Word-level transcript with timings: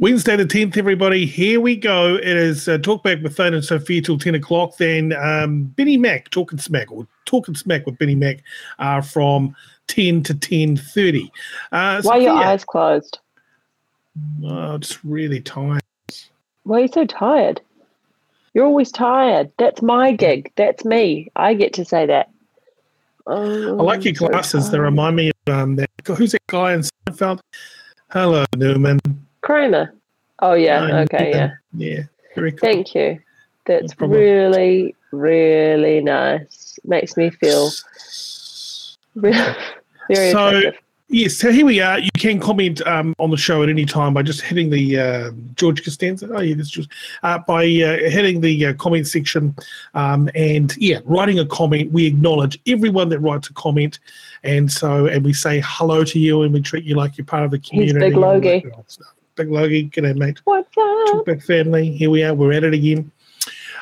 Wednesday 0.00 0.34
the 0.34 0.46
10th, 0.46 0.78
everybody. 0.78 1.26
Here 1.26 1.60
we 1.60 1.76
go. 1.76 2.16
It 2.16 2.24
is 2.24 2.66
uh, 2.70 2.78
Talkback 2.78 3.22
with 3.22 3.36
Thane 3.36 3.52
and 3.52 3.62
Sophia 3.62 4.00
till 4.00 4.16
10 4.18 4.34
o'clock. 4.34 4.78
Then 4.78 5.12
um, 5.12 5.64
Benny 5.64 5.98
Mack, 5.98 6.30
Talking 6.30 6.58
Smack, 6.58 6.90
or 6.90 7.06
Talking 7.26 7.54
Smack 7.54 7.84
with 7.84 7.98
Benny 7.98 8.14
Mack 8.14 8.42
uh, 8.78 9.02
from 9.02 9.54
10 9.88 10.22
to 10.22 10.32
10.30. 10.32 11.30
Uh, 11.70 12.00
Why 12.00 12.16
are 12.16 12.20
your 12.22 12.32
eyes 12.32 12.64
closed? 12.64 13.18
Oh, 14.42 14.78
just 14.78 15.04
really 15.04 15.42
tired. 15.42 15.82
Why 16.62 16.78
are 16.78 16.80
you 16.80 16.88
so 16.88 17.04
tired? 17.04 17.60
You're 18.54 18.64
always 18.64 18.90
tired. 18.90 19.52
That's 19.58 19.82
my 19.82 20.12
gig. 20.12 20.50
That's 20.56 20.82
me. 20.82 21.30
I 21.36 21.52
get 21.52 21.74
to 21.74 21.84
say 21.84 22.06
that. 22.06 22.30
Oh, 23.26 23.78
I 23.78 23.82
like 23.82 24.06
your 24.06 24.14
glasses. 24.14 24.64
So 24.64 24.72
they 24.72 24.78
remind 24.78 25.16
me 25.16 25.30
of 25.46 25.54
um, 25.54 25.76
that. 25.76 25.90
Who's 26.06 26.32
that 26.32 26.46
guy 26.46 26.72
in 26.72 26.84
Seinfeld? 27.06 27.40
Hello, 28.10 28.46
Newman. 28.56 28.98
Kramer. 29.42 29.94
Oh 30.40 30.54
yeah. 30.54 30.82
Um, 30.82 30.90
okay. 30.90 31.30
Yeah. 31.30 31.50
Yeah. 31.74 32.02
Very 32.34 32.52
cool. 32.52 32.60
Thank 32.60 32.94
you. 32.94 33.20
That's 33.66 33.98
no 34.00 34.06
really, 34.06 34.94
really 35.12 36.00
nice. 36.00 36.78
Makes 36.84 37.16
me 37.16 37.30
feel 37.30 37.70
really, 39.14 39.54
very 40.08 40.32
so. 40.32 40.72
Yes, 41.12 41.36
so 41.36 41.50
here 41.50 41.66
we 41.66 41.80
are. 41.80 41.98
You 41.98 42.10
can 42.18 42.38
comment 42.38 42.86
um, 42.86 43.16
on 43.18 43.32
the 43.32 43.36
show 43.36 43.64
at 43.64 43.68
any 43.68 43.84
time 43.84 44.14
by 44.14 44.22
just 44.22 44.42
hitting 44.42 44.70
the 44.70 44.96
uh, 44.96 45.30
George 45.56 45.82
Costanza. 45.82 46.28
Oh, 46.32 46.40
yeah, 46.40 46.54
that's 46.54 46.70
just 46.70 46.88
uh, 47.24 47.40
by 47.48 47.64
uh, 47.64 48.08
hitting 48.08 48.40
the 48.40 48.66
uh, 48.66 48.74
comment 48.74 49.08
section 49.08 49.56
um, 49.94 50.30
and 50.36 50.76
yeah, 50.76 51.00
writing 51.04 51.40
a 51.40 51.46
comment. 51.46 51.90
We 51.90 52.06
acknowledge 52.06 52.60
everyone 52.68 53.08
that 53.08 53.18
writes 53.18 53.50
a 53.50 53.54
comment, 53.54 53.98
and 54.44 54.70
so 54.70 55.06
and 55.06 55.24
we 55.24 55.32
say 55.32 55.60
hello 55.64 56.04
to 56.04 56.18
you 56.20 56.42
and 56.42 56.54
we 56.54 56.60
treat 56.60 56.84
you 56.84 56.94
like 56.94 57.18
you're 57.18 57.24
part 57.24 57.42
of 57.42 57.50
the 57.50 57.58
community. 57.58 57.98
He's 57.98 58.12
Big 58.12 58.16
Logie. 58.16 58.64
Big 59.40 59.50
Logie, 59.50 59.88
g'day, 59.88 60.14
mate. 60.14 60.38
What's 60.44 60.76
up? 60.76 61.24
Big 61.24 61.42
family. 61.42 61.90
Here 61.90 62.10
we 62.10 62.22
are. 62.22 62.34
We're 62.34 62.52
at 62.52 62.62
it 62.62 62.74
again. 62.74 63.10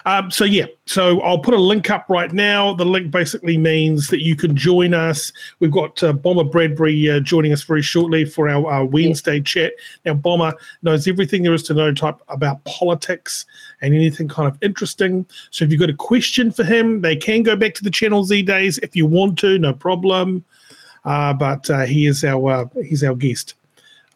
Um, 0.06 0.30
so 0.30 0.44
yeah, 0.44 0.66
so 0.86 1.20
I'll 1.22 1.40
put 1.40 1.52
a 1.52 1.58
link 1.58 1.90
up 1.90 2.06
right 2.08 2.32
now. 2.32 2.74
The 2.74 2.84
link 2.84 3.10
basically 3.10 3.58
means 3.58 4.06
that 4.06 4.22
you 4.22 4.36
can 4.36 4.54
join 4.54 4.94
us. 4.94 5.32
We've 5.58 5.72
got 5.72 6.00
uh, 6.00 6.12
Bomber 6.12 6.44
Bradbury 6.44 7.10
uh, 7.10 7.18
joining 7.18 7.52
us 7.52 7.64
very 7.64 7.82
shortly 7.82 8.24
for 8.24 8.48
our, 8.48 8.70
our 8.70 8.84
Wednesday 8.84 9.38
yeah. 9.38 9.42
chat. 9.42 9.72
Now, 10.04 10.14
Bomber 10.14 10.54
knows 10.82 11.08
everything 11.08 11.42
there 11.42 11.54
is 11.54 11.64
to 11.64 11.74
know 11.74 11.92
type 11.92 12.20
about 12.28 12.62
politics 12.62 13.44
and 13.82 13.96
anything 13.96 14.28
kind 14.28 14.46
of 14.46 14.56
interesting. 14.62 15.26
So 15.50 15.64
if 15.64 15.72
you've 15.72 15.80
got 15.80 15.90
a 15.90 15.94
question 15.94 16.52
for 16.52 16.62
him, 16.62 17.00
they 17.00 17.16
can 17.16 17.42
go 17.42 17.56
back 17.56 17.74
to 17.74 17.82
the 17.82 17.90
Channel 17.90 18.22
Z 18.22 18.42
days 18.42 18.78
if 18.78 18.94
you 18.94 19.06
want 19.06 19.40
to, 19.40 19.58
no 19.58 19.72
problem. 19.72 20.44
Uh, 21.04 21.32
but 21.32 21.68
uh, 21.70 21.84
he 21.84 22.06
is 22.06 22.22
our 22.22 22.50
uh, 22.50 22.82
he's 22.84 23.02
our 23.02 23.14
guest, 23.14 23.54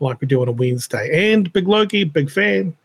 like 0.03 0.21
we 0.21 0.27
do 0.27 0.43
on 0.43 0.49
a 0.49 0.53
Wednesday. 0.53 1.33
And 1.33 1.53
Big 1.53 1.69
Logie, 1.69 2.05
big 2.05 2.31
fan. 2.31 2.77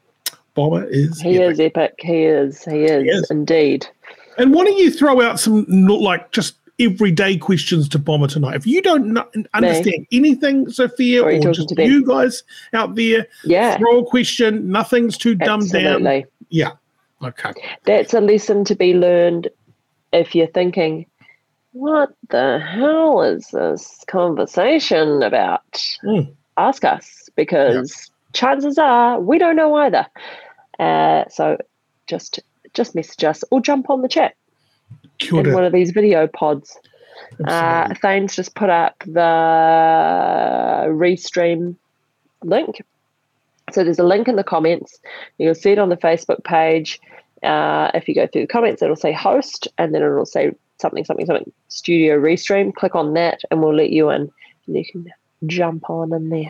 Bomber 0.53 0.85
is 0.85 1.21
he 1.21 1.37
epic. 1.37 1.51
is 1.51 1.59
epic. 1.59 1.93
He 1.99 2.23
is. 2.23 2.63
He 2.63 2.83
is, 2.83 3.03
he 3.03 3.09
is 3.09 3.29
indeed. 3.29 3.85
And 4.37 4.53
why 4.53 4.65
don't 4.65 4.77
you 4.77 4.91
throw 4.91 5.21
out 5.21 5.39
some 5.39 5.65
like 5.67 6.31
just 6.31 6.55
everyday 6.79 7.37
questions 7.37 7.87
to 7.89 7.99
Bomber 7.99 8.27
tonight? 8.27 8.55
If 8.55 8.65
you 8.65 8.81
don't 8.81 9.17
understand 9.53 9.85
Me. 9.85 10.07
anything, 10.11 10.69
Sophia, 10.69 11.23
or, 11.23 11.31
or 11.31 11.53
just 11.53 11.77
you 11.77 12.05
guys 12.05 12.43
out 12.73 12.95
there, 12.95 13.27
yeah, 13.43 13.77
throw 13.77 13.99
a 13.99 14.05
question. 14.05 14.69
Nothing's 14.71 15.17
too 15.17 15.35
dumbed 15.35 15.71
down. 15.71 16.23
Yeah. 16.49 16.71
Okay. 17.23 17.53
That's 17.85 18.13
a 18.13 18.21
lesson 18.21 18.63
to 18.65 18.75
be 18.75 18.93
learned 18.93 19.49
if 20.13 20.35
you're 20.35 20.47
thinking, 20.47 21.05
what 21.73 22.09
the 22.29 22.59
hell 22.59 23.21
is 23.21 23.47
this 23.47 24.03
conversation 24.07 25.23
about? 25.23 25.73
Mm. 26.03 26.33
Ask 26.57 26.83
us 26.83 27.29
because 27.35 27.75
yeah. 27.75 28.31
chances 28.33 28.77
are 28.77 29.19
we 29.19 29.37
don't 29.37 29.55
know 29.55 29.75
either. 29.75 30.07
Uh, 30.79 31.25
so 31.29 31.57
just 32.07 32.39
just 32.73 32.95
message 32.95 33.23
us 33.23 33.43
or 33.51 33.61
jump 33.61 33.89
on 33.89 34.01
the 34.01 34.07
chat 34.07 34.35
in 35.31 35.53
one 35.53 35.65
of 35.65 35.73
these 35.73 35.91
video 35.91 36.27
pods. 36.27 36.77
Uh, 37.45 37.93
Thane's 37.95 38.35
just 38.35 38.55
put 38.55 38.69
up 38.69 38.95
the 39.05 39.21
restream 40.89 41.75
link. 42.43 42.81
So 43.73 43.83
there's 43.83 43.99
a 43.99 44.03
link 44.03 44.27
in 44.27 44.35
the 44.35 44.43
comments. 44.43 44.99
You'll 45.37 45.55
see 45.55 45.71
it 45.71 45.79
on 45.79 45.89
the 45.89 45.97
Facebook 45.97 46.43
page. 46.43 46.99
Uh, 47.43 47.91
if 47.93 48.07
you 48.07 48.15
go 48.15 48.27
through 48.27 48.43
the 48.43 48.47
comments, 48.47 48.81
it'll 48.81 48.95
say 48.95 49.11
host 49.11 49.67
and 49.77 49.93
then 49.93 50.01
it'll 50.01 50.25
say 50.25 50.51
something, 50.79 51.03
something, 51.03 51.25
something, 51.25 51.51
studio 51.67 52.17
restream. 52.17 52.73
Click 52.73 52.95
on 52.95 53.13
that 53.13 53.41
and 53.51 53.61
we'll 53.61 53.75
let 53.75 53.89
you 53.89 54.09
in. 54.09 54.31
And 54.67 54.75
you 54.75 54.85
can 54.85 55.11
jump 55.45 55.89
on 55.89 56.13
in 56.13 56.29
there. 56.29 56.49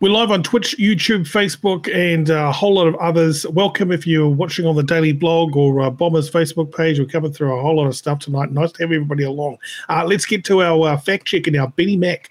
We're 0.00 0.12
live 0.12 0.30
on 0.30 0.44
Twitch, 0.44 0.76
YouTube, 0.78 1.22
Facebook, 1.22 1.92
and 1.92 2.30
a 2.30 2.52
whole 2.52 2.74
lot 2.74 2.86
of 2.86 2.94
others. 2.96 3.44
Welcome 3.48 3.90
if 3.90 4.06
you're 4.06 4.28
watching 4.28 4.64
on 4.64 4.76
the 4.76 4.82
Daily 4.84 5.10
Blog 5.10 5.56
or 5.56 5.80
uh, 5.80 5.90
Bomber's 5.90 6.30
Facebook 6.30 6.72
page. 6.72 7.00
We're 7.00 7.06
coming 7.06 7.32
through 7.32 7.58
a 7.58 7.60
whole 7.60 7.76
lot 7.76 7.88
of 7.88 7.96
stuff 7.96 8.20
tonight. 8.20 8.52
Nice 8.52 8.70
to 8.72 8.84
have 8.84 8.92
everybody 8.92 9.24
along. 9.24 9.58
Uh, 9.88 10.04
let's 10.04 10.24
get 10.24 10.44
to 10.44 10.62
our 10.62 10.90
uh, 10.90 10.96
fact 10.98 11.26
check 11.26 11.48
and 11.48 11.56
our 11.56 11.68
Benny 11.68 11.96
Mack. 11.96 12.30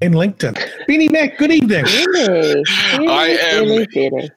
In 0.00 0.12
LinkedIn. 0.12 0.86
Benny 0.86 1.08
Mack, 1.10 1.36
good 1.36 1.50
evening. 1.50 1.84
Hey. 1.84 2.62
I 2.66 3.36
am, 3.52 4.28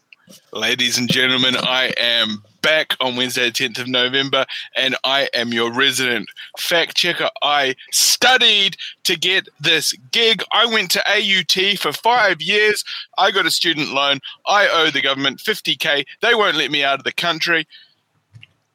ladies 0.51 0.97
and 0.97 1.09
gentlemen, 1.09 1.55
I 1.55 1.93
am 1.97 2.43
back 2.61 2.95
on 2.99 3.15
Wednesday, 3.15 3.49
the 3.49 3.51
10th 3.51 3.79
of 3.79 3.87
November, 3.87 4.45
and 4.75 4.95
I 5.03 5.29
am 5.33 5.53
your 5.53 5.71
resident 5.71 6.29
fact 6.57 6.95
checker. 6.95 7.29
I 7.41 7.75
studied 7.91 8.77
to 9.03 9.17
get 9.17 9.47
this 9.59 9.93
gig. 10.11 10.43
I 10.51 10.65
went 10.65 10.91
to 10.91 11.03
AUT 11.07 11.79
for 11.79 11.91
five 11.91 12.41
years. 12.41 12.83
I 13.17 13.31
got 13.31 13.45
a 13.45 13.51
student 13.51 13.89
loan. 13.93 14.19
I 14.47 14.67
owe 14.67 14.89
the 14.91 15.01
government 15.01 15.39
50K. 15.39 16.05
They 16.21 16.35
won't 16.35 16.57
let 16.57 16.71
me 16.71 16.83
out 16.83 16.99
of 16.99 17.03
the 17.03 17.11
country. 17.11 17.67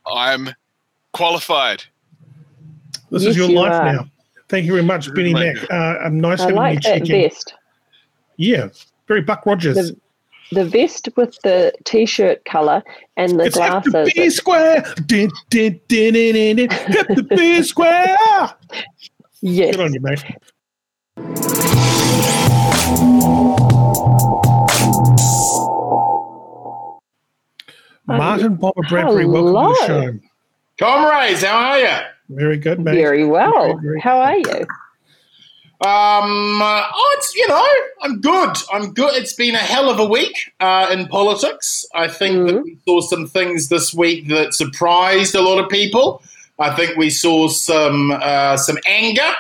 I'm 0.07 0.51
qualified. 1.13 1.85
This 3.11 3.23
yes, 3.23 3.31
is 3.31 3.37
your 3.37 3.51
you 3.51 3.57
life 3.57 3.73
are. 3.73 3.93
now. 3.93 4.11
Thank 4.49 4.67
you 4.67 4.73
very 4.73 4.85
much, 4.85 5.13
Benny 5.13 5.35
Mack. 5.35 5.57
Uh, 5.71 5.99
I'm 6.05 6.21
nice 6.21 6.41
I 6.41 6.45
having 6.45 6.57
like 6.57 6.75
you 6.75 6.81
check 6.81 7.11
in. 7.11 7.31
Yeah, 8.37 8.69
very 9.09 9.23
Buck 9.23 9.45
Rogers. 9.47 9.77
The- 9.77 9.97
the 10.53 10.65
vest 10.65 11.09
with 11.17 11.41
the 11.43 11.73
t-shirt 11.85 12.45
color 12.45 12.83
and 13.17 13.39
the 13.39 13.45
it's 13.45 13.57
glasses. 13.57 13.93
Hit 13.93 14.15
the 14.15 14.23
B 14.23 14.31
square. 14.31 14.85
Din, 15.07 15.31
din, 15.51 15.81
din, 15.89 16.13
din, 16.13 16.35
din, 16.35 16.57
din. 16.57 16.71
Hit 16.71 17.09
the 17.09 17.23
B 17.23 17.63
square. 17.65 18.17
Yes. 19.41 19.77
Good 19.77 19.85
on 19.85 19.93
you, 19.93 20.01
mate. 20.01 20.25
Um, 28.09 28.19
Martin 28.19 28.55
Bomber 28.55 28.83
Bradbury, 28.89 29.27
welcome 29.27 29.53
to 29.53 29.81
the 29.81 29.87
show. 29.87 30.19
Comrades, 30.79 31.43
how 31.43 31.57
are 31.57 31.79
you? 31.81 31.99
Very 32.29 32.57
good, 32.57 32.79
mate. 32.79 32.95
Very 32.95 33.25
well. 33.25 33.67
Very, 33.67 33.81
very 33.83 34.01
how 34.01 34.21
are 34.21 34.37
you? 34.37 34.67
Um, 35.81 36.63
uh, 36.63 36.83
oh, 36.95 37.17
it's 37.19 37.35
you 37.35 37.47
know, 37.49 37.69
I'm 38.01 38.21
good. 38.21 38.57
I'm 38.73 38.95
good. 38.95 39.15
It's 39.15 39.35
been 39.35 39.55
a 39.55 39.59
hell 39.59 39.91
of 39.91 39.99
a 39.99 40.07
week 40.07 40.55
uh, 40.59 40.89
in 40.91 41.07
politics. 41.07 41.85
I 41.95 42.09
think 42.09 42.37
mm-hmm. 42.37 42.47
that 42.47 42.65
we 42.65 42.79
saw 42.87 43.01
some 43.03 43.27
things 43.27 43.69
this 43.69 43.93
week 43.93 44.29
that 44.29 44.55
surprised 44.55 45.35
a 45.35 45.43
lot 45.43 45.63
of 45.63 45.69
people. 45.69 46.23
I 46.59 46.75
think 46.75 46.97
we 46.97 47.11
saw 47.11 47.49
some 47.49 48.11
uh, 48.11 48.57
some 48.57 48.79
anger, 48.87 49.31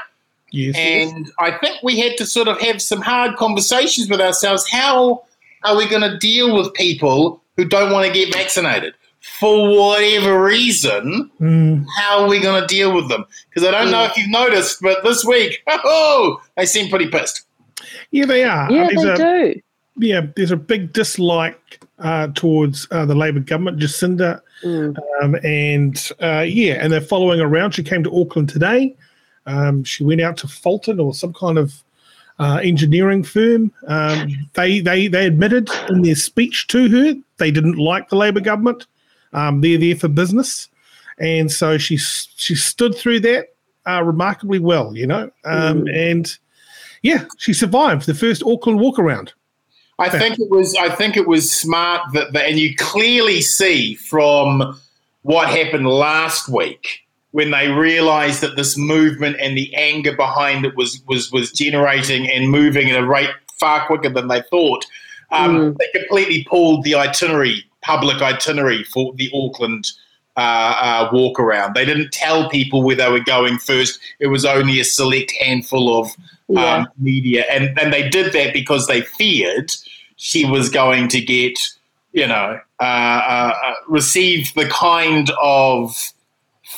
yes, 0.51 0.77
and 0.77 1.25
yes. 1.25 1.35
I 1.38 1.53
think 1.53 1.83
we 1.83 1.99
had 1.99 2.19
to 2.19 2.27
sort 2.27 2.49
of 2.49 2.61
have 2.61 2.82
some 2.82 3.00
hard 3.00 3.37
conversations 3.37 4.11
with 4.11 4.21
ourselves. 4.21 4.69
How 4.69 5.25
are 5.65 5.75
we 5.75 5.89
going 5.89 6.03
to 6.03 6.19
deal 6.19 6.55
with 6.55 6.75
people 6.75 7.43
who 7.56 7.65
don't 7.65 7.93
want 7.93 8.06
to 8.06 8.12
get 8.12 8.35
vaccinated? 8.35 8.93
For 9.38 9.69
whatever 9.69 10.43
reason, 10.43 11.31
mm. 11.40 11.84
how 11.99 12.23
are 12.23 12.28
we 12.28 12.40
going 12.40 12.61
to 12.61 12.67
deal 12.67 12.94
with 12.94 13.08
them? 13.08 13.25
Because 13.49 13.67
I 13.67 13.70
don't 13.70 13.88
mm. 13.88 13.93
know 13.93 14.05
if 14.05 14.17
you've 14.17 14.31
noticed, 14.31 14.81
but 14.81 15.02
this 15.05 15.25
week, 15.25 15.62
oh, 15.69 16.40
they 16.56 16.67
seem 16.67 16.88
pretty 16.88 17.08
pissed. 17.08 17.43
Yeah, 18.11 18.26
they 18.26 18.44
are. 18.44 18.70
Yeah, 18.70 18.88
there's 18.88 19.02
they 19.02 19.11
a, 19.11 19.55
do. 19.55 19.61
Yeah, 19.99 20.20
there's 20.37 20.50
a 20.50 20.56
big 20.56 20.93
dislike 20.93 21.81
uh, 21.99 22.28
towards 22.34 22.87
uh, 22.90 23.06
the 23.06 23.14
Labor 23.14 23.40
government, 23.40 23.78
Jacinda, 23.78 24.40
mm. 24.62 24.96
um, 25.23 25.37
and 25.43 26.11
uh, 26.22 26.44
yeah, 26.46 26.75
and 26.75 26.93
they're 26.93 27.00
following 27.00 27.40
around. 27.40 27.72
She 27.72 27.82
came 27.82 28.05
to 28.05 28.20
Auckland 28.20 28.49
today. 28.49 28.94
Um, 29.46 29.84
she 29.84 30.05
went 30.05 30.20
out 30.20 30.37
to 30.38 30.49
Fulton 30.49 31.00
or 31.00 31.14
some 31.14 31.32
kind 31.32 31.56
of 31.56 31.82
uh, 32.38 32.61
engineering 32.62 33.22
firm. 33.22 33.72
Um, 33.87 34.49
they 34.55 34.81
they 34.81 35.08
they 35.08 35.26
admitted 35.26 35.70
in 35.88 36.02
their 36.02 36.14
speech 36.14 36.67
to 36.69 36.88
her 36.88 37.14
they 37.38 37.50
didn't 37.50 37.76
like 37.76 38.08
the 38.08 38.17
Labor 38.17 38.40
government. 38.40 38.87
Um, 39.37 39.61
they're 39.61 39.79
there 39.79 39.94
for 39.94 40.09
business, 40.09 40.69
and 41.19 41.53
so 41.53 41.79
she 41.79 41.97
she 41.97 42.55
stood 42.55 42.97
through 42.97 43.21
that 43.21 43.55
uh, 43.87 44.03
remarkably 44.03 44.59
well, 44.59 44.97
you 44.97 45.06
know, 45.06 45.31
um, 45.44 45.85
mm. 45.85 45.94
and 45.94 46.38
yeah, 47.03 47.25
she 47.38 47.53
survived 47.53 48.06
the 48.06 48.15
first 48.15 48.43
Auckland 48.43 48.81
walk 48.81 48.99
around. 48.99 49.33
I 49.99 50.11
think 50.11 50.38
it 50.38 50.50
was. 50.50 50.75
I 50.79 50.91
think 50.91 51.17
it 51.17 51.27
was 51.27 51.50
smart 51.50 52.12
that, 52.12 52.37
and 52.37 52.59
you 52.59 52.75
clearly 52.77 53.41
see 53.41 53.94
from 53.94 54.79
what 55.23 55.49
happened 55.49 55.89
last 55.89 56.49
week 56.49 57.06
when 57.31 57.50
they 57.50 57.69
realized 57.69 58.41
that 58.43 58.56
this 58.56 58.77
movement 58.77 59.37
and 59.41 59.56
the 59.56 59.75
anger 59.75 60.15
behind 60.15 60.65
it 60.65 60.77
was 60.77 61.03
was 61.06 61.32
was 61.32 61.50
generating 61.53 62.31
and 62.31 62.50
moving 62.50 62.91
at 62.91 62.99
a 62.99 63.06
rate 63.06 63.31
far 63.59 63.87
quicker 63.87 64.11
than 64.11 64.29
they 64.29 64.43
thought. 64.43 64.85
Um, 65.31 65.56
mm. 65.56 65.79
They 65.79 65.99
completely 65.99 66.44
pulled 66.44 66.85
the 66.85 66.94
itinerary, 66.94 67.65
public 67.87 68.21
itinerary 68.21 68.83
for 68.83 69.15
the 69.15 69.31
Auckland 69.33 69.93
uh, 70.37 70.75
uh, 70.81 71.11
walk 71.12 71.38
around. 71.38 71.75
They 71.75 71.85
didn't 71.85 72.12
tell 72.12 72.50
people 72.50 72.83
where 72.83 72.97
they 72.97 73.09
were 73.09 73.21
going 73.21 73.59
first. 73.59 74.00
It 74.19 74.27
was 74.27 74.44
only 74.44 74.81
a 74.81 74.85
select 74.85 75.33
handful 75.41 75.99
of 75.99 76.11
yeah. 76.49 76.75
um, 76.75 76.88
media, 76.99 77.44
and 77.50 77.79
and 77.79 77.93
they 77.93 78.09
did 78.09 78.33
that 78.33 78.53
because 78.53 78.87
they 78.87 79.00
feared 79.00 79.73
she 80.17 80.44
was 80.44 80.69
going 80.71 81.09
to 81.09 81.21
get, 81.21 81.59
you 82.12 82.27
know, 82.27 82.59
uh, 82.81 82.83
uh, 82.83 83.55
uh 83.65 83.75
receive 83.89 84.53
the 84.55 84.69
kind 84.69 85.31
of 85.41 85.94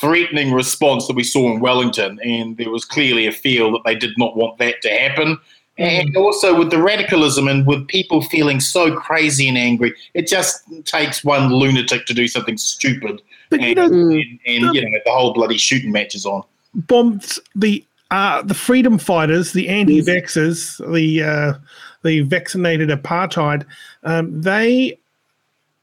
threatening 0.01 0.53
response 0.53 1.07
that 1.07 1.17
we 1.17 1.25
saw 1.25 1.51
in 1.53 1.61
Wellington, 1.61 2.21
and 2.23 2.57
there 2.59 2.71
was 2.71 2.85
clearly 2.85 3.27
a 3.27 3.33
feel 3.33 3.73
that 3.73 3.83
they 3.85 3.95
did 3.95 4.13
not 4.19 4.37
want 4.37 4.59
that 4.59 4.83
to 4.83 4.91
happen. 4.91 5.39
And 5.79 6.13
mm. 6.13 6.21
also 6.21 6.59
with 6.59 6.71
the 6.71 6.83
radicalism 6.83 7.47
and 7.47 7.65
with 7.65 7.87
people 7.87 8.23
feeling 8.23 8.59
so 8.59 8.95
crazy 8.97 9.49
and 9.49 9.57
angry, 9.57 9.95
it 10.13 10.27
just 10.27 10.65
takes 10.85 11.23
one 11.23 11.53
lunatic 11.53 12.05
to 12.07 12.15
do 12.15 12.27
something 12.27 12.59
stupid, 12.59 13.23
but 13.49 13.61
and, 13.61 13.69
you 13.69 13.75
know, 13.77 13.85
and, 13.85 14.13
and, 14.13 14.41
and 14.65 14.75
you 14.75 14.83
know 14.83 14.99
the 15.05 15.13
whole 15.13 15.33
bloody 15.33 15.57
shooting 15.57 15.93
match 15.93 16.17
is 16.17 16.27
on. 16.27 16.43
Bombs 16.75 17.39
the 17.55 17.85
uh, 18.11 18.43
the 18.43 18.55
freedom 18.55 18.99
fighters, 18.99 19.53
the 19.53 19.69
anti-vaxxers, 19.69 20.79
the 20.93 21.23
uh, 21.23 21.55
the 22.03 22.21
vaccinated 22.23 22.89
apartheid, 22.89 23.65
um, 24.03 24.41
they 24.41 24.99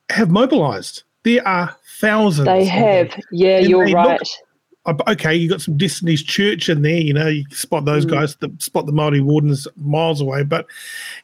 have 0.09 0.29
mobilised. 0.29 1.03
There 1.23 1.47
are 1.47 1.75
thousands. 1.99 2.47
They 2.47 2.65
have. 2.65 3.17
Yeah, 3.31 3.59
you're 3.59 3.87
right. 3.87 4.19
Look, 4.19 4.27
okay, 4.87 5.35
you 5.35 5.49
got 5.49 5.61
some 5.61 5.77
Destiny's 5.77 6.23
Church 6.23 6.69
in 6.69 6.81
there. 6.81 6.97
You 6.97 7.13
know, 7.13 7.27
you 7.27 7.43
spot 7.49 7.85
those 7.85 8.05
mm. 8.05 8.11
guys, 8.11 8.35
the, 8.35 8.51
spot 8.59 8.85
the 8.85 8.91
Maori 8.91 9.21
wardens 9.21 9.67
miles 9.77 10.21
away. 10.21 10.43
But 10.43 10.67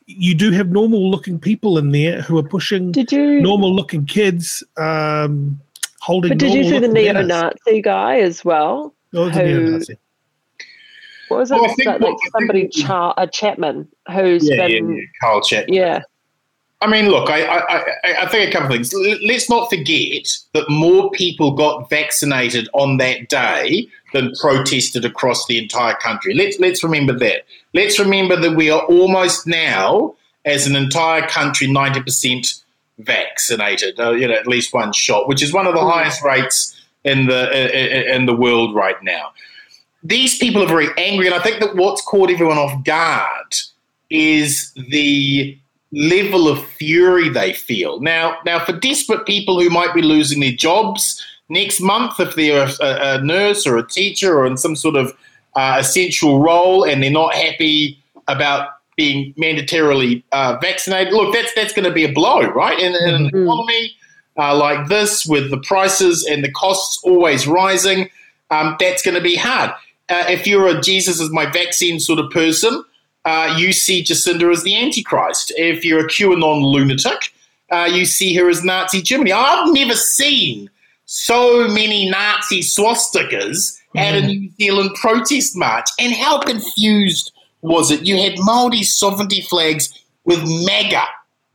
you 0.06 0.34
do 0.34 0.52
have 0.52 0.70
normal-looking 0.70 1.40
people 1.40 1.78
in 1.78 1.92
there 1.92 2.22
who 2.22 2.38
are 2.38 2.44
pushing. 2.44 2.92
Did 2.92 3.12
you 3.12 3.42
normal-looking 3.42 4.06
kids 4.06 4.64
um, 4.78 5.60
holding? 6.00 6.30
But 6.30 6.40
did 6.40 6.54
you 6.54 6.64
see 6.64 6.80
the 6.80 6.88
neo-Nazi 6.88 7.82
guy 7.82 8.20
as 8.20 8.44
well? 8.44 8.94
Oh, 9.14 9.30
who, 9.30 9.44
neo-Nazi. 9.44 9.98
What 11.28 11.38
was 11.38 11.52
it? 11.52 11.56
Well, 11.56 11.76
like, 11.86 12.02
like 12.02 12.18
somebody, 12.38 12.68
Char- 12.68 13.14
a 13.18 13.26
Chapman, 13.26 13.88
who's 14.12 14.50
yeah, 14.50 14.68
been 14.68 14.90
yeah, 14.90 14.96
yeah. 14.96 15.06
Carl 15.22 15.42
Chapman. 15.42 15.74
Yeah. 15.74 16.02
I 16.82 16.88
mean, 16.88 17.10
look, 17.10 17.30
I, 17.30 17.44
I, 17.46 18.24
I, 18.24 18.26
think 18.28 18.50
a 18.50 18.52
couple 18.52 18.68
of 18.68 18.74
things. 18.74 18.92
Let's 19.24 19.50
not 19.50 19.70
forget 19.70 20.28
that 20.54 20.68
more 20.68 21.12
people 21.12 21.52
got 21.52 21.90
vaccinated 21.92 22.68
on 22.74 22.98
that 22.98 23.30
day 23.30 23.88
than 24.14 24.34
protested 24.42 25.06
across 25.06 25.46
the 25.46 25.60
entire 25.60 25.94
country. 25.96 26.34
Let's 26.34 26.60
let's 26.60 26.84
remember 26.84 27.14
that. 27.20 27.46
Let's 27.76 28.00
remember 28.00 28.36
that 28.36 28.56
we 28.56 28.72
are 28.72 28.82
almost 28.82 29.46
now, 29.46 30.16
as 30.44 30.66
an 30.66 30.76
entire 30.76 31.28
country, 31.28 31.72
ninety 31.72 32.02
percent 32.02 32.64
vaccinated. 32.98 34.00
Uh, 34.00 34.12
you 34.12 34.28
know, 34.28 34.34
at 34.34 34.48
least 34.48 34.74
one 34.74 34.92
shot, 34.92 35.28
which 35.28 35.44
is 35.44 35.54
one 35.54 35.68
of 35.68 35.76
the 35.76 35.82
mm. 35.82 35.92
highest 35.92 36.24
rates 36.24 36.76
in 37.04 37.28
the 37.28 38.16
in 38.16 38.26
the 38.26 38.36
world 38.36 38.74
right 38.74 39.02
now. 39.04 39.34
These 40.04 40.40
people 40.40 40.64
are 40.64 40.68
very 40.68 40.90
angry, 40.98 41.28
and 41.28 41.36
I 41.36 41.40
think 41.40 41.60
that 41.60 41.76
what's 41.76 42.02
caught 42.02 42.32
everyone 42.32 42.58
off 42.58 42.84
guard 42.84 43.54
is 44.10 44.72
the 44.90 45.58
level 45.92 46.48
of 46.48 46.64
fury 46.66 47.30
they 47.30 47.54
feel. 47.54 48.00
Now, 48.00 48.38
now 48.46 48.64
for 48.64 48.74
desperate 48.74 49.26
people 49.26 49.60
who 49.60 49.70
might 49.70 49.94
be 49.94 50.02
losing 50.02 50.40
their 50.40 50.54
jobs 50.54 51.24
next 51.50 51.82
month, 51.82 52.20
if 52.20 52.36
they're 52.36 52.68
a, 52.80 53.18
a 53.20 53.22
nurse 53.24 53.68
or 53.68 53.78
a 53.78 53.88
teacher 53.88 54.38
or 54.38 54.46
in 54.46 54.58
some 54.58 54.76
sort 54.76 54.96
of 54.96 55.14
uh, 55.56 55.78
essential 55.80 56.40
role 56.40 56.84
and 56.84 57.04
they're 57.04 57.12
not 57.12 57.34
happy 57.34 58.02
about 58.28 58.70
being 58.96 59.34
mandatorily 59.34 60.24
uh, 60.32 60.58
vaccinated, 60.62 61.14
look, 61.14 61.34
that's 61.34 61.54
that's 61.54 61.74
going 61.74 61.86
to 61.86 61.94
be 61.94 62.06
a 62.06 62.12
blow, 62.12 62.42
right? 62.42 62.80
In, 62.80 62.94
in 62.96 63.14
an 63.14 63.28
mm-hmm. 63.28 63.44
economy 63.44 63.92
uh, 64.38 64.56
like 64.56 64.88
this, 64.88 65.26
with 65.26 65.50
the 65.52 65.60
prices 65.60 66.26
and 66.26 66.44
the 66.44 66.52
costs 66.52 67.02
always 67.04 67.48
rising, 67.48 68.10
um, 68.50 68.78
that's 68.80 69.02
going 69.02 69.16
to 69.16 69.22
be 69.22 69.36
hard. 69.36 69.72
Uh, 70.10 70.26
if 70.28 70.48
you're 70.48 70.68
a 70.68 70.80
Jesus 70.82 71.20
is 71.20 71.32
my 71.32 71.50
vaccine 71.52 72.00
sort 72.00 72.20
of 72.20 72.30
person, 72.32 72.84
uh, 73.26 73.56
you 73.58 73.72
see 73.72 74.04
Jacinda 74.04 74.52
as 74.52 74.64
the 74.64 74.76
Antichrist. 74.76 75.54
If 75.58 75.86
you're 75.86 76.06
a 76.06 76.10
QAnon 76.10 76.64
lunatic, 76.64 77.34
uh, 77.72 77.90
you 77.92 78.06
see 78.06 78.36
her 78.36 78.50
as 78.50 78.64
Nazi 78.64 79.02
Germany. 79.02 79.32
I've 79.32 79.72
never 79.72 79.94
seen 79.94 80.70
so 81.06 81.68
many 81.68 82.10
Nazi 82.10 82.62
swastikas 82.62 83.80
mm. 83.96 84.00
at 84.00 84.16
a 84.16 84.22
mm. 84.22 84.28
New 84.28 84.50
Zealand 84.60 84.92
protest 84.96 85.56
march. 85.56 85.88
And 86.00 86.14
how 86.14 86.40
confused 86.40 87.32
was 87.62 87.92
it? 87.92 88.06
You 88.06 88.18
had 88.18 88.34
Maori 88.38 88.84
sovereignty 88.84 89.42
flags 89.42 89.94
with 90.26 90.42
MAGA, 90.66 91.04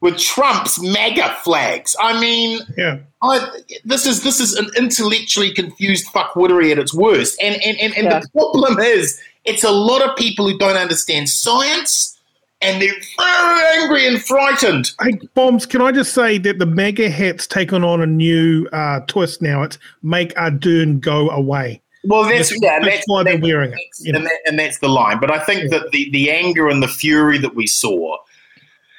with 0.01 0.19
Trump's 0.19 0.81
MAGA 0.81 1.37
flags. 1.43 1.97
I 2.01 2.21
mean, 2.21 2.61
yeah. 2.77 2.99
I, 3.23 3.49
this 3.85 4.07
is 4.07 4.23
this 4.23 4.41
is 4.41 4.55
an 4.55 4.69
intellectually 4.77 5.53
confused 5.53 6.07
fuckwittery 6.13 6.71
at 6.71 6.79
its 6.79 6.95
worst. 6.95 7.37
And 7.43 7.57
and, 7.65 7.79
and, 7.79 7.97
and 7.97 8.05
yeah. 8.05 8.21
the 8.21 8.29
problem 8.29 8.79
is 8.79 9.21
it's 9.47 9.65
a 9.65 9.71
lot 9.71 10.03
of 10.03 10.17
people 10.17 10.49
who 10.49 10.59
don't 10.59 10.77
understand 10.77 11.29
science 11.29 12.19
and 12.63 12.81
they're 12.81 12.95
very 13.19 13.83
angry 13.83 14.07
and 14.07 14.23
frightened. 14.23 14.91
Hey, 15.01 15.19
Bombs, 15.35 15.67
can 15.67 15.83
I 15.83 15.93
just 15.93 16.15
say 16.15 16.39
that 16.39 16.59
the 16.59 16.67
MAGA 16.67 17.11
hat's 17.11 17.47
taken 17.47 17.85
on 17.85 18.01
a 18.01 18.07
new 18.07 18.67
uh, 18.73 19.01
twist 19.07 19.43
now? 19.43 19.63
It's 19.63 19.79
make 20.03 20.35
Ardern 20.35 21.01
go 21.01 21.31
away. 21.31 21.83
Well, 22.05 22.25
that's, 22.25 22.51
that's 22.51 22.63
yeah, 22.63 22.79
that's, 22.81 23.03
why 23.07 23.25
they're 23.25 23.39
wearing 23.39 23.73
it. 23.73 24.15
And, 24.15 24.27
that, 24.27 24.39
and, 24.47 24.59
that's 24.59 24.79
the 24.79 24.89
line. 24.89 25.19
But 25.19 25.33
I 25.33 25.41
think 25.41 25.65
yeah. 25.65 25.79
that 25.79 25.91
the, 25.91 26.09
the 26.13 26.31
anger 26.31 26.69
and 26.69 26.81
the 26.83 26.89
fury 26.89 27.37
that 27.39 27.57
we 27.57 27.67
saw 27.67 28.17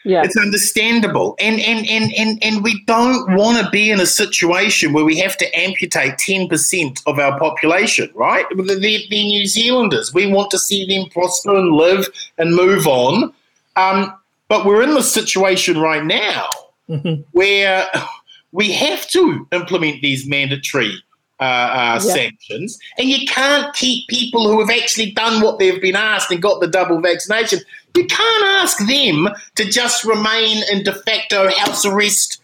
yeah. 0.08 0.24
It's 0.24 0.38
understandable. 0.38 1.36
And, 1.40 1.60
and, 1.60 1.86
and, 1.88 2.14
and, 2.18 2.42
and 2.42 2.64
we 2.64 2.84
don't 2.86 3.36
want 3.36 3.64
to 3.64 3.70
be 3.72 3.92
in 3.92 4.00
a 4.00 4.06
situation 4.06 4.94
where 4.94 5.04
we 5.04 5.18
have 5.18 5.36
to 5.38 5.60
amputate 5.60 6.14
10% 6.14 7.02
of 7.06 7.20
our 7.20 7.38
population, 7.38 8.10
right? 8.16 8.46
The, 8.50 8.64
the, 8.64 9.06
the 9.10 9.26
New 9.26 9.46
Zealanders, 9.46 10.14
we 10.14 10.32
want 10.32 10.50
to 10.52 10.60
see 10.60 10.86
them 10.86 11.10
prosper 11.10 11.56
and 11.56 11.74
live 11.74 12.08
and 12.38 12.56
move 12.56 12.88
on. 12.88 13.34
Um, 13.76 14.14
but 14.48 14.66
we're 14.66 14.82
in 14.82 14.94
this 14.94 15.14
situation 15.14 15.78
right 15.78 16.06
now 16.06 16.48
mm-hmm. 16.90 17.22
where 17.32 17.88
we 18.52 18.72
have 18.72 19.08
to 19.10 19.46
implement 19.52 20.02
these 20.02 20.26
mandatory 20.26 21.04
uh, 21.40 21.44
uh, 21.44 22.00
yeah. 22.04 22.14
sanctions, 22.14 22.80
and 22.98 23.10
you 23.10 23.28
can't 23.28 23.74
keep 23.76 24.08
people 24.08 24.48
who 24.48 24.60
have 24.60 24.70
actually 24.70 25.12
done 25.12 25.42
what 25.42 25.60
they've 25.60 25.82
been 25.82 25.96
asked 25.96 26.32
and 26.32 26.42
got 26.42 26.60
the 26.60 26.68
double 26.68 27.00
vaccination 27.00 27.60
you 27.98 28.06
can't 28.06 28.46
ask 28.46 28.78
them 28.88 29.28
to 29.56 29.66
just 29.66 30.06
remain 30.06 30.64
in 30.72 30.84
de 30.84 30.94
facto 30.94 31.50
house 31.50 31.84
arrest 31.84 32.42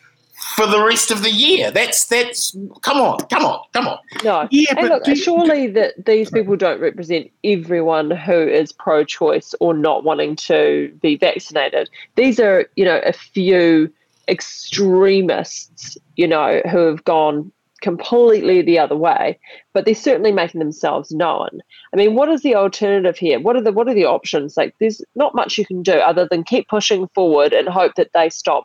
for 0.55 0.65
the 0.67 0.83
rest 0.83 1.11
of 1.11 1.21
the 1.21 1.29
year. 1.29 1.69
That's 1.71 2.05
that's 2.07 2.55
come 2.81 2.99
on, 2.99 3.19
come 3.29 3.45
on, 3.45 3.63
come 3.71 3.87
on. 3.87 3.99
No, 4.23 4.47
yeah, 4.51 4.73
and 4.75 4.89
look, 4.89 5.05
surely 5.15 5.67
that 5.67 6.05
these 6.05 6.31
people 6.31 6.55
don't 6.55 6.81
represent 6.81 7.31
everyone 7.43 8.11
who 8.11 8.33
is 8.33 8.71
pro-choice 8.71 9.53
or 9.59 9.73
not 9.73 10.03
wanting 10.03 10.35
to 10.37 10.91
be 11.01 11.17
vaccinated. 11.17 11.89
These 12.15 12.39
are, 12.39 12.67
you 12.75 12.85
know, 12.85 12.99
a 13.05 13.13
few 13.13 13.93
extremists, 14.27 15.97
you 16.15 16.27
know, 16.27 16.61
who 16.69 16.79
have 16.87 17.03
gone 17.03 17.51
completely 17.83 18.61
the 18.61 18.79
other 18.79 18.95
way, 18.95 19.37
but 19.73 19.85
they're 19.85 19.93
certainly 19.93 20.31
making 20.31 20.59
themselves 20.59 21.11
known. 21.11 21.49
I 21.93 21.97
mean, 21.97 22.15
what 22.15 22.29
is 22.29 22.41
the 22.41 22.55
alternative 22.55 23.17
here? 23.17 23.39
What 23.39 23.55
are 23.55 23.61
the 23.61 23.73
what 23.73 23.87
are 23.87 23.93
the 23.93 24.05
options? 24.05 24.57
Like, 24.57 24.73
there's 24.79 25.01
not 25.15 25.35
much 25.35 25.57
you 25.57 25.65
can 25.65 25.83
do 25.83 25.93
other 25.93 26.27
than 26.31 26.43
keep 26.43 26.67
pushing 26.67 27.07
forward 27.09 27.53
and 27.53 27.67
hope 27.67 27.95
that 27.95 28.11
they 28.13 28.29
stop, 28.29 28.63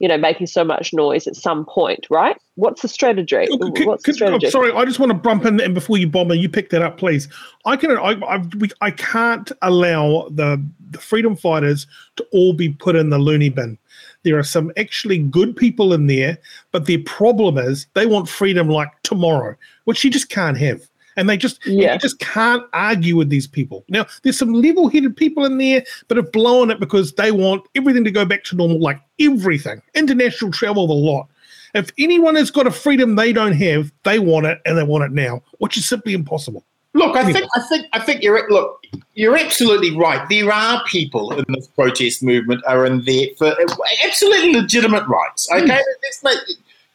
you 0.00 0.08
know, 0.08 0.18
making 0.18 0.48
so 0.48 0.64
much 0.64 0.92
noise 0.92 1.28
at 1.28 1.36
some 1.36 1.64
point, 1.64 2.08
right? 2.10 2.36
What's 2.56 2.82
the 2.82 2.88
strategy? 2.88 3.46
What's 3.50 4.02
the 4.04 4.12
strategy? 4.12 4.46
I'm 4.46 4.50
sorry, 4.50 4.72
I 4.72 4.84
just 4.84 4.98
want 4.98 5.10
to 5.10 5.18
bump 5.18 5.44
in 5.44 5.60
and 5.60 5.72
before 5.72 5.96
you 5.96 6.08
bomb 6.08 6.30
and 6.32 6.40
you 6.40 6.48
pick 6.48 6.70
that 6.70 6.82
up, 6.82 6.98
please. 6.98 7.28
I 7.64 7.76
can 7.76 7.92
I 7.92 8.20
I, 8.26 8.38
we, 8.58 8.68
I 8.80 8.90
can't 8.90 9.52
allow 9.62 10.28
the 10.30 10.62
the 10.90 10.98
freedom 10.98 11.36
fighters 11.36 11.86
to 12.16 12.26
all 12.32 12.52
be 12.52 12.70
put 12.70 12.96
in 12.96 13.10
the 13.10 13.18
loony 13.18 13.48
bin. 13.48 13.78
There 14.26 14.36
are 14.36 14.42
some 14.42 14.72
actually 14.76 15.18
good 15.18 15.56
people 15.56 15.92
in 15.92 16.08
there, 16.08 16.36
but 16.72 16.86
their 16.86 16.98
problem 16.98 17.58
is 17.58 17.86
they 17.94 18.06
want 18.06 18.28
freedom 18.28 18.68
like 18.68 18.90
tomorrow, 19.04 19.54
which 19.84 20.02
you 20.02 20.10
just 20.10 20.30
can't 20.30 20.58
have. 20.58 20.80
And 21.16 21.30
they 21.30 21.36
just 21.36 21.64
yeah. 21.64 21.92
you 21.92 22.00
just 22.00 22.18
can't 22.18 22.64
argue 22.72 23.14
with 23.16 23.28
these 23.28 23.46
people. 23.46 23.84
Now, 23.88 24.04
there's 24.24 24.36
some 24.36 24.52
level-headed 24.52 25.16
people 25.16 25.44
in 25.44 25.58
there, 25.58 25.84
but 26.08 26.16
have 26.16 26.32
blown 26.32 26.72
it 26.72 26.80
because 26.80 27.12
they 27.12 27.30
want 27.30 27.62
everything 27.76 28.02
to 28.02 28.10
go 28.10 28.24
back 28.24 28.42
to 28.44 28.56
normal, 28.56 28.80
like 28.80 29.00
everything. 29.20 29.80
International 29.94 30.50
travel, 30.50 30.88
the 30.88 30.92
lot. 30.92 31.28
If 31.74 31.92
anyone 31.96 32.34
has 32.34 32.50
got 32.50 32.66
a 32.66 32.72
freedom 32.72 33.14
they 33.14 33.32
don't 33.32 33.52
have, 33.52 33.92
they 34.02 34.18
want 34.18 34.46
it 34.46 34.60
and 34.66 34.76
they 34.76 34.82
want 34.82 35.04
it 35.04 35.12
now, 35.12 35.40
which 35.58 35.78
is 35.78 35.88
simply 35.88 36.14
impossible. 36.14 36.65
Look, 36.96 37.14
I 37.14 37.30
think 37.30 37.46
I 37.54 37.60
think 37.60 37.86
I 37.92 38.00
think 38.00 38.22
you're 38.22 38.48
look. 38.50 38.82
You're 39.12 39.36
absolutely 39.36 39.94
right. 39.94 40.26
There 40.30 40.50
are 40.50 40.82
people 40.86 41.32
in 41.38 41.44
this 41.48 41.66
protest 41.68 42.22
movement 42.22 42.62
are 42.66 42.86
in 42.86 43.04
there 43.04 43.26
for 43.36 43.54
absolutely 44.02 44.54
legitimate 44.54 45.06
rights. 45.06 45.46
Okay, 45.52 45.66
mm. 45.66 46.22
like, 46.22 46.38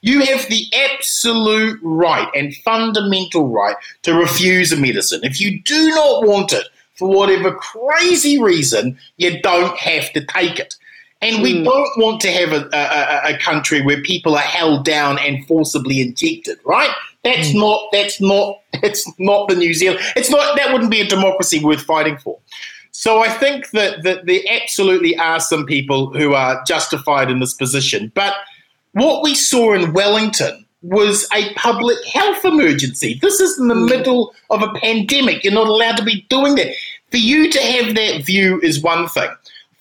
You 0.01 0.21
have 0.25 0.47
the 0.49 0.65
absolute 0.73 1.79
right 1.83 2.27
and 2.33 2.55
fundamental 2.57 3.47
right 3.47 3.75
to 4.01 4.15
refuse 4.15 4.71
a 4.71 4.77
medicine. 4.77 5.21
If 5.23 5.39
you 5.39 5.61
do 5.61 5.89
not 5.89 6.25
want 6.25 6.51
it 6.51 6.65
for 6.95 7.07
whatever 7.07 7.53
crazy 7.53 8.41
reason, 8.41 8.97
you 9.17 9.39
don't 9.41 9.77
have 9.77 10.11
to 10.13 10.25
take 10.25 10.57
it. 10.57 10.75
And 11.21 11.43
we 11.43 11.53
mm. 11.53 11.63
don't 11.63 11.97
want 11.97 12.19
to 12.21 12.31
have 12.31 12.51
a, 12.51 12.67
a, 12.73 13.35
a, 13.35 13.37
country 13.37 13.81
where 13.81 14.01
people 14.01 14.35
are 14.35 14.39
held 14.39 14.83
down 14.85 15.19
and 15.19 15.45
forcibly 15.45 16.01
injected, 16.01 16.57
right? 16.65 16.89
That's 17.23 17.49
mm. 17.49 17.59
not 17.59 17.81
that's 17.91 18.19
not 18.19 18.61
that's 18.81 19.07
not 19.19 19.47
the 19.47 19.55
New 19.55 19.73
Zealand. 19.73 19.99
It's 20.15 20.29
not 20.29 20.57
that 20.57 20.71
wouldn't 20.71 20.91
be 20.91 21.01
a 21.01 21.07
democracy 21.07 21.63
worth 21.63 21.83
fighting 21.83 22.17
for. 22.17 22.39
So 22.91 23.21
I 23.21 23.29
think 23.29 23.71
that, 23.71 24.03
that 24.03 24.25
there 24.25 24.41
absolutely 24.49 25.17
are 25.17 25.39
some 25.39 25.65
people 25.65 26.13
who 26.13 26.33
are 26.33 26.61
justified 26.65 27.31
in 27.31 27.39
this 27.39 27.53
position. 27.53 28.11
But 28.13 28.33
what 28.91 29.23
we 29.23 29.33
saw 29.33 29.73
in 29.73 29.93
Wellington 29.93 30.65
was 30.81 31.27
a 31.33 31.53
public 31.53 31.97
health 32.05 32.43
emergency. 32.43 33.17
This 33.21 33.39
is 33.39 33.57
in 33.59 33.67
the 33.69 33.75
mm. 33.75 33.89
middle 33.89 34.33
of 34.49 34.61
a 34.61 34.73
pandemic. 34.79 35.43
You're 35.43 35.53
not 35.53 35.67
allowed 35.67 35.97
to 35.97 36.03
be 36.03 36.25
doing 36.29 36.55
that. 36.55 36.73
For 37.11 37.17
you 37.17 37.49
to 37.51 37.59
have 37.59 37.95
that 37.95 38.23
view 38.25 38.59
is 38.61 38.81
one 38.81 39.07
thing. 39.07 39.29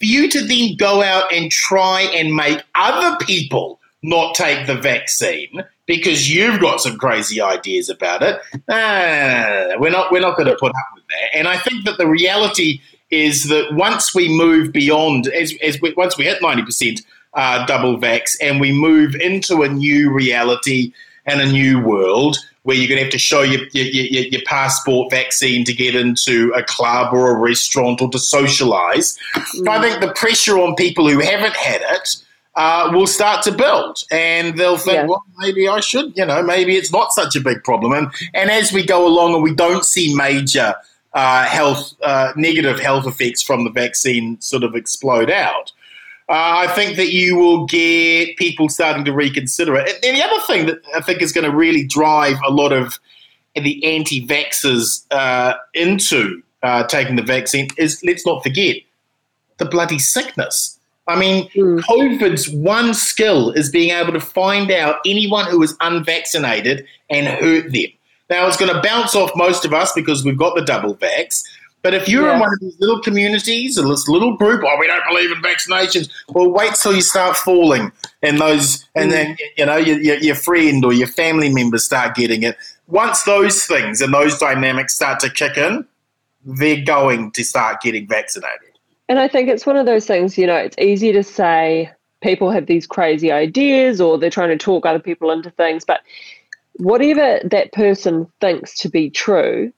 For 0.01 0.07
you 0.07 0.31
to 0.31 0.41
then 0.47 0.77
go 0.77 1.03
out 1.03 1.33
and 1.33 1.51
try 1.51 2.03
and 2.15 2.35
make 2.35 2.63
other 2.75 3.23
people 3.25 3.79
not 4.03 4.35
take 4.35 4.67
the 4.67 4.77
vaccine 4.77 5.63
because 5.85 6.31
you've 6.31 6.59
got 6.59 6.81
some 6.81 6.97
crazy 6.97 7.41
ideas 7.41 7.91
about 7.91 8.23
it, 8.23 8.41
nah, 8.67 9.79
we're 9.79 9.91
not 9.91 10.11
we're 10.11 10.21
not 10.21 10.37
going 10.39 10.49
to 10.49 10.57
put 10.57 10.71
up 10.71 10.89
with 10.95 11.05
that. 11.09 11.39
And 11.39 11.47
I 11.47 11.59
think 11.59 11.85
that 11.85 11.99
the 11.99 12.07
reality 12.07 12.81
is 13.11 13.49
that 13.49 13.75
once 13.75 14.15
we 14.15 14.29
move 14.29 14.73
beyond, 14.73 15.27
as, 15.29 15.53
as 15.63 15.81
we, 15.83 15.93
once 15.95 16.17
we 16.17 16.25
hit 16.25 16.41
ninety 16.41 16.63
percent 16.63 17.03
uh, 17.35 17.67
double 17.67 17.99
vax, 17.99 18.37
and 18.41 18.59
we 18.59 18.73
move 18.73 19.15
into 19.17 19.63
a 19.63 19.69
new 19.69 20.11
reality 20.11 20.93
and 21.27 21.41
a 21.41 21.53
new 21.53 21.79
world 21.79 22.39
where 22.71 22.79
you're 22.79 22.87
going 22.87 22.99
to 22.99 23.03
have 23.03 23.11
to 23.11 23.19
show 23.19 23.43
your, 23.43 23.63
your, 23.73 23.87
your, 23.87 24.27
your, 24.27 24.43
passport 24.47 25.11
vaccine 25.11 25.65
to 25.65 25.73
get 25.73 25.97
into 25.97 26.53
a 26.55 26.63
club 26.63 27.13
or 27.13 27.35
a 27.35 27.35
restaurant 27.35 28.01
or 28.01 28.09
to 28.09 28.19
socialize. 28.21 29.19
Mm. 29.57 29.67
I 29.67 29.83
think 29.83 30.01
the 30.01 30.13
pressure 30.13 30.57
on 30.57 30.77
people 30.77 31.09
who 31.09 31.19
haven't 31.19 31.57
had 31.57 31.83
it 31.83 32.23
uh, 32.55 32.89
will 32.93 33.09
start 33.09 33.43
to 33.43 33.51
build, 33.51 34.05
and 34.13 34.57
they'll 34.57 34.77
think, 34.77 34.95
yeah. 34.95 35.07
well, 35.07 35.25
maybe 35.39 35.67
I 35.67 35.81
should. 35.81 36.17
You 36.17 36.27
know, 36.27 36.45
maybe 36.45 36.77
it's 36.77 36.93
not 36.93 37.13
such 37.13 37.35
a 37.35 37.41
big 37.41 37.65
problem. 37.65 37.93
And 37.93 38.07
and 38.35 38.53
as 38.53 38.73
we 38.73 38.87
go 38.87 39.05
along, 39.05 39.35
and 39.35 39.43
we 39.43 39.53
don't 39.53 39.85
see 39.85 40.15
major 40.15 40.77
uh, 41.13 41.45
health 41.47 41.93
uh, 42.05 42.33
negative 42.37 42.79
health 42.79 43.05
effects 43.05 43.43
from 43.43 43.65
the 43.65 43.71
vaccine 43.71 44.41
sort 44.41 44.63
of 44.63 44.77
explode 44.77 45.29
out, 45.29 45.73
uh, 46.31 46.67
I 46.67 46.69
think 46.69 46.97
that 46.97 47.11
you 47.11 47.37
will 47.37 47.67
get 47.67 48.37
people 48.37 48.69
starting 48.69 49.05
to 49.05 49.13
reconsider 49.13 49.75
it. 49.75 49.91
And, 50.05 50.17
the 50.17 50.23
other 50.23 50.41
thing 50.47 50.67
that 50.67 50.79
I 50.95 51.01
think 51.01 51.23
is 51.23 51.33
going 51.33 51.51
to 51.51 51.55
really 51.55 51.85
drive 51.85 52.37
a 52.47 52.51
lot 52.53 52.73
of 52.73 53.01
the 53.57 53.85
anti-vaxxers 53.85 55.07
uh, 55.11 55.55
into 55.75 56.41
uh, 56.63 56.85
taking 56.85 57.17
the 57.17 57.23
vaccine 57.23 57.69
is 57.77 58.01
let's 58.05 58.25
not 58.25 58.45
forget 58.45 58.77
the 59.59 59.65
bloody 59.65 59.99
sickness. 59.99 60.79
I 61.09 61.19
mean, 61.19 61.49
mm. 61.49 61.81
COVID's 61.81 62.49
one 62.49 62.95
skill 62.95 63.51
is 63.51 63.69
being 63.69 63.91
able 63.91 64.13
to 64.13 64.21
find 64.21 64.71
out 64.71 65.01
anyone 65.05 65.51
who 65.51 65.61
is 65.65 65.77
unvaccinated 65.81 66.87
and 67.09 67.27
hurt 67.27 67.73
them. 67.73 67.91
Now, 68.29 68.47
it's 68.47 68.57
going 68.57 68.73
to 68.73 68.81
bounce 68.81 69.17
off 69.17 69.33
most 69.35 69.65
of 69.65 69.75
us 69.75 69.93
because 69.93 70.25
we've 70.25 70.39
got 70.39 70.55
the 70.55 70.63
double 70.63 70.95
vax. 70.95 71.43
But 71.83 71.95
if 71.95 72.09
you're 72.09 72.27
yeah. 72.27 72.35
in 72.35 72.41
one 72.41 72.53
of 72.53 72.61
these 72.61 72.77
little 72.79 73.01
communities, 73.01 73.79
or 73.79 73.89
this 73.89 74.07
little 74.07 74.37
group, 74.37 74.63
oh, 74.65 74.77
we 74.79 74.87
don't 74.87 75.03
believe 75.09 75.33
in 75.33 75.43
vaccinations. 75.43 76.11
Well, 76.29 76.51
wait 76.51 76.75
till 76.75 76.95
you 76.95 77.01
start 77.01 77.37
falling, 77.37 77.93
and 78.23 78.39
those, 78.39 78.87
and 78.95 79.11
mm. 79.11 79.13
then 79.13 79.37
you 79.57 79.67
know 79.67 79.77
your, 79.77 80.01
your, 80.01 80.17
your 80.19 80.35
friend 80.35 80.85
or 80.85 80.93
your 80.93 81.07
family 81.07 81.53
members 81.53 81.85
start 81.85 82.15
getting 82.15 82.43
it. 82.43 82.57
Once 82.87 83.23
those 83.23 83.65
things 83.65 84.01
and 84.01 84.13
those 84.13 84.37
dynamics 84.39 84.95
start 84.95 85.21
to 85.21 85.31
kick 85.31 85.57
in, 85.57 85.87
they're 86.45 86.85
going 86.85 87.31
to 87.33 87.45
start 87.45 87.81
getting 87.81 88.07
vaccinated. 88.07 88.79
And 89.09 89.19
I 89.19 89.29
think 89.29 89.49
it's 89.49 89.67
one 89.67 89.77
of 89.77 89.87
those 89.87 90.07
things. 90.07 90.37
You 90.37 90.47
know, 90.47 90.57
it's 90.57 90.77
easy 90.79 91.13
to 91.13 91.23
say 91.23 91.91
people 92.21 92.51
have 92.51 92.67
these 92.67 92.87
crazy 92.87 93.33
ideas, 93.33 94.01
or 94.01 94.19
they're 94.19 94.29
trying 94.29 94.51
to 94.51 94.59
talk 94.59 94.85
other 94.85 94.99
people 94.99 95.31
into 95.31 95.51
things, 95.51 95.85
but 95.85 96.01
whatever 96.75 97.41
that 97.45 97.73
person 97.73 98.27
thinks 98.41 98.77
to 98.79 98.89
be 98.89 99.11
true 99.11 99.73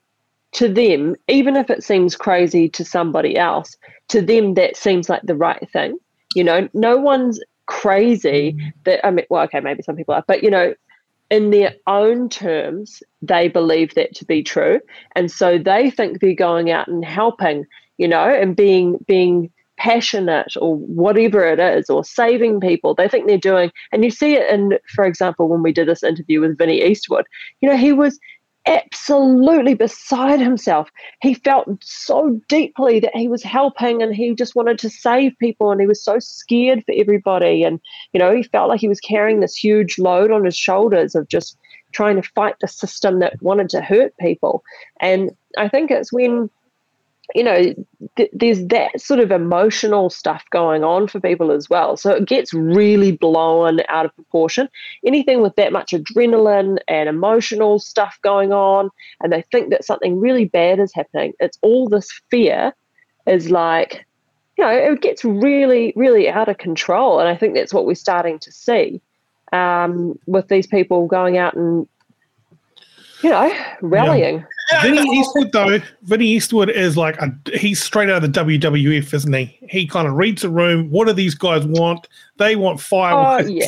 to 0.52 0.68
them, 0.68 1.16
even 1.28 1.56
if 1.56 1.70
it 1.70 1.82
seems 1.82 2.16
crazy 2.16 2.68
to 2.68 2.84
somebody 2.84 3.36
else, 3.36 3.76
to 4.08 4.20
them 4.20 4.54
that 4.54 4.76
seems 4.76 5.08
like 5.08 5.22
the 5.22 5.34
right 5.34 5.68
thing. 5.70 5.98
You 6.34 6.44
know, 6.44 6.68
no 6.74 6.96
one's 6.96 7.40
crazy 7.66 8.52
mm-hmm. 8.52 8.68
that 8.84 9.04
I 9.06 9.10
mean 9.10 9.26
well, 9.30 9.42
okay, 9.44 9.60
maybe 9.60 9.82
some 9.82 9.96
people 9.96 10.14
are, 10.14 10.24
but 10.26 10.42
you 10.42 10.50
know, 10.50 10.74
in 11.30 11.50
their 11.50 11.74
own 11.86 12.28
terms, 12.28 13.02
they 13.22 13.48
believe 13.48 13.94
that 13.94 14.14
to 14.16 14.24
be 14.24 14.42
true. 14.42 14.80
And 15.16 15.30
so 15.30 15.58
they 15.58 15.90
think 15.90 16.20
they're 16.20 16.34
going 16.34 16.70
out 16.70 16.88
and 16.88 17.04
helping, 17.04 17.64
you 17.96 18.06
know, 18.06 18.28
and 18.28 18.54
being 18.54 18.98
being 19.06 19.50
passionate 19.78 20.54
or 20.60 20.76
whatever 20.76 21.44
it 21.44 21.58
is, 21.58 21.88
or 21.88 22.04
saving 22.04 22.60
people. 22.60 22.94
They 22.94 23.08
think 23.08 23.26
they're 23.26 23.38
doing 23.38 23.72
and 23.90 24.04
you 24.04 24.10
see 24.10 24.34
it 24.34 24.48
in, 24.50 24.78
for 24.94 25.04
example, 25.04 25.48
when 25.48 25.62
we 25.62 25.72
did 25.72 25.88
this 25.88 26.02
interview 26.02 26.40
with 26.40 26.58
Vinnie 26.58 26.84
Eastwood, 26.84 27.24
you 27.60 27.68
know, 27.68 27.76
he 27.76 27.92
was 27.92 28.20
absolutely 28.66 29.74
beside 29.74 30.40
himself. 30.40 30.88
He 31.20 31.34
felt 31.34 31.68
so 31.82 32.40
deeply 32.48 33.00
that 33.00 33.16
he 33.16 33.28
was 33.28 33.42
helping 33.42 34.02
and 34.02 34.14
he 34.14 34.34
just 34.34 34.54
wanted 34.54 34.78
to 34.80 34.90
save 34.90 35.36
people 35.38 35.70
and 35.70 35.80
he 35.80 35.86
was 35.86 36.02
so 36.02 36.18
scared 36.18 36.84
for 36.84 36.94
everybody. 36.96 37.64
And, 37.64 37.80
you 38.12 38.20
know, 38.20 38.34
he 38.34 38.42
felt 38.42 38.68
like 38.68 38.80
he 38.80 38.88
was 38.88 39.00
carrying 39.00 39.40
this 39.40 39.56
huge 39.56 39.98
load 39.98 40.30
on 40.30 40.44
his 40.44 40.56
shoulders 40.56 41.14
of 41.14 41.28
just 41.28 41.58
trying 41.92 42.16
to 42.20 42.28
fight 42.34 42.54
the 42.60 42.68
system 42.68 43.18
that 43.18 43.42
wanted 43.42 43.68
to 43.70 43.80
hurt 43.80 44.16
people. 44.18 44.62
And 45.00 45.30
I 45.58 45.68
think 45.68 45.90
it's 45.90 46.12
when 46.12 46.48
you 47.34 47.44
know, 47.44 47.74
th- 48.16 48.30
there's 48.32 48.66
that 48.66 49.00
sort 49.00 49.20
of 49.20 49.30
emotional 49.30 50.10
stuff 50.10 50.44
going 50.50 50.84
on 50.84 51.08
for 51.08 51.20
people 51.20 51.50
as 51.50 51.70
well. 51.70 51.96
So 51.96 52.10
it 52.12 52.26
gets 52.26 52.52
really 52.52 53.12
blown 53.12 53.80
out 53.88 54.04
of 54.04 54.14
proportion. 54.14 54.68
Anything 55.04 55.40
with 55.40 55.56
that 55.56 55.72
much 55.72 55.92
adrenaline 55.92 56.78
and 56.88 57.08
emotional 57.08 57.78
stuff 57.78 58.18
going 58.22 58.52
on, 58.52 58.90
and 59.20 59.32
they 59.32 59.42
think 59.50 59.70
that 59.70 59.84
something 59.84 60.20
really 60.20 60.44
bad 60.44 60.78
is 60.78 60.92
happening, 60.92 61.32
it's 61.40 61.58
all 61.62 61.88
this 61.88 62.10
fear 62.30 62.72
is 63.26 63.50
like, 63.50 64.04
you 64.58 64.64
know, 64.64 64.70
it 64.70 65.00
gets 65.00 65.24
really, 65.24 65.92
really 65.96 66.28
out 66.28 66.48
of 66.48 66.58
control. 66.58 67.18
And 67.18 67.28
I 67.28 67.36
think 67.36 67.54
that's 67.54 67.72
what 67.72 67.86
we're 67.86 67.94
starting 67.94 68.38
to 68.40 68.52
see 68.52 69.00
um, 69.52 70.18
with 70.26 70.48
these 70.48 70.66
people 70.66 71.06
going 71.06 71.38
out 71.38 71.54
and 71.54 71.86
you 73.22 73.30
know, 73.30 73.52
rallying. 73.80 74.44
Yeah. 74.70 74.82
Vinnie 74.82 75.18
Eastwood, 75.18 75.52
though, 75.52 75.78
Vinnie 76.02 76.28
Eastwood 76.28 76.70
is 76.70 76.96
like 76.96 77.20
a, 77.20 77.30
he's 77.54 77.82
straight 77.82 78.08
out 78.08 78.24
of 78.24 78.32
the 78.32 78.40
WWF, 78.40 79.12
isn't 79.12 79.32
he? 79.32 79.58
He 79.68 79.86
kind 79.86 80.08
of 80.08 80.14
reads 80.14 80.42
the 80.42 80.48
room. 80.48 80.90
What 80.90 81.06
do 81.06 81.12
these 81.12 81.34
guys 81.34 81.64
want? 81.66 82.08
They 82.38 82.56
want 82.56 82.80
fireworks. 82.80 83.48
Oh, 83.48 83.52
yeah. 83.52 83.66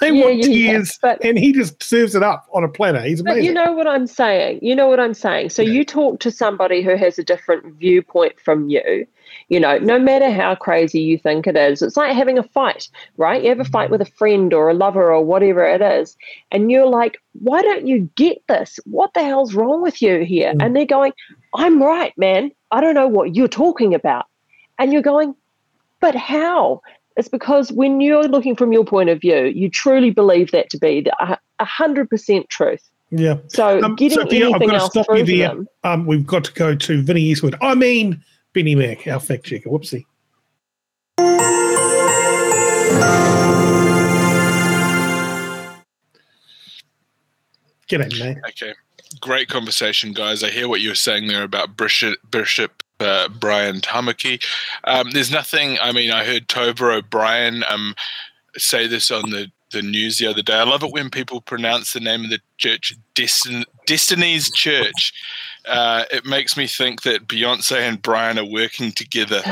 they 0.00 0.12
yeah, 0.12 0.24
want 0.24 0.36
yeah, 0.38 0.44
tears, 0.44 0.98
but, 1.00 1.24
and 1.24 1.38
he 1.38 1.52
just 1.52 1.82
serves 1.82 2.14
it 2.14 2.22
up 2.22 2.46
on 2.52 2.64
a 2.64 2.68
platter. 2.68 3.00
He's 3.00 3.20
amazing. 3.20 3.40
But 3.40 3.44
you 3.44 3.52
know 3.52 3.72
what 3.72 3.86
I'm 3.86 4.06
saying? 4.06 4.60
You 4.62 4.76
know 4.76 4.88
what 4.88 5.00
I'm 5.00 5.14
saying? 5.14 5.50
So 5.50 5.62
you 5.62 5.84
talk 5.84 6.20
to 6.20 6.30
somebody 6.30 6.82
who 6.82 6.96
has 6.96 7.18
a 7.18 7.24
different 7.24 7.74
viewpoint 7.76 8.38
from 8.38 8.68
you, 8.68 9.06
you 9.52 9.60
know, 9.60 9.76
no 9.76 9.98
matter 9.98 10.30
how 10.30 10.54
crazy 10.54 10.98
you 10.98 11.18
think 11.18 11.46
it 11.46 11.58
is, 11.58 11.82
it's 11.82 11.94
like 11.94 12.16
having 12.16 12.38
a 12.38 12.42
fight, 12.42 12.88
right? 13.18 13.42
You 13.42 13.50
have 13.50 13.60
a 13.60 13.64
fight 13.64 13.90
with 13.90 14.00
a 14.00 14.06
friend 14.06 14.54
or 14.54 14.70
a 14.70 14.74
lover 14.74 15.12
or 15.12 15.22
whatever 15.22 15.62
it 15.62 15.82
is, 15.82 16.16
and 16.50 16.70
you're 16.70 16.86
like, 16.86 17.18
why 17.34 17.60
don't 17.60 17.86
you 17.86 18.08
get 18.16 18.38
this? 18.48 18.80
What 18.86 19.12
the 19.12 19.22
hell's 19.22 19.52
wrong 19.52 19.82
with 19.82 20.00
you 20.00 20.24
here? 20.24 20.54
Mm. 20.54 20.64
And 20.64 20.74
they're 20.74 20.86
going, 20.86 21.12
I'm 21.54 21.82
right, 21.82 22.16
man. 22.16 22.50
I 22.70 22.80
don't 22.80 22.94
know 22.94 23.06
what 23.06 23.36
you're 23.36 23.46
talking 23.46 23.92
about. 23.92 24.24
And 24.78 24.90
you're 24.90 25.02
going, 25.02 25.34
but 26.00 26.14
how? 26.14 26.80
It's 27.18 27.28
because 27.28 27.70
when 27.70 28.00
you're 28.00 28.28
looking 28.28 28.56
from 28.56 28.72
your 28.72 28.86
point 28.86 29.10
of 29.10 29.20
view, 29.20 29.52
you 29.54 29.68
truly 29.68 30.08
believe 30.08 30.50
that 30.52 30.70
to 30.70 30.78
be 30.78 31.02
the 31.02 31.38
hundred 31.60 32.08
percent 32.08 32.48
truth. 32.48 32.88
Yeah. 33.10 33.36
So 33.48 33.82
um, 33.82 33.96
getting 33.96 34.18
Sophia, 34.18 34.48
anything 34.48 34.70
else 34.70 34.94
through 34.94 35.24
them, 35.24 35.68
um, 35.84 36.06
we've 36.06 36.26
got 36.26 36.44
to 36.44 36.52
go 36.54 36.74
to 36.74 37.02
Vinnie 37.02 37.20
Eastwood. 37.20 37.54
I 37.60 37.74
mean, 37.74 38.24
Benny 38.52 38.74
Mack, 38.74 39.06
our 39.06 39.20
fact 39.20 39.44
checker. 39.44 39.70
Whoopsie. 39.70 40.04
G'day, 47.88 48.18
mate. 48.18 48.38
Okay. 48.48 48.74
Great 49.20 49.48
conversation, 49.48 50.12
guys. 50.12 50.42
I 50.42 50.50
hear 50.50 50.68
what 50.68 50.80
you 50.80 50.90
were 50.90 50.94
saying 50.94 51.28
there 51.28 51.42
about 51.42 51.76
Bishop, 51.76 52.18
Bishop 52.30 52.82
uh, 53.00 53.28
Brian 53.28 53.80
Tamaki. 53.80 54.42
Um, 54.84 55.10
there's 55.10 55.30
nothing, 55.30 55.78
I 55.80 55.92
mean, 55.92 56.10
I 56.10 56.24
heard 56.24 56.48
Tova 56.48 56.98
O'Brien 56.98 57.64
um, 57.68 57.94
say 58.56 58.86
this 58.86 59.10
on 59.10 59.30
the, 59.30 59.50
the 59.72 59.82
news 59.82 60.18
the 60.18 60.26
other 60.26 60.42
day. 60.42 60.54
I 60.54 60.64
love 60.64 60.82
it 60.82 60.92
when 60.92 61.10
people 61.10 61.40
pronounce 61.40 61.92
the 61.92 62.00
name 62.00 62.24
of 62.24 62.30
the 62.30 62.40
church 62.56 62.94
Destin- 63.14 63.64
Destiny's 63.86 64.50
Church 64.50 65.12
uh, 65.66 66.04
it 66.10 66.24
makes 66.24 66.56
me 66.56 66.66
think 66.66 67.02
that 67.02 67.28
Beyonce 67.28 67.76
and 67.76 68.00
Brian 68.00 68.38
are 68.38 68.44
working 68.44 68.92
together 68.92 69.42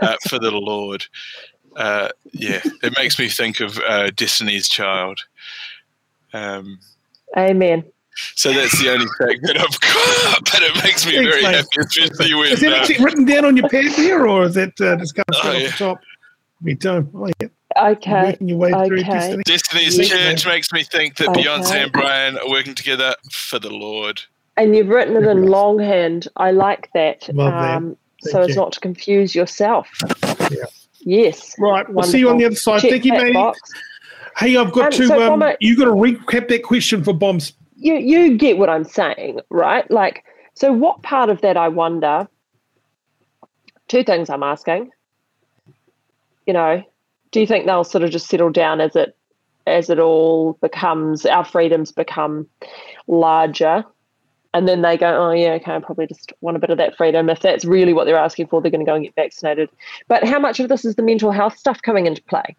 uh, 0.00 0.16
for 0.28 0.38
the 0.38 0.50
Lord. 0.50 1.04
Uh, 1.76 2.08
yeah, 2.32 2.60
it 2.82 2.96
makes 2.96 3.18
me 3.18 3.28
think 3.28 3.60
of 3.60 3.78
uh, 3.86 4.10
Destiny's 4.10 4.68
Child. 4.68 5.20
Um, 6.32 6.78
Amen. 7.36 7.84
So 8.34 8.50
that's 8.50 8.80
the 8.80 8.90
only 8.90 9.06
fact 9.18 9.40
that 9.42 9.58
I've 9.60 9.80
got, 9.80 10.44
but 10.50 10.62
it 10.62 10.84
makes 10.84 11.06
me 11.06 11.12
very 11.16 11.42
happy, 11.42 11.68
especially 11.78 12.34
when. 12.34 12.48
Is 12.52 12.60
that 12.60 12.72
uh, 12.72 12.76
actually 12.76 13.04
written 13.04 13.26
down 13.26 13.44
on 13.44 13.56
your 13.56 13.68
pad 13.68 13.92
there, 13.96 14.26
or 14.26 14.44
is 14.44 14.54
that 14.54 14.80
uh, 14.80 14.96
just 14.96 15.14
comes 15.14 15.26
oh, 15.34 15.52
yeah. 15.52 15.66
off 15.66 15.78
the 15.78 15.84
top? 15.84 16.00
Me 16.62 16.74
too. 16.74 17.08
Oh, 17.14 17.30
yeah. 17.40 17.48
Okay. 17.78 18.36
Your 18.40 18.56
way 18.56 18.72
okay. 18.72 19.02
Destiny. 19.02 19.42
Destiny's 19.44 19.98
yes. 19.98 20.08
Church 20.08 20.46
makes 20.46 20.72
me 20.72 20.82
think 20.82 21.16
that 21.16 21.28
okay. 21.28 21.42
Beyonce 21.42 21.74
and 21.74 21.92
Brian 21.92 22.38
are 22.38 22.48
working 22.48 22.74
together 22.74 23.14
for 23.30 23.58
the 23.58 23.68
Lord. 23.68 24.22
And 24.56 24.74
you've 24.74 24.88
written 24.88 25.16
it 25.16 25.24
in 25.24 25.46
longhand. 25.48 26.28
I 26.36 26.50
like 26.50 26.90
that. 26.94 27.28
Um, 27.38 27.96
so 28.20 28.42
you. 28.42 28.48
as 28.48 28.56
not 28.56 28.72
to 28.72 28.80
confuse 28.80 29.34
yourself. 29.34 29.88
Yeah. 30.50 30.64
Yes. 31.00 31.54
Right. 31.58 31.88
We'll 31.88 32.04
see 32.04 32.18
you 32.18 32.30
on 32.30 32.38
the 32.38 32.46
other 32.46 32.56
side. 32.56 32.80
Check 32.80 32.90
Thank 32.90 33.04
you, 33.04 33.12
mate. 33.12 33.54
Hey, 34.36 34.56
I've 34.56 34.72
got 34.72 34.86
um, 34.86 34.90
to. 34.92 35.06
So 35.06 35.32
um, 35.32 35.42
a, 35.42 35.56
you 35.60 35.76
got 35.76 35.84
to 35.86 35.92
recap 35.92 36.48
that 36.48 36.62
question 36.62 37.04
for 37.04 37.14
bombs. 37.14 37.52
You 37.76 37.94
you 37.94 38.36
get 38.36 38.58
what 38.58 38.68
I'm 38.68 38.84
saying, 38.84 39.40
right? 39.50 39.88
Like, 39.90 40.24
so 40.54 40.72
what 40.72 41.02
part 41.02 41.30
of 41.30 41.40
that 41.42 41.56
I 41.56 41.68
wonder? 41.68 42.28
Two 43.88 44.02
things 44.02 44.28
I'm 44.28 44.42
asking. 44.42 44.90
You 46.46 46.52
know, 46.52 46.82
do 47.30 47.40
you 47.40 47.46
think 47.46 47.66
they'll 47.66 47.84
sort 47.84 48.02
of 48.02 48.10
just 48.10 48.28
settle 48.28 48.50
down 48.50 48.80
as 48.80 48.96
it 48.96 49.16
as 49.66 49.90
it 49.90 49.98
all 49.98 50.54
becomes 50.54 51.26
our 51.26 51.44
freedoms 51.44 51.92
become 51.92 52.46
larger 53.06 53.84
and 54.56 54.66
then 54.66 54.80
they 54.80 54.96
go, 54.96 55.06
oh 55.06 55.32
yeah, 55.32 55.50
okay, 55.52 55.74
I 55.74 55.80
probably 55.80 56.06
just 56.06 56.32
want 56.40 56.56
a 56.56 56.60
bit 56.60 56.70
of 56.70 56.78
that 56.78 56.96
freedom. 56.96 57.28
If 57.28 57.40
that's 57.40 57.66
really 57.66 57.92
what 57.92 58.06
they're 58.06 58.16
asking 58.16 58.46
for, 58.46 58.62
they're 58.62 58.70
going 58.70 58.84
to 58.84 58.90
go 58.90 58.94
and 58.94 59.04
get 59.04 59.14
vaccinated. 59.14 59.68
But 60.08 60.24
how 60.24 60.38
much 60.38 60.60
of 60.60 60.70
this 60.70 60.86
is 60.86 60.94
the 60.94 61.02
mental 61.02 61.30
health 61.30 61.58
stuff 61.58 61.82
coming 61.82 62.06
into 62.06 62.22
play? 62.22 62.56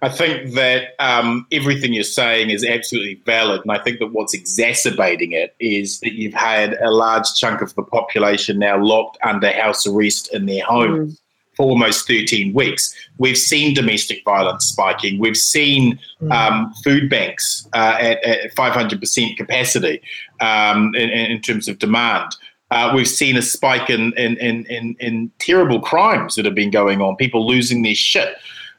I 0.00 0.08
think 0.08 0.54
that 0.54 0.90
um, 1.00 1.44
everything 1.50 1.92
you're 1.92 2.04
saying 2.04 2.50
is 2.50 2.64
absolutely 2.64 3.20
valid, 3.26 3.62
and 3.62 3.72
I 3.72 3.82
think 3.82 3.98
that 3.98 4.12
what's 4.12 4.32
exacerbating 4.32 5.32
it 5.32 5.56
is 5.58 5.98
that 6.00 6.12
you've 6.12 6.34
had 6.34 6.74
a 6.74 6.92
large 6.92 7.34
chunk 7.34 7.62
of 7.62 7.74
the 7.74 7.82
population 7.82 8.60
now 8.60 8.80
locked 8.80 9.18
under 9.24 9.50
house 9.50 9.88
arrest 9.88 10.32
in 10.32 10.46
their 10.46 10.62
homes. 10.62 11.14
Mm 11.14 11.18
for 11.56 11.66
almost 11.66 12.06
13 12.06 12.52
weeks. 12.52 12.94
We've 13.18 13.38
seen 13.38 13.74
domestic 13.74 14.22
violence 14.24 14.66
spiking. 14.66 15.18
We've 15.18 15.36
seen 15.36 15.98
mm. 16.20 16.32
um, 16.32 16.72
food 16.84 17.08
banks 17.08 17.66
uh, 17.72 17.96
at, 17.98 18.22
at, 18.24 18.54
500% 18.54 19.36
capacity 19.36 20.02
um, 20.40 20.94
in, 20.94 21.08
in, 21.08 21.40
terms 21.40 21.66
of 21.66 21.78
demand. 21.78 22.36
Uh, 22.70 22.92
we've 22.94 23.08
seen 23.08 23.36
a 23.36 23.42
spike 23.42 23.88
in, 23.88 24.12
in, 24.18 24.36
in, 24.36 24.96
in, 25.00 25.30
terrible 25.38 25.80
crimes 25.80 26.34
that 26.34 26.44
have 26.44 26.54
been 26.54 26.70
going 26.70 27.00
on, 27.00 27.16
people 27.16 27.46
losing 27.46 27.82
their 27.82 27.94
shit. 27.94 28.36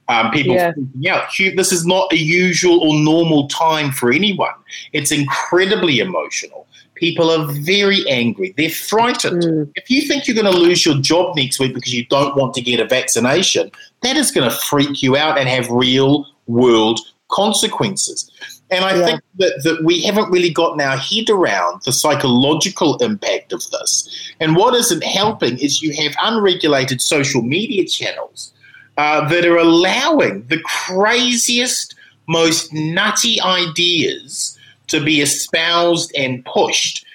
Um, 0.10 0.31
people 0.31 0.55
yeah. 0.55 0.72
freaking 0.72 1.07
out. 1.07 1.55
This 1.57 1.74
is 1.74 1.86
not 1.86 2.12
a 2.13 2.17
usual 2.17 2.79
or 2.79 2.98
normal 2.98 3.48
time 3.50 3.91
for 3.91 4.12
anyone. 4.12 4.53
It's 4.93 5.12
incredibly 5.12 6.00
emotional. 6.00 6.66
People 6.98 7.30
are 7.30 7.46
very 7.46 8.08
angry. 8.10 8.54
They're 8.58 8.70
frightened. 8.70 9.44
Mm. 9.44 9.72
If 9.75 9.89
you 9.89 10.01
think 10.01 10.27
you're 10.27 10.42
going 10.42 10.51
to 10.51 10.60
lose 10.60 10.86
your 10.86 10.96
job 10.96 11.36
next 11.36 11.60
week 11.60 11.74
because 11.74 11.94
you 11.94 12.06
don't 12.06 12.36
want 12.36 12.54
to 12.56 12.62
get 12.62 12.80
a 12.80 12.86
vaccination, 12.86 13.72
that 14.01 14.18
is 14.18 14.32
going 14.32 14.50
to 14.50 14.56
freak 14.56 15.04
you 15.04 15.16
out 15.16 15.38
and 15.38 15.48
have 15.48 15.70
real 15.70 16.25
world 16.48 17.00
consequences. 17.30 18.32
And 18.70 18.84
I 18.84 18.96
yeah. 18.96 19.06
think 19.06 19.22
that, 19.38 19.62
that 19.63 19.84
we 19.84 20.01
haven't 20.04 20.32
really 20.32 20.50
gotten 20.50 20.82
our 20.82 20.98
head 20.98 21.30
around 21.30 21.84
the 21.86 21.92
psychological 21.92 22.98
impact 22.98 23.54
of 23.54 23.62
this. 23.72 24.34
And 24.39 24.56
what 24.56 24.74
isn't 24.74 25.04
helping 25.04 25.58
is 25.60 25.82
you 25.82 25.94
have 26.04 26.16
unregulated 26.22 27.01
social 27.01 27.42
media 27.42 27.86
channels 27.86 28.54
uh, 28.98 29.27
that 29.29 29.46
are 29.46 29.57
allowing 29.57 30.48
the 30.48 30.60
craziest, 30.66 31.96
most 32.27 32.74
nutty 32.74 33.40
ideas 33.42 34.56
to 34.87 35.03
be 35.03 35.21
espoused 35.21 36.11
and 36.15 36.43
pushed, 36.45 37.05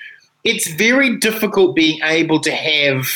it's 0.44 0.70
very 0.72 1.16
difficult 1.16 1.76
being 1.76 2.00
able 2.02 2.40
to 2.40 2.50
have 2.50 3.06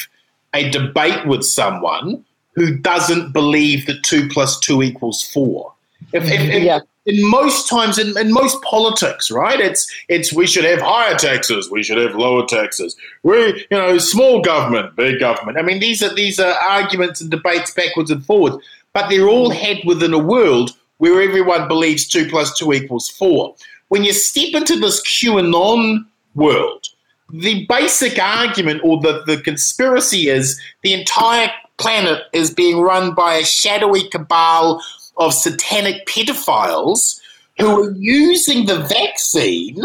a 0.54 0.70
debate 0.70 1.26
with 1.26 1.44
someone 1.44 2.24
who 2.54 2.76
doesn't 2.78 3.32
believe 3.32 3.86
that 3.86 4.02
two 4.02 4.28
plus 4.28 4.58
two 4.58 4.82
equals 4.82 5.22
four. 5.22 5.72
If, 6.12 6.24
if, 6.24 6.40
if, 6.40 6.62
yeah. 6.62 6.80
In 7.04 7.30
most 7.30 7.68
times, 7.68 7.98
in, 7.98 8.18
in 8.18 8.32
most 8.32 8.60
politics, 8.62 9.30
right? 9.30 9.60
It's 9.60 9.88
it's 10.08 10.32
we 10.32 10.46
should 10.46 10.64
have 10.64 10.80
higher 10.80 11.14
taxes, 11.14 11.70
we 11.70 11.82
should 11.84 11.98
have 11.98 12.16
lower 12.16 12.44
taxes. 12.46 12.96
We, 13.22 13.64
you 13.70 13.76
know, 13.76 13.98
small 13.98 14.40
government, 14.40 14.96
big 14.96 15.20
government. 15.20 15.56
I 15.58 15.62
mean, 15.62 15.78
these 15.78 16.02
are 16.02 16.12
these 16.12 16.40
are 16.40 16.54
arguments 16.54 17.20
and 17.20 17.30
debates 17.30 17.70
backwards 17.72 18.10
and 18.10 18.24
forwards, 18.24 18.56
but 18.92 19.08
they're 19.08 19.28
all 19.28 19.50
had 19.50 19.78
within 19.84 20.12
a 20.14 20.18
world 20.18 20.72
where 20.98 21.22
everyone 21.22 21.68
believes 21.68 22.08
two 22.08 22.28
plus 22.28 22.56
two 22.58 22.72
equals 22.72 23.08
four 23.08 23.54
when 23.88 24.04
you 24.04 24.12
step 24.12 24.54
into 24.54 24.78
this 24.78 25.00
QAnon 25.02 26.06
world, 26.34 26.86
the 27.32 27.66
basic 27.66 28.18
argument 28.18 28.80
or 28.84 29.00
the, 29.00 29.22
the 29.26 29.40
conspiracy 29.40 30.28
is 30.28 30.60
the 30.82 30.94
entire 30.94 31.50
planet 31.78 32.22
is 32.32 32.52
being 32.52 32.80
run 32.80 33.14
by 33.14 33.34
a 33.34 33.44
shadowy 33.44 34.08
cabal 34.08 34.82
of 35.16 35.34
satanic 35.34 36.06
pedophiles 36.06 37.20
who 37.58 37.84
are 37.84 37.90
using 37.92 38.66
the 38.66 38.78
vaccine 38.80 39.80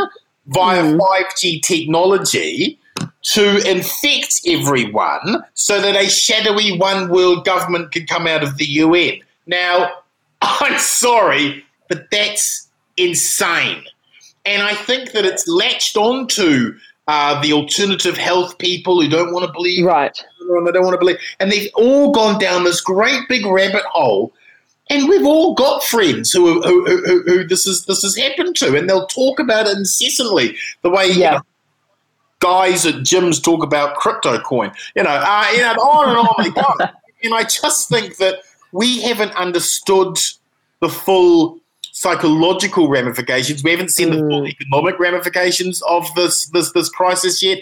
via 0.48 0.84
mm. 0.84 1.00
5G 1.00 1.62
technology 1.62 2.78
to 3.24 3.70
infect 3.70 4.42
everyone 4.48 5.44
so 5.54 5.82
that 5.82 5.96
a 5.96 6.10
shadowy 6.10 6.78
one 6.78 7.10
world 7.10 7.46
government 7.46 7.92
can 7.92 8.06
come 8.06 8.28
out 8.28 8.44
of 8.44 8.58
the 8.58 8.66
UN. 8.66 9.20
Now, 9.48 9.92
I'm 10.42 10.78
sorry, 10.80 11.64
but 11.88 12.10
that's 12.12 12.68
insane. 12.98 13.84
And 14.45 14.63
I 14.63 14.73
think 14.73 15.12
that 15.12 15.25
it's 15.25 15.47
latched 15.47 15.97
onto 15.97 16.73
uh, 17.08 17.41
the 17.41 17.54
alternative 17.54 18.17
health 18.17 18.58
people 18.58 19.01
who 19.01 19.10
don't 19.10 19.34
want 19.34 19.45
to 19.45 19.51
believe 19.51 19.86
right 19.86 20.23
and 20.39 20.67
they 20.67 20.71
don't 20.71 20.84
want 20.84 20.93
to 20.93 20.99
believe 20.99 21.17
and 21.39 21.51
they've 21.51 21.69
all 21.75 22.12
gone 22.12 22.39
down 22.39 22.63
this 22.63 22.80
great 22.80 23.27
big 23.27 23.45
rabbit 23.45 23.84
hole 23.86 24.32
and 24.89 25.08
we've 25.08 25.25
all 25.25 25.54
got 25.54 25.84
friends 25.84 26.32
who, 26.32 26.62
who, 26.62 26.86
who, 26.86 27.23
who 27.23 27.43
this 27.43 27.65
is 27.65 27.86
this 27.86 28.04
has 28.04 28.15
happened 28.15 28.56
to 28.56 28.75
and 28.77 28.89
they'll 28.89 29.08
talk 29.08 29.39
about 29.39 29.67
it 29.67 29.77
incessantly 29.77 30.56
the 30.84 30.89
way 30.89 31.08
yeah. 31.08 31.13
you 31.13 31.38
know, 31.38 31.41
guys 32.39 32.86
at 32.86 32.95
gyms 32.95 33.41
talk 33.41 33.63
about 33.63 33.95
crypto 33.95 34.39
coin 34.39 34.71
you 34.95 35.04
know 35.04 35.10
uh, 35.10 35.47
you 35.54 35.62
know 35.62 35.73
on 35.73 36.10
and 36.10 36.17
on 36.17 36.43
they 36.43 36.49
go 36.51 36.91
and 37.23 37.34
I 37.34 37.43
just 37.43 37.89
think 37.89 38.17
that 38.17 38.39
we 38.71 39.01
haven't 39.01 39.34
understood 39.36 40.17
the 40.80 40.89
full 40.89 41.61
psychological 42.02 42.88
ramifications. 42.88 43.64
We 43.64 43.70
haven't 43.70 43.90
seen 43.90 44.10
mm. 44.10 44.14
the 44.14 44.28
full 44.28 44.48
economic 44.48 45.00
ramifications 45.00 45.84
of 45.84 46.08
this 46.16 46.48
this 46.48 46.72
this 46.72 46.90
crisis 46.90 47.44
yet. 47.44 47.60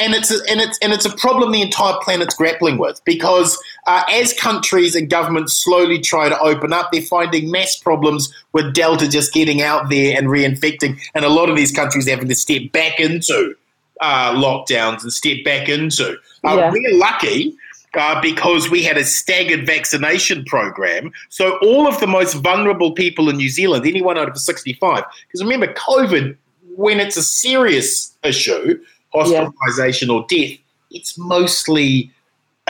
And 0.00 0.14
it's 0.14 0.30
a, 0.30 0.38
and 0.48 0.60
it's 0.60 0.78
and 0.80 0.92
it's 0.92 1.06
a 1.06 1.16
problem 1.16 1.50
the 1.50 1.62
entire 1.62 1.94
planet's 2.02 2.34
grappling 2.34 2.76
with 2.78 3.00
because 3.04 3.58
uh, 3.86 4.04
as 4.12 4.32
countries 4.34 4.94
and 4.94 5.08
governments 5.08 5.54
slowly 5.54 5.98
try 5.98 6.28
to 6.28 6.38
open 6.38 6.72
up, 6.72 6.90
they're 6.92 7.02
finding 7.02 7.50
mass 7.50 7.76
problems 7.76 8.32
with 8.52 8.74
Delta 8.74 9.08
just 9.08 9.32
getting 9.32 9.62
out 9.62 9.88
there 9.88 10.16
and 10.16 10.28
reinfecting, 10.28 11.00
and 11.14 11.24
a 11.24 11.28
lot 11.28 11.48
of 11.48 11.56
these 11.56 11.72
countries 11.72 12.06
having 12.06 12.28
to 12.28 12.34
step 12.34 12.70
back 12.70 13.00
into 13.00 13.56
uh, 14.00 14.32
lockdowns 14.34 15.02
and 15.02 15.12
step 15.12 15.38
back 15.44 15.68
into. 15.68 16.12
Uh, 16.44 16.56
yeah. 16.56 16.70
We're 16.70 16.94
lucky 16.94 17.56
uh, 17.94 18.20
because 18.20 18.70
we 18.70 18.82
had 18.82 18.96
a 18.96 19.04
staggered 19.04 19.66
vaccination 19.66 20.44
program. 20.44 21.10
So 21.28 21.58
all 21.58 21.86
of 21.86 21.98
the 22.00 22.06
most 22.06 22.34
vulnerable 22.34 22.92
people 22.92 23.28
in 23.28 23.36
New 23.36 23.48
Zealand, 23.48 23.86
anyone 23.86 24.18
over 24.18 24.34
65, 24.34 25.04
because 25.26 25.42
remember, 25.42 25.72
COVID, 25.74 26.36
when 26.76 27.00
it's 27.00 27.16
a 27.16 27.22
serious 27.22 28.16
issue, 28.22 28.80
hospitalization 29.12 30.08
yeah. 30.08 30.14
or 30.14 30.26
death, 30.28 30.58
it's 30.90 31.18
mostly 31.18 32.12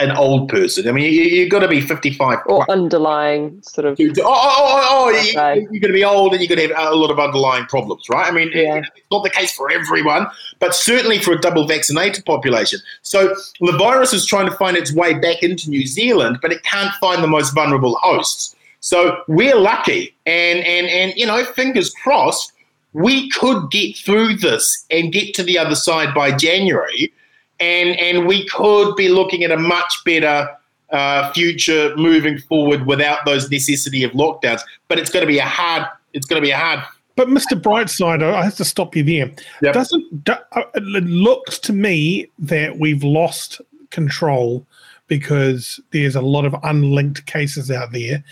an 0.01 0.11
old 0.11 0.49
person. 0.49 0.87
I 0.87 0.91
mean, 0.91 1.11
you, 1.13 1.41
have 1.41 1.49
got 1.49 1.59
to 1.59 1.67
be 1.67 1.81
55. 1.81 2.39
Or 2.45 2.69
underlying 2.69 3.61
sort 3.61 3.85
of. 3.85 3.97
Oh, 3.99 4.13
oh, 4.17 4.23
oh, 4.25 4.25
oh, 4.25 5.05
oh 5.05 5.19
you, 5.19 5.39
are 5.39 5.55
going 5.55 5.81
to 5.81 5.93
be 5.93 6.03
old 6.03 6.33
and 6.33 6.41
you're 6.41 6.55
going 6.55 6.69
to 6.69 6.75
have 6.75 6.91
a 6.91 6.95
lot 6.95 7.11
of 7.11 7.19
underlying 7.19 7.65
problems, 7.65 8.07
right? 8.09 8.27
I 8.27 8.31
mean, 8.31 8.51
yeah. 8.53 8.77
it's 8.77 8.89
not 9.11 9.23
the 9.23 9.29
case 9.29 9.51
for 9.53 9.71
everyone, 9.71 10.27
but 10.59 10.73
certainly 10.73 11.19
for 11.19 11.33
a 11.33 11.39
double 11.39 11.67
vaccinated 11.67 12.25
population. 12.25 12.79
So 13.01 13.35
the 13.61 13.77
virus 13.77 14.13
is 14.13 14.25
trying 14.25 14.49
to 14.49 14.55
find 14.55 14.77
its 14.77 14.93
way 14.93 15.13
back 15.13 15.43
into 15.43 15.69
New 15.69 15.85
Zealand, 15.85 16.39
but 16.41 16.51
it 16.51 16.63
can't 16.63 16.93
find 16.95 17.23
the 17.23 17.27
most 17.27 17.53
vulnerable 17.53 17.95
hosts. 18.01 18.55
So 18.81 19.23
we're 19.27 19.57
lucky, 19.57 20.15
and 20.25 20.59
and 20.59 20.87
and 20.87 21.13
you 21.17 21.25
know, 21.25 21.43
fingers 21.43 21.89
crossed, 21.89 22.53
we 22.93 23.29
could 23.31 23.69
get 23.71 23.97
through 23.97 24.37
this 24.37 24.85
and 24.89 25.11
get 25.11 25.33
to 25.35 25.43
the 25.43 25.57
other 25.57 25.75
side 25.75 26.13
by 26.13 26.31
January 26.31 27.11
and 27.59 27.99
and 27.99 28.27
we 28.27 28.47
could 28.47 28.95
be 28.95 29.09
looking 29.09 29.43
at 29.43 29.51
a 29.51 29.57
much 29.57 30.01
better 30.05 30.49
uh, 30.91 31.31
future 31.33 31.95
moving 31.95 32.39
forward 32.39 32.85
without 32.85 33.25
those 33.25 33.49
necessity 33.49 34.03
of 34.03 34.11
lockdowns. 34.11 34.61
But 34.87 34.99
it's 34.99 35.09
going 35.09 35.21
to 35.21 35.27
be 35.27 35.39
a 35.39 35.45
hard. 35.45 35.87
It's 36.13 36.25
going 36.25 36.41
to 36.41 36.45
be 36.45 36.51
a 36.51 36.57
hard. 36.57 36.83
But 37.15 37.27
Mr. 37.27 37.59
Brightside, 37.59 38.23
I 38.23 38.43
have 38.43 38.55
to 38.55 38.65
stop 38.65 38.95
you 38.95 39.03
there. 39.03 39.31
Yep. 39.61 39.73
Doesn't 39.73 40.29
uh, 40.29 40.63
it 40.73 40.83
looks 41.03 41.59
to 41.59 41.73
me 41.73 42.29
that 42.39 42.79
we've 42.79 43.03
lost 43.03 43.61
control 43.89 44.65
because 45.09 45.79
there's 45.91 46.15
a 46.15 46.21
lot 46.21 46.45
of 46.45 46.55
unlinked 46.63 47.25
cases 47.25 47.69
out 47.69 47.91
there. 47.91 48.23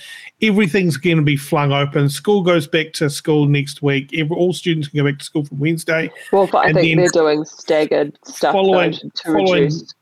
Everything's 0.41 0.95
going 0.95 1.17
to 1.17 1.23
be 1.23 1.35
flung 1.35 1.73
open. 1.73 2.07
School 2.07 2.43
goes 2.43 2.67
back 2.67 2.93
to 2.93 3.09
school 3.09 3.47
next 3.47 3.81
week. 3.81 4.17
Every, 4.17 4.37
all 4.37 4.53
students 4.53 4.87
can 4.87 4.99
go 4.99 5.11
back 5.11 5.19
to 5.19 5.25
school 5.25 5.43
from 5.43 5.59
Wednesday. 5.59 6.09
Well, 6.31 6.49
I 6.53 6.71
think 6.71 6.97
they're 6.97 7.09
doing 7.09 7.43
staggered 7.43 8.17
stuff 8.25 8.53
following, 8.53 8.93
to 8.93 9.11
following, 9.23 9.63
reduce. 9.63 9.93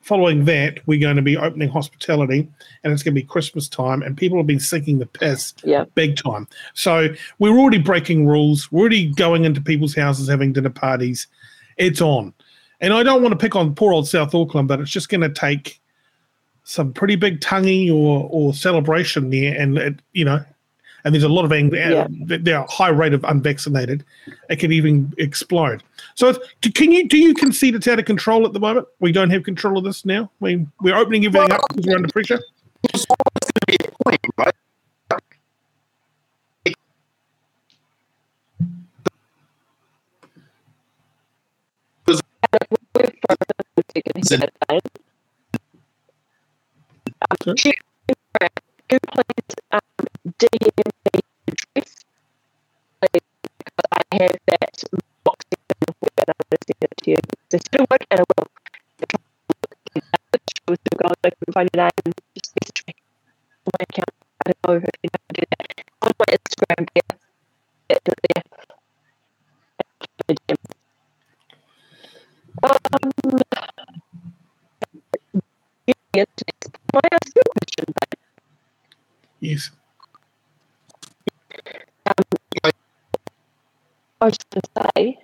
Following 0.00 0.46
that, 0.46 0.80
we're 0.88 0.98
going 0.98 1.14
to 1.14 1.22
be 1.22 1.36
opening 1.36 1.68
hospitality, 1.68 2.48
and 2.82 2.92
it's 2.92 3.04
going 3.04 3.14
to 3.14 3.20
be 3.20 3.26
Christmas 3.26 3.68
time, 3.68 4.02
and 4.02 4.16
people 4.16 4.36
have 4.36 4.48
been 4.48 4.58
sinking 4.58 4.98
the 4.98 5.06
piss 5.06 5.54
yeah. 5.62 5.84
big 5.94 6.16
time. 6.16 6.48
So 6.74 7.14
we're 7.38 7.56
already 7.56 7.78
breaking 7.78 8.26
rules. 8.26 8.72
We're 8.72 8.80
already 8.80 9.12
going 9.12 9.44
into 9.44 9.60
people's 9.60 9.94
houses 9.94 10.28
having 10.28 10.54
dinner 10.54 10.70
parties. 10.70 11.28
It's 11.76 12.00
on. 12.00 12.34
And 12.80 12.92
I 12.92 13.04
don't 13.04 13.22
want 13.22 13.32
to 13.32 13.38
pick 13.38 13.54
on 13.54 13.76
poor 13.76 13.92
old 13.92 14.08
South 14.08 14.34
Auckland, 14.34 14.66
but 14.66 14.80
it's 14.80 14.90
just 14.90 15.08
going 15.08 15.20
to 15.20 15.28
take 15.28 15.80
some 16.64 16.92
pretty 16.92 17.16
big 17.16 17.40
tangi 17.40 17.90
or 17.90 18.28
or 18.30 18.54
celebration 18.54 19.30
there, 19.30 19.58
and 19.58 19.78
it, 19.78 20.00
you 20.12 20.24
know, 20.24 20.44
and 21.04 21.14
there's 21.14 21.24
a 21.24 21.28
lot 21.28 21.44
of 21.44 21.52
ang- 21.52 21.74
uh, 21.74 22.06
yeah. 22.26 22.38
there 22.40 22.58
are 22.58 22.66
high 22.68 22.88
rate 22.88 23.12
of 23.12 23.24
unvaccinated. 23.24 24.04
It 24.48 24.56
can 24.56 24.72
even 24.72 25.12
explode. 25.18 25.82
So, 26.14 26.34
can 26.74 26.92
you 26.92 27.08
do 27.08 27.18
you 27.18 27.34
concede 27.34 27.74
it's 27.74 27.88
out 27.88 27.98
of 27.98 28.04
control 28.04 28.46
at 28.46 28.52
the 28.52 28.60
moment? 28.60 28.86
We 29.00 29.12
don't 29.12 29.30
have 29.30 29.42
control 29.42 29.78
of 29.78 29.84
this 29.84 30.04
now. 30.04 30.30
We 30.40 30.66
we're 30.80 30.96
opening 30.96 31.24
everything 31.24 31.48
well, 31.48 31.60
up 31.60 31.68
because 31.70 31.86
we're 31.86 31.96
under 31.96 32.08
pressure. 32.08 32.40
It's 32.84 33.06
always 33.08 33.52
going 33.52 33.60
to 33.60 33.66
be 33.66 33.76
a 33.84 34.04
point, 34.04 34.20
right? 34.38 34.54
Um, 47.46 47.56
could 47.56 49.02
please 49.10 49.56
um, 49.72 49.80
DM 50.38 50.70
me 50.78 51.20
address? 51.48 52.04
Because 53.00 53.86
I 53.92 54.02
have 54.22 54.36
that 54.46 54.84
box 55.24 55.44
and 55.50 55.58
I'm 55.88 55.94
going 55.98 56.34
to 56.50 56.58
send 56.66 56.82
it 56.82 56.92
to 57.02 57.10
you. 57.10 57.16
Still 57.50 57.86
working 57.90 58.06
and 58.10 58.20
I 58.20 58.24
will. 58.28 58.46
Still 60.54 60.76
going, 60.98 61.14
I 61.24 61.30
can 61.30 61.52
find 61.52 61.68
your 61.74 61.84
name, 61.84 62.14
just 62.36 62.52
message 62.60 62.84
me 62.86 62.94
on 63.66 63.72
my 63.74 63.82
account. 63.90 64.14
I 64.46 64.52
don't 64.52 64.62
know 64.68 64.74
if 64.76 64.82
you 65.02 65.10
know 65.10 65.18
how 65.18 65.34
to 65.34 65.40
do 65.40 65.46
that. 65.50 65.84
On 66.02 66.12
my 66.18 66.28
Instagram, 66.36 66.86
yeah. 66.94 67.10
It's 67.88 68.00
there. 68.06 68.42
Um, 72.62 73.10
May 76.94 77.00
I 77.04 77.08
ask 77.12 77.34
you 77.34 77.42
a 77.42 77.50
question? 77.58 77.94
Yes. 79.52 79.70
Um, 82.06 82.14
I 84.20 84.24
was 84.24 84.38
just 84.38 84.50
going 84.50 84.62
to 84.62 84.92
say, 84.96 85.18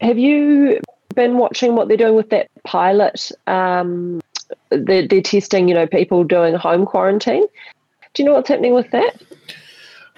have 0.00 0.18
you 0.18 0.80
been 1.14 1.38
watching 1.38 1.74
what 1.74 1.88
they're 1.88 1.96
doing 1.96 2.14
with 2.14 2.30
that 2.30 2.48
pilot? 2.64 3.32
Um, 3.46 4.20
they're, 4.70 5.06
they're 5.06 5.22
testing, 5.22 5.68
you 5.68 5.74
know, 5.74 5.86
people 5.86 6.22
doing 6.24 6.54
home 6.54 6.86
quarantine. 6.86 7.46
Do 8.14 8.22
you 8.22 8.28
know 8.28 8.34
what's 8.34 8.48
happening 8.48 8.74
with 8.74 8.90
that? 8.90 9.22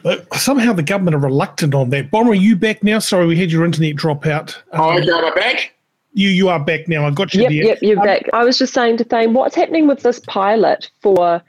But 0.03 0.33
somehow 0.35 0.73
the 0.73 0.83
government 0.83 1.15
are 1.15 1.21
reluctant 1.21 1.75
on 1.75 1.91
that. 1.91 2.11
Bomber, 2.11 2.33
are 2.33 2.35
you 2.35 2.57
back 2.57 2.83
now? 2.83 2.99
Sorry, 2.99 3.27
we 3.27 3.39
had 3.39 3.53
your 3.53 3.65
internet 3.65 3.97
drop 3.97 4.27
out. 4.27 4.57
Um, 4.73 4.81
oh, 4.81 5.07
got 5.07 5.25
it 5.25 5.35
back? 5.35 5.75
You 6.13 6.29
you 6.29 6.49
are 6.49 6.59
back 6.59 6.89
now. 6.89 7.07
I 7.07 7.11
got 7.11 7.35
you 7.35 7.43
yep, 7.43 7.51
there. 7.51 7.63
Yep, 7.63 7.79
you're 7.83 7.99
um, 8.01 8.05
back. 8.05 8.23
I 8.33 8.43
was 8.43 8.59
just 8.59 8.75
saying 8.75 8.97
to 8.97 9.05
Thane, 9.05 9.33
what's 9.35 9.55
happening 9.55 9.87
with 9.87 10.03
this 10.03 10.21
pilot 10.21 10.91
for 11.01 11.43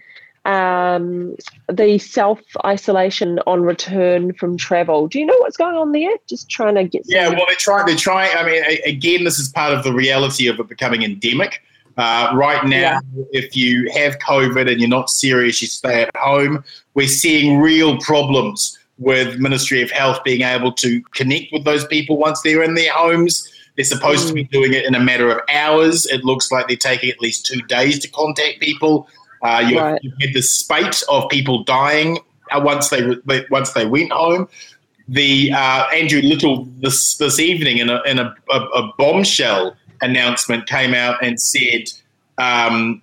um, 0.46 1.36
the 1.72 1.98
self 1.98 2.40
isolation 2.66 3.40
on 3.46 3.62
return 3.62 4.34
from 4.34 4.58
travel? 4.58 5.08
Do 5.08 5.20
you 5.20 5.26
know 5.26 5.38
what's 5.40 5.58
going 5.58 5.76
on 5.76 5.92
there? 5.92 6.12
Just 6.28 6.50
trying 6.50 6.76
to 6.76 6.84
get. 6.86 7.04
Yeah, 7.06 7.30
well, 7.30 7.46
they're 7.48 7.56
trying. 7.58 7.86
They're 7.86 7.96
trying. 7.96 8.36
I 8.36 8.46
mean, 8.46 8.64
again, 8.86 9.24
this 9.24 9.40
is 9.40 9.50
part 9.50 9.74
of 9.74 9.84
the 9.84 9.94
reality 9.94 10.48
of 10.48 10.60
it 10.60 10.68
becoming 10.68 11.04
endemic. 11.04 11.62
Uh, 11.98 12.32
right 12.34 12.66
now, 12.66 12.78
yeah. 12.78 13.00
if 13.32 13.56
you 13.56 13.90
have 13.94 14.18
COVID 14.20 14.72
and 14.72 14.80
you're 14.80 14.90
not 14.90 15.10
serious, 15.10 15.62
you 15.62 15.68
stay 15.68 16.04
at 16.04 16.16
home. 16.16 16.64
We're 16.94 17.08
seeing 17.08 17.60
real 17.60 17.98
problems 18.00 18.80
with 18.98 19.40
Ministry 19.40 19.82
of 19.82 19.92
Health 19.92 20.24
being 20.24 20.42
able 20.42 20.72
to 20.74 21.02
connect 21.14 21.52
with 21.52 21.66
those 21.66 21.86
people 21.88 22.18
once 22.18 22.42
they're 22.42 22.64
in 22.64 22.76
their 22.76 22.92
homes. 22.92 23.48
They're 23.76 23.86
supposed 23.86 24.26
mm. 24.26 24.28
to 24.30 24.34
be 24.34 24.46
mm. 24.46 24.52
doing 24.52 24.74
it 24.74 24.86
in 24.86 24.96
a 24.96 25.00
matter 25.00 25.30
of 25.30 25.42
hours. 25.54 26.06
It 26.06 26.24
looks 26.24 26.52
like 26.52 26.68
they're 26.68 26.78
taking 26.78 27.10
at 27.10 27.20
least 27.20 27.46
two 27.46 27.62
days 27.64 28.00
to 28.00 28.08
contact 28.10 28.60
people. 28.60 29.08
Uh, 29.42 29.64
you, 29.68 29.80
right. 29.80 30.00
you 30.04 30.12
had 30.22 30.34
the 30.34 30.42
spate 30.42 31.04
of 31.10 31.28
people 31.30 31.64
dying 31.64 32.20
uh, 32.52 32.62
once 32.64 32.90
they 32.90 33.16
once 33.50 33.72
they 33.74 33.86
went 33.86 34.12
home. 34.12 34.48
The 35.08 35.52
uh, 35.52 35.88
Andrew 35.94 36.22
Little 36.22 36.66
this 36.80 37.18
this 37.18 37.40
evening 37.40 37.78
in 37.78 37.90
a 37.90 38.02
in 38.04 38.20
a, 38.20 38.36
a, 38.52 38.60
a 38.60 38.94
bombshell 38.98 39.76
announcement 40.02 40.68
came 40.68 40.94
out 40.94 41.24
and 41.24 41.40
said 41.40 41.92
um, 42.38 43.02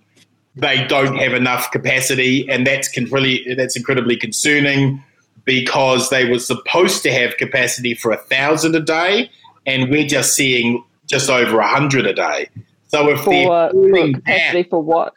they 0.57 0.85
don't 0.87 1.17
have 1.17 1.35
enough 1.35 1.71
capacity, 1.71 2.49
and 2.49 2.67
that's 2.67 2.97
really 3.11 3.55
that's 3.57 3.77
incredibly 3.77 4.17
concerning 4.17 5.03
because 5.45 6.11
they 6.11 6.29
were 6.29 6.39
supposed 6.39 7.03
to 7.03 7.13
have 7.13 7.37
capacity 7.37 7.95
for 7.95 8.13
a 8.13 8.17
thousand 8.17 8.75
a 8.75 8.81
day, 8.81 9.31
and 9.67 9.91
we're 9.91 10.07
just 10.07 10.35
seeing 10.35 10.85
just 11.07 11.31
over 11.31 11.59
a 11.59 11.67
hundred 11.67 12.07
a 12.07 12.13
day. 12.13 12.49
So 12.89 13.09
if 13.11 13.21
for, 13.21 13.33
they're 13.33 13.71
for 13.71 14.13
capacity 14.13 14.63
down, 14.63 14.71
for 14.71 14.83
what? 14.83 15.15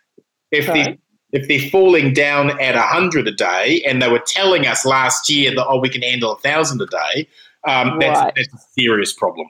If 0.52 0.68
they 0.68 0.98
if 1.32 1.48
they're 1.48 1.70
falling 1.70 2.14
down 2.14 2.60
at 2.62 2.76
hundred 2.76 3.28
a 3.28 3.32
day, 3.32 3.84
and 3.88 4.02
they 4.02 4.10
were 4.10 4.24
telling 4.26 4.68
us 4.68 4.86
last 4.86 5.30
year 5.30 5.54
that 5.56 5.66
oh 5.68 5.80
we 5.80 5.90
can 5.90 6.02
handle 6.02 6.34
a 6.34 6.38
thousand 6.40 6.82
a 6.82 6.88
day, 6.88 7.28
um, 7.68 8.00
that's, 8.00 8.20
right. 8.20 8.34
that's 8.36 8.54
a 8.54 8.60
serious 8.80 9.14
problem. 9.14 9.48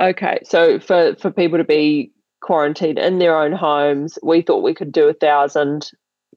Okay, 0.00 0.38
so 0.44 0.78
for 0.78 1.14
for 1.16 1.30
people 1.30 1.58
to 1.58 1.64
be 1.64 2.12
quarantined 2.40 2.98
in 2.98 3.18
their 3.18 3.38
own 3.38 3.52
homes, 3.52 4.18
we 4.22 4.42
thought 4.42 4.62
we 4.62 4.74
could 4.74 4.92
do 4.92 5.08
a 5.08 5.14
thousand 5.14 5.90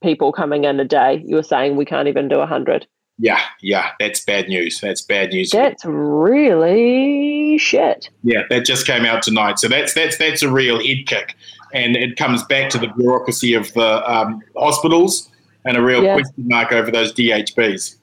people 0.04 0.32
coming 0.32 0.66
in 0.66 0.80
a 0.80 0.86
day. 0.86 1.24
You 1.26 1.36
were 1.36 1.44
saying 1.44 1.76
we 1.76 1.86
can't 1.86 2.08
even 2.08 2.28
do 2.28 2.40
a 2.40 2.46
hundred. 2.46 2.88
Yeah, 3.18 3.42
yeah, 3.62 3.92
that's 3.98 4.24
bad 4.26 4.50
news. 4.50 4.82
That's 4.82 5.02
bad 5.02 5.30
news. 5.30 5.52
That's 5.52 5.86
really 5.86 7.58
shit. 7.58 8.10
Yeah, 8.24 8.42
that 8.50 8.66
just 8.66 8.86
came 8.86 9.06
out 9.06 9.24
tonight. 9.24 9.58
So 9.58 9.70
that's 9.70 9.94
that's 9.94 10.18
that's 10.18 10.44
a 10.44 10.52
real 10.52 10.86
head 10.86 11.06
kick, 11.08 11.36
and 11.76 11.96
it 11.98 12.16
comes 12.16 12.44
back 12.46 12.70
to 12.72 12.78
the 12.78 12.88
bureaucracy 12.88 13.54
of 13.54 13.72
the 13.74 14.12
um, 14.12 14.42
hospitals 14.58 15.30
and 15.66 15.76
a 15.76 15.82
real 15.82 16.02
yeah. 16.02 16.16
question 16.16 16.48
mark 16.48 16.72
over 16.72 16.90
those 16.90 17.14
DHBs. 17.14 17.98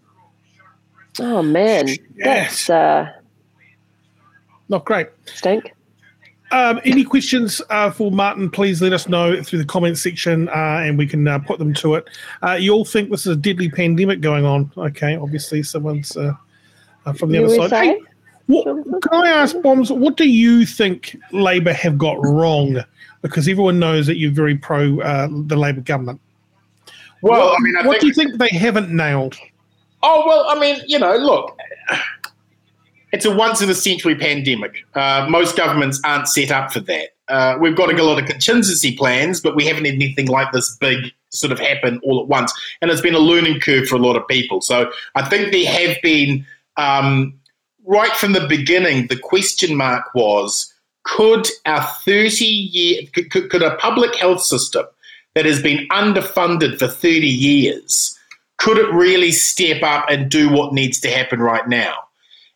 Oh 1.21 1.43
man, 1.43 1.89
yes. 1.89 2.67
that's 2.67 2.71
uh, 2.71 3.13
not 4.69 4.85
great. 4.85 5.09
Stink. 5.25 5.73
Um, 6.51 6.81
any 6.85 7.03
questions 7.03 7.63
uh, 7.71 7.91
for 7.91 8.13
Martin, 8.13 8.51
please 8.51 8.83
let 8.83 8.93
us 8.93 9.09
know 9.09 9.43
through 9.43 9.59
the 9.59 9.65
comment 9.65 9.97
section 9.97 10.51
uh, 10.51 10.83
and 10.85 10.99
we 10.99 11.07
can 11.07 11.27
uh, 11.27 11.39
put 11.39 11.59
them 11.59 11.73
to 11.75 11.95
it. 11.95 12.11
Uh, 12.43 12.53
you 12.53 12.75
all 12.75 12.85
think 12.85 13.11
this 13.11 13.23
is 13.23 13.33
a 13.33 13.37
deadly 13.37 13.71
pandemic 13.71 14.21
going 14.21 14.45
on. 14.45 14.71
Okay, 14.77 15.17
obviously, 15.17 15.63
someone's 15.63 16.15
uh, 16.15 16.35
uh, 17.07 17.13
from 17.15 17.33
the 17.33 17.39
USA? 17.39 17.59
other 17.59 17.69
side. 17.71 17.87
Hey, 17.87 18.01
what, 18.53 19.03
can 19.03 19.25
I 19.25 19.29
ask, 19.29 19.61
Bombs, 19.63 19.91
what 19.91 20.17
do 20.17 20.29
you 20.29 20.67
think 20.67 21.17
Labour 21.33 21.73
have 21.73 21.99
got 21.99 22.17
wrong? 22.25 22.83
Because 23.23 23.49
everyone 23.49 23.79
knows 23.79 24.07
that 24.07 24.17
you're 24.17 24.33
very 24.33 24.57
pro 24.57 24.97
the 25.47 25.57
Labour 25.57 25.81
government. 25.81 26.21
Well, 27.23 27.51
what, 27.51 27.61
I 27.61 27.63
mean, 27.63 27.77
I 27.77 27.87
what 27.87 28.01
do 28.01 28.07
you 28.09 28.15
think 28.15 28.39
they 28.39 28.49
haven't 28.49 28.91
nailed? 28.91 29.37
Oh, 30.03 30.25
well, 30.27 30.47
I 30.49 30.59
mean, 30.59 30.83
you 30.87 30.99
know, 30.99 31.17
look 31.17 31.57
it's 33.13 33.27
a 33.27 33.31
once 33.31 33.61
in 33.61 33.71
a 33.71 33.75
century 33.75 34.15
pandemic. 34.15 34.85
Uh, 34.95 35.27
most 35.29 35.57
governments 35.57 36.01
aren't 36.05 36.27
set 36.27 36.51
up 36.51 36.73
for 36.73 36.81
that. 36.81 37.11
Uh, 37.29 37.57
we've 37.61 37.77
got 37.77 37.93
a 37.93 38.03
lot 38.03 38.19
of 38.19 38.27
contingency 38.27 38.97
plans, 38.97 39.41
but 39.41 39.55
we 39.55 39.65
haven't 39.67 39.85
had 39.85 39.95
anything 39.95 40.27
like 40.27 40.51
this 40.53 40.77
big 40.77 41.13
sort 41.29 41.53
of 41.53 41.59
happen 41.59 42.01
all 42.03 42.21
at 42.21 42.27
once. 42.27 42.53
And 42.81 42.91
it's 42.91 43.01
been 43.01 43.15
a 43.15 43.21
learning 43.21 43.61
curve 43.61 43.87
for 43.87 43.97
a 43.97 43.99
lot 43.99 44.17
of 44.17 44.27
people. 44.29 44.61
So 44.61 44.91
I 45.15 45.29
think 45.29 45.53
there 45.53 45.67
have 45.67 45.97
been, 46.03 46.45
um, 46.77 47.39
right 47.87 48.13
from 48.13 48.33
the 48.33 48.47
beginning, 48.47 49.07
the 49.09 49.19
question 49.19 49.77
mark 49.77 50.15
was 50.15 50.73
could 51.05 51.49
our 51.67 51.83
30 52.05 52.45
year, 52.45 53.03
could, 53.13 53.51
could 53.51 53.63
a 53.63 53.77
public 53.77 54.15
health 54.15 54.43
system 54.43 54.87
that 55.35 55.47
has 55.47 55.61
been 55.61 55.89
underfunded 55.89 56.79
for 56.79 56.87
30 56.87 57.27
years, 57.27 58.17
could 58.59 58.79
it 58.79 58.93
really 58.93 59.33
step 59.33 59.83
up 59.83 60.07
and 60.09 60.31
do 60.31 60.49
what 60.49 60.73
needs 60.73 61.01
to 61.01 61.11
happen 61.11 61.41
right 61.41 61.67
now? 61.69 61.95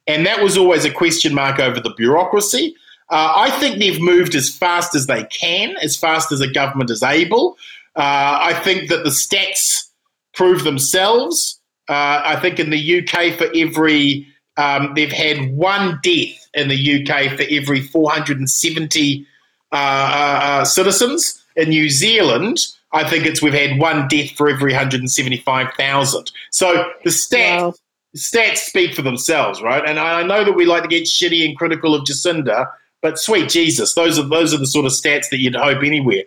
And 0.07 0.25
that 0.27 0.43
was 0.43 0.57
always 0.57 0.85
a 0.85 0.91
question 0.91 1.35
mark 1.35 1.59
over 1.59 1.81
the 1.81 1.95
bureaucracy. 1.97 2.77
Uh, 3.11 3.33
I 3.37 3.51
think 3.59 3.79
they've 3.79 4.01
moved 4.01 4.35
as 4.35 4.55
fast 4.55 4.95
as 4.95 5.07
they 5.07 5.25
can, 5.25 5.77
as 5.79 5.97
fast 5.97 6.31
as 6.31 6.41
a 6.41 6.51
government 6.51 6.91
is 6.91 7.03
able. 7.03 7.57
Uh, 7.97 8.39
I 8.41 8.55
think 8.63 8.89
that 8.91 9.05
the 9.05 9.11
stats 9.11 9.89
prove 10.35 10.65
themselves. 10.65 11.61
Uh, 11.89 12.23
I 12.25 12.39
think 12.41 12.59
in 12.59 12.71
the 12.71 12.99
UK, 13.01 13.37
for 13.37 13.47
every 13.55 14.27
um, 14.57 14.93
they've 14.95 15.13
had 15.13 15.55
one 15.55 15.99
death 16.03 16.49
in 16.55 16.69
the 16.69 16.77
UK 16.77 17.37
for 17.37 17.45
every 17.51 17.83
470 17.83 19.27
uh, 19.73 19.77
uh, 19.77 20.41
uh, 20.43 20.65
citizens. 20.65 21.43
In 21.57 21.71
New 21.71 21.89
Zealand, 21.89 22.59
I 22.93 23.09
think 23.09 23.25
it's 23.25 23.41
we've 23.41 23.53
had 23.53 23.79
one 23.79 24.09
death 24.09 24.31
for 24.33 24.49
every 24.49 24.73
175,000. 24.73 26.33
So 26.51 26.91
the 27.05 27.11
stats 27.11 27.61
wow. 27.61 27.75
stats 28.15 28.59
speak 28.59 28.95
for 28.95 29.03
themselves, 29.03 29.63
right? 29.63 29.83
And 29.87 29.99
I 29.99 30.23
know 30.23 30.45
that 30.45 30.53
we 30.53 30.67
like 30.67 30.83
to 30.83 30.89
get 30.89 31.05
shitty 31.05 31.47
and 31.47 31.57
critical 31.57 31.95
of 31.95 32.05
Jacinda, 32.05 32.67
but 33.03 33.19
sweet 33.19 33.49
Jesus, 33.49 33.95
those 33.95 34.19
are 34.19 34.23
those 34.23 34.53
are 34.53 34.59
the 34.59 34.67
sort 34.67 34.85
of 34.85 34.93
stats 34.93 35.31
that 35.31 35.39
you'd 35.39 35.55
hope 35.55 35.83
anywhere. 35.83 36.25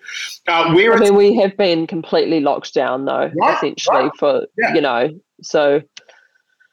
Uh, 0.48 0.72
where 0.74 0.94
I 0.94 1.00
mean, 1.00 1.16
we 1.16 1.36
have 1.36 1.58
been 1.58 1.88
completely 1.88 2.40
locked 2.40 2.74
down, 2.74 3.06
though, 3.06 3.32
right, 3.36 3.58
essentially 3.58 4.04
right. 4.04 4.12
for 4.18 4.48
yeah. 4.58 4.74
you 4.74 4.82
know. 4.82 5.10
So, 5.42 5.82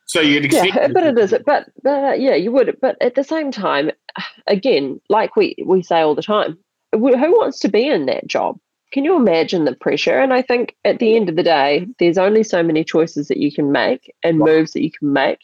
so 0.07 0.21
you'd 0.21 0.45
expect, 0.45 0.75
yeah, 0.75 0.88
but 0.88 1.03
it 1.05 1.19
is. 1.19 1.35
But, 1.45 1.69
but 1.83 2.21
yeah, 2.21 2.35
you 2.35 2.53
would. 2.53 2.77
But 2.81 2.97
at 3.01 3.16
the 3.16 3.25
same 3.25 3.51
time, 3.51 3.90
again, 4.47 5.01
like 5.09 5.37
we 5.37 5.57
we 5.64 5.83
say 5.83 6.01
all 6.01 6.14
the 6.14 6.23
time, 6.23 6.59
who 6.92 7.01
wants 7.01 7.59
to 7.61 7.69
be 7.69 7.87
in 7.87 8.07
that 8.07 8.27
job? 8.27 8.59
Can 8.92 9.05
you 9.05 9.16
imagine 9.16 9.64
the 9.64 9.75
pressure? 9.75 10.19
And 10.19 10.33
I 10.33 10.42
think 10.42 10.77
at 10.85 11.01
the 11.01 11.16
end 11.16 11.29
of 11.29 11.35
the 11.37 11.42
day, 11.42 11.87
there's 11.99 12.19
only 12.19 12.45
so 12.45 12.62
many 12.62 12.85
choices 12.85 13.27
that 13.29 13.38
you 13.38 13.53
can 13.53 13.73
make 13.73 14.12
and 14.23 14.38
moves 14.38 14.73
that 14.73 14.83
you 14.83 14.92
can 14.92 15.12
make. 15.12 15.40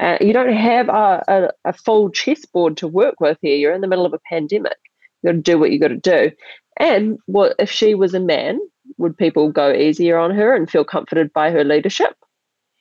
Uh, 0.00 0.16
you 0.20 0.32
don't 0.32 0.54
have 0.54 0.88
a, 0.88 1.22
a, 1.28 1.48
a, 1.66 1.72
full 1.72 2.08
chessboard 2.08 2.76
to 2.76 2.86
work 2.88 3.16
with 3.20 3.36
here. 3.42 3.56
You're 3.56 3.74
in 3.74 3.80
the 3.80 3.88
middle 3.88 4.06
of 4.06 4.14
a 4.14 4.20
pandemic. 4.28 4.76
You 5.22 5.30
got 5.30 5.32
to 5.32 5.42
do 5.42 5.58
what 5.58 5.72
you 5.72 5.80
got 5.80 5.88
to 5.88 5.96
do. 5.96 6.30
And 6.78 7.18
what 7.26 7.56
if 7.58 7.70
she 7.70 7.94
was 7.94 8.14
a 8.14 8.20
man? 8.20 8.60
Would 8.96 9.18
people 9.18 9.50
go 9.50 9.72
easier 9.72 10.16
on 10.16 10.30
her 10.30 10.54
and 10.54 10.70
feel 10.70 10.84
comforted 10.84 11.32
by 11.32 11.50
her 11.50 11.64
leadership? 11.64 12.14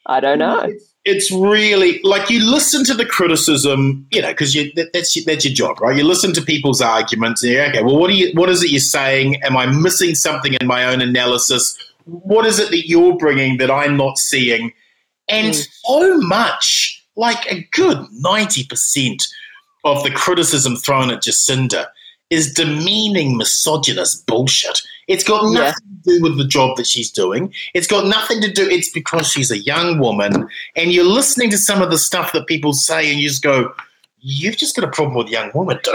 I 0.05 0.19
don't 0.19 0.39
know. 0.39 0.59
It's, 0.59 0.95
it's 1.07 1.31
really 1.31 2.01
like 2.03 2.29
you 2.29 2.45
listen 2.45 2.83
to 2.83 2.93
the 2.93 3.05
criticism, 3.05 4.05
you 4.11 4.21
know, 4.21 4.27
because 4.27 4.53
that, 4.53 4.89
that's 4.93 5.23
that's 5.23 5.45
your 5.45 5.53
job, 5.53 5.79
right? 5.79 5.95
You 5.95 6.03
listen 6.03 6.33
to 6.33 6.41
people's 6.41 6.81
arguments. 6.81 7.41
And 7.43 7.55
okay, 7.73 7.81
well, 7.81 7.97
what 7.97 8.09
are 8.09 8.13
you? 8.13 8.33
What 8.33 8.49
is 8.49 8.61
it 8.61 8.71
you're 8.71 8.81
saying? 8.81 9.41
Am 9.43 9.55
I 9.55 9.67
missing 9.67 10.15
something 10.15 10.53
in 10.53 10.67
my 10.67 10.83
own 10.83 10.99
analysis? 10.99 11.77
What 12.03 12.45
is 12.45 12.59
it 12.59 12.71
that 12.71 12.89
you're 12.89 13.15
bringing 13.15 13.57
that 13.59 13.71
I'm 13.71 13.95
not 13.95 14.17
seeing? 14.17 14.73
And 15.29 15.53
mm. 15.53 15.67
so 15.85 16.17
much 16.17 17.01
like 17.15 17.49
a 17.49 17.65
good 17.71 17.97
90% 18.23 19.27
of 19.85 20.03
the 20.03 20.11
criticism 20.11 20.75
thrown 20.75 21.09
at 21.09 21.23
Jacinda 21.23 21.87
is 22.29 22.53
demeaning 22.53 23.37
misogynist 23.37 24.25
bullshit. 24.25 24.81
It's 25.07 25.23
got 25.23 25.51
nothing 25.51 25.83
yeah. 26.05 26.13
to 26.13 26.19
do 26.19 26.23
with 26.23 26.37
the 26.37 26.47
job 26.47 26.75
that 26.77 26.87
she's 26.87 27.11
doing. 27.11 27.53
It's 27.73 27.87
got 27.87 28.07
nothing 28.07 28.41
to 28.41 28.51
do, 28.51 28.67
it's 28.69 28.91
because 28.91 29.27
she's 29.27 29.51
a 29.51 29.59
young 29.59 29.99
woman. 29.99 30.47
And 30.75 30.91
you're 30.91 31.05
listening 31.05 31.49
to 31.51 31.57
some 31.57 31.81
of 31.81 31.89
the 31.89 31.97
stuff 31.97 32.33
that 32.33 32.47
people 32.47 32.73
say, 32.73 33.09
and 33.09 33.19
you 33.19 33.29
just 33.29 33.43
go, 33.43 33.73
You've 34.19 34.57
just 34.57 34.75
got 34.75 34.83
a 34.83 34.89
problem 34.89 35.15
with 35.15 35.29
young 35.29 35.51
woman, 35.53 35.79
dude. 35.83 35.93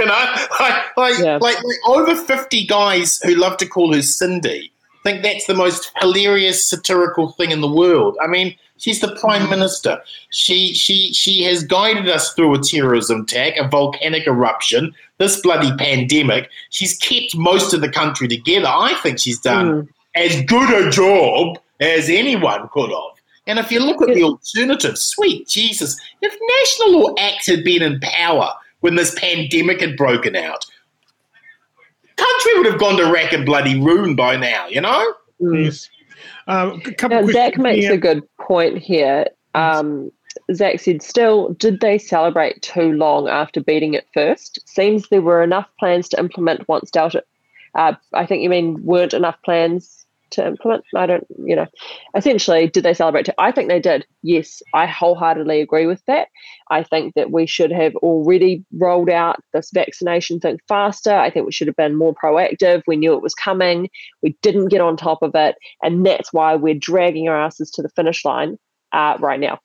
you 0.00 0.06
know, 0.06 0.34
like, 0.58 0.96
like, 0.96 1.18
yeah. 1.20 1.38
like, 1.40 1.56
like 1.56 1.76
over 1.86 2.16
50 2.16 2.66
guys 2.66 3.20
who 3.22 3.36
love 3.36 3.56
to 3.58 3.66
call 3.66 3.94
her 3.94 4.02
Cindy 4.02 4.72
think 5.02 5.22
that's 5.22 5.46
the 5.46 5.54
most 5.54 5.90
hilarious 6.00 6.64
satirical 6.68 7.30
thing 7.32 7.50
in 7.50 7.60
the 7.60 7.72
world. 7.72 8.16
I 8.20 8.26
mean, 8.26 8.54
She's 8.80 9.00
the 9.00 9.14
prime 9.16 9.48
minister. 9.50 10.02
She 10.30 10.72
she 10.72 11.12
she 11.12 11.42
has 11.44 11.62
guided 11.62 12.08
us 12.08 12.32
through 12.32 12.54
a 12.54 12.58
terrorism 12.58 13.22
attack, 13.22 13.58
a 13.58 13.68
volcanic 13.68 14.26
eruption, 14.26 14.94
this 15.18 15.40
bloody 15.42 15.70
pandemic. 15.76 16.48
She's 16.70 16.96
kept 16.96 17.36
most 17.36 17.74
of 17.74 17.82
the 17.82 17.90
country 17.90 18.26
together. 18.26 18.68
I 18.68 18.98
think 19.02 19.18
she's 19.18 19.38
done 19.38 19.82
mm. 19.82 19.88
as 20.14 20.42
good 20.46 20.70
a 20.70 20.90
job 20.90 21.58
as 21.80 22.08
anyone 22.08 22.68
could 22.72 22.90
have. 22.90 23.20
And 23.46 23.58
if 23.58 23.70
you 23.70 23.80
look 23.80 24.00
at 24.00 24.14
the 24.14 24.22
alternative, 24.22 24.96
sweet 24.96 25.46
Jesus, 25.46 26.00
if 26.22 26.32
National 26.32 27.00
Law 27.00 27.14
Act 27.18 27.46
had 27.46 27.62
been 27.62 27.82
in 27.82 28.00
power 28.00 28.50
when 28.80 28.94
this 28.94 29.14
pandemic 29.18 29.80
had 29.80 29.96
broken 29.96 30.36
out, 30.36 30.64
the 32.02 32.22
country 32.22 32.54
would 32.56 32.66
have 32.66 32.80
gone 32.80 32.96
to 32.96 33.12
rack 33.12 33.32
and 33.32 33.44
bloody 33.44 33.78
ruin 33.78 34.14
by 34.14 34.36
now, 34.36 34.68
you 34.68 34.80
know? 34.80 35.14
Mm. 35.40 35.64
Yes. 35.64 35.90
Uh, 36.46 36.76
now, 37.08 37.26
Zach 37.26 37.58
makes 37.58 37.84
here. 37.84 37.94
a 37.94 37.98
good 37.98 38.22
point 38.50 38.78
here. 38.78 39.26
Um, 39.54 40.10
Zach 40.52 40.80
said, 40.80 41.02
still, 41.02 41.50
did 41.50 41.80
they 41.80 41.98
celebrate 41.98 42.60
too 42.62 42.92
long 42.94 43.28
after 43.28 43.60
beating 43.60 43.94
it 43.94 44.08
first? 44.12 44.58
Seems 44.68 45.08
there 45.08 45.22
were 45.22 45.44
enough 45.44 45.68
plans 45.78 46.08
to 46.08 46.18
implement 46.18 46.66
once 46.66 46.90
Delta. 46.90 47.22
Uh, 47.76 47.92
I 48.12 48.26
think 48.26 48.42
you 48.42 48.48
mean 48.50 48.84
weren't 48.84 49.14
enough 49.14 49.40
plans 49.44 50.04
to 50.30 50.44
implement. 50.44 50.84
I 50.96 51.06
don't, 51.06 51.26
you 51.44 51.54
know, 51.54 51.66
essentially, 52.16 52.66
did 52.66 52.82
they 52.82 52.94
celebrate? 52.94 53.26
To, 53.26 53.34
I 53.38 53.52
think 53.52 53.68
they 53.68 53.78
did. 53.78 54.04
Yes, 54.22 54.64
I 54.74 54.86
wholeheartedly 54.86 55.60
agree 55.60 55.86
with 55.86 56.04
that. 56.06 56.26
I 56.70 56.82
think 56.82 57.14
that 57.14 57.30
we 57.30 57.46
should 57.46 57.72
have 57.72 57.94
already 57.96 58.64
rolled 58.78 59.10
out 59.10 59.36
this 59.52 59.70
vaccination 59.74 60.40
thing 60.40 60.58
faster. 60.68 61.12
I 61.12 61.30
think 61.30 61.46
we 61.46 61.52
should 61.52 61.66
have 61.66 61.76
been 61.76 61.96
more 61.96 62.14
proactive. 62.14 62.82
We 62.86 62.96
knew 62.96 63.14
it 63.14 63.22
was 63.22 63.34
coming. 63.34 63.90
We 64.22 64.36
didn't 64.42 64.68
get 64.68 64.80
on 64.80 64.96
top 64.96 65.22
of 65.22 65.32
it. 65.34 65.56
And 65.82 66.06
that's 66.06 66.32
why 66.32 66.54
we're 66.54 66.74
dragging 66.74 67.28
our 67.28 67.38
asses 67.38 67.70
to 67.72 67.82
the 67.82 67.88
finish 67.90 68.24
line 68.24 68.56
uh, 68.92 69.16
right 69.20 69.40
now. 69.40 69.58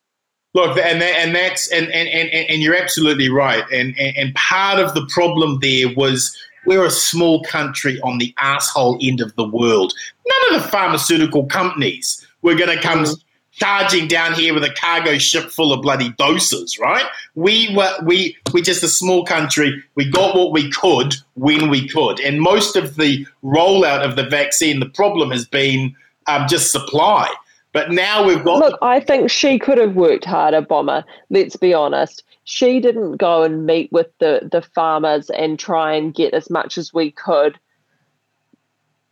Look, 0.56 0.78
and 0.78 1.02
that, 1.02 1.16
and 1.20 1.36
that's 1.36 1.70
and, 1.70 1.88
and, 1.92 2.08
and, 2.08 2.30
and 2.50 2.62
you're 2.62 2.76
absolutely 2.76 3.30
right. 3.30 3.64
And, 3.74 3.94
and 4.00 4.16
and 4.16 4.36
part 4.36 4.80
of 4.80 4.94
the 4.94 5.06
problem 5.08 5.60
there 5.62 5.94
was 5.96 6.36
we're 6.66 6.86
a 6.86 6.92
small 6.92 7.44
country 7.44 8.00
on 8.02 8.20
the 8.20 8.34
asshole 8.40 8.98
end 9.02 9.20
of 9.20 9.36
the 9.36 9.48
world. 9.48 9.94
None 10.26 10.56
of 10.56 10.64
the 10.64 10.70
pharmaceutical 10.70 11.46
companies 11.46 12.26
were 12.42 12.56
going 12.56 12.76
to 12.76 12.82
come 12.82 13.04
mm. 13.04 13.24
Charging 13.56 14.08
down 14.08 14.34
here 14.34 14.54
with 14.54 14.64
a 14.64 14.74
cargo 14.74 15.18
ship 15.18 15.50
full 15.50 15.74
of 15.74 15.82
bloody 15.82 16.10
doses, 16.10 16.78
right? 16.80 17.06
We 17.36 17.74
were 17.76 17.94
we 18.04 18.38
we 18.54 18.62
just 18.62 18.84
a 18.84 18.88
small 18.88 19.26
country. 19.26 19.84
We 19.96 20.10
got 20.10 20.36
what 20.36 20.52
we 20.52 20.70
could 20.72 21.16
when 21.36 21.70
we 21.70 21.88
could, 21.88 22.20
and 22.20 22.42
most 22.42 22.76
of 22.76 22.96
the 22.96 23.26
rollout 23.44 24.04
of 24.04 24.16
the 24.16 24.28
vaccine, 24.28 24.80
the 24.80 24.90
problem 24.90 25.32
has 25.32 25.46
been 25.46 25.96
um, 26.28 26.48
just 26.48 26.72
supply. 26.72 27.32
But 27.74 27.92
now 27.92 28.26
we've 28.26 28.44
got. 28.44 28.60
Look, 28.60 28.80
I 28.82 29.00
think 29.02 29.30
she 29.30 29.60
could 29.60 29.78
have 29.78 29.96
worked 29.96 30.26
harder, 30.26 30.62
Bomber. 30.62 31.04
Let's 31.30 31.56
be 31.56 31.74
honest 31.74 32.24
she 32.46 32.80
didn't 32.80 33.18
go 33.18 33.44
and 33.44 33.66
meet 33.66 33.92
with 33.92 34.08
the 34.20 34.48
the 34.52 34.62
farmers 34.62 35.30
and 35.32 35.60
try 35.60 35.94
and 35.94 36.14
get 36.14 36.34
as 36.34 36.50
much 36.50 36.78
as 36.78 36.94
we 36.94 37.12
could 37.12 37.60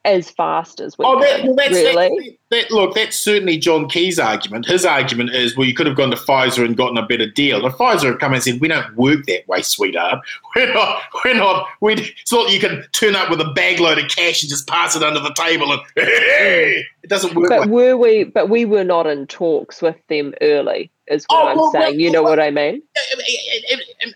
as 0.06 0.30
fast 0.30 0.82
as 0.82 0.98
we 0.98 1.06
oh, 1.06 1.20
that, 1.22 1.44
well, 1.44 1.56
that's, 1.56 1.72
really. 1.72 2.38
That, 2.50 2.68
that, 2.70 2.72
look, 2.72 2.94
that's 2.94 3.18
certainly 3.18 3.58
John 3.58 3.88
Key's 3.88 4.20
argument. 4.20 4.66
His 4.66 4.86
argument 4.86 5.32
is, 5.32 5.56
well, 5.56 5.66
you 5.66 5.74
could 5.74 5.88
have 5.88 5.96
gone 5.96 6.12
to 6.12 6.18
Pfizer 6.18 6.66
and 6.66 6.76
gotten 6.76 6.98
a 6.98 7.06
better 7.06 7.26
deal. 7.26 7.66
And 7.66 7.74
Pfizer 7.74 8.12
have 8.12 8.20
come 8.20 8.34
and 8.34 8.44
said, 8.44 8.60
we 8.60 8.68
don't 8.68 8.96
work 8.96 9.26
that 9.28 9.48
way, 9.48 9.62
sweetheart. 9.62 10.20
We're 10.56 10.72
not, 10.72 11.02
we're 11.26 11.34
not, 11.34 11.68
we 11.82 11.94
it's 11.94 12.32
not 12.32 12.52
you 12.52 12.60
can 12.60 12.86
turn 12.92 13.16
up 13.16 13.32
with 13.32 13.42
a 13.42 13.52
bag 13.54 13.80
load 13.80 13.98
of 13.98 14.08
cash 14.08 14.44
and 14.44 14.50
just 14.52 14.68
pass 14.68 14.96
it 14.96 15.02
under 15.02 15.20
the 15.20 15.34
table 15.34 15.72
and 15.72 15.82
hey, 15.96 16.86
it 17.04 17.10
doesn't 17.10 17.34
work. 17.34 17.50
But 17.50 17.62
like 17.62 17.70
were 17.70 17.98
we, 17.98 18.26
but 18.26 18.50
we 18.50 18.64
were 18.66 18.84
not 18.84 19.08
in 19.08 19.26
talks 19.26 19.82
with 19.82 19.96
them 20.10 20.36
early 20.42 20.92
is 21.08 21.26
what 21.28 21.44
oh, 21.44 21.48
I'm 21.48 21.58
well, 21.58 21.72
saying. 21.72 21.84
Well, 21.86 21.96
you 21.96 22.12
know 22.12 22.22
what 22.22 22.40
I 22.40 22.52
mean? 22.52 22.84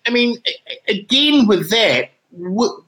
I 0.06 0.12
mean, 0.12 0.38
again, 0.88 1.48
with 1.48 1.72
that, 1.72 2.12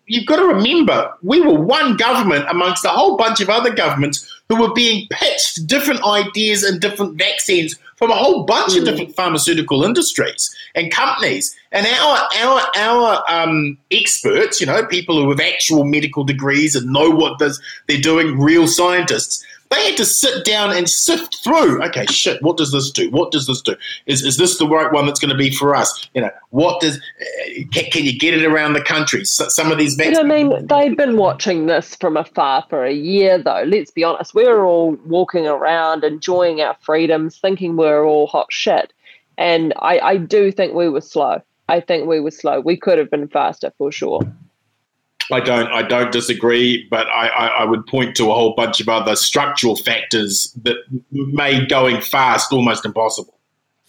you've 0.06 0.26
got 0.26 0.38
to 0.38 0.46
remember 0.46 1.12
we 1.22 1.42
were 1.42 1.60
one 1.60 1.98
government 1.98 2.46
amongst 2.50 2.86
a 2.86 2.90
whole 2.90 3.18
bunch 3.18 3.42
of 3.42 3.50
other 3.50 3.74
governments 3.74 4.26
who 4.50 4.60
were 4.60 4.74
being 4.74 5.08
pitched 5.12 5.68
different 5.68 6.04
ideas 6.04 6.64
and 6.64 6.82
different 6.82 7.18
vaccines 7.18 7.76
from 7.96 8.12
a 8.12 8.16
whole 8.16 8.46
bunch 8.46 8.74
mm. 8.74 8.80
of 8.80 8.86
different 8.86 9.16
pharmaceutical 9.16 9.84
industries 9.84 10.56
and 10.74 10.92
companies. 10.92 11.56
And 11.72 11.86
our 11.86 12.28
our 12.40 12.62
our 12.76 13.24
um, 13.28 13.78
experts, 13.92 14.60
you 14.60 14.66
know, 14.66 14.86
people 14.86 15.22
who 15.22 15.30
have 15.30 15.40
actual 15.40 15.84
medical 15.84 16.24
degrees 16.24 16.76
and 16.76 16.92
know 16.92 17.10
what 17.10 17.38
this, 17.40 17.60
they're 17.88 18.02
doing, 18.02 18.40
real 18.40 18.68
scientists, 18.68 19.46
they 19.70 19.86
had 19.86 19.98
to 19.98 20.06
sit 20.06 20.46
down 20.46 20.76
and 20.76 20.90
sift 20.90 21.44
through. 21.44 21.84
Okay, 21.84 22.06
shit. 22.08 22.42
What 22.42 22.58
does 22.58 22.72
this 22.72 22.90
do? 22.90 23.10
What 23.12 23.32
does 23.32 23.46
this 23.46 23.62
do? 23.62 23.76
Is 24.08 24.24
is 24.24 24.38
this 24.38 24.58
the 24.58 24.68
right 24.68 24.92
one 24.92 25.06
that's 25.06 25.20
going 25.20 25.30
to 25.30 25.38
be 25.38 25.52
for 25.52 25.76
us? 25.76 26.10
You 26.16 26.22
know, 26.22 26.32
what 26.50 26.82
does? 26.82 26.98
Uh, 26.98 27.64
can, 27.72 27.86
can, 27.92 28.06
you 28.06 28.18
get 28.18 28.34
it 28.34 28.44
around 28.46 28.74
the 28.74 28.82
country? 28.82 29.26
So, 29.26 29.48
some 29.50 29.72
of 29.72 29.78
these. 29.78 29.94
Vaccines- 29.94 30.18
I 30.18 30.24
mean, 30.24 30.66
they've 30.66 30.98
been 30.98 31.18
watching 31.18 31.68
this 31.68 31.96
from 31.96 32.18
afar 32.18 32.66
for 32.70 32.84
a 32.84 32.94
year, 32.94 33.38
though. 33.38 33.64
Let's 33.68 33.92
be 33.92 34.04
honest. 34.04 34.34
We 34.34 34.46
are 34.48 34.66
all 34.66 34.98
walking 35.06 35.46
around, 35.48 36.04
enjoying 36.04 36.62
our 36.62 36.76
freedoms, 36.82 37.38
thinking 37.38 37.78
we're 37.78 38.04
all 38.04 38.26
hot 38.26 38.48
shit, 38.50 38.92
and 39.38 39.74
I, 39.80 40.00
I 40.00 40.18
do 40.18 40.52
think 40.52 40.74
we 40.74 40.90
were 40.90 41.02
slow. 41.02 41.42
I 41.68 41.80
think 41.80 42.08
we 42.08 42.20
were 42.20 42.32
slow. 42.32 42.60
We 42.60 42.76
could 42.76 42.98
have 42.98 43.12
been 43.12 43.28
faster 43.28 43.72
for 43.78 43.92
sure. 43.92 44.22
I 45.32 45.40
don't 45.40 45.68
I 45.68 45.84
don't 45.84 46.12
disagree, 46.12 46.88
but 46.90 47.08
I, 47.08 47.28
I, 47.28 47.48
I, 47.48 47.66
would 47.66 47.86
point 47.86 48.16
to 48.18 48.32
a 48.32 48.34
whole 48.34 48.56
bunch 48.56 48.82
of 48.82 48.90
other 48.90 49.16
structural 49.16 49.76
factors 49.76 50.56
that 50.64 50.78
made 51.12 51.70
going 51.70 52.02
fast 52.02 52.52
almost 52.52 52.86
impossible. 52.86 53.40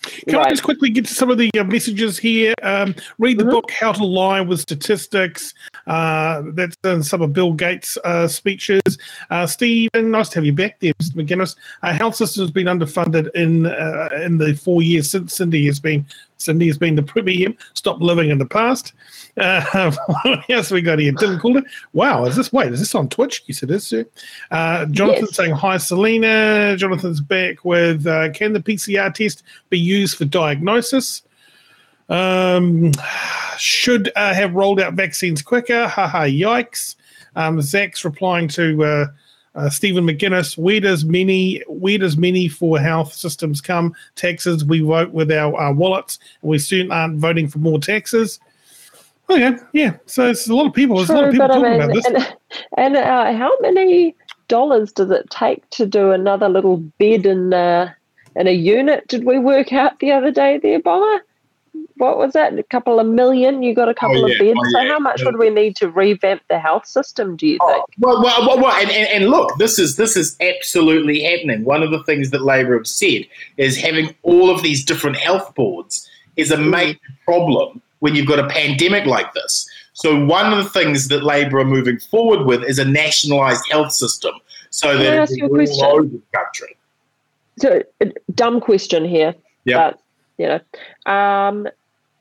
Can 0.02 0.38
right. 0.38 0.46
I 0.46 0.50
just 0.50 0.62
quickly 0.62 0.88
get 0.88 1.04
to 1.06 1.14
some 1.14 1.30
of 1.30 1.36
the 1.36 1.50
uh, 1.58 1.64
messages 1.64 2.18
here? 2.18 2.54
Um, 2.62 2.94
read 3.18 3.38
the 3.38 3.44
mm-hmm. 3.44 3.52
book 3.52 3.70
How 3.70 3.92
to 3.92 4.04
Lie 4.04 4.40
with 4.40 4.60
Statistics. 4.60 5.52
Uh, 5.86 6.42
that's 6.54 6.76
in 6.84 7.02
some 7.02 7.20
of 7.20 7.34
Bill 7.34 7.52
Gates' 7.52 7.98
uh, 8.04 8.26
speeches. 8.26 8.80
Uh, 9.28 9.46
Stephen, 9.46 10.10
nice 10.10 10.30
to 10.30 10.36
have 10.36 10.46
you 10.46 10.54
back 10.54 10.80
there, 10.80 10.94
Mr. 10.94 11.16
McGinnis. 11.16 11.54
Our 11.82 11.92
health 11.92 12.16
system 12.16 12.42
has 12.42 12.50
been 12.50 12.66
underfunded 12.66 13.30
in 13.34 13.66
uh, 13.66 14.08
in 14.24 14.38
the 14.38 14.54
four 14.54 14.80
years 14.80 15.10
since 15.10 15.34
Cindy 15.34 15.66
has 15.66 15.78
been 15.78 16.06
Cindy 16.38 16.66
has 16.68 16.78
been 16.78 16.94
the 16.94 17.02
premium. 17.02 17.56
Stop 17.74 18.00
living 18.00 18.30
in 18.30 18.38
the 18.38 18.46
past. 18.46 18.94
Uh, 19.36 19.92
what 20.22 20.50
else 20.50 20.70
we 20.70 20.82
got 20.82 20.98
here? 20.98 21.12
Didn't 21.12 21.40
call 21.40 21.56
it. 21.56 21.64
Wow, 21.92 22.24
is 22.24 22.36
this 22.36 22.52
wait? 22.52 22.72
Is 22.72 22.80
this 22.80 22.94
on 22.94 23.08
Twitch? 23.08 23.44
Yes, 23.46 23.62
it 23.62 23.70
is, 23.70 23.86
sir. 23.86 24.06
Uh, 24.50 24.86
Jonathan 24.86 25.26
yes. 25.26 25.36
saying 25.36 25.52
hi, 25.52 25.76
Selena. 25.76 26.76
Jonathan's 26.76 27.20
back 27.20 27.64
with 27.64 28.06
uh, 28.06 28.30
can 28.30 28.52
the 28.52 28.60
PCR 28.60 29.12
test 29.12 29.42
be 29.68 29.78
used 29.78 30.16
for 30.16 30.24
diagnosis? 30.24 31.22
Um, 32.08 32.90
should 33.56 34.10
uh, 34.16 34.34
have 34.34 34.54
rolled 34.54 34.80
out 34.80 34.94
vaccines 34.94 35.42
quicker. 35.42 35.86
Haha, 35.86 36.24
yikes. 36.24 36.96
Um, 37.36 37.62
Zach's 37.62 38.04
replying 38.04 38.48
to 38.48 38.84
uh, 38.84 39.06
uh, 39.54 39.70
Stephen 39.70 40.04
McGuinness. 40.04 40.58
Where 40.58 40.80
does 40.80 41.04
many 41.04 41.62
where 41.68 41.98
does 41.98 42.16
many 42.16 42.48
for 42.48 42.78
health 42.78 43.12
systems 43.12 43.60
come? 43.60 43.94
Taxes. 44.16 44.64
We 44.64 44.80
vote 44.80 45.10
with 45.10 45.30
our, 45.30 45.54
our 45.56 45.72
wallets. 45.72 46.18
We 46.42 46.58
soon 46.58 46.90
aren't 46.90 47.18
voting 47.18 47.48
for 47.48 47.58
more 47.58 47.78
taxes. 47.78 48.40
Oh 49.30 49.36
yeah, 49.36 49.58
yeah. 49.72 49.96
So 50.06 50.28
it's 50.28 50.48
a 50.48 50.54
lot 50.54 50.66
of 50.66 50.74
people. 50.74 50.96
There's 50.96 51.06
True, 51.06 51.16
a 51.16 51.20
lot 51.20 51.24
of 51.26 51.32
people 51.32 51.48
talking 51.48 51.64
I 51.64 51.70
mean, 51.70 51.80
about 51.82 51.94
this. 51.94 52.06
And, 52.06 52.36
and 52.76 52.96
uh, 52.96 53.32
how 53.32 53.56
many 53.60 54.16
dollars 54.48 54.92
does 54.92 55.12
it 55.12 55.30
take 55.30 55.70
to 55.70 55.86
do 55.86 56.10
another 56.10 56.48
little 56.48 56.78
bed 56.78 57.26
in 57.26 57.54
uh, 57.54 57.92
in 58.34 58.48
a 58.48 58.52
unit? 58.52 59.06
Did 59.06 59.24
we 59.24 59.38
work 59.38 59.72
out 59.72 60.00
the 60.00 60.10
other 60.10 60.32
day 60.32 60.58
there, 60.58 60.80
Bomber? 60.80 61.24
What 61.98 62.18
was 62.18 62.32
that? 62.32 62.58
A 62.58 62.64
couple 62.64 62.98
of 62.98 63.06
million? 63.06 63.62
You 63.62 63.72
got 63.72 63.88
a 63.88 63.94
couple 63.94 64.24
oh, 64.24 64.26
yeah. 64.26 64.34
of 64.34 64.40
beds. 64.40 64.58
Oh, 64.58 64.68
yeah. 64.70 64.88
So 64.88 64.92
how 64.92 64.98
much 64.98 65.22
would 65.22 65.38
we 65.38 65.48
need 65.48 65.76
to 65.76 65.88
revamp 65.88 66.42
the 66.48 66.58
health 66.58 66.86
system? 66.86 67.36
Do 67.36 67.46
you 67.46 67.58
oh, 67.60 67.72
think? 67.72 67.84
Well, 67.98 68.20
well, 68.20 68.48
well, 68.48 68.58
well 68.58 68.72
and, 68.72 68.90
and, 68.90 69.08
and 69.10 69.30
look, 69.30 69.56
this 69.58 69.78
is 69.78 69.94
this 69.94 70.16
is 70.16 70.36
absolutely 70.40 71.22
happening. 71.22 71.64
One 71.64 71.84
of 71.84 71.92
the 71.92 72.02
things 72.02 72.30
that 72.30 72.42
Labor 72.42 72.76
have 72.76 72.88
said 72.88 73.28
is 73.58 73.76
having 73.76 74.12
all 74.24 74.50
of 74.50 74.62
these 74.62 74.84
different 74.84 75.18
health 75.18 75.54
boards 75.54 76.10
is 76.36 76.50
a 76.50 76.56
mm. 76.56 76.70
major 76.70 76.98
problem 77.24 77.80
when 78.00 78.14
you've 78.14 78.26
got 78.26 78.38
a 78.38 78.48
pandemic 78.48 79.06
like 79.06 79.32
this. 79.32 79.68
So 79.92 80.24
one 80.24 80.52
of 80.52 80.62
the 80.62 80.70
things 80.70 81.08
that 81.08 81.22
Labor 81.22 81.60
are 81.60 81.64
moving 81.64 81.98
forward 81.98 82.46
with 82.46 82.62
is 82.64 82.78
a 82.78 82.84
nationalised 82.84 83.62
health 83.70 83.92
system, 83.92 84.34
so 84.70 84.92
Can 84.92 84.98
that 84.98 85.30
it's 85.30 85.82
all 85.82 85.98
over 85.98 86.06
the 86.06 86.22
country. 86.34 86.76
So, 87.58 87.82
dumb 88.34 88.60
question 88.60 89.04
here. 89.04 89.34
Yeah. 89.64 89.92
You 90.38 90.46
know, 91.06 91.12
um, 91.12 91.68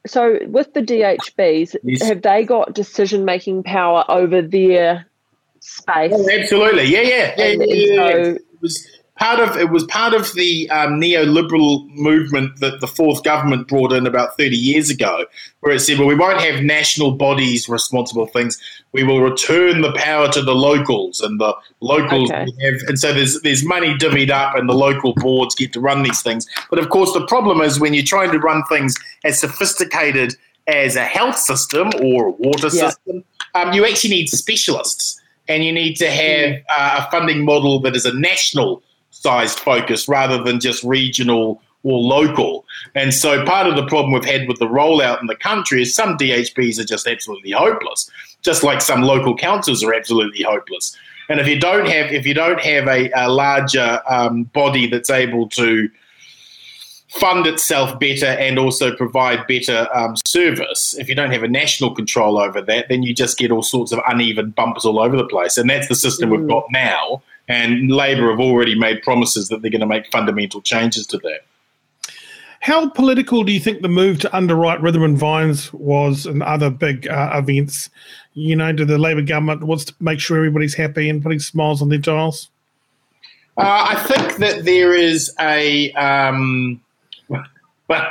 so 0.06 0.39
with 0.48 0.74
the 0.74 0.82
DHBs, 0.82 1.78
yes. 1.84 2.04
have 2.04 2.22
they 2.22 2.44
got 2.44 2.74
decision 2.74 3.24
making 3.24 3.63
power 3.63 4.04
over 4.10 4.42
their 4.42 5.06
space? 5.60 6.12
Oh, 6.13 6.30
absolutely. 6.30 6.86
Yeah, 6.86 7.02
yeah, 7.02 7.34
yeah. 7.38 7.44
And, 7.44 7.63
yeah, 7.65 8.08
and 8.08 8.26
so, 8.26 8.32
it 8.34 8.62
was 8.62 8.88
part 9.19 9.39
of 9.39 9.58
it 9.58 9.69
was 9.69 9.84
part 9.86 10.13
of 10.13 10.34
the 10.34 10.69
um, 10.71 10.99
neoliberal 10.99 11.88
movement 11.89 12.60
that 12.62 12.79
the 12.79 12.88
fourth 12.88 13.21
government 13.23 13.67
brought 13.67 13.91
in 13.91 14.08
about 14.08 14.38
30 14.38 14.55
years 14.55 14.89
ago, 14.89 15.25
where 15.60 15.75
it 15.75 15.82
said, 15.82 15.99
well, 15.99 16.08
we 16.08 16.15
won't 16.15 16.39
have 16.39 16.63
national 16.63 17.12
bodies 17.12 17.67
responsible 17.67 18.25
for 18.25 18.32
things. 18.32 18.58
We 18.93 19.03
will 19.03 19.21
return 19.21 19.82
the 19.82 19.91
power 19.93 20.29
to 20.29 20.41
the 20.41 20.55
locals, 20.55 21.19
and 21.21 21.39
the 21.39 21.53
locals 21.82 22.32
okay. 22.32 22.45
have, 22.62 22.82
and 22.88 22.97
so 22.97 23.13
there's 23.13 23.39
there's 23.41 23.63
money 23.63 23.93
divvied 23.95 24.32
up, 24.32 24.55
and 24.55 24.69
the 24.69 24.73
local 24.73 25.13
boards 25.15 25.53
get 25.53 25.73
to 25.73 25.82
run 25.82 26.03
these 26.03 26.21
things. 26.21 26.47
But 26.69 26.79
of 26.79 26.89
course, 26.89 27.13
the 27.13 27.25
problem 27.27 27.62
is 27.62 27.79
when 27.79 27.93
you're 27.93 28.03
trying 28.03 28.32
to 28.32 28.39
run 28.39 28.63
things 28.69 28.95
as 29.25 29.38
sophisticated 29.38 30.36
as 30.67 30.95
a 30.95 31.03
health 31.03 31.38
system 31.38 31.89
or 32.01 32.27
a 32.27 32.32
water 32.32 32.69
yeah. 32.71 32.89
system, 32.89 33.23
um, 33.53 33.73
you 33.73 33.86
actually 33.86 34.12
need 34.12 34.29
specialists, 34.29 35.19
and 35.49 35.65
you 35.65 35.73
need 35.73 35.95
to 35.95 36.10
have 36.10 36.55
uh, 36.69 37.05
a 37.05 37.12
funding 37.12 37.43
model 37.43 37.82
that 37.82 37.95
is 37.97 38.05
a 38.05 38.17
national 38.17 38.82
sized 39.21 39.60
focus 39.60 40.08
rather 40.08 40.41
than 40.43 40.60
just 40.60 40.84
regional 40.84 41.62
or 41.84 41.99
local. 41.99 42.65
And 42.95 43.13
so 43.13 43.45
part 43.45 43.67
of 43.67 43.75
the 43.75 43.86
problem 43.86 44.13
we've 44.13 44.25
had 44.25 44.47
with 44.47 44.60
the 44.60 44.67
rollout 44.67 45.21
in 45.21 45.27
the 45.27 45.36
country 45.36 45.82
is 45.82 45.93
some 45.93 46.17
DHBs 46.17 46.79
are 46.79 46.86
just 46.86 47.08
absolutely 47.08 47.51
hopeless, 47.51 48.10
just 48.41 48.63
like 48.63 48.82
some 48.82 49.01
local 49.01 49.36
councils 49.36 49.84
are 49.84 49.93
absolutely 49.93 50.43
hopeless. 50.43 50.95
And 51.29 51.39
if 51.39 51.47
you 51.47 51.60
don't 51.60 51.88
have 51.88 52.12
if 52.12 52.25
you 52.25 52.34
don't 52.34 52.60
have 52.60 52.88
a, 52.88 53.12
a 53.12 53.29
larger 53.29 54.01
um, 54.10 54.43
body 54.45 54.88
that's 54.88 55.10
able 55.10 55.47
to 55.49 55.89
fund 57.10 57.47
itself 57.47 57.99
better 57.99 58.25
and 58.25 58.60
also 58.60 58.95
provide 58.95 59.45
better 59.47 59.88
um, 59.93 60.15
service, 60.25 60.95
if 60.97 61.08
you 61.08 61.15
don't 61.15 61.32
have 61.32 61.43
a 61.43 61.47
national 61.47 61.93
control 61.93 62.39
over 62.39 62.62
that, 62.62 62.88
then 62.89 63.03
you 63.03 63.13
just 63.13 63.38
get 63.38 63.51
all 63.51 63.63
sorts 63.63 63.91
of 63.91 63.99
uneven 64.08 64.51
bumps 64.51 64.86
all 64.86 64.99
over 64.99 65.15
the 65.15 65.25
place. 65.25 65.58
And 65.58 65.69
that's 65.69 65.88
the 65.88 65.95
system 65.95 66.29
mm. 66.29 66.38
we've 66.39 66.47
got 66.47 66.65
now. 66.71 67.21
And 67.49 67.91
Labor 67.91 68.29
have 68.29 68.39
already 68.39 68.77
made 68.77 69.01
promises 69.01 69.49
that 69.49 69.62
they're 69.62 69.71
going 69.71 69.81
to 69.81 69.88
make 69.88 70.05
fundamental 70.12 70.62
changes 70.62 71.07
to 71.07 71.17
that. 71.17 71.41
How 72.62 72.89
political 72.89 73.43
do 73.43 73.51
you 73.51 73.59
think 73.59 73.81
the 73.81 73.89
move 73.89 74.19
to 74.19 74.35
underwrite 74.35 74.81
Rhythm 74.81 75.03
and 75.03 75.17
Vines 75.17 75.73
was 75.73 76.25
and 76.25 76.43
other 76.43 76.69
big 76.69 77.07
uh, 77.07 77.31
events? 77.33 77.89
You 78.33 78.55
know, 78.55 78.71
do 78.71 78.85
the 78.85 78.97
Labor 78.97 79.21
government 79.21 79.63
wants 79.63 79.85
to 79.85 79.95
make 79.99 80.19
sure 80.19 80.38
everybody's 80.38 80.75
happy 80.75 81.09
and 81.09 81.23
putting 81.23 81.39
smiles 81.39 81.81
on 81.81 81.89
their 81.89 81.97
dials? 81.97 82.49
Uh, 83.57 83.88
I 83.89 83.95
think 83.95 84.38
that 84.38 84.65
there 84.65 84.93
is 84.93 85.33
a. 85.39 85.91
Um, 85.93 86.81
well, 87.88 88.07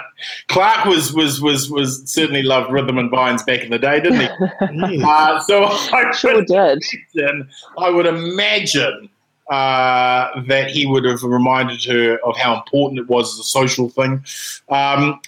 Clarke 0.49 0.87
was 0.87 1.13
was 1.13 1.41
was 1.41 1.71
was 1.71 2.03
certainly 2.11 2.43
loved 2.43 2.73
rhythm 2.73 2.99
and 2.99 3.11
vines 3.11 3.43
back 3.45 3.61
in 3.61 3.71
the 3.71 3.79
day, 3.79 4.01
didn't 4.01 4.21
he? 4.21 5.03
uh, 5.07 5.41
so 5.41 5.65
I 5.65 6.11
sure 6.13 6.43
did. 6.45 6.83
Imagine, 7.15 7.49
I 7.79 7.89
would 7.89 8.07
imagine 8.07 9.09
uh, 9.51 10.43
that 10.43 10.71
he 10.71 10.87
would 10.87 11.05
have 11.05 11.23
reminded 11.23 11.83
her 11.85 12.19
of 12.19 12.37
how 12.37 12.57
important 12.57 13.01
it 13.01 13.09
was 13.09 13.33
as 13.33 13.41
a 13.41 13.49
social 13.49 13.89
thing. 13.89 14.23
Um, 14.69 15.21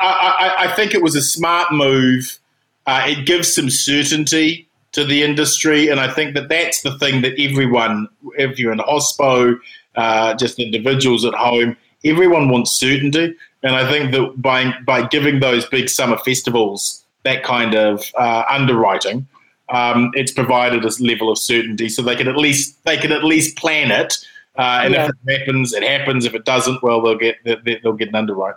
I, 0.00 0.54
I, 0.58 0.64
I, 0.64 0.72
think 0.76 0.94
it 0.94 1.02
was 1.02 1.16
a 1.16 1.22
smart 1.22 1.72
move. 1.72 2.38
Uh, 2.86 3.04
it 3.06 3.26
gives 3.26 3.52
some 3.52 3.68
certainty 3.68 4.68
to 4.92 5.04
the 5.04 5.22
industry, 5.22 5.88
and 5.88 5.98
I 5.98 6.12
think 6.12 6.34
that 6.34 6.48
that's 6.48 6.82
the 6.82 6.96
thing 6.98 7.22
that 7.22 7.38
everyone, 7.38 8.08
if 8.36 8.58
you're 8.58 8.72
in 8.72 8.78
hospo, 8.78 9.58
uh, 9.96 10.34
just 10.34 10.60
individuals 10.60 11.24
at 11.24 11.34
home, 11.34 11.76
everyone 12.04 12.48
wants 12.50 12.70
certainty. 12.70 13.34
And 13.64 13.74
I 13.74 13.90
think 13.90 14.12
that 14.12 14.40
by 14.40 14.72
by 14.86 15.06
giving 15.08 15.40
those 15.40 15.66
big 15.66 15.88
summer 15.88 16.16
festivals 16.18 17.04
that 17.24 17.42
kind 17.42 17.74
of 17.74 18.04
uh, 18.16 18.44
underwriting, 18.48 19.26
um, 19.70 20.10
it's 20.14 20.32
provided 20.32 20.84
a 20.84 20.90
level 21.02 21.30
of 21.30 21.38
certainty 21.38 21.88
so 21.88 22.02
they 22.02 22.16
can 22.16 22.28
at 22.28 22.36
least 22.36 22.82
they 22.84 22.96
can 22.96 23.12
at 23.12 23.24
least 23.24 23.56
plan 23.56 23.90
it. 23.90 24.14
Uh, 24.56 24.80
and 24.84 24.94
yeah. 24.94 25.04
if 25.04 25.10
it 25.26 25.38
happens, 25.38 25.72
it 25.72 25.82
happens. 25.82 26.24
If 26.24 26.34
it 26.34 26.44
doesn't, 26.44 26.82
well, 26.82 27.00
they'll 27.00 27.16
get 27.16 27.36
they'll 27.44 27.92
get 27.92 28.08
an 28.08 28.14
underwrite. 28.14 28.56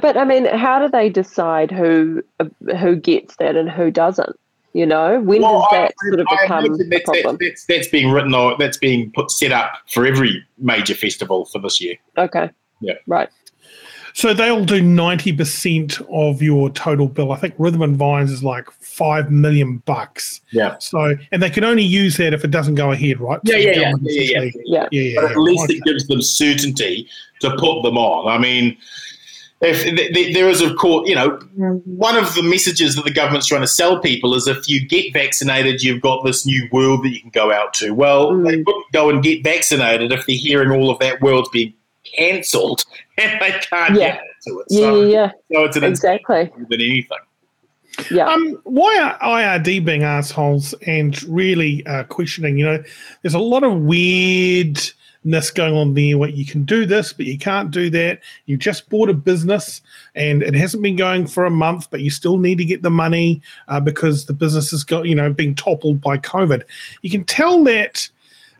But 0.00 0.16
I 0.16 0.24
mean, 0.24 0.44
how 0.44 0.78
do 0.78 0.88
they 0.88 1.08
decide 1.08 1.70
who 1.70 2.22
who 2.78 2.96
gets 2.96 3.36
that 3.36 3.56
and 3.56 3.70
who 3.70 3.90
doesn't? 3.90 4.38
You 4.74 4.86
know, 4.86 5.20
when 5.20 5.42
well, 5.42 5.60
does 5.60 5.68
that 5.72 5.92
I, 6.02 6.08
sort 6.08 6.20
of 6.20 6.26
become 6.30 6.88
that's, 6.90 7.04
problem? 7.04 7.38
That's, 7.40 7.64
that's, 7.64 7.88
being 7.88 8.10
written 8.12 8.34
or 8.34 8.56
that's 8.58 8.76
being 8.76 9.10
put 9.12 9.30
set 9.30 9.50
up 9.50 9.72
for 9.88 10.06
every 10.06 10.46
major 10.58 10.94
festival 10.94 11.46
for 11.46 11.58
this 11.58 11.80
year. 11.80 11.96
Okay. 12.18 12.50
Yeah. 12.80 12.94
Right. 13.06 13.28
So 14.18 14.34
they'll 14.34 14.64
do 14.64 14.82
ninety 14.82 15.30
percent 15.30 16.00
of 16.10 16.42
your 16.42 16.70
total 16.70 17.06
bill. 17.06 17.30
I 17.30 17.36
think 17.36 17.54
Rhythm 17.56 17.82
and 17.82 17.96
Vines 17.96 18.32
is 18.32 18.42
like 18.42 18.68
five 18.72 19.30
million 19.30 19.76
bucks. 19.86 20.40
Yeah. 20.50 20.76
So 20.78 21.14
and 21.30 21.40
they 21.40 21.50
can 21.50 21.62
only 21.62 21.84
use 21.84 22.16
that 22.16 22.34
if 22.34 22.44
it 22.44 22.50
doesn't 22.50 22.74
go 22.74 22.90
ahead, 22.90 23.20
right? 23.20 23.38
Yeah, 23.44 23.52
so 23.52 23.58
yeah, 23.58 23.70
yeah, 23.70 23.92
yeah, 24.02 24.22
yeah, 24.22 24.40
yeah, 24.42 24.88
yeah, 24.90 25.02
yeah, 25.02 25.20
But 25.20 25.30
at 25.30 25.36
least 25.36 25.70
it 25.70 25.84
gives 25.84 26.08
them 26.08 26.20
certainty 26.20 27.08
to 27.42 27.50
put 27.58 27.82
them 27.82 27.96
on. 27.96 28.26
I 28.26 28.38
mean, 28.38 28.76
if 29.60 29.84
there 30.34 30.48
is, 30.48 30.62
of 30.62 30.76
course, 30.76 31.08
you 31.08 31.14
know, 31.14 31.38
one 31.84 32.16
of 32.16 32.34
the 32.34 32.42
messages 32.42 32.96
that 32.96 33.04
the 33.04 33.12
government's 33.12 33.46
trying 33.46 33.60
to 33.60 33.68
sell 33.68 34.00
people 34.00 34.34
is 34.34 34.48
if 34.48 34.68
you 34.68 34.84
get 34.84 35.12
vaccinated, 35.12 35.84
you've 35.84 36.02
got 36.02 36.24
this 36.24 36.44
new 36.44 36.68
world 36.72 37.04
that 37.04 37.10
you 37.10 37.20
can 37.20 37.30
go 37.30 37.52
out 37.52 37.72
to. 37.74 37.92
Well, 37.92 38.32
mm. 38.32 38.44
they 38.44 38.56
wouldn't 38.56 38.92
go 38.92 39.10
and 39.10 39.22
get 39.22 39.44
vaccinated 39.44 40.10
if 40.10 40.26
they're 40.26 40.36
hearing 40.36 40.72
all 40.72 40.90
of 40.90 40.98
that 40.98 41.20
world's 41.20 41.50
being 41.50 41.72
cancelled 42.16 42.84
and 43.18 43.40
they 43.40 43.50
can't 43.60 43.94
yeah. 43.94 44.16
get 44.16 44.22
to 44.46 44.60
it. 44.60 44.72
So, 44.72 45.02
yeah, 45.02 45.30
yeah, 45.50 45.56
So 45.56 45.64
it's 45.64 45.76
an 45.76 45.84
exactly 45.84 46.50
than 46.56 46.80
anything. 46.80 47.18
Yeah. 48.10 48.28
Um, 48.28 48.60
why 48.64 48.98
are 48.98 49.58
IRD 49.58 49.84
being 49.84 50.02
assholes 50.04 50.72
and 50.86 51.20
really 51.24 51.84
uh, 51.86 52.04
questioning? 52.04 52.58
You 52.58 52.66
know, 52.66 52.84
there's 53.22 53.34
a 53.34 53.40
lot 53.40 53.64
of 53.64 53.80
weirdness 53.80 55.50
going 55.50 55.74
on 55.74 55.94
there 55.94 56.16
where 56.16 56.28
you 56.28 56.46
can 56.46 56.64
do 56.64 56.86
this, 56.86 57.12
but 57.12 57.26
you 57.26 57.38
can't 57.38 57.70
do 57.70 57.90
that. 57.90 58.20
You 58.46 58.56
just 58.56 58.88
bought 58.88 59.08
a 59.08 59.14
business 59.14 59.82
and 60.14 60.42
it 60.42 60.54
hasn't 60.54 60.82
been 60.82 60.96
going 60.96 61.26
for 61.26 61.44
a 61.44 61.50
month, 61.50 61.90
but 61.90 62.00
you 62.00 62.10
still 62.10 62.38
need 62.38 62.58
to 62.58 62.64
get 62.64 62.82
the 62.82 62.90
money 62.90 63.42
uh, 63.66 63.80
because 63.80 64.26
the 64.26 64.32
business 64.32 64.70
has 64.70 64.84
got, 64.84 65.06
you 65.06 65.14
know, 65.14 65.32
being 65.32 65.54
toppled 65.54 66.00
by 66.00 66.18
COVID. 66.18 66.62
You 67.02 67.10
can 67.10 67.24
tell 67.24 67.64
that 67.64 68.08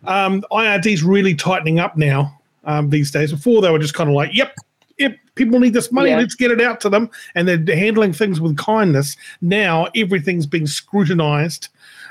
um, 0.05 0.45
IRD 0.51 0.87
is 0.87 1.03
really 1.03 1.35
tightening 1.35 1.79
up 1.79 1.97
now 1.97 2.38
um, 2.69 2.91
these 2.91 3.11
days. 3.11 3.33
Before 3.33 3.61
they 3.61 3.71
were 3.71 3.79
just 3.79 3.95
kind 3.95 4.09
of 4.09 4.15
like, 4.15 4.31
"Yep, 4.35 4.55
yep, 4.99 5.17
people 5.35 5.59
need 5.59 5.73
this 5.73 5.91
money. 5.91 6.11
Yeah. 6.11 6.19
Let's 6.19 6.37
get 6.37 6.53
it 6.53 6.61
out 6.61 6.81
to 6.83 6.89
them," 6.89 7.11
and 7.35 7.49
they're 7.49 7.77
handling 7.77 8.13
things 8.13 8.41
with 8.41 8.57
kindness. 8.57 9.17
Now 9.41 9.89
everything's 9.97 10.47
being 10.47 10.67
scrutinized, 10.67 11.69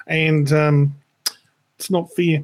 and 0.08 0.52
um, 0.52 0.96
it's 1.78 1.90
not 1.90 2.14
fair. 2.16 2.44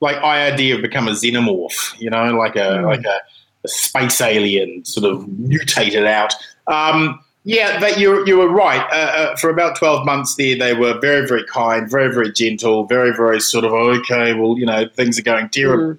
Like 0.00 0.16
IRD 0.16 0.72
have 0.72 0.82
become 0.82 1.08
a 1.08 1.12
xenomorph, 1.12 1.98
you 1.98 2.10
know, 2.10 2.36
like 2.36 2.56
a 2.56 2.78
mm. 2.78 2.84
like 2.84 3.04
a 3.04 3.20
a 3.64 3.68
space 3.68 4.20
alien 4.20 4.84
sort 4.84 5.10
of 5.10 5.26
mutated 5.28 6.04
out. 6.04 6.34
Um, 6.66 7.20
yeah, 7.44 7.78
that 7.78 7.98
you 7.98 8.26
you 8.26 8.38
were 8.38 8.48
right. 8.48 8.80
Uh, 8.90 8.96
uh, 8.96 9.36
for 9.36 9.50
about 9.50 9.76
twelve 9.76 10.06
months 10.06 10.34
there, 10.36 10.56
they 10.56 10.74
were 10.74 10.98
very 10.98 11.26
very 11.26 11.44
kind, 11.44 11.90
very 11.90 12.12
very 12.12 12.32
gentle, 12.32 12.84
very 12.84 13.14
very 13.14 13.40
sort 13.40 13.64
of 13.64 13.72
okay. 13.72 14.34
Well, 14.34 14.58
you 14.58 14.66
know 14.66 14.86
things 14.94 15.18
are 15.18 15.22
going 15.22 15.50
terrible, 15.50 15.94
mm. 15.94 15.98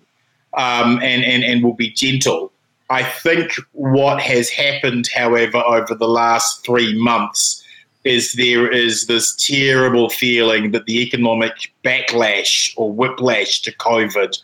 Um, 0.56 1.00
and 1.02 1.24
and 1.24 1.44
and 1.44 1.64
will 1.64 1.74
be 1.74 1.90
gentle. 1.90 2.52
I 2.90 3.04
think 3.04 3.52
what 3.72 4.22
has 4.22 4.50
happened, 4.50 5.10
however, 5.14 5.58
over 5.58 5.96
the 5.96 6.08
last 6.08 6.64
three 6.64 6.98
months 7.02 7.64
is 8.04 8.34
there 8.34 8.72
is 8.72 9.08
this 9.08 9.36
terrible 9.36 10.10
feeling 10.10 10.72
that 10.72 10.86
the 10.86 11.02
economic 11.02 11.74
backlash 11.84 12.72
or 12.78 12.92
whiplash 12.92 13.62
to 13.64 13.72
COVID 13.78 14.38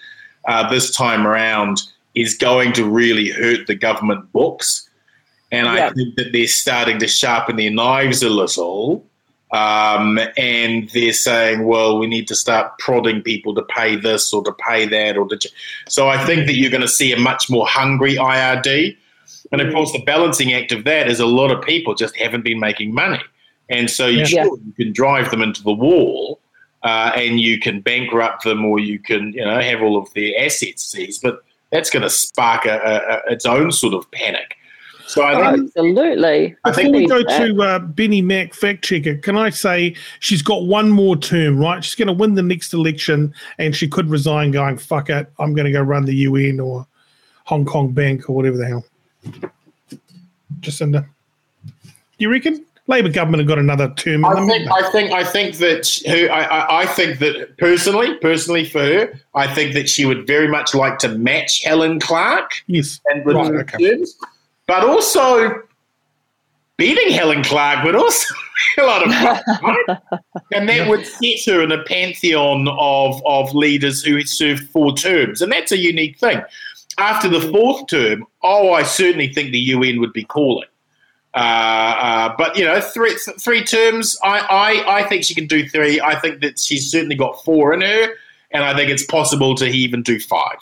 uh, 0.48 0.68
this 0.70 0.96
time 0.96 1.28
around 1.28 1.84
is 2.16 2.36
going 2.36 2.74
to 2.74 2.84
really 2.84 3.30
hurt 3.30 3.68
the 3.68 3.76
government 3.76 4.32
books. 4.34 4.90
And 5.52 5.68
yeah. 5.68 5.88
I 5.88 5.94
think 5.94 6.16
that 6.16 6.32
they're 6.34 6.48
starting 6.48 6.98
to 7.00 7.08
sharpen 7.08 7.58
their 7.58 7.70
knives 7.72 8.24
a 8.24 8.30
little. 8.30 9.06
Um, 9.52 10.18
and 10.38 10.90
they're 10.92 11.12
saying, 11.12 11.66
well, 11.66 12.00
we 12.00 12.08
need 12.08 12.28
to 12.30 12.36
start 12.36 12.78
prodding 12.80 13.22
people 13.22 13.54
to 13.56 13.62
pay 13.64 13.98
this 13.98 14.32
or 14.34 14.44
to 14.44 14.54
pay 14.54 14.86
that. 14.86 15.18
or 15.18 15.28
to. 15.28 15.50
So 15.90 16.08
I 16.08 16.24
think 16.26 16.48
that 16.48 16.56
you're 16.56 16.72
going 16.72 16.82
to 16.82 16.88
see 16.88 17.12
a 17.12 17.20
much 17.20 17.50
more 17.50 17.68
hungry 17.68 18.16
IRD. 18.16 18.96
And 19.52 19.62
of 19.62 19.74
course, 19.74 19.92
the 19.92 20.04
balancing 20.04 20.54
act 20.54 20.72
of 20.72 20.86
that 20.86 21.10
is 21.10 21.20
a 21.20 21.26
lot 21.26 21.52
of 21.52 21.62
people 21.64 21.96
just 21.96 22.16
haven't 22.16 22.44
been 22.44 22.60
making 22.60 22.94
money. 22.94 23.20
And 23.70 23.90
so 23.90 24.08
you, 24.08 24.20
yeah. 24.20 24.44
sure, 24.44 24.58
you 24.66 24.74
can 24.74 24.94
drive 24.94 25.32
them 25.32 25.42
into 25.42 25.64
the 25.64 25.74
wall 25.74 26.40
uh, 26.84 27.12
and 27.16 27.40
you 27.40 27.60
can 27.60 27.82
bankrupt 27.82 28.44
them 28.44 28.64
or 28.66 28.80
you 28.80 29.00
can, 29.00 29.34
you 29.34 29.44
know, 29.44 29.60
have 29.60 29.82
all 29.82 29.98
of 29.98 30.14
their 30.14 30.34
assets 30.40 30.84
seized. 30.84 31.22
But 31.22 31.44
that's 31.72 31.90
going 31.90 32.04
to 32.04 32.10
spark 32.10 32.66
a, 32.66 32.78
a, 32.78 33.30
a, 33.30 33.34
its 33.34 33.46
own 33.46 33.72
sort 33.72 33.94
of 33.94 34.10
panic. 34.12 34.56
So 35.12 35.24
I 35.24 35.52
think, 35.52 35.68
absolutely. 35.76 36.56
I 36.64 36.72
think 36.72 36.96
we 36.96 37.06
go 37.06 37.22
to 37.22 37.62
uh, 37.62 37.80
Benny 37.80 38.22
Mack 38.22 38.54
fact 38.54 38.82
checker. 38.86 39.18
Can 39.18 39.36
I 39.36 39.50
say 39.50 39.94
she's 40.22 40.42
got 40.42 40.64
one 40.68 40.90
more 40.90 41.18
term, 41.18 41.60
right? 41.60 41.84
She's 41.84 41.96
going 41.96 42.08
to 42.08 42.14
win 42.14 42.36
the 42.36 42.42
next 42.42 42.74
election, 42.74 43.34
and 43.58 43.76
she 43.76 43.90
could 43.90 44.10
resign, 44.10 44.52
going 44.52 44.78
"fuck 44.78 45.10
it, 45.10 45.30
I'm 45.38 45.54
going 45.54 45.66
to 45.66 45.72
go 45.74 45.82
run 45.82 46.06
the 46.06 46.16
UN 46.16 46.62
or 46.62 46.88
Hong 47.44 47.66
Kong 47.66 47.92
Bank 47.92 48.30
or 48.30 48.38
whatever 48.38 48.56
the 48.56 48.66
hell." 48.66 48.86
Jacinda, 50.62 51.06
you 52.18 52.32
reckon? 52.32 52.66
Labor 52.88 53.10
government 53.10 53.42
have 53.42 53.50
got 53.50 53.60
another 53.60 53.94
term. 53.96 54.24
I 54.24 54.48
think, 54.48 54.72
I 54.72 54.92
think, 54.92 55.12
I 55.12 55.24
think 55.26 55.58
that 55.58 56.02
her, 56.08 56.32
I, 56.32 56.84
I, 56.84 56.86
think 56.86 57.20
that 57.20 57.58
personally, 57.58 58.16
personally 58.20 58.64
for 58.64 58.80
her, 58.80 59.14
I 59.36 59.54
think 59.54 59.74
that 59.74 59.90
she 59.90 60.06
would 60.06 60.26
very 60.26 60.48
much 60.48 60.74
like 60.74 61.00
to 61.00 61.10
match 61.10 61.64
Helen 61.64 62.00
Clark. 62.00 62.52
Yes, 62.68 63.02
and 63.08 63.26
with 63.26 63.36
right, 63.36 63.52
okay. 63.52 64.06
But 64.72 64.86
also 64.86 65.64
beating 66.78 67.12
Helen 67.12 67.44
Clark 67.44 67.84
would 67.84 67.94
also 67.94 68.34
be 68.78 68.82
a 68.82 68.86
lot 68.86 69.06
of 69.06 69.14
fun, 69.14 69.42
right? 69.62 70.00
and 70.54 70.70
that 70.70 70.88
would 70.88 71.06
set 71.06 71.54
her 71.54 71.62
in 71.62 71.74
a 71.74 71.84
pantheon 71.84 72.70
of 72.80 73.22
of 73.26 73.54
leaders 73.54 74.02
who 74.02 74.22
served 74.22 74.70
four 74.70 74.94
terms, 74.96 75.42
and 75.42 75.52
that's 75.52 75.74
a 75.74 75.78
unique 75.78 76.18
thing. 76.18 76.42
After 76.98 77.28
the 77.28 77.42
fourth 77.42 77.88
term, 77.88 78.26
oh, 78.44 78.72
I 78.72 78.84
certainly 78.84 79.34
think 79.34 79.52
the 79.52 79.60
UN 79.60 80.00
would 80.00 80.14
be 80.14 80.24
calling. 80.24 80.70
Uh, 81.34 81.38
uh, 81.38 82.36
but 82.38 82.56
you 82.58 82.64
know, 82.64 82.80
three 82.80 83.18
three 83.42 83.66
terms. 83.66 84.18
I, 84.24 84.40
I 84.40 85.00
I 85.00 85.04
think 85.10 85.26
she 85.26 85.36
can 85.36 85.48
do 85.48 85.68
three. 85.68 86.00
I 86.00 86.18
think 86.18 86.40
that 86.40 86.58
she's 86.58 86.90
certainly 86.90 87.16
got 87.18 87.44
four 87.44 87.74
in 87.74 87.82
her, 87.82 88.14
and 88.52 88.64
I 88.64 88.74
think 88.74 88.90
it's 88.90 89.06
possible 89.06 89.54
to 89.56 89.66
even 89.66 90.02
do 90.02 90.18
five. 90.18 90.60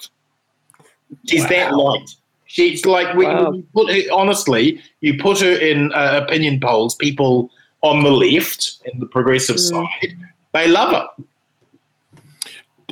She's 1.28 1.44
wow. 1.44 1.50
that 1.50 1.76
light. 1.76 2.16
She's 2.50 2.84
like 2.84 3.16
we, 3.16 3.26
wow. 3.26 3.52
we 3.52 3.62
put 3.74 3.94
her, 3.94 4.02
honestly. 4.12 4.82
You 5.02 5.20
put 5.22 5.40
her 5.42 5.54
in 5.54 5.94
uh, 5.94 6.22
opinion 6.24 6.60
polls. 6.60 6.96
People 6.96 7.52
on 7.82 8.04
the 8.04 8.12
left 8.12 8.80
in 8.86 9.00
the 9.00 9.06
progressive 9.06 9.58
mm. 9.58 9.70
side, 9.70 10.18
they 10.54 10.68
love 10.68 10.92
her 10.92 11.24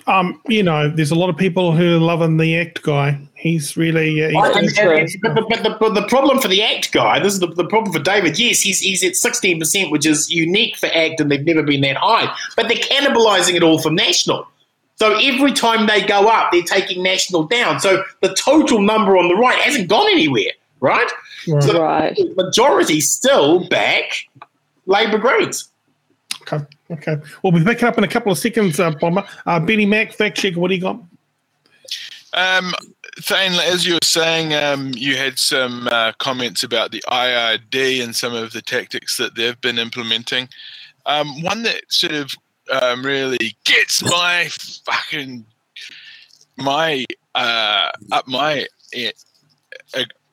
um, 0.07 0.41
you 0.47 0.63
know, 0.63 0.89
there's 0.89 1.11
a 1.11 1.15
lot 1.15 1.29
of 1.29 1.37
people 1.37 1.73
who 1.73 1.97
are 1.97 1.99
loving 1.99 2.37
the 2.37 2.57
act 2.57 2.81
guy. 2.81 3.19
He's 3.35 3.75
really. 3.75 4.23
Uh, 4.23 4.29
he's 4.29 4.77
and, 4.77 4.89
and, 4.89 5.09
but, 5.21 5.35
but, 5.35 5.49
but, 5.49 5.63
the, 5.63 5.77
but, 5.79 5.93
the, 5.93 6.07
problem 6.07 6.39
for 6.39 6.47
the 6.47 6.63
act 6.63 6.91
guy, 6.91 7.19
this 7.19 7.33
is 7.33 7.39
the, 7.39 7.47
the 7.47 7.65
problem 7.65 7.93
for 7.93 7.99
David. 7.99 8.39
Yes, 8.39 8.61
he's 8.61 8.79
he's 8.79 9.03
at 9.03 9.13
16%, 9.13 9.91
which 9.91 10.05
is 10.05 10.29
unique 10.31 10.77
for 10.77 10.87
act, 10.87 11.19
and 11.19 11.29
they've 11.29 11.45
never 11.45 11.61
been 11.61 11.81
that 11.81 11.97
high. 11.97 12.33
But 12.55 12.67
they're 12.67 12.77
cannibalizing 12.77 13.55
it 13.55 13.63
all 13.63 13.79
from 13.79 13.95
national. 13.95 14.47
So 14.97 15.15
every 15.19 15.53
time 15.53 15.85
they 15.85 16.05
go 16.05 16.27
up, 16.27 16.51
they're 16.51 16.63
taking 16.63 17.03
national 17.03 17.43
down. 17.43 17.79
So 17.79 18.03
the 18.21 18.33
total 18.33 18.81
number 18.81 19.15
on 19.15 19.27
the 19.27 19.35
right 19.35 19.59
hasn't 19.59 19.89
gone 19.89 20.09
anywhere, 20.09 20.51
right? 20.79 21.09
Right. 21.47 21.63
So 21.63 21.81
right. 21.81 22.15
the 22.15 22.33
majority 22.35 22.99
still 22.99 23.67
back 23.69 24.27
Labour 24.87 25.19
Greens. 25.19 25.69
Okay. 26.41 26.65
Okay. 26.89 27.17
We'll 27.43 27.51
be 27.51 27.63
picking 27.63 27.87
up 27.87 27.97
in 27.97 28.03
a 28.03 28.07
couple 28.07 28.31
of 28.31 28.39
seconds, 28.39 28.79
uh, 28.79 28.91
Bomber. 28.91 29.23
Uh, 29.45 29.59
Benny 29.59 29.85
Mack, 29.85 30.13
fact 30.13 30.37
check, 30.37 30.55
what 30.55 30.69
do 30.69 30.75
you 30.75 30.81
got? 30.81 30.99
Um, 32.33 32.73
Thane, 33.19 33.53
as 33.53 33.85
you 33.85 33.93
were 33.93 33.99
saying, 34.03 34.53
um, 34.53 34.91
you 34.95 35.15
had 35.15 35.37
some 35.37 35.87
uh, 35.91 36.13
comments 36.17 36.63
about 36.63 36.91
the 36.91 37.03
IRD 37.07 38.03
and 38.03 38.15
some 38.15 38.33
of 38.33 38.51
the 38.51 38.61
tactics 38.61 39.17
that 39.17 39.35
they've 39.35 39.59
been 39.61 39.77
implementing. 39.77 40.49
Um, 41.05 41.41
one 41.41 41.63
that 41.63 41.83
sort 41.89 42.13
of 42.13 42.31
um, 42.71 43.05
really 43.05 43.55
gets 43.63 44.03
my 44.03 44.47
fucking 44.85 45.45
my 46.57 47.05
uh, 47.35 47.91
up 48.11 48.27
my 48.27 48.67
uh, 48.95 49.11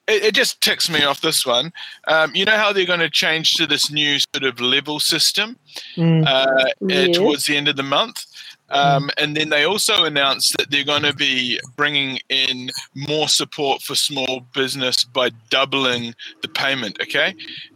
it, 0.06 0.24
it, 0.24 0.34
just 0.34 0.60
ticks 0.60 0.90
me 0.90 1.02
off 1.02 1.22
this 1.22 1.46
one. 1.46 1.72
Um, 2.08 2.34
you 2.34 2.44
know 2.44 2.56
how 2.56 2.72
they're 2.72 2.86
going 2.86 3.00
to 3.00 3.10
change 3.10 3.54
to 3.54 3.66
this 3.66 3.90
new 3.90 4.18
sort 4.18 4.44
of 4.44 4.60
level 4.60 5.00
system 5.00 5.58
mm. 5.96 6.26
uh, 6.26 6.64
yeah. 6.82 7.06
towards 7.12 7.46
the 7.46 7.56
end 7.56 7.68
of 7.68 7.76
the 7.76 7.82
month? 7.82 8.26
Um, 8.70 9.10
and 9.18 9.36
then 9.36 9.50
they 9.50 9.64
also 9.64 10.04
announced 10.04 10.56
that 10.58 10.70
they're 10.70 10.84
going 10.84 11.02
to 11.02 11.14
be 11.14 11.60
bringing 11.76 12.18
in 12.28 12.70
more 12.94 13.28
support 13.28 13.82
for 13.82 13.94
small 13.94 14.40
business 14.52 15.04
by 15.04 15.30
doubling 15.50 16.14
the 16.42 16.48
payment. 16.48 16.98
Okay. 17.00 17.34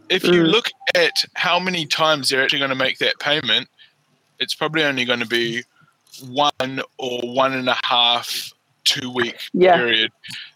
If 0.09 0.23
you 0.25 0.43
mm. 0.43 0.51
look 0.51 0.69
at 0.95 1.23
how 1.35 1.59
many 1.59 1.85
times 1.85 2.29
they're 2.29 2.43
actually 2.43 2.59
going 2.59 2.69
to 2.69 2.75
make 2.75 2.97
that 2.97 3.19
payment, 3.19 3.69
it's 4.39 4.53
probably 4.53 4.83
only 4.83 5.05
going 5.05 5.19
to 5.19 5.27
be 5.27 5.63
one 6.27 6.81
or 6.97 7.19
one 7.21 7.53
and 7.53 7.69
a 7.69 7.77
half 7.83 8.53
two 8.83 9.11
week 9.11 9.37
yeah. 9.53 9.75
period. 9.75 10.11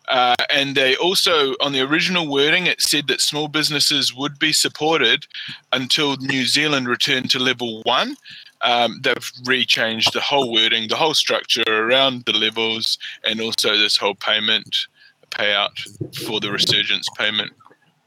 Uh, 0.09 0.35
and 0.53 0.75
they 0.75 0.95
also, 0.95 1.53
on 1.61 1.71
the 1.71 1.81
original 1.81 2.29
wording, 2.29 2.65
it 2.65 2.81
said 2.81 3.07
that 3.07 3.21
small 3.21 3.47
businesses 3.47 4.13
would 4.13 4.37
be 4.39 4.51
supported 4.51 5.25
until 5.71 6.17
New 6.17 6.45
Zealand 6.45 6.87
returned 6.87 7.29
to 7.31 7.39
level 7.39 7.81
one. 7.83 8.15
Um, 8.61 8.99
they've 9.03 9.31
rechanged 9.43 10.11
the 10.13 10.21
whole 10.21 10.51
wording, 10.51 10.87
the 10.87 10.95
whole 10.95 11.13
structure 11.13 11.63
around 11.67 12.25
the 12.25 12.33
levels, 12.33 12.97
and 13.23 13.39
also 13.41 13.77
this 13.77 13.97
whole 13.97 14.15
payment 14.15 14.87
payout 15.31 15.77
for 16.25 16.39
the 16.39 16.51
resurgence 16.51 17.07
payment. 17.17 17.51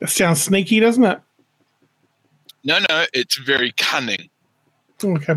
That 0.01 0.11
sounds 0.11 0.43
sneaky, 0.43 0.81
doesn't 0.81 1.05
it? 1.05 1.21
No, 2.65 2.79
no, 2.89 3.05
it's 3.13 3.37
very 3.39 3.73
cunning. 3.73 4.29
Okay, 5.05 5.35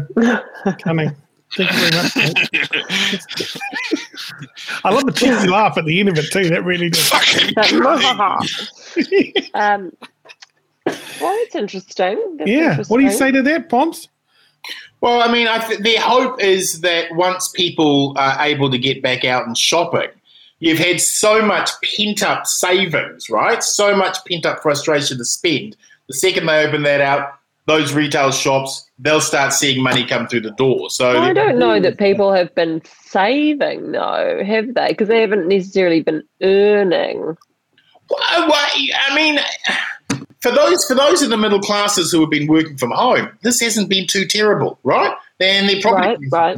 cunning. 0.81 1.15
Thank 1.55 1.71
you 1.71 1.77
very 1.79 1.95
much. 1.95 2.15
I 4.83 4.91
love 4.91 5.05
the 5.05 5.11
cheesy 5.11 5.47
laugh 5.47 5.77
at 5.77 5.85
the 5.85 5.99
end 5.99 6.09
of 6.09 6.17
it 6.17 6.31
too. 6.31 6.49
That 6.49 6.63
really 6.63 6.89
does. 6.89 7.11
um, 9.53 9.91
well, 10.85 11.35
it's 11.41 11.55
interesting. 11.55 12.37
That's 12.37 12.49
yeah. 12.49 12.71
Interesting. 12.71 12.93
What 12.93 12.99
do 12.99 13.05
you 13.05 13.11
say 13.11 13.31
to 13.31 13.41
that, 13.41 13.69
Pomps? 13.69 14.07
Well, 15.01 15.21
I 15.21 15.31
mean, 15.31 15.47
I 15.47 15.59
th- 15.59 15.79
the 15.79 15.95
hope 15.95 16.41
is 16.41 16.81
that 16.81 17.13
once 17.15 17.47
people 17.49 18.13
are 18.17 18.41
able 18.41 18.69
to 18.69 18.77
get 18.77 19.01
back 19.01 19.23
out 19.25 19.47
and 19.47 19.57
shopping, 19.57 20.09
you've 20.59 20.77
had 20.77 21.01
so 21.01 21.41
much 21.41 21.69
pent 21.83 22.21
up 22.21 22.45
savings, 22.45 23.29
right? 23.29 23.63
So 23.63 23.95
much 23.95 24.17
pent 24.27 24.45
up 24.45 24.61
frustration 24.61 25.17
to 25.17 25.25
spend. 25.25 25.75
The 26.07 26.13
second 26.15 26.45
they 26.47 26.65
open 26.65 26.83
that 26.83 27.01
out, 27.01 27.38
those 27.69 27.93
retail 27.93 28.31
shops, 28.31 28.89
they'll 28.97 29.21
start 29.21 29.53
seeing 29.53 29.81
money 29.81 30.05
come 30.05 30.27
through 30.27 30.41
the 30.41 30.51
door. 30.51 30.89
So 30.89 31.13
well, 31.13 31.21
I 31.21 31.33
don't 31.33 31.59
know 31.59 31.79
that 31.79 31.97
people 31.97 32.33
have 32.33 32.53
been 32.55 32.81
saving, 33.05 33.91
though, 33.91 34.41
have 34.45 34.73
they? 34.73 34.87
Because 34.89 35.07
they 35.07 35.21
haven't 35.21 35.47
necessarily 35.47 36.01
been 36.01 36.23
earning. 36.41 37.37
Well, 38.09 38.51
I 38.51 39.15
mean, 39.15 39.39
for 40.41 40.51
those 40.51 40.83
for 40.85 40.95
those 40.95 41.21
in 41.21 41.29
the 41.29 41.37
middle 41.37 41.59
classes 41.59 42.11
who 42.11 42.21
have 42.21 42.31
been 42.31 42.47
working 42.47 42.75
from 42.75 42.91
home, 42.91 43.29
this 43.43 43.59
hasn't 43.59 43.87
been 43.87 44.07
too 44.07 44.25
terrible, 44.25 44.79
right? 44.83 45.15
And 45.39 45.69
they're 45.69 45.81
probably 45.81 46.27
right, 46.31 46.55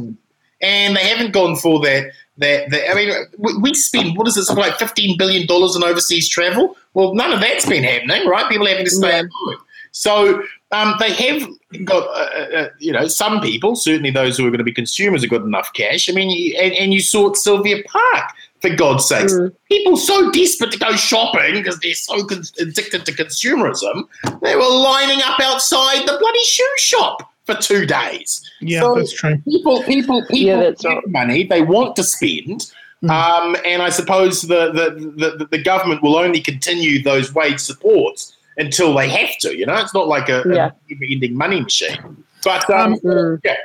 and 0.62 0.96
they 0.96 1.06
haven't 1.06 1.32
gone 1.32 1.56
for 1.56 1.78
that. 1.80 2.10
That, 2.38 2.70
that 2.70 2.90
I 2.90 2.94
mean, 2.94 3.12
we, 3.60 3.74
spend 3.74 4.16
what 4.16 4.26
is 4.26 4.38
it, 4.38 4.52
like 4.56 4.78
fifteen 4.78 5.18
billion 5.18 5.46
dollars 5.46 5.76
on 5.76 5.84
overseas 5.84 6.26
travel? 6.26 6.74
Well, 6.94 7.14
none 7.14 7.32
of 7.32 7.40
that's 7.40 7.66
been 7.68 7.84
happening, 7.84 8.26
right? 8.26 8.48
People 8.48 8.66
having 8.66 8.86
to 8.86 8.90
stay 8.90 9.10
yeah. 9.10 9.18
at 9.18 9.26
home. 9.30 9.56
So 9.92 10.42
um, 10.72 10.94
they 10.98 11.12
have 11.12 11.48
got, 11.84 12.02
uh, 12.08 12.10
uh, 12.10 12.56
uh, 12.56 12.68
you 12.78 12.92
know, 12.92 13.06
some 13.06 13.40
people, 13.40 13.76
certainly 13.76 14.10
those 14.10 14.38
who 14.38 14.46
are 14.46 14.50
going 14.50 14.58
to 14.58 14.64
be 14.64 14.72
consumers, 14.72 15.22
have 15.22 15.30
got 15.30 15.42
enough 15.42 15.70
cash. 15.74 16.08
I 16.08 16.12
mean, 16.12 16.56
and, 16.58 16.72
and 16.72 16.94
you 16.94 17.00
saw 17.00 17.32
Sylvia 17.34 17.82
Park 17.84 18.32
for 18.62 18.74
God's 18.74 19.06
sakes. 19.06 19.34
Mm. 19.34 19.54
People 19.68 19.96
so 19.98 20.30
desperate 20.30 20.72
to 20.72 20.78
go 20.78 20.92
shopping 20.92 21.54
because 21.54 21.78
they're 21.80 21.94
so 21.94 22.24
con- 22.24 22.44
addicted 22.58 23.04
to 23.04 23.12
consumerism, 23.12 24.04
they 24.40 24.56
were 24.56 24.62
lining 24.62 25.20
up 25.22 25.38
outside 25.40 26.06
the 26.06 26.16
bloody 26.18 26.44
shoe 26.44 26.74
shop 26.78 27.30
for 27.44 27.54
two 27.56 27.84
days. 27.84 28.48
Yeah, 28.60 28.80
so 28.80 28.94
that's 28.94 29.12
true. 29.12 29.38
People, 29.44 29.82
people, 29.82 30.22
people 30.22 30.38
yeah, 30.38 30.56
that's 30.56 30.84
right. 30.84 31.06
money 31.08 31.44
they 31.44 31.60
want 31.60 31.96
to 31.96 32.04
spend. 32.04 32.72
Mm. 33.02 33.10
Um, 33.10 33.56
and 33.66 33.82
I 33.82 33.90
suppose 33.90 34.42
the, 34.42 34.70
the, 34.72 35.36
the, 35.36 35.46
the, 35.50 35.58
government 35.58 36.04
will 36.04 36.16
only 36.16 36.40
continue 36.40 37.02
those 37.02 37.34
wage 37.34 37.58
supports 37.58 38.36
until 38.56 38.94
they 38.94 39.08
have 39.08 39.36
to. 39.40 39.56
You 39.56 39.66
know, 39.66 39.76
it's 39.76 39.94
not 39.94 40.08
like 40.08 40.28
a, 40.28 40.42
yeah. 40.46 40.70
a 40.90 41.12
ending 41.12 41.36
money 41.36 41.60
machine. 41.60 42.24
But 42.44 42.68
um, 42.70 42.98
um, 43.04 43.40
yeah, 43.44 43.56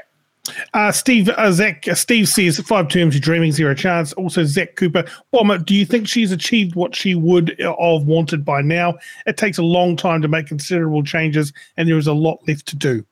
uh, 0.74 0.92
Steve 0.92 1.30
uh, 1.30 1.52
Zach 1.52 1.88
uh, 1.88 1.96
Steve 1.96 2.28
says 2.28 2.60
five 2.60 2.88
terms 2.90 3.16
of 3.16 3.22
dreaming 3.22 3.52
zero 3.52 3.74
chance. 3.74 4.14
Also 4.14 4.44
Zach 4.44 4.76
Cooper 4.76 5.06
Bomber. 5.32 5.58
Do 5.58 5.76
you 5.76 5.86
think 5.86 6.08
she's 6.08 6.32
achieved 6.32 6.76
what 6.76 6.96
she 6.96 7.16
would 7.16 7.56
have 7.60 8.04
wanted 8.04 8.46
by 8.46 8.62
now? 8.62 8.98
It 9.26 9.38
takes 9.38 9.58
a 9.58 9.64
long 9.64 9.96
time 9.96 10.22
to 10.22 10.28
make 10.28 10.48
considerable 10.48 11.04
changes, 11.04 11.54
and 11.76 11.88
there 11.88 11.98
is 11.98 12.08
a 12.08 12.14
lot 12.14 12.40
left 12.48 12.66
to 12.68 12.76
do. 12.76 13.06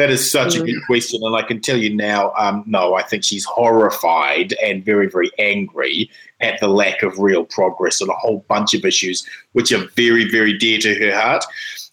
That 0.00 0.08
is 0.08 0.30
such 0.30 0.56
a 0.56 0.60
mm. 0.60 0.64
good 0.64 0.86
question, 0.86 1.20
and 1.22 1.36
I 1.36 1.42
can 1.42 1.60
tell 1.60 1.76
you 1.76 1.94
now, 1.94 2.32
um, 2.38 2.64
no, 2.66 2.94
I 2.94 3.02
think 3.02 3.22
she's 3.22 3.44
horrified 3.44 4.54
and 4.54 4.82
very, 4.82 5.10
very 5.10 5.30
angry 5.38 6.10
at 6.40 6.58
the 6.58 6.68
lack 6.68 7.02
of 7.02 7.18
real 7.18 7.44
progress 7.44 8.00
on 8.00 8.08
a 8.08 8.14
whole 8.14 8.42
bunch 8.48 8.72
of 8.72 8.86
issues 8.86 9.28
which 9.52 9.70
are 9.72 9.86
very, 9.96 10.26
very 10.30 10.56
dear 10.56 10.78
to 10.78 10.94
her 10.94 11.14
heart. 11.14 11.44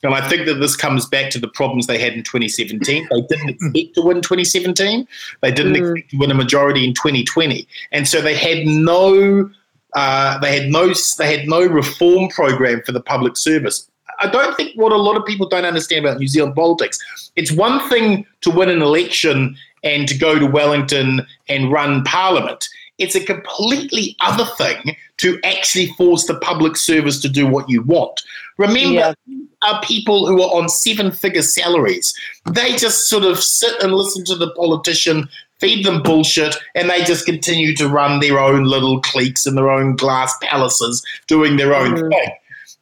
And 0.03 0.15
I 0.15 0.25
think 0.29 0.45
that 0.45 0.61
this 0.61 0.73
comes 0.73 1.05
back 1.05 1.31
to 1.31 1.39
the 1.39 1.49
problems 1.49 1.87
they 1.87 1.97
had 1.97 2.13
in 2.13 2.23
2017. 2.23 3.09
They 3.11 3.21
didn't 3.23 3.49
expect 3.61 3.95
to 3.95 4.01
win 4.01 4.21
2017. 4.21 5.05
They 5.41 5.51
didn't 5.51 5.73
mm. 5.73 5.91
expect 5.91 6.11
to 6.11 6.17
win 6.17 6.31
a 6.31 6.33
majority 6.33 6.87
in 6.87 6.93
2020, 6.93 7.67
and 7.91 8.07
so 8.07 8.21
they 8.21 8.37
had 8.37 8.65
no. 8.65 9.51
Uh, 9.95 10.37
they 10.39 10.61
had 10.61 10.71
no 10.71 10.93
they 11.17 11.37
had 11.37 11.49
no 11.49 11.65
reform 11.65 12.29
program 12.29 12.81
for 12.85 12.93
the 12.93 13.01
public 13.01 13.35
service. 13.35 13.89
I 14.19 14.27
don't 14.27 14.55
think 14.55 14.73
what 14.75 14.91
a 14.91 14.97
lot 14.97 15.17
of 15.17 15.25
people 15.25 15.47
don't 15.47 15.65
understand 15.65 16.05
about 16.05 16.19
New 16.19 16.27
Zealand 16.27 16.55
politics. 16.55 16.99
It's 17.35 17.51
one 17.51 17.87
thing 17.89 18.25
to 18.41 18.49
win 18.49 18.69
an 18.69 18.81
election 18.81 19.55
and 19.83 20.07
to 20.07 20.17
go 20.17 20.39
to 20.39 20.45
Wellington 20.45 21.25
and 21.47 21.71
run 21.71 22.03
parliament. 22.03 22.67
It's 22.97 23.15
a 23.15 23.23
completely 23.23 24.15
other 24.21 24.45
thing 24.57 24.95
to 25.17 25.39
actually 25.43 25.87
force 25.93 26.25
the 26.25 26.39
public 26.39 26.77
service 26.77 27.21
to 27.21 27.29
do 27.29 27.45
what 27.45 27.69
you 27.69 27.83
want. 27.83 28.23
Remember, 28.57 28.79
yeah. 28.91 29.13
are 29.61 29.81
people 29.81 30.27
who 30.27 30.41
are 30.41 30.59
on 30.59 30.67
seven 30.67 31.11
figure 31.11 31.43
salaries. 31.43 32.15
They 32.49 32.75
just 32.75 33.07
sort 33.07 33.23
of 33.23 33.43
sit 33.43 33.81
and 33.83 33.93
listen 33.93 34.25
to 34.25 34.35
the 34.35 34.51
politician, 34.53 35.29
feed 35.59 35.85
them 35.85 36.01
bullshit, 36.01 36.55
and 36.73 36.89
they 36.89 37.03
just 37.03 37.25
continue 37.25 37.75
to 37.75 37.87
run 37.87 38.19
their 38.19 38.39
own 38.39 38.63
little 38.63 38.99
cliques 39.01 39.45
in 39.45 39.53
their 39.53 39.69
own 39.69 39.95
glass 39.95 40.35
palaces, 40.41 41.05
doing 41.27 41.57
their 41.57 41.75
own 41.75 41.95
mm. 41.95 42.09
thing. 42.09 42.31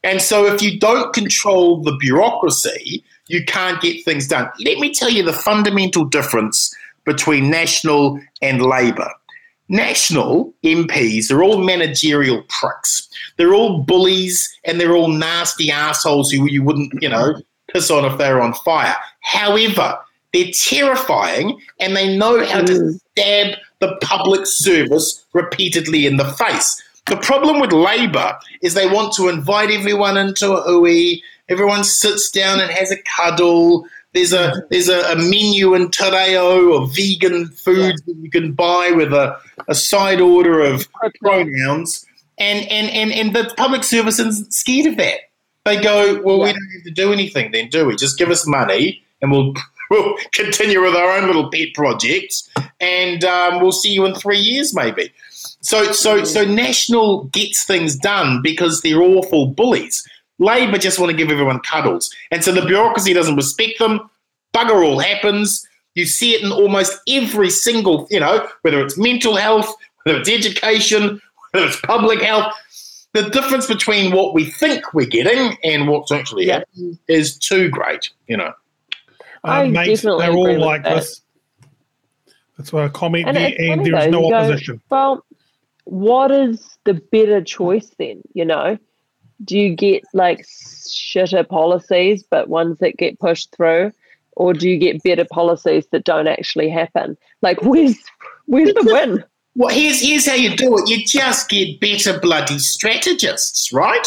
And 0.06 0.22
so, 0.22 0.46
if 0.46 0.62
you 0.62 0.80
don't 0.80 1.14
control 1.14 1.82
the 1.82 1.98
bureaucracy, 2.00 3.04
you 3.28 3.44
can't 3.44 3.82
get 3.82 4.06
things 4.06 4.28
done. 4.28 4.48
Let 4.64 4.78
me 4.78 4.94
tell 4.94 5.10
you 5.10 5.24
the 5.24 5.34
fundamental 5.34 6.06
difference 6.06 6.74
between 7.06 7.50
National 7.50 8.20
and 8.42 8.62
Labour. 8.62 9.10
National 9.68 10.54
MPs 10.64 11.32
are 11.32 11.44
all 11.44 11.58
managerial 11.58 12.44
pricks. 12.50 13.10
They're 13.38 13.56
all 13.56 13.80
bullies 13.80 14.48
and 14.64 14.80
they're 14.80 14.96
all 14.96 15.08
nasty 15.08 15.72
assholes 15.72 16.30
who 16.30 16.48
you 16.48 16.62
wouldn't, 16.62 17.02
you 17.02 17.10
know, 17.10 17.42
piss 17.74 17.90
on 17.90 18.06
if 18.06 18.18
they 18.20 18.32
were 18.32 18.42
on 18.42 18.54
fire. 18.54 18.96
However, 19.22 19.98
they're 20.34 20.52
terrifying 20.52 21.60
and 21.80 21.96
they 21.96 22.16
know 22.16 22.46
how 22.46 22.62
to 22.62 22.74
mm. 22.74 23.00
stab 23.12 23.58
the 23.80 23.98
public 24.02 24.46
service 24.46 25.26
repeatedly 25.34 26.06
in 26.06 26.18
the 26.18 26.26
face. 26.26 26.84
The 27.08 27.18
problem 27.18 27.60
with 27.60 27.72
Labour 27.72 28.38
is 28.62 28.74
they 28.74 28.88
want 28.88 29.14
to 29.14 29.30
invite 29.30 29.70
everyone 29.70 30.18
into 30.18 30.54
a 30.54 30.62
hui. 30.62 31.22
Everyone 31.50 31.84
sits 31.84 32.32
down 32.32 32.60
and 32.60 32.72
has 32.72 32.92
a 32.92 32.98
cuddle. 33.16 33.86
There's 34.14 34.34
a 34.34 34.64
there's 34.72 34.90
a, 34.90 35.02
a 35.12 35.16
menu 35.16 35.76
in 35.76 35.92
te 35.92 36.10
reo 36.10 36.74
of 36.74 36.96
vegan 36.96 37.50
foods 37.50 38.02
yeah. 38.06 38.14
that 38.14 38.16
you 38.22 38.30
can 38.32 38.54
buy 38.54 38.92
with 38.96 39.14
a, 39.14 39.38
a 39.68 39.76
side 39.76 40.20
order 40.20 40.62
of 40.62 40.88
pronouns. 41.22 42.06
And, 42.38 42.70
and, 42.70 42.90
and, 42.90 43.12
and 43.14 43.36
the 43.36 43.54
public 43.56 43.84
service 43.84 44.20
is 44.20 44.48
scared 44.50 44.88
of 44.88 44.98
that. 44.98 45.20
They 45.64 45.82
go, 45.82 46.22
well, 46.24 46.38
yeah. 46.38 46.44
we 46.44 46.54
don't 46.54 46.72
have 46.76 46.84
to 46.86 46.92
do 46.92 47.14
anything 47.14 47.52
then, 47.52 47.70
do 47.70 47.86
we? 47.86 47.96
Just 47.96 48.18
give 48.18 48.30
us 48.30 48.46
money 48.46 49.02
and 49.22 49.32
we'll, 49.32 49.54
we'll 49.90 50.16
continue 50.32 50.82
with 50.82 50.96
our 50.96 51.18
own 51.18 51.28
little 51.28 51.50
pet 51.50 51.70
projects 51.74 52.50
and 52.80 53.24
um, 53.24 53.62
we'll 53.62 53.72
see 53.72 53.94
you 53.94 54.06
in 54.06 54.16
three 54.16 54.40
years 54.40 54.76
maybe. 54.76 55.12
So, 55.66 55.92
so, 55.94 56.22
mm. 56.22 56.28
so 56.28 56.46
National 56.46 57.24
gets 57.26 57.66
things 57.66 57.96
done 57.96 58.44
because 58.44 58.82
they're 58.82 59.02
awful 59.02 59.48
bullies. 59.48 60.08
Labor 60.38 60.78
just 60.78 61.00
want 61.00 61.10
to 61.10 61.18
give 61.18 61.32
everyone 61.32 61.60
cuddles. 61.62 62.14
And 62.30 62.44
so 62.44 62.52
the 62.52 62.64
bureaucracy 62.64 63.14
doesn't 63.14 63.36
respect 63.36 63.80
them. 63.80 64.08
Bugger 64.54 64.86
all 64.86 65.00
happens. 65.00 65.68
You 65.96 66.06
see 66.06 66.36
it 66.36 66.44
in 66.44 66.52
almost 66.52 67.00
every 67.10 67.50
single, 67.50 68.06
you 68.12 68.20
know, 68.20 68.48
whether 68.62 68.80
it's 68.80 68.96
mental 68.96 69.38
health, 69.38 69.74
whether 70.04 70.20
it's 70.20 70.30
education, 70.30 71.20
whether 71.52 71.66
it's 71.66 71.82
public 71.82 72.22
health. 72.22 72.54
The 73.14 73.28
difference 73.30 73.66
between 73.66 74.14
what 74.16 74.36
we 74.36 74.46
think 74.46 74.94
we're 74.94 75.08
getting 75.08 75.58
and 75.64 75.88
what's 75.88 76.12
actually 76.12 76.46
yeah. 76.46 76.60
happening 76.60 77.00
is 77.08 77.38
too 77.38 77.70
great, 77.70 78.12
you 78.28 78.38
know. 78.38 78.54
Uh, 79.44 79.66
mates, 79.66 80.04
they're 80.04 80.32
all 80.32 80.60
like 80.60 80.84
that. 80.84 80.98
this. 80.98 81.22
That's 82.58 82.72
why 82.72 82.86
I 82.86 82.90
comment 82.90 83.28
and, 83.28 83.38
there, 83.38 83.54
and 83.58 83.84
there's 83.84 84.12
no 84.12 84.32
opposition. 84.32 84.76
Go, 84.76 84.82
well, 84.90 85.26
what 85.86 86.32
is 86.32 86.78
the 86.84 86.94
better 86.94 87.44
choice 87.44 87.90
then? 87.98 88.22
You 88.34 88.46
know, 88.46 88.78
do 89.44 89.58
you 89.58 89.76
get 89.76 90.04
like 90.14 90.46
shitter 90.46 91.48
policies, 91.48 92.24
but 92.30 92.50
ones 92.50 92.80
that 92.80 92.98
get 92.98 93.20
pushed 93.20 93.56
through, 93.56 93.92
or 94.34 94.54
do 94.54 94.70
you 94.70 94.78
get 94.78 95.04
better 95.04 95.26
policies 95.26 95.88
that 95.92 96.04
don't 96.04 96.28
actually 96.28 96.70
happen? 96.70 97.18
Like, 97.42 97.62
where's 97.62 97.98
where's 98.46 98.74
the 98.74 98.84
win? 98.84 99.24
Well, 99.58 99.74
here's 99.74 100.02
here's 100.02 100.28
how 100.28 100.34
you 100.34 100.54
do 100.54 100.78
it. 100.78 100.90
You 100.90 101.06
just 101.06 101.48
get 101.48 101.80
better 101.80 102.20
bloody 102.20 102.60
strategists, 102.60 103.72
right? 103.72 104.06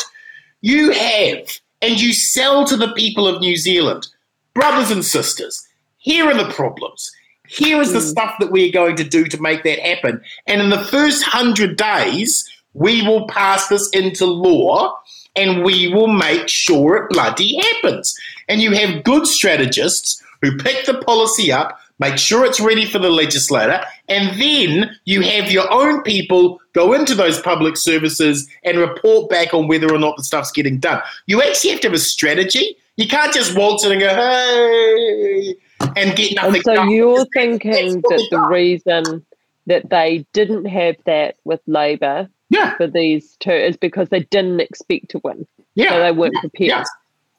You 0.60 0.90
have 0.90 1.48
and 1.80 1.98
you 1.98 2.12
sell 2.12 2.66
to 2.66 2.76
the 2.76 2.92
people 2.92 3.26
of 3.26 3.40
New 3.40 3.56
Zealand, 3.56 4.08
brothers 4.52 4.90
and 4.90 5.02
sisters. 5.02 5.66
Here 5.96 6.26
are 6.26 6.36
the 6.36 6.52
problems. 6.52 7.10
Here 7.48 7.80
is 7.80 7.92
the 7.92 7.98
mm. 7.98 8.10
stuff 8.10 8.34
that 8.40 8.50
we're 8.50 8.72
going 8.72 8.96
to 8.96 9.04
do 9.04 9.24
to 9.24 9.40
make 9.40 9.64
that 9.64 9.78
happen. 9.78 10.20
And 10.46 10.60
in 10.60 10.70
the 10.70 10.84
first 10.84 11.22
hundred 11.24 11.76
days, 11.76 12.48
we 12.74 13.02
will 13.02 13.26
pass 13.26 13.68
this 13.68 13.88
into 13.90 14.26
law 14.26 14.96
and 15.34 15.64
we 15.64 15.92
will 15.92 16.08
make 16.08 16.48
sure 16.48 16.96
it 16.96 17.10
bloody 17.10 17.56
happens. 17.56 18.16
And 18.48 18.60
you 18.60 18.72
have 18.72 19.04
good 19.04 19.26
strategists 19.26 20.22
who 20.42 20.56
pick 20.56 20.86
the 20.86 20.98
policy 21.02 21.50
up, 21.50 21.80
make 21.98 22.18
sure 22.18 22.44
it's 22.44 22.60
ready 22.60 22.86
for 22.86 22.98
the 22.98 23.10
legislator, 23.10 23.80
and 24.08 24.40
then 24.40 24.96
you 25.04 25.22
have 25.22 25.50
your 25.50 25.70
own 25.72 26.02
people 26.02 26.60
go 26.72 26.92
into 26.92 27.14
those 27.14 27.40
public 27.40 27.76
services 27.76 28.48
and 28.64 28.78
report 28.78 29.28
back 29.28 29.52
on 29.54 29.68
whether 29.68 29.92
or 29.92 29.98
not 29.98 30.16
the 30.16 30.24
stuff's 30.24 30.52
getting 30.52 30.78
done. 30.78 31.02
You 31.26 31.42
actually 31.42 31.70
have 31.70 31.80
to 31.80 31.88
have 31.88 31.94
a 31.94 31.98
strategy. 31.98 32.76
You 32.96 33.08
can't 33.08 33.32
just 33.32 33.56
waltz 33.56 33.84
in 33.84 33.92
and 33.92 34.00
go, 34.00 34.08
hey, 34.08 35.56
and 35.80 36.16
get 36.16 36.34
nothing 36.34 36.54
and 36.54 36.64
so 36.64 36.74
done. 36.74 36.90
you're 36.90 37.26
thinking 37.34 38.00
that 38.00 38.28
the 38.30 38.40
reason 38.40 39.24
that 39.66 39.90
they 39.90 40.26
didn't 40.32 40.64
have 40.64 40.96
that 41.04 41.36
with 41.44 41.60
Labor 41.66 42.28
yeah. 42.48 42.76
for 42.76 42.86
these 42.86 43.36
two 43.40 43.50
is 43.50 43.76
because 43.76 44.08
they 44.08 44.20
didn't 44.20 44.60
expect 44.60 45.10
to 45.10 45.20
win. 45.22 45.46
Yeah. 45.74 45.90
So 45.90 46.00
they 46.00 46.12
weren't 46.12 46.34
prepared. 46.36 46.68
Yeah. 46.68 46.84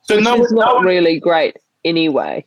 So 0.04 0.20
no, 0.20 0.42
it's 0.42 0.52
not 0.52 0.82
no 0.82 0.88
really 0.88 1.20
great 1.20 1.58
anyway. 1.84 2.46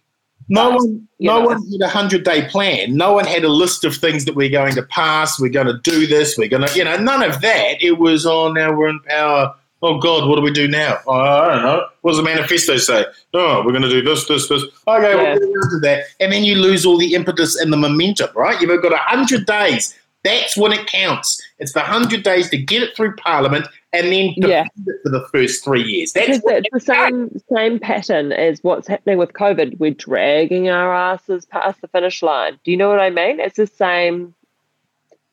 No 0.49 0.70
but, 0.70 0.78
one, 0.78 1.09
no 1.20 1.38
know. 1.38 1.47
one 1.47 1.70
had 1.70 1.80
a 1.80 1.88
hundred 1.88 2.24
day 2.24 2.49
plan. 2.49 2.97
No 2.97 3.12
one 3.12 3.24
had 3.24 3.45
a 3.45 3.49
list 3.49 3.84
of 3.84 3.95
things 3.95 4.24
that 4.24 4.34
we're 4.34 4.51
going 4.51 4.74
to 4.74 4.82
pass. 4.82 5.40
We're 5.40 5.51
going 5.51 5.68
to 5.68 5.78
do 5.78 6.07
this. 6.07 6.36
We're 6.36 6.49
going 6.49 6.66
to, 6.66 6.76
you 6.76 6.84
know, 6.84 6.97
none 6.97 7.22
of 7.22 7.40
that. 7.43 7.82
It 7.82 7.99
was, 7.99 8.26
oh, 8.26 8.53
now 8.53 8.76
we're 8.76 8.88
in 8.88 9.01
power. 9.01 9.55
Oh 9.83 9.99
God, 9.99 10.28
what 10.28 10.37
do 10.37 10.43
we 10.43 10.53
do 10.53 10.68
now? 10.68 10.99
Oh, 11.07 11.12
I 11.12 11.49
don't 11.49 11.62
know. 11.62 11.87
What 12.03 12.12
does 12.12 12.18
the 12.18 12.24
manifesto 12.24 12.76
say? 12.76 13.05
Oh, 13.35 13.62
we're 13.64 13.72
going 13.72 13.83
to 13.83 13.91
do 13.91 14.03
this, 14.03 14.26
this, 14.26 14.49
this. 14.49 14.62
Okay, 14.87 15.14
yeah. 15.14 15.37
we'll 15.39 15.70
do 15.70 15.80
that, 15.80 16.05
and 16.20 16.33
then 16.33 16.45
you 16.45 16.55
lose 16.57 16.87
all 16.87 16.99
the 16.99 17.14
impetus 17.14 17.57
and 17.61 17.72
the 17.72 17.76
momentum. 17.76 18.30
Right? 18.37 18.61
You've 18.61 18.83
got 18.83 18.93
a 18.93 18.99
hundred 18.99 19.47
days 19.47 19.99
that's 20.24 20.57
when 20.57 20.72
it 20.72 20.87
counts. 20.87 21.41
It's 21.59 21.72
the 21.72 21.80
100 21.80 22.22
days 22.22 22.49
to 22.51 22.57
get 22.57 22.83
it 22.83 22.97
through 22.97 23.16
Parliament 23.16 23.66
and 23.93 24.07
then 24.07 24.35
yeah. 24.37 24.66
it 24.87 25.01
for 25.03 25.11
the 25.11 25.26
first 25.33 25.64
three 25.64 25.83
years. 25.83 26.12
That's 26.12 26.41
it's 26.45 26.68
the 26.72 26.80
same 26.80 27.41
same 27.53 27.78
pattern 27.78 28.33
as 28.33 28.62
what's 28.62 28.87
happening 28.87 29.18
with 29.18 29.33
COVID. 29.33 29.78
We're 29.78 29.91
dragging 29.91 30.68
our 30.68 30.95
asses 30.95 31.45
past 31.45 31.80
the 31.80 31.89
finish 31.89 32.22
line. 32.22 32.59
Do 32.64 32.70
you 32.70 32.76
know 32.76 32.89
what 32.89 33.01
I 33.01 33.11
mean? 33.11 33.41
It's 33.41 33.57
the 33.57 33.66
same 33.66 34.35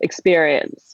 experience. 0.01 0.88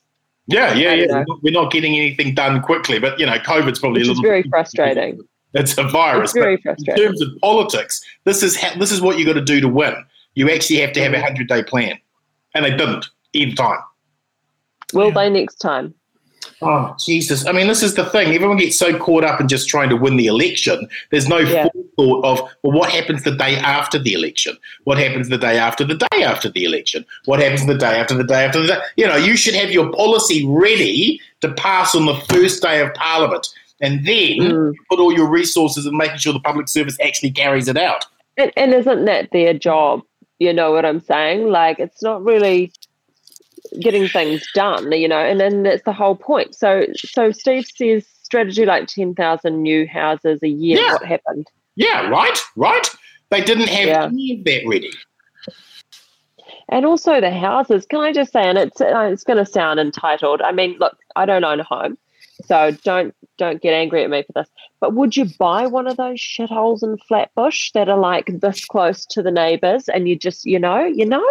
Yeah, 0.48 0.74
yeah, 0.74 0.94
yeah. 0.94 1.20
Uh, 1.20 1.36
we're 1.42 1.54
not 1.54 1.72
getting 1.72 1.96
anything 1.96 2.36
done 2.36 2.62
quickly, 2.62 3.00
but 3.00 3.20
you 3.20 3.26
know, 3.26 3.38
COVID's 3.40 3.80
probably 3.80 4.02
Which 4.02 4.10
a 4.10 4.12
little 4.12 4.24
It's 4.24 4.30
very 4.30 4.44
frustrating. 4.44 5.22
It's 5.54 5.78
a 5.78 5.84
virus. 5.84 6.32
It's 6.32 6.40
very 6.40 6.58
frustrating. 6.58 7.04
In 7.04 7.10
terms 7.10 7.22
of 7.22 7.30
politics, 7.42 8.02
this 8.26 8.44
is 8.44 8.56
ha- 8.56 8.76
this 8.78 8.92
is 8.92 9.02
what 9.02 9.18
you 9.18 9.26
got 9.26 9.34
to 9.34 9.42
do 9.42 9.60
to 9.62 9.68
win. 9.68 9.96
You 10.36 10.52
actually 10.52 10.80
have 10.82 10.92
to 10.94 11.02
have 11.02 11.14
a 11.14 11.22
hundred 11.22 11.48
day 11.48 11.64
plan, 11.64 11.98
and 12.54 12.66
they 12.66 12.72
didn't 12.72 13.08
either 13.34 13.56
time. 13.56 13.80
Will 14.94 15.08
yeah. 15.08 15.14
they 15.14 15.30
next 15.30 15.56
time? 15.56 15.96
Oh, 16.62 16.96
Jesus. 17.04 17.46
I 17.46 17.52
mean, 17.52 17.68
this 17.68 17.84
is 17.84 17.96
the 17.96 18.06
thing. 18.06 18.34
Everyone 18.34 18.58
gets 18.58 18.78
so 18.78 18.98
caught 18.98 19.24
up 19.24 19.42
in 19.42 19.48
just 19.48 19.68
trying 19.68 19.90
to 19.90 19.98
win 19.98 20.18
the 20.18 20.28
election. 20.28 20.88
There's 21.12 21.28
no 21.28 21.40
yeah. 21.40 21.68
thought 21.98 22.24
of, 22.24 22.40
well, 22.64 22.78
what 22.78 22.90
happens 22.90 23.24
the 23.24 23.36
day 23.36 23.58
after 23.58 24.00
the 24.00 24.14
election? 24.14 24.58
What 24.86 24.98
happens 24.98 25.30
the 25.30 25.38
day 25.38 25.58
after 25.58 25.84
the 25.84 25.96
day 25.96 26.24
after 26.24 26.50
the 26.50 26.64
election? 26.64 27.06
What 27.26 27.40
happens 27.40 27.66
the 27.66 27.78
day 27.78 28.00
after 28.00 28.16
the 28.16 28.24
day 28.24 28.46
after 28.46 28.62
the 28.62 28.68
day? 28.68 28.80
You 28.96 29.06
know, 29.06 29.18
you 29.18 29.36
should 29.36 29.54
have 29.56 29.72
your 29.72 29.92
policy 29.92 30.46
ready 30.48 31.20
to 31.42 31.52
pass 31.54 31.94
on 31.94 32.06
the 32.06 32.16
first 32.30 32.62
day 32.62 32.82
of 32.82 32.94
Parliament. 32.94 33.48
And 33.82 34.06
then 34.06 34.38
mm. 34.38 34.74
put 34.90 35.00
all 35.00 35.14
your 35.14 35.30
resources 35.30 35.86
in 35.86 35.98
making 35.98 36.18
sure 36.18 36.32
the 36.32 36.40
public 36.40 36.70
service 36.70 36.98
actually 37.04 37.32
carries 37.32 37.68
it 37.68 37.76
out. 37.76 38.06
And, 38.38 38.52
and 38.56 38.74
isn't 38.74 39.04
that 39.06 39.32
their 39.32 39.54
job? 39.54 40.02
You 40.40 40.54
know 40.54 40.72
what 40.72 40.86
I'm 40.86 41.02
saying? 41.02 41.50
Like, 41.50 41.80
it's 41.80 42.02
not 42.02 42.24
really 42.24 42.72
getting 43.80 44.08
things 44.08 44.46
done, 44.54 44.92
you 44.92 45.08
know, 45.08 45.20
and 45.20 45.40
then 45.40 45.64
that's 45.64 45.84
the 45.84 45.94
whole 45.94 46.16
point. 46.16 46.56
So, 46.56 46.86
so 46.96 47.32
Steve 47.32 47.66
says 47.66 48.06
strategy 48.24 48.66
like 48.66 48.88
10,000 48.88 49.62
new 49.62 49.88
houses 49.88 50.40
a 50.44 50.48
year. 50.48 50.80
Yeah. 50.80 50.94
What 50.94 51.06
happened? 51.06 51.48
Yeah, 51.76 52.10
right, 52.10 52.38
right. 52.56 52.90
They 53.30 53.42
didn't 53.42 53.70
have 53.70 53.88
yeah. 53.88 54.06
any 54.06 54.40
of 54.40 54.46
that 54.46 54.68
ready. 54.68 54.92
And 56.70 56.86
also 56.86 57.22
the 57.22 57.32
houses. 57.32 57.86
Can 57.86 58.00
I 58.00 58.12
just 58.12 58.32
say, 58.32 58.44
and 58.44 58.58
it's 58.58 58.82
uh, 58.82 59.10
it's 59.12 59.24
going 59.24 59.38
to 59.38 59.46
sound 59.46 59.80
entitled. 59.80 60.42
I 60.42 60.52
mean, 60.52 60.78
look, 60.80 60.98
I 61.16 61.26
don't 61.26 61.44
own 61.44 61.60
a 61.60 61.64
home, 61.64 61.98
so 62.44 62.72
don't 62.84 63.14
don't 63.38 63.62
get 63.62 63.74
angry 63.74 64.04
at 64.04 64.10
me 64.10 64.24
for 64.24 64.34
this. 64.34 64.50
But 64.80 64.94
would 64.94 65.16
you 65.16 65.26
buy 65.38 65.68
one 65.68 65.88
of 65.88 65.98
those 65.98 66.20
shitholes 66.20 66.82
in 66.82 66.98
Flatbush 67.08 67.72
that 67.74 67.88
are 67.88 68.00
like 68.00 68.40
this 68.40 68.66
close 68.66 69.06
to 69.08 69.22
the 69.22 69.32
neighbours, 69.32 69.88
and 69.90 70.10
you 70.10 70.16
just, 70.16 70.46
you 70.46 70.60
know, 70.60 70.84
you 70.84 71.06
know, 71.06 71.26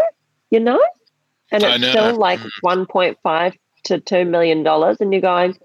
you 0.50 0.60
know? 0.60 0.80
And 1.50 1.62
it's 1.62 1.88
still 1.88 2.16
like 2.16 2.40
1.5 2.64 3.58
to 3.84 4.00
2 4.00 4.24
million 4.24 4.62
dollars 4.62 5.00
and 5.00 5.12
you're 5.12 5.20
going 5.20 5.56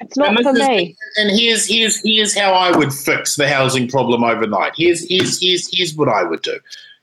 it's 0.00 0.16
not 0.16 0.40
for 0.42 0.50
is, 0.50 0.58
me. 0.58 0.96
and 1.16 1.30
here's 1.30 1.66
here's 1.66 2.00
here's 2.02 2.36
how 2.36 2.52
i 2.52 2.76
would 2.76 2.92
fix 2.92 3.36
the 3.36 3.48
housing 3.48 3.88
problem 3.88 4.24
overnight. 4.24 4.72
Here's 4.76 5.08
here's 5.08 5.40
here's, 5.40 5.74
here's 5.74 5.94
what 5.94 6.08
i 6.08 6.22
would 6.22 6.42
do. 6.42 6.58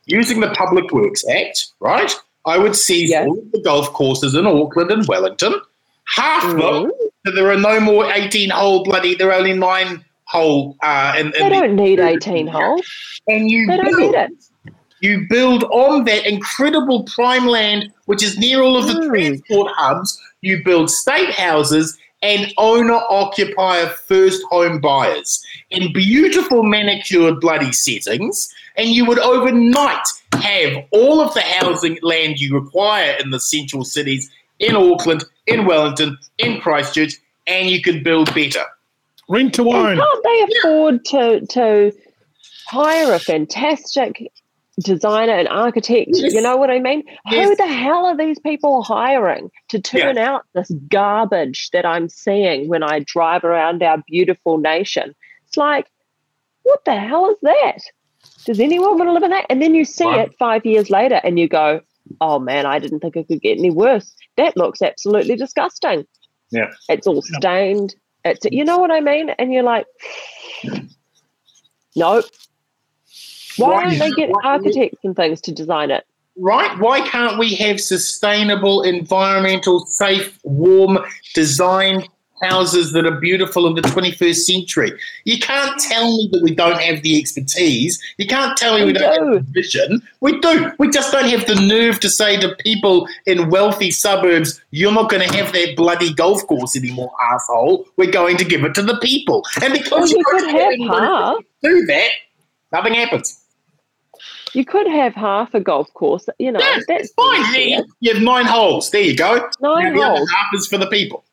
Using 0.06 0.42
the 0.42 0.52
public 0.52 0.92
works 0.92 1.24
act 1.28 1.68
right 1.80 2.14
i 2.46 2.58
would 2.58 2.76
seize 2.76 3.10
yeah. 3.10 3.26
all 3.26 3.40
of 3.40 3.52
the 3.52 3.62
golf 3.62 3.92
courses 3.94 4.36
in 4.36 4.46
auckland 4.46 4.92
and 4.92 5.08
wellington. 5.08 5.54
Half 6.16 6.44
mm-hmm. 6.44 6.60
them 6.60 6.92
so 7.26 7.34
there 7.34 7.50
are 7.50 7.58
no 7.58 7.80
more 7.80 8.06
18 8.12 8.50
hole 8.52 8.84
bloody 8.84 9.16
there 9.16 9.30
are 9.30 9.40
only 9.40 9.54
nine 9.54 10.06
hole 10.26 10.76
uh 10.84 11.14
and, 11.16 11.34
they 11.34 11.50
don't 11.50 11.76
the, 11.76 11.84
need 11.84 12.00
18 12.00 12.48
holes. 12.48 12.86
And 13.28 13.50
you 13.50 13.66
they 13.66 13.78
don't 13.78 14.00
need 14.00 14.14
it 14.14 14.32
you 15.04 15.26
build 15.30 15.66
on 15.66 16.06
that 16.06 16.26
incredible 16.26 17.04
prime 17.04 17.46
land, 17.46 17.92
which 18.06 18.24
is 18.24 18.38
near 18.38 18.62
all 18.62 18.78
of 18.78 18.88
the 18.88 18.94
mm. 18.94 19.08
transport 19.10 19.70
hubs. 19.76 20.18
You 20.40 20.64
build 20.64 20.90
state 20.90 21.32
houses 21.32 21.98
and 22.22 22.54
owner 22.58 23.02
occupier 23.10 23.88
first 23.88 24.42
home 24.44 24.80
buyers 24.80 25.46
in 25.72 25.92
beautiful 25.92 26.64
manicured 26.64 27.42
bloody 27.42 27.74
settings. 27.74 28.48
And 28.78 28.92
you 28.92 29.04
would 29.04 29.20
overnight 29.20 30.08
have 30.36 30.86
all 30.92 31.20
of 31.20 31.34
the 31.34 31.42
housing 31.42 32.00
land 32.02 32.40
you 32.40 32.58
require 32.58 33.18
in 33.20 33.32
the 33.32 33.42
central 33.42 33.84
cities 33.84 34.32
in 34.60 34.78
Auckland, 34.78 35.26
in 35.48 35.66
Wellington, 35.66 36.18
in 36.38 36.62
Christchurch, 36.62 37.16
and 37.46 37.70
you 37.70 37.82
could 37.82 38.06
build 38.06 38.34
better. 38.34 38.64
Rent 39.28 39.54
to 39.56 39.70
own. 39.70 39.98
Can't 39.98 40.24
they 40.24 40.58
afford 40.60 41.06
to 41.06 41.46
to 41.48 41.92
hire 42.68 43.14
a 43.14 43.20
fantastic 43.20 44.32
designer 44.82 45.34
and 45.34 45.48
architect. 45.48 46.12
Yes. 46.14 46.34
You 46.34 46.42
know 46.42 46.58
what 46.58 46.70
I 46.70 46.80
mean? 46.80 47.04
Yes. 47.30 47.48
Who 47.48 47.56
the 47.56 47.68
hell 47.68 48.06
are 48.06 48.18
these 48.18 48.40
people 48.40 48.84
hiring 48.84 49.52
to 49.70 49.80
turn 49.80 50.16
yeah. 50.16 50.32
out 50.32 50.46
this 50.54 50.72
garbage 50.90 51.70
that 51.72 51.86
I'm 51.86 52.10
seeing 52.10 52.68
when 52.68 52.84
I 52.84 53.00
drive 53.00 53.44
around 53.44 53.84
our 53.84 54.04
beautiful 54.08 54.58
nation? 54.58 55.14
It's 55.48 55.58
like, 55.58 55.88
what 56.64 56.84
the 56.86 56.96
hell 56.96 57.30
is 57.30 57.38
that? 57.44 57.80
Does 58.46 58.60
anyone 58.60 58.98
want 58.98 59.10
to 59.10 59.14
live 59.14 59.24
in 59.24 59.32
that? 59.32 59.46
And 59.50 59.62
then 59.62 59.76
you 59.76 59.86
see 59.86 60.06
it 60.06 60.34
five 60.40 60.66
years 60.66 60.90
later 60.90 61.20
and 61.24 61.38
you 61.38 61.48
go, 61.48 61.82
oh 62.20 62.40
man, 62.40 62.66
I 62.66 62.80
didn't 62.80 63.00
think 63.00 63.16
it 63.16 63.28
could 63.28 63.42
get 63.42 63.58
any 63.58 63.72
worse. 63.72 64.14
That 64.38 64.58
looks 64.58 64.82
absolutely 64.82 65.36
disgusting. 65.36 66.06
Yeah. 66.52 66.72
It's 66.90 67.08
all 67.08 67.22
stained. 67.22 67.96
It's 68.26 68.46
you 68.52 68.64
know 68.64 68.78
what 68.78 68.92
I 68.92 69.02
mean? 69.02 69.30
And 69.32 69.54
you're 69.54 69.64
like, 69.64 69.86
nope, 71.96 72.26
why 73.58 73.84
don't 73.84 74.00
they 74.00 74.12
get 74.12 74.32
architects 74.44 75.00
and 75.04 75.16
things 75.16 75.42
to 75.42 75.52
design 75.52 75.92
it? 75.92 76.06
Right? 76.36 76.78
Why 76.80 77.02
can't 77.08 77.38
we 77.38 77.54
have 77.56 77.80
sustainable, 77.80 78.82
environmental, 78.82 79.86
safe, 79.86 80.40
warm, 80.44 80.98
designed 81.36 82.08
houses 82.42 82.92
that 82.92 83.06
are 83.06 83.20
beautiful 83.20 83.68
in 83.68 83.76
the 83.76 83.82
21st 83.82 84.36
century? 84.36 84.92
You 85.26 85.38
can't 85.38 85.80
tell 85.80 86.18
me 86.18 86.30
that 86.32 86.42
we 86.42 86.56
don't 86.56 86.82
have 86.82 87.04
the 87.04 87.20
expertise. 87.20 88.02
You 88.18 88.26
can't 88.26 88.58
tell 88.58 88.80
me 88.80 88.86
we, 88.86 88.88
we 88.88 88.94
don't 88.94 89.16
do. 89.16 89.34
have 89.34 89.46
the 89.46 89.52
vision. 89.52 90.02
We 90.22 90.40
do. 90.40 90.72
We 90.80 90.90
just 90.90 91.12
don't 91.12 91.30
have 91.30 91.46
the 91.46 91.56
nerve 91.56 92.00
to 92.00 92.10
say 92.10 92.40
to 92.40 92.56
people 92.56 93.08
in 93.28 93.52
wealthy 93.52 93.92
suburbs, 93.92 94.60
you're 94.72 94.92
not 94.92 95.12
going 95.12 95.28
to 95.28 95.38
have 95.38 95.54
that 95.54 95.76
bloody 95.76 96.14
golf 96.16 96.46
course 96.48 96.76
anymore, 96.76 97.12
asshole. 97.32 97.86
We're 97.96 98.12
going 98.12 98.38
to 98.38 98.46
give 98.46 98.64
it 98.64 98.74
to 98.74 98.82
the 98.82 98.98
people. 98.98 99.46
And 99.62 99.72
because 99.72 99.92
well, 99.92 100.08
you 100.08 100.24
could 100.26 100.50
have 100.50 101.38
to 101.38 101.44
do 101.62 101.86
that, 101.86 102.10
nothing 102.72 102.96
happens. 102.96 103.43
You 104.54 104.66
could 104.66 104.88
have 104.88 105.14
half 105.16 105.54
a 105.54 105.60
golf 105.60 105.92
course. 105.94 106.28
You 106.38 106.52
know, 106.52 106.60
yeah, 106.60 106.80
that's 106.88 107.12
fine. 107.14 107.86
You 108.00 108.14
have 108.14 108.22
nine 108.22 108.46
holes. 108.46 108.92
There 108.92 109.02
you 109.02 109.16
go. 109.16 109.50
Nine 109.62 109.96
now 109.96 110.16
holes. 110.16 110.32
half 110.32 110.48
is 110.54 110.68
for 110.68 110.78
the 110.78 110.88
people. 110.88 111.26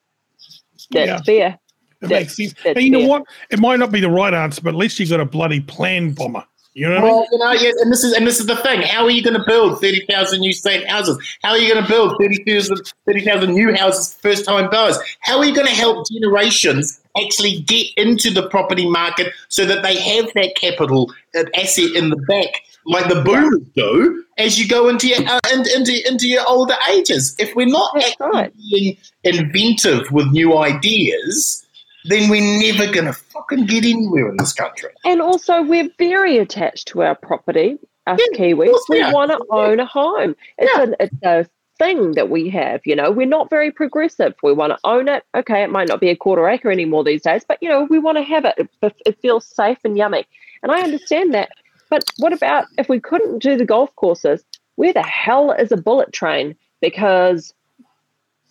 That's 0.90 1.06
yeah. 1.08 1.20
fair. 1.22 1.58
It 2.02 2.08
makes 2.08 2.36
sense. 2.36 2.54
Hey, 2.62 2.80
you 2.80 2.90
know 2.90 3.06
what? 3.06 3.24
It 3.50 3.58
might 3.58 3.78
not 3.78 3.92
be 3.92 4.00
the 4.00 4.10
right 4.10 4.32
answer, 4.32 4.62
but 4.62 4.70
at 4.70 4.76
least 4.76 4.98
you've 4.98 5.10
got 5.10 5.20
a 5.20 5.26
bloody 5.26 5.60
plan, 5.60 6.12
bomber. 6.12 6.44
You 6.72 6.88
know 6.88 7.02
well, 7.02 7.14
I 7.14 7.18
mean? 7.18 7.28
you 7.32 7.38
know, 7.38 7.52
yeah, 7.52 7.72
and 7.82 7.92
this 7.92 8.04
is 8.04 8.12
and 8.12 8.26
this 8.26 8.38
is 8.38 8.46
the 8.46 8.56
thing. 8.56 8.80
How 8.82 9.02
are 9.02 9.10
you 9.10 9.24
going 9.24 9.36
to 9.36 9.44
build 9.44 9.80
thirty 9.80 10.06
thousand 10.06 10.40
new 10.40 10.52
state 10.52 10.86
houses? 10.88 11.18
How 11.42 11.50
are 11.50 11.58
you 11.58 11.70
going 11.70 11.84
to 11.84 11.90
build 11.90 12.16
30,000 12.20 12.92
30, 13.06 13.46
new 13.48 13.74
houses 13.74 14.14
for 14.14 14.30
first 14.30 14.44
time 14.44 14.70
buyers? 14.70 14.96
How 15.18 15.38
are 15.38 15.44
you 15.44 15.54
going 15.54 15.66
to 15.66 15.74
help 15.74 16.06
generations 16.08 17.00
actually 17.20 17.62
get 17.62 17.88
into 17.96 18.30
the 18.30 18.48
property 18.48 18.88
market 18.88 19.32
so 19.48 19.66
that 19.66 19.82
they 19.82 19.98
have 19.98 20.32
that 20.34 20.54
capital 20.54 21.12
asset 21.34 21.90
in 21.96 22.08
the 22.08 22.16
back 22.28 22.62
like 22.90 23.08
the 23.08 23.22
boomers 23.22 23.60
do 23.74 24.24
as 24.38 24.58
you 24.58 24.68
go 24.68 24.88
into 24.88 25.08
your 25.08 25.18
uh, 25.26 25.38
into 25.52 26.08
into 26.08 26.26
your 26.26 26.44
older 26.48 26.74
ages. 26.90 27.36
If 27.38 27.54
we're 27.54 27.66
not 27.66 27.94
right. 28.20 28.52
being 28.56 28.96
inventive 29.24 30.10
with 30.10 30.26
new 30.32 30.58
ideas, 30.58 31.64
then 32.04 32.28
we're 32.30 32.60
never 32.60 32.92
going 32.92 33.06
to 33.06 33.12
fucking 33.12 33.66
get 33.66 33.84
anywhere 33.84 34.28
in 34.28 34.36
this 34.38 34.52
country. 34.52 34.90
And 35.04 35.20
also, 35.20 35.62
we're 35.62 35.90
very 35.98 36.38
attached 36.38 36.88
to 36.88 37.02
our 37.02 37.14
property. 37.14 37.78
Us 38.06 38.18
yeah, 38.32 38.38
Kiwis, 38.38 38.78
we 38.88 39.00
want 39.12 39.30
to 39.30 39.40
own 39.50 39.78
a 39.78 39.86
home. 39.86 40.34
It's, 40.58 40.72
yeah. 40.76 40.84
a, 40.84 41.04
it's 41.04 41.22
a 41.22 41.50
thing 41.78 42.12
that 42.12 42.28
we 42.28 42.48
have. 42.50 42.80
You 42.84 42.96
know, 42.96 43.10
we're 43.10 43.26
not 43.26 43.50
very 43.50 43.70
progressive. 43.70 44.34
We 44.42 44.52
want 44.52 44.72
to 44.72 44.78
own 44.84 45.08
it. 45.08 45.24
Okay, 45.36 45.62
it 45.62 45.70
might 45.70 45.88
not 45.88 46.00
be 46.00 46.08
a 46.08 46.16
quarter 46.16 46.48
acre 46.48 46.70
anymore 46.70 47.04
these 47.04 47.22
days, 47.22 47.44
but 47.46 47.58
you 47.60 47.68
know, 47.68 47.84
we 47.84 47.98
want 47.98 48.18
to 48.18 48.24
have 48.24 48.44
it. 48.44 48.54
It, 48.82 48.94
it 49.06 49.18
feels 49.20 49.46
safe 49.46 49.78
and 49.84 49.96
yummy. 49.96 50.26
And 50.62 50.72
I 50.72 50.80
understand 50.80 51.34
that. 51.34 51.50
But 51.90 52.04
what 52.18 52.32
about 52.32 52.66
if 52.78 52.88
we 52.88 53.00
couldn't 53.00 53.40
do 53.42 53.56
the 53.56 53.66
golf 53.66 53.94
courses? 53.96 54.44
Where 54.76 54.92
the 54.92 55.02
hell 55.02 55.50
is 55.52 55.72
a 55.72 55.76
bullet 55.76 56.12
train? 56.12 56.56
Because 56.80 57.52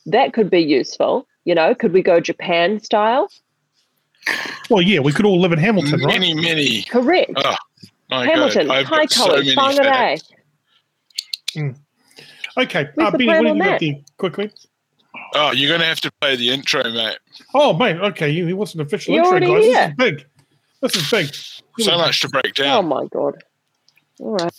that 0.06 0.34
could 0.34 0.50
be 0.50 0.60
useful. 0.60 1.26
You 1.46 1.56
know, 1.56 1.74
could 1.74 1.94
we 1.94 2.04
go 2.04 2.20
Japan 2.20 2.80
style? 2.80 3.32
Well, 4.70 4.82
yeah, 4.82 5.00
we 5.00 5.12
could 5.12 5.26
all 5.26 5.40
live 5.40 5.54
in 5.54 5.60
Hamilton, 5.60 6.02
right? 6.02 6.20
Many, 6.20 6.36
many. 6.36 6.84
Correct. 6.84 7.32
Oh, 7.38 7.56
Hamilton, 8.12 8.68
high 8.68 9.08
colours, 9.08 9.56
Whangarei. 9.56 10.22
Mm. 11.56 11.76
Okay, 12.58 12.90
uh, 13.00 13.12
Benny, 13.12 13.26
what 13.26 13.36
have 13.38 13.46
you 13.46 13.64
got 13.64 13.80
there 13.80 13.92
quickly? 14.18 14.52
Oh, 15.34 15.52
you're 15.52 15.70
going 15.70 15.80
to 15.80 15.88
have 15.88 16.02
to 16.02 16.12
play 16.20 16.36
the 16.36 16.50
intro, 16.50 16.84
mate. 16.92 17.18
Oh, 17.54 17.74
mate, 17.74 17.98
okay. 17.98 18.32
He 18.34 18.54
wasn't 18.54 18.82
official 18.82 19.16
You're 19.16 19.38
intro, 19.38 19.56
guys. 19.56 19.64
Here. 19.64 19.96
This 19.98 20.08
is 20.08 20.12
big. 20.12 20.26
This 20.82 20.96
is 20.96 21.10
big 21.10 21.36
so 21.80 21.94
hmm. 21.94 22.00
much 22.00 22.20
to 22.22 22.30
break 22.30 22.54
down. 22.54 22.86
Oh 22.86 22.88
my 22.88 23.06
god! 23.12 23.44
All 24.20 24.38
right. 24.38 24.54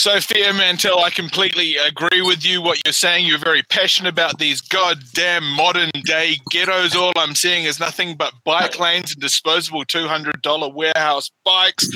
Sophia 0.00 0.50
Mantell, 0.54 1.00
I 1.00 1.10
completely 1.10 1.76
agree 1.76 2.22
with 2.22 2.42
you. 2.42 2.62
What 2.62 2.80
you're 2.86 2.92
saying, 2.94 3.26
you're 3.26 3.36
very 3.36 3.62
passionate 3.62 4.08
about 4.08 4.38
these 4.38 4.62
goddamn 4.62 5.44
modern 5.44 5.90
day 6.06 6.38
ghettos. 6.50 6.96
All 6.96 7.12
I'm 7.16 7.34
seeing 7.34 7.64
is 7.64 7.78
nothing 7.78 8.16
but 8.16 8.32
bike 8.46 8.80
lanes 8.80 9.12
and 9.12 9.20
disposable 9.20 9.84
$200 9.84 10.72
warehouse 10.72 11.30
bikes. 11.44 11.86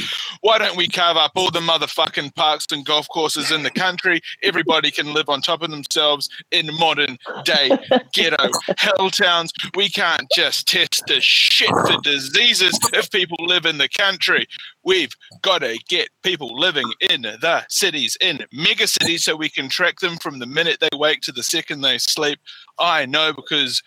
Why 0.42 0.58
don't 0.58 0.76
we 0.76 0.86
carve 0.86 1.16
up 1.16 1.32
all 1.34 1.50
the 1.50 1.60
motherfucking 1.60 2.34
parks 2.34 2.66
and 2.72 2.84
golf 2.84 3.08
courses 3.08 3.50
in 3.50 3.62
the 3.62 3.70
country? 3.70 4.20
Everybody 4.42 4.90
can 4.90 5.14
live 5.14 5.30
on 5.30 5.40
top 5.40 5.62
of 5.62 5.70
themselves 5.70 6.28
in 6.50 6.68
modern 6.78 7.16
day 7.46 7.70
ghetto 8.12 8.50
hell 8.76 9.08
towns. 9.08 9.50
We 9.74 9.88
can't 9.88 10.28
just 10.34 10.68
test 10.68 11.04
the 11.06 11.22
shit 11.22 11.70
for 11.70 11.98
diseases 12.02 12.78
if 12.92 13.10
people 13.10 13.38
live 13.40 13.64
in 13.64 13.78
the 13.78 13.88
country. 13.88 14.46
We've 14.84 15.14
got 15.42 15.62
to 15.62 15.78
get 15.88 16.08
people 16.22 16.58
living 16.58 16.90
in 17.10 17.22
the 17.22 17.64
cities, 17.68 18.16
in 18.20 18.44
mega 18.52 18.86
cities, 18.86 19.24
so 19.24 19.36
we 19.36 19.48
can 19.48 19.68
track 19.68 20.00
them 20.00 20.16
from 20.16 20.38
the 20.38 20.46
minute 20.46 20.80
they 20.80 20.96
wake 20.96 21.22
to 21.22 21.32
the 21.32 21.42
second 21.42 21.80
they 21.80 21.98
sleep. 21.98 22.38
I 22.78 23.06
know 23.06 23.32
because 23.32 23.82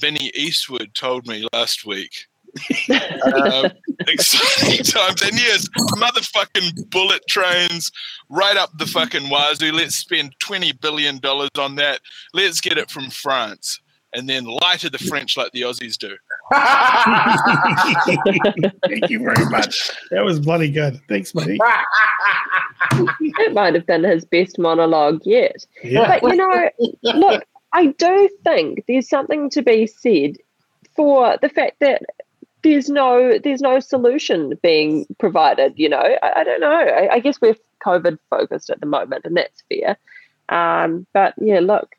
Benny 0.00 0.30
Eastwood 0.34 0.94
told 0.94 1.26
me 1.26 1.46
last 1.52 1.84
week. 1.84 2.26
um, 2.90 3.70
exciting 4.08 4.84
times. 4.84 5.20
And 5.22 5.34
yes, 5.34 5.68
motherfucking 5.96 6.90
bullet 6.90 7.22
trains 7.28 7.90
right 8.30 8.56
up 8.56 8.70
the 8.78 8.86
fucking 8.86 9.28
wazoo. 9.28 9.72
Let's 9.72 9.96
spend 9.96 10.34
$20 10.38 10.80
billion 10.80 11.20
on 11.58 11.74
that. 11.76 12.00
Let's 12.32 12.60
get 12.60 12.78
it 12.78 12.90
from 12.90 13.10
France 13.10 13.80
and 14.16 14.28
then 14.28 14.44
lie 14.44 14.76
to 14.78 14.88
the 14.88 14.98
French 14.98 15.36
like 15.36 15.52
the 15.52 15.60
Aussies 15.60 15.98
do. 15.98 16.16
Thank 18.88 19.10
you 19.10 19.18
very 19.18 19.44
much. 19.50 19.90
That 20.10 20.24
was 20.24 20.40
bloody 20.40 20.70
good. 20.70 21.00
Thanks, 21.08 21.32
buddy. 21.32 21.58
that 22.90 23.50
might 23.52 23.74
have 23.74 23.86
been 23.86 24.04
his 24.04 24.24
best 24.24 24.58
monologue 24.58 25.20
yet. 25.24 25.66
Yeah. 25.84 26.18
But 26.20 26.22
you 26.22 26.36
know, 26.36 26.70
look, 27.02 27.44
I 27.72 27.86
do 27.86 28.28
think 28.42 28.84
there's 28.88 29.08
something 29.08 29.50
to 29.50 29.62
be 29.62 29.86
said 29.86 30.36
for 30.94 31.36
the 31.42 31.50
fact 31.50 31.80
that 31.80 32.02
there's 32.62 32.88
no 32.88 33.38
there's 33.38 33.60
no 33.60 33.80
solution 33.80 34.58
being 34.62 35.06
provided. 35.18 35.74
You 35.76 35.90
know, 35.90 36.16
I, 36.22 36.32
I 36.36 36.44
don't 36.44 36.60
know. 36.60 36.72
I, 36.72 37.14
I, 37.14 37.18
guess 37.20 37.40
we're 37.40 37.56
COVID 37.84 38.18
focused 38.30 38.70
at 38.70 38.80
the 38.80 38.86
moment, 38.86 39.26
and 39.26 39.36
that's 39.36 39.62
fair. 39.68 39.98
Um, 40.48 41.06
but 41.12 41.34
yeah, 41.38 41.60
look, 41.60 41.94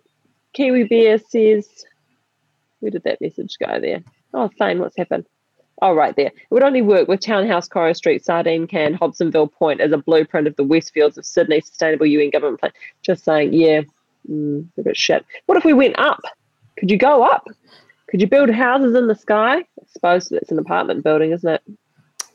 Kiwi 0.53 0.86
Bear 0.86 1.20
says, 1.20 1.86
where 2.80 2.92
did 2.92 3.04
that 3.04 3.22
message 3.22 3.58
go 3.60 3.80
there? 3.80 4.04
Oh, 4.34 4.50
fine. 4.58 4.80
What's 4.80 4.98
happened? 4.98 5.26
Oh, 5.82 5.94
right 5.94 6.16
there. 6.16 6.28
It 6.28 6.48
would 6.50 6.64
only 6.64 6.82
work 6.82 7.08
with 7.08 7.20
Townhouse, 7.20 7.68
Coro 7.68 7.94
Street, 7.94 8.26
Sardine 8.26 8.66
Can, 8.66 8.98
Hobsonville 8.98 9.52
Point 9.52 9.80
as 9.80 9.92
a 9.92 9.98
blueprint 9.98 10.48
of 10.48 10.56
the 10.56 10.66
Westfields 10.66 11.18
of 11.18 11.26
Sydney 11.26 11.62
Sustainable 11.62 12.08
UN 12.08 12.32
Government 12.32 12.60
Plan. 12.60 12.72
Just 13.04 13.24
saying, 13.24 13.54
yeah, 13.54 13.82
mm, 14.30 14.68
a 14.78 14.82
bit 14.82 14.98
shit. 14.98 15.26
What 15.46 15.58
if 15.58 15.66
we 15.66 15.74
went 15.74 16.00
up? 16.00 16.22
Could 16.78 16.90
you 16.90 16.98
go 16.98 17.24
up? 17.24 17.48
Could 18.10 18.22
you 18.22 18.28
build 18.28 18.50
houses 18.50 18.96
in 18.96 19.08
the 19.08 19.16
sky? 19.16 19.58
I 19.58 19.64
suppose 19.88 20.32
it's 20.32 20.52
an 20.52 20.60
apartment 20.60 21.04
building, 21.04 21.32
isn't 21.32 21.50
it? 21.50 21.62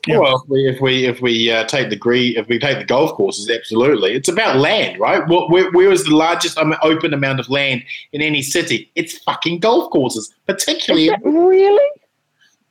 Yeah. 0.05 0.19
Well, 0.19 0.43
if 0.43 0.49
we 0.49 0.67
if 0.67 0.81
we, 0.81 1.05
if 1.05 1.21
we 1.21 1.51
uh, 1.51 1.63
take 1.65 1.89
the 1.89 1.95
green, 1.95 2.35
if 2.37 2.47
we 2.47 2.59
take 2.59 2.77
the 2.77 2.83
golf 2.83 3.13
courses, 3.13 3.49
absolutely, 3.49 4.13
it's 4.13 4.27
about 4.27 4.57
land, 4.57 4.99
right? 4.99 5.25
Where, 5.27 5.71
where 5.71 5.91
is 5.91 6.03
the 6.03 6.15
largest 6.15 6.57
open 6.57 7.13
amount 7.13 7.39
of 7.39 7.49
land 7.49 7.83
in 8.11 8.21
any 8.21 8.41
city? 8.41 8.91
It's 8.95 9.17
fucking 9.19 9.59
golf 9.59 9.91
courses, 9.91 10.33
particularly. 10.45 11.09
really? 11.23 11.89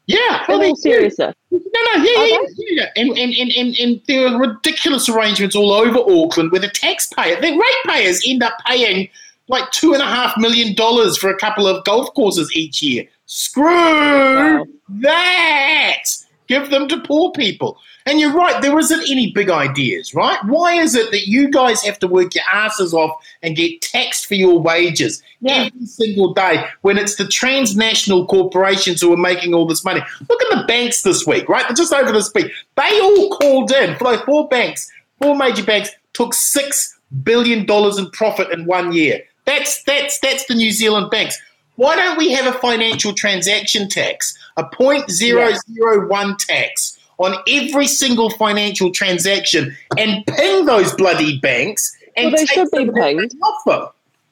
Yeah. 0.06 0.44
Oh, 0.48 0.58
no, 0.58 0.74
seriously. 0.74 1.32
No, 1.50 1.58
no, 1.58 2.04
yeah, 2.04 2.24
yeah, 2.24 2.38
yeah, 2.56 2.86
And, 2.96 3.10
and, 3.16 3.32
and, 3.34 3.52
and, 3.52 3.78
and 3.78 4.00
there 4.08 4.26
are 4.26 4.38
ridiculous 4.38 5.08
arrangements 5.08 5.54
all 5.54 5.72
over 5.72 5.98
Auckland 6.00 6.50
where 6.50 6.60
the 6.60 6.68
taxpayer, 6.68 7.40
the 7.40 7.56
ratepayers 7.86 8.20
end 8.26 8.42
up 8.42 8.54
paying 8.66 9.08
like 9.48 9.70
two 9.70 9.92
and 9.92 10.02
a 10.02 10.06
half 10.06 10.36
million 10.36 10.74
dollars 10.74 11.16
for 11.16 11.30
a 11.30 11.38
couple 11.38 11.66
of 11.66 11.84
golf 11.84 12.12
courses 12.14 12.50
each 12.54 12.82
year. 12.82 13.04
Screw 13.26 14.66
that. 15.00 16.04
Give 16.52 16.68
them 16.68 16.86
to 16.88 17.00
poor 17.00 17.32
people. 17.32 17.78
And 18.04 18.20
you're 18.20 18.34
right, 18.34 18.60
there 18.60 18.78
isn't 18.78 19.10
any 19.10 19.32
big 19.32 19.48
ideas, 19.48 20.14
right? 20.14 20.38
Why 20.44 20.74
is 20.74 20.94
it 20.94 21.10
that 21.10 21.26
you 21.26 21.48
guys 21.48 21.82
have 21.82 21.98
to 22.00 22.06
work 22.06 22.34
your 22.34 22.44
asses 22.52 22.92
off 22.92 23.24
and 23.42 23.56
get 23.56 23.80
taxed 23.80 24.26
for 24.26 24.34
your 24.34 24.60
wages 24.60 25.22
yeah. 25.40 25.70
every 25.72 25.86
single 25.86 26.34
day 26.34 26.62
when 26.82 26.98
it's 26.98 27.16
the 27.16 27.26
transnational 27.26 28.26
corporations 28.26 29.00
who 29.00 29.10
are 29.14 29.16
making 29.16 29.54
all 29.54 29.66
this 29.66 29.82
money? 29.82 30.02
Look 30.28 30.42
at 30.42 30.58
the 30.58 30.64
banks 30.66 31.00
this 31.00 31.26
week, 31.26 31.48
right? 31.48 31.74
Just 31.74 31.90
over 31.90 32.12
this 32.12 32.30
week, 32.34 32.52
they 32.76 33.00
all 33.00 33.30
called 33.30 33.72
in, 33.72 33.96
four 33.96 34.46
banks, 34.48 34.92
four 35.18 35.34
major 35.34 35.64
banks 35.64 35.88
took 36.12 36.34
six 36.34 36.98
billion 37.22 37.64
dollars 37.64 37.96
in 37.96 38.10
profit 38.10 38.50
in 38.52 38.66
one 38.66 38.92
year. 38.92 39.22
That's 39.46 39.82
that's 39.84 40.18
that's 40.20 40.44
the 40.48 40.54
New 40.54 40.70
Zealand 40.70 41.10
banks. 41.10 41.40
Why 41.76 41.96
don't 41.96 42.18
we 42.18 42.32
have 42.32 42.54
a 42.54 42.58
financial 42.58 43.14
transaction 43.14 43.88
tax, 43.88 44.36
a 44.56 44.64
0.001 44.64 46.38
tax 46.38 46.98
on 47.18 47.36
every 47.48 47.86
single 47.86 48.30
financial 48.30 48.90
transaction, 48.90 49.76
and 49.98 50.24
ping 50.26 50.66
those 50.66 50.94
bloody 50.94 51.38
banks? 51.38 51.96
And 52.16 52.32
well, 52.32 52.36
they 52.36 52.46
should 52.46 52.70
be 52.70 52.90
pinged. 52.90 53.32
Off 53.42 53.64
them. 53.64 53.88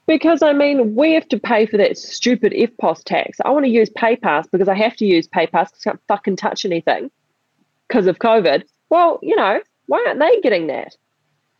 Because 0.06 0.42
I 0.42 0.52
mean, 0.52 0.96
we 0.96 1.12
have 1.12 1.28
to 1.28 1.38
pay 1.38 1.66
for 1.66 1.76
that 1.76 1.96
stupid 1.96 2.52
EFTPOS 2.52 3.04
tax. 3.04 3.38
I 3.44 3.50
want 3.50 3.64
to 3.64 3.70
use 3.70 3.88
PayPass 3.90 4.50
because 4.50 4.68
I 4.68 4.74
have 4.74 4.96
to 4.96 5.06
use 5.06 5.28
PayPass 5.28 5.70
because 5.70 5.86
I 5.86 5.90
can't 5.90 6.00
fucking 6.08 6.36
touch 6.36 6.64
anything 6.64 7.10
because 7.86 8.06
of 8.06 8.18
COVID. 8.18 8.64
Well, 8.90 9.20
you 9.22 9.36
know, 9.36 9.60
why 9.86 10.04
aren't 10.06 10.18
they 10.18 10.40
getting 10.40 10.66
that? 10.66 10.96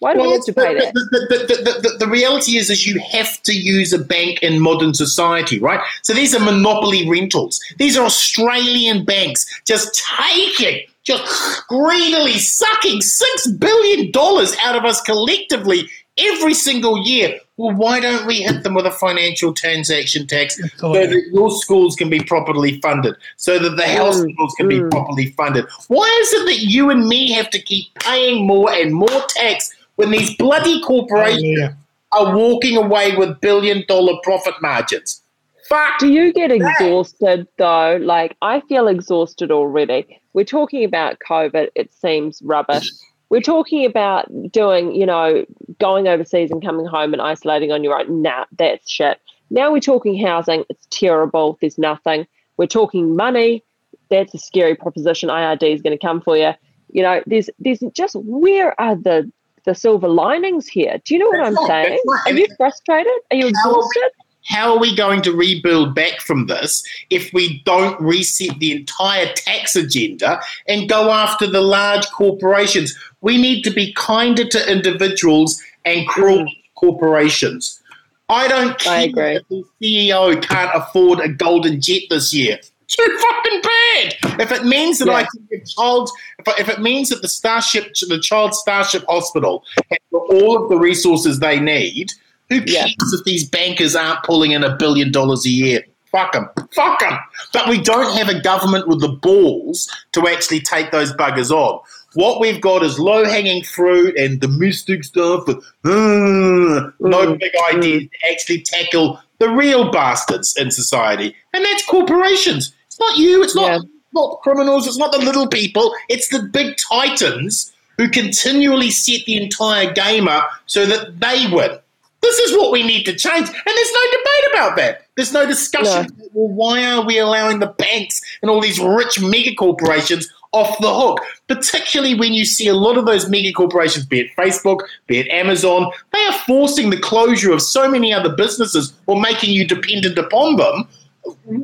Why 0.00 0.14
do 0.14 0.20
well, 0.20 0.28
we 0.28 0.34
have 0.34 0.44
to 0.46 0.52
pay 0.54 0.74
that? 0.74 0.94
The, 0.94 1.26
the, 1.28 1.88
the, 1.88 1.96
the, 1.98 2.06
reality 2.06 2.56
is, 2.56 2.70
is 2.70 2.86
you 2.86 2.98
have 3.12 3.42
to 3.42 3.52
use 3.52 3.92
a 3.92 3.98
bank 3.98 4.42
in 4.42 4.58
modern 4.58 4.94
society, 4.94 5.58
right? 5.60 5.80
So 6.02 6.14
these 6.14 6.34
are 6.34 6.40
monopoly 6.42 7.08
rentals. 7.08 7.60
These 7.76 7.98
are 7.98 8.06
Australian 8.06 9.04
banks 9.04 9.44
just 9.66 10.02
taking, 10.18 10.86
just 11.02 11.68
greedily 11.68 12.38
sucking 12.38 13.02
six 13.02 13.48
billion 13.48 14.10
dollars 14.10 14.56
out 14.64 14.74
of 14.74 14.86
us 14.86 15.02
collectively 15.02 15.86
every 16.16 16.54
single 16.54 17.06
year. 17.06 17.38
Well, 17.58 17.74
why 17.74 18.00
don't 18.00 18.26
we 18.26 18.36
hit 18.40 18.62
them 18.62 18.72
with 18.72 18.86
a 18.86 18.90
financial 18.90 19.52
transaction 19.52 20.26
tax 20.26 20.58
so 20.78 20.94
that 20.94 21.10
your 21.30 21.50
schools 21.50 21.94
can 21.94 22.08
be 22.08 22.20
properly 22.20 22.80
funded, 22.80 23.16
so 23.36 23.58
that 23.58 23.76
the 23.76 23.86
hospitals 23.86 24.32
schools 24.32 24.54
can 24.56 24.68
be 24.68 24.80
mm. 24.80 24.90
properly 24.90 25.32
funded? 25.32 25.66
Why 25.88 26.08
is 26.22 26.32
it 26.32 26.46
that 26.46 26.60
you 26.60 26.88
and 26.88 27.06
me 27.06 27.32
have 27.32 27.50
to 27.50 27.60
keep 27.60 27.94
paying 27.96 28.46
more 28.46 28.72
and 28.72 28.94
more 28.94 29.22
tax 29.28 29.74
when 30.00 30.10
these 30.10 30.34
bloody 30.36 30.80
corporations 30.80 31.58
oh, 31.60 31.62
yeah. 31.62 31.72
are 32.12 32.36
walking 32.36 32.76
away 32.76 33.14
with 33.16 33.38
billion 33.40 33.84
dollar 33.86 34.14
profit 34.22 34.54
margins. 34.62 35.22
Fuck 35.68 35.98
Do 36.00 36.08
you 36.08 36.32
get 36.32 36.50
exhausted 36.50 37.46
though? 37.58 37.98
Like 38.00 38.36
I 38.40 38.60
feel 38.60 38.88
exhausted 38.88 39.50
already. 39.52 40.20
We're 40.32 40.44
talking 40.46 40.84
about 40.84 41.18
COVID, 41.20 41.68
it 41.74 41.92
seems 41.92 42.40
rubbish. 42.42 42.90
We're 43.28 43.42
talking 43.42 43.84
about 43.84 44.26
doing, 44.50 44.94
you 44.94 45.06
know, 45.06 45.44
going 45.78 46.08
overseas 46.08 46.50
and 46.50 46.64
coming 46.64 46.86
home 46.86 47.12
and 47.12 47.22
isolating 47.22 47.70
on 47.70 47.84
your 47.84 48.00
own. 48.00 48.22
Nah, 48.22 48.46
that's 48.58 48.90
shit. 48.90 49.20
Now 49.50 49.70
we're 49.70 49.80
talking 49.80 50.18
housing, 50.18 50.64
it's 50.68 50.86
terrible, 50.90 51.58
there's 51.60 51.78
nothing. 51.78 52.26
We're 52.56 52.66
talking 52.66 53.14
money, 53.14 53.62
that's 54.08 54.34
a 54.34 54.38
scary 54.38 54.74
proposition. 54.74 55.28
IRD 55.28 55.74
is 55.74 55.82
going 55.82 55.96
to 55.96 56.04
come 56.04 56.20
for 56.20 56.36
you. 56.36 56.52
You 56.92 57.02
know, 57.02 57.22
there's 57.26 57.50
there's 57.58 57.80
just 57.92 58.16
where 58.16 58.78
are 58.80 58.96
the 58.96 59.30
the 59.64 59.74
silver 59.74 60.08
linings 60.08 60.66
here. 60.66 61.00
Do 61.04 61.14
you 61.14 61.20
know 61.20 61.28
what 61.28 61.46
I'm 61.46 61.66
saying? 61.66 62.00
Are 62.26 62.32
you 62.32 62.46
frustrated? 62.56 63.12
Are 63.30 63.36
you 63.36 63.46
exhausted? 63.48 64.10
How 64.46 64.72
are 64.72 64.78
we 64.78 64.96
going 64.96 65.22
to 65.22 65.32
rebuild 65.32 65.94
back 65.94 66.20
from 66.20 66.46
this 66.46 66.82
if 67.10 67.32
we 67.32 67.62
don't 67.64 68.00
reset 68.00 68.58
the 68.58 68.72
entire 68.72 69.32
tax 69.34 69.76
agenda 69.76 70.40
and 70.66 70.88
go 70.88 71.10
after 71.10 71.46
the 71.46 71.60
large 71.60 72.06
corporations? 72.10 72.96
We 73.20 73.40
need 73.40 73.62
to 73.62 73.70
be 73.70 73.92
kinder 73.92 74.44
to 74.44 74.72
individuals 74.72 75.62
and 75.84 76.06
cruel 76.08 76.44
mm. 76.44 76.56
corporations. 76.74 77.80
I 78.28 78.48
don't 78.48 78.78
care 78.78 78.92
I 78.92 79.00
agree. 79.02 79.36
if 79.36 79.48
the 79.48 79.64
CEO 79.82 80.40
can't 80.42 80.70
afford 80.74 81.20
a 81.20 81.28
golden 81.28 81.80
jet 81.80 82.02
this 82.10 82.32
year 82.32 82.60
too 82.90 83.18
fucking 83.20 83.60
bad. 83.62 84.40
If 84.40 84.52
it 84.52 84.64
means 84.64 84.98
that 84.98 85.08
yeah. 85.08 85.14
I 85.14 85.22
can 85.22 85.48
give 85.50 85.68
child, 85.68 86.10
if, 86.38 86.60
if 86.60 86.68
it 86.68 86.80
means 86.80 87.08
that 87.10 87.22
the 87.22 87.28
Starship, 87.28 87.92
the 88.08 88.20
Child 88.20 88.54
Starship 88.54 89.04
Hospital 89.08 89.64
has 89.90 89.98
all 90.12 90.62
of 90.62 90.68
the 90.68 90.76
resources 90.76 91.38
they 91.38 91.60
need, 91.60 92.12
who 92.48 92.60
cares 92.60 92.96
yeah. 92.96 93.18
if 93.18 93.24
these 93.24 93.48
bankers 93.48 93.94
aren't 93.94 94.22
pulling 94.24 94.50
in 94.50 94.64
a 94.64 94.76
billion 94.76 95.12
dollars 95.12 95.46
a 95.46 95.50
year? 95.50 95.84
Fuck 96.10 96.32
them. 96.32 96.48
Fuck 96.72 96.98
them. 96.98 97.16
But 97.52 97.68
we 97.68 97.80
don't 97.80 98.16
have 98.16 98.28
a 98.28 98.40
government 98.40 98.88
with 98.88 99.00
the 99.00 99.08
balls 99.08 99.88
to 100.12 100.26
actually 100.26 100.60
take 100.60 100.90
those 100.90 101.12
buggers 101.12 101.52
on. 101.52 101.80
What 102.14 102.40
we've 102.40 102.60
got 102.60 102.82
is 102.82 102.98
low 102.98 103.24
hanging 103.24 103.62
fruit 103.62 104.18
and 104.18 104.40
the 104.40 104.48
mystic 104.48 105.04
stuff 105.04 105.48
uh, 105.48 105.54
no 105.84 106.90
mm. 107.00 107.38
big 107.38 107.52
ideas 107.72 108.02
to 108.02 108.32
actually 108.32 108.62
tackle 108.62 109.20
the 109.38 109.48
real 109.48 109.92
bastards 109.92 110.56
in 110.56 110.70
society, 110.72 111.34
and 111.54 111.64
that's 111.64 111.86
corporations 111.86 112.72
not 113.00 113.16
you. 113.16 113.42
It's 113.42 113.56
not 113.56 113.72
yeah. 113.72 113.78
not 114.12 114.40
criminals. 114.42 114.86
It's 114.86 114.98
not 114.98 115.12
the 115.12 115.18
little 115.18 115.48
people. 115.48 115.94
It's 116.08 116.28
the 116.28 116.42
big 116.42 116.76
titans 116.76 117.72
who 117.96 118.08
continually 118.08 118.90
set 118.90 119.24
the 119.26 119.36
entire 119.36 119.92
game 119.92 120.28
up 120.28 120.50
so 120.66 120.86
that 120.86 121.20
they 121.20 121.46
win. 121.52 121.78
This 122.22 122.38
is 122.38 122.56
what 122.56 122.70
we 122.70 122.82
need 122.82 123.04
to 123.04 123.14
change, 123.14 123.48
and 123.48 123.56
there's 123.64 123.92
no 123.92 124.04
debate 124.10 124.52
about 124.52 124.76
that. 124.76 125.06
There's 125.16 125.32
no 125.32 125.46
discussion. 125.46 126.14
No. 126.18 126.28
Well, 126.32 126.54
why 126.54 126.84
are 126.92 127.04
we 127.04 127.18
allowing 127.18 127.58
the 127.58 127.66
banks 127.66 128.20
and 128.42 128.50
all 128.50 128.60
these 128.60 128.78
rich 128.78 129.20
mega 129.20 129.54
corporations 129.54 130.30
off 130.52 130.78
the 130.80 130.94
hook? 130.94 131.20
Particularly 131.48 132.14
when 132.14 132.34
you 132.34 132.44
see 132.44 132.68
a 132.68 132.74
lot 132.74 132.98
of 132.98 133.06
those 133.06 133.28
mega 133.28 133.52
corporations, 133.52 134.04
be 134.04 134.20
it 134.20 134.30
Facebook, 134.36 134.80
be 135.06 135.18
it 135.18 135.28
Amazon, 135.28 135.90
they 136.12 136.24
are 136.26 136.38
forcing 136.46 136.90
the 136.90 137.00
closure 137.00 137.52
of 137.52 137.62
so 137.62 137.90
many 137.90 138.12
other 138.12 138.34
businesses 138.34 138.92
or 139.06 139.20
making 139.20 139.50
you 139.50 139.66
dependent 139.66 140.18
upon 140.18 140.56
them 140.56 140.88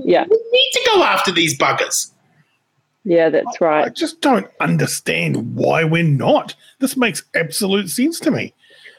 yeah. 0.05 0.25
We 0.29 0.37
need 0.53 0.71
to 0.73 0.91
go 0.95 1.03
after 1.03 1.33
these 1.33 1.57
buggers. 1.59 2.13
Yeah, 3.05 3.29
that's 3.29 3.61
right. 3.61 3.87
I 3.87 3.89
just 3.91 4.21
don't 4.21 4.49
understand 4.61 5.55
why 5.55 5.85
we're 5.85 6.03
not. 6.03 6.55
This 6.81 6.97
makes 6.97 7.23
absolute 7.35 7.89
sense 7.89 8.19
to 8.21 8.31
me. 8.33 8.53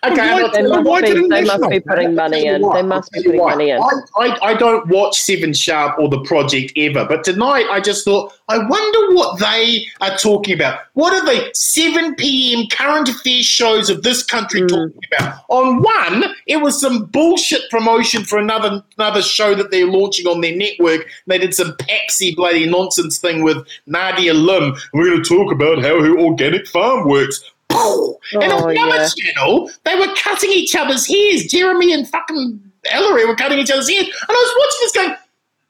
Okay, 0.06 0.16
why, 0.16 0.50
they, 0.52 0.62
must 0.62 1.02
be, 1.04 1.28
they 1.28 1.44
must 1.44 1.70
be 1.70 1.80
putting 1.80 2.14
money 2.14 2.46
in. 2.46 2.62
They 2.62 2.84
must 2.84 3.12
be 3.12 3.24
putting 3.24 3.40
money 3.40 3.72
in. 3.72 3.82
I, 3.82 3.92
I, 4.18 4.46
I 4.50 4.54
don't 4.54 4.88
watch 4.88 5.20
Seven 5.20 5.54
Sharp 5.54 5.98
or 5.98 6.08
The 6.08 6.22
Project 6.22 6.74
ever, 6.78 7.06
but 7.06 7.24
tonight 7.24 7.66
I 7.72 7.80
just 7.80 8.06
thought, 8.06 8.34
I 8.48 8.60
wonder 8.60 9.16
what 9.16 9.40
they 9.40 9.86
are 10.00 10.16
talking 10.18 10.54
about. 10.54 10.82
What 10.94 11.14
are 11.14 11.26
the 11.26 11.50
7 11.54 12.16
p.m. 12.16 12.68
current 12.70 13.10
affairs 13.10 13.46
shows 13.46 13.90
of 13.90 14.04
this 14.04 14.24
country 14.24 14.62
mm. 14.62 14.68
talking 14.68 15.02
about? 15.18 15.40
On 15.50 15.82
one, 15.82 16.26
it 16.46 16.62
was 16.62 16.80
some 16.80 17.06
bullshit 17.06 17.70
promotion 17.70 18.24
for 18.24 18.38
another 18.38 18.84
another 18.98 19.22
show 19.22 19.56
that 19.56 19.72
they're 19.72 19.88
launching 19.88 20.28
on 20.28 20.42
their 20.42 20.56
network. 20.56 21.08
They 21.26 21.40
did 21.40 21.54
some 21.54 21.76
paxy 21.78 22.36
bloody 22.36 22.70
nonsense 22.70 23.20
thing 23.20 23.44
with 23.44 23.66
Nadia 23.88 24.34
Lim. 24.34 24.76
We're 24.94 25.10
going 25.10 25.24
to 25.24 25.30
talk 25.30 25.52
about 25.52 25.80
how 25.80 26.02
her 26.02 26.18
organic 26.20 26.68
farm 26.68 27.10
works. 27.10 27.44
Oh, 27.78 28.20
and 28.34 28.52
on 28.52 28.74
the 28.74 28.80
other 28.80 29.08
channel, 29.18 29.70
they 29.84 29.96
were 29.96 30.14
cutting 30.16 30.52
each 30.52 30.76
other's 30.76 31.08
hairs. 31.08 31.46
Jeremy 31.46 31.94
and 31.94 32.08
fucking 32.08 32.60
Ellery 32.92 33.26
were 33.26 33.36
cutting 33.36 33.60
each 33.60 33.72
other's 33.72 33.90
hairs. 33.90 34.06
And 34.06 34.30
I 34.30 34.34
was 34.34 34.54
watching 34.58 34.80
this 34.82 34.92
going, 34.92 35.16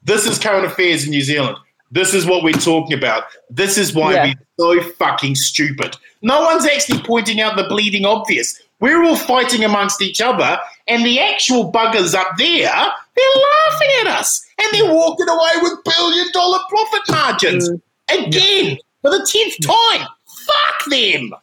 this 0.03 0.25
is 0.25 0.39
current 0.39 0.65
affairs 0.65 1.05
in 1.05 1.11
New 1.11 1.21
Zealand. 1.21 1.57
This 1.91 2.13
is 2.13 2.25
what 2.25 2.43
we're 2.43 2.53
talking 2.53 2.97
about. 2.97 3.23
This 3.49 3.77
is 3.77 3.93
why 3.93 4.13
yeah. 4.13 4.33
we're 4.57 4.81
so 4.81 4.89
fucking 4.93 5.35
stupid. 5.35 5.95
No 6.21 6.41
one's 6.41 6.65
actually 6.65 7.01
pointing 7.01 7.39
out 7.39 7.55
the 7.55 7.63
bleeding 7.63 8.05
obvious. 8.05 8.61
We're 8.79 9.03
all 9.03 9.15
fighting 9.15 9.63
amongst 9.63 10.01
each 10.01 10.21
other, 10.21 10.59
and 10.87 11.03
the 11.05 11.19
actual 11.19 11.71
buggers 11.71 12.13
up 12.13 12.37
there, 12.37 12.71
they're 12.71 13.43
laughing 13.69 13.89
at 14.01 14.07
us. 14.07 14.45
And 14.59 14.67
they're 14.73 14.93
walking 14.93 15.27
away 15.27 15.51
with 15.61 15.83
billion 15.83 16.31
dollar 16.31 16.59
profit 16.69 17.01
margins. 17.09 17.69
Mm. 17.69 18.27
Again, 18.27 18.77
for 19.01 19.11
the 19.11 19.27
tenth 19.29 19.55
time. 19.65 20.07
Fuck 20.45 20.89
them. 20.89 21.33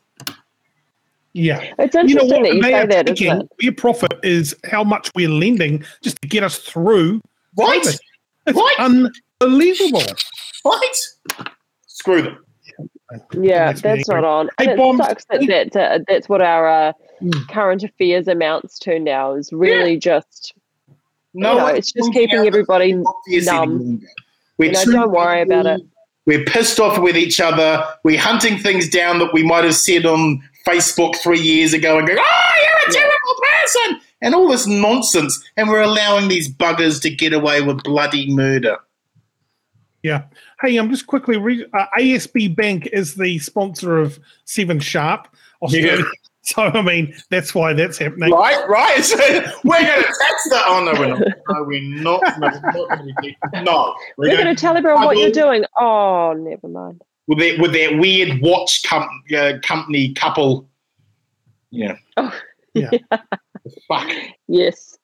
Yeah. 1.35 1.74
It's 1.78 1.95
interesting 1.95 2.09
you 2.09 2.14
know 2.14 2.43
that 2.43 2.55
you 2.55 2.62
say 2.62 2.87
that, 2.87 3.09
isn't 3.11 3.41
it? 3.43 3.49
Their 3.61 3.72
profit 3.72 4.14
is 4.22 4.57
how 4.70 4.85
much 4.85 5.11
we're 5.14 5.28
lending 5.28 5.85
just 6.01 6.20
to 6.22 6.28
get 6.28 6.43
us 6.43 6.59
through. 6.59 7.20
Right. 7.57 7.82
COVID. 7.82 7.99
It's 8.47 8.59
right. 8.59 9.11
unbelievable. 9.41 10.03
Right. 10.64 10.97
Screw 11.87 12.22
them. 12.22 12.39
Yeah, 13.32 13.66
that's, 13.66 13.82
that's 13.82 14.09
not 14.09 14.24
on. 14.24 14.49
Hey, 14.59 14.72
and 14.72 14.80
it 14.80 14.97
sucks 14.97 15.24
that 15.26 15.47
that's, 15.47 15.76
uh, 15.76 15.99
that's 16.09 16.28
what 16.28 16.41
our 16.41 16.68
uh, 16.68 16.93
mm. 17.20 17.49
current 17.49 17.82
affairs 17.82 18.26
amounts 18.28 18.78
to 18.80 18.99
now 18.99 19.35
is 19.35 19.53
really 19.53 19.93
yeah. 19.95 19.99
just, 19.99 20.55
no, 21.35 21.53
you 21.53 21.59
know, 21.59 21.66
it's 21.66 21.93
just 21.93 22.12
keeping 22.12 22.47
everybody 22.47 22.93
numb. 22.93 24.01
We're 24.59 24.66
you 24.66 24.72
know, 24.72 24.85
don't 24.85 25.11
worry 25.12 25.43
about 25.43 25.66
it. 25.66 25.82
We're 26.26 26.45
pissed 26.45 26.80
off 26.80 26.99
with 26.99 27.16
each 27.16 27.41
other. 27.41 27.85
We're 28.03 28.20
hunting 28.20 28.59
things 28.59 28.89
down 28.89 29.18
that 29.18 29.32
we 29.32 29.43
might 29.43 29.64
have 29.64 29.74
said 29.74 30.07
on 30.07 30.43
Facebook 30.67 31.17
three 31.17 31.41
years 31.41 31.75
ago 31.75 31.99
and 31.99 32.09
go, 32.09 32.15
oh, 32.19 32.51
you're 32.57 32.91
a 32.91 32.93
terrible 32.93 33.37
person, 33.53 34.01
and 34.23 34.35
all 34.35 34.49
this 34.49 34.67
nonsense. 34.67 35.43
And 35.57 35.69
we're 35.69 35.83
allowing 35.83 36.29
these 36.29 36.53
buggers 36.53 37.01
to 37.03 37.11
get 37.11 37.33
away 37.33 37.61
with 37.62 37.83
bloody 37.83 38.31
murder. 38.33 38.79
Yeah. 40.03 40.25
Hey, 40.61 40.77
I'm 40.77 40.91
just 40.91 41.07
quickly 41.07 41.39
re- 41.39 41.67
uh, 41.73 41.87
ASB 41.99 42.55
Bank 42.55 42.87
is 42.93 43.15
the 43.15 43.39
sponsor 43.39 43.99
of 43.99 44.19
Seven 44.45 44.81
Sharp 44.81 45.29
Australia. 45.62 45.99
Yeah. 45.99 46.05
So 46.47 46.61
I 46.65 46.83
mean, 46.83 47.15
that's 47.31 47.55
why 47.55 47.73
that's 47.73 47.97
happening. 47.97 48.31
Right, 48.31 48.69
right. 48.69 48.99
So 49.03 49.17
we're 49.17 49.81
going 49.81 50.03
to 50.03 50.15
tax 50.21 50.49
that. 50.51 50.65
Oh 50.67 50.85
no, 50.93 50.93
we're 51.01 51.09
not. 51.09 51.23
No, 51.49 51.62
we're 51.62 51.81
not. 51.81 52.21
No, 52.39 52.51
we're 52.51 52.77
not 52.77 52.89
going 52.91 53.15
to. 53.23 53.62
No, 53.62 53.95
we're, 54.19 54.29
we're 54.29 54.37
going 54.43 54.55
to 54.55 54.61
tell 54.61 54.77
everyone 54.77 55.07
what 55.07 55.17
you're 55.17 55.31
doing. 55.31 55.65
Oh, 55.81 56.35
never 56.35 56.69
mind 56.69 57.03
with 57.27 57.39
that 57.39 57.59
with 57.59 57.72
that 57.72 57.99
weird 57.99 58.41
watch 58.41 58.83
com- 58.85 59.09
uh, 59.37 59.55
company 59.62 60.12
couple. 60.14 60.68
Yeah. 61.77 61.97
Oh, 62.16 62.33
yeah. 62.75 62.91
Fuck. 63.89 64.09
Yes. 64.47 64.97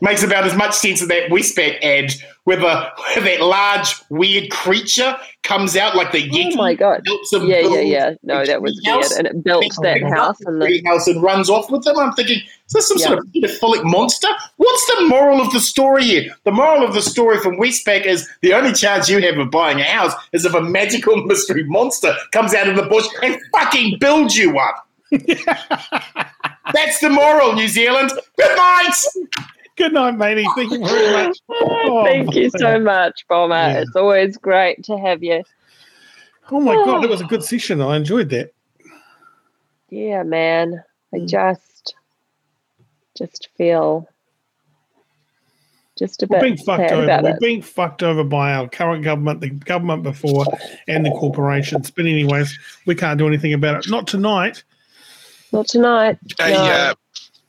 Makes 0.00 0.22
about 0.22 0.44
as 0.44 0.54
much 0.54 0.74
sense 0.74 1.02
as 1.02 1.08
that 1.08 1.30
Westpac 1.30 1.82
ad 1.82 2.12
where, 2.44 2.58
the, 2.58 2.90
where 2.98 3.24
that 3.24 3.40
large 3.40 3.94
weird 4.10 4.50
creature 4.50 5.16
comes 5.42 5.76
out 5.76 5.96
like 5.96 6.12
the 6.12 6.28
oh 6.30 6.34
Yeti. 6.34 6.52
Oh 6.52 6.56
my 6.56 6.74
god! 6.74 7.02
Yeah, 7.32 7.60
yeah, 7.60 7.80
yeah. 7.80 8.14
No, 8.22 8.44
that 8.44 8.60
was 8.60 8.80
weird, 8.84 9.12
and 9.18 9.26
it 9.26 9.42
built 9.42 9.64
that 9.82 10.02
house 10.02 10.38
and 10.42 10.60
the 10.60 10.82
house 10.86 11.06
and 11.06 11.22
runs 11.22 11.48
off 11.48 11.70
with 11.70 11.84
them. 11.84 11.98
I'm 11.98 12.12
thinking, 12.12 12.38
is 12.38 12.72
this 12.72 12.88
some 12.88 12.98
yeah. 12.98 13.06
sort 13.06 13.18
of 13.20 13.26
pedophilic 13.26 13.84
monster? 13.84 14.28
What's 14.56 14.86
the 14.86 15.06
moral 15.06 15.40
of 15.40 15.52
the 15.52 15.60
story 15.60 16.04
here? 16.04 16.34
The 16.44 16.52
moral 16.52 16.84
of 16.84 16.92
the 16.92 17.02
story 17.02 17.38
from 17.38 17.56
Westpac 17.56 18.04
is 18.04 18.28
the 18.42 18.52
only 18.52 18.72
chance 18.72 19.08
you 19.08 19.20
have 19.20 19.38
of 19.38 19.50
buying 19.50 19.80
a 19.80 19.84
house 19.84 20.12
is 20.32 20.44
if 20.44 20.54
a 20.54 20.60
magical 20.60 21.16
mystery 21.24 21.64
monster 21.64 22.14
comes 22.32 22.54
out 22.54 22.68
of 22.68 22.76
the 22.76 22.82
bush 22.82 23.06
and 23.22 23.38
fucking 23.52 23.98
builds 24.00 24.36
you 24.36 24.52
one. 24.52 24.74
That's 26.72 26.98
the 27.00 27.10
moral, 27.10 27.52
New 27.54 27.68
Zealand. 27.68 28.10
Good 28.36 28.56
night. 28.56 28.94
Good 29.76 29.92
night, 29.92 30.16
matey. 30.16 30.46
Thank 30.54 30.72
you 30.72 30.86
very 30.86 31.12
much. 31.12 31.38
Oh, 31.86 32.04
Thank 32.04 32.34
you 32.34 32.50
so 32.50 32.78
much, 32.78 33.26
Bomber. 33.28 33.54
Yeah. 33.54 33.80
It's 33.80 33.94
always 33.94 34.36
great 34.36 34.82
to 34.84 34.96
have 34.98 35.22
you. 35.22 35.42
Oh 36.50 36.60
my 36.60 36.74
oh. 36.74 36.84
god, 36.84 37.04
it 37.04 37.10
was 37.10 37.20
a 37.20 37.26
good 37.26 37.42
session. 37.42 37.80
I 37.80 37.96
enjoyed 37.96 38.30
that. 38.30 38.52
Yeah, 39.90 40.22
man. 40.22 40.82
I 41.12 41.18
mm. 41.18 41.28
just 41.28 41.94
just 43.16 43.48
feel 43.56 44.08
just 45.96 46.22
a 46.22 46.26
We're 46.26 46.40
bit 46.40 46.42
being 46.42 46.56
fucked 46.56 46.92
over. 46.92 47.22
We're 47.22 47.30
it. 47.30 47.40
being 47.40 47.62
fucked 47.62 48.02
over 48.02 48.24
by 48.24 48.54
our 48.54 48.68
current 48.68 49.04
government, 49.04 49.40
the 49.40 49.50
government 49.50 50.02
before, 50.02 50.44
and 50.88 51.06
the 51.06 51.10
corporations. 51.10 51.90
But 51.90 52.06
anyways, 52.06 52.58
we 52.86 52.94
can't 52.94 53.18
do 53.18 53.28
anything 53.28 53.52
about 53.52 53.84
it. 53.84 53.90
Not 53.90 54.06
tonight. 54.06 54.64
Not 55.52 55.68
tonight. 55.68 56.18
Hey, 56.38 56.54
no. 56.54 56.64
uh, 56.64 56.94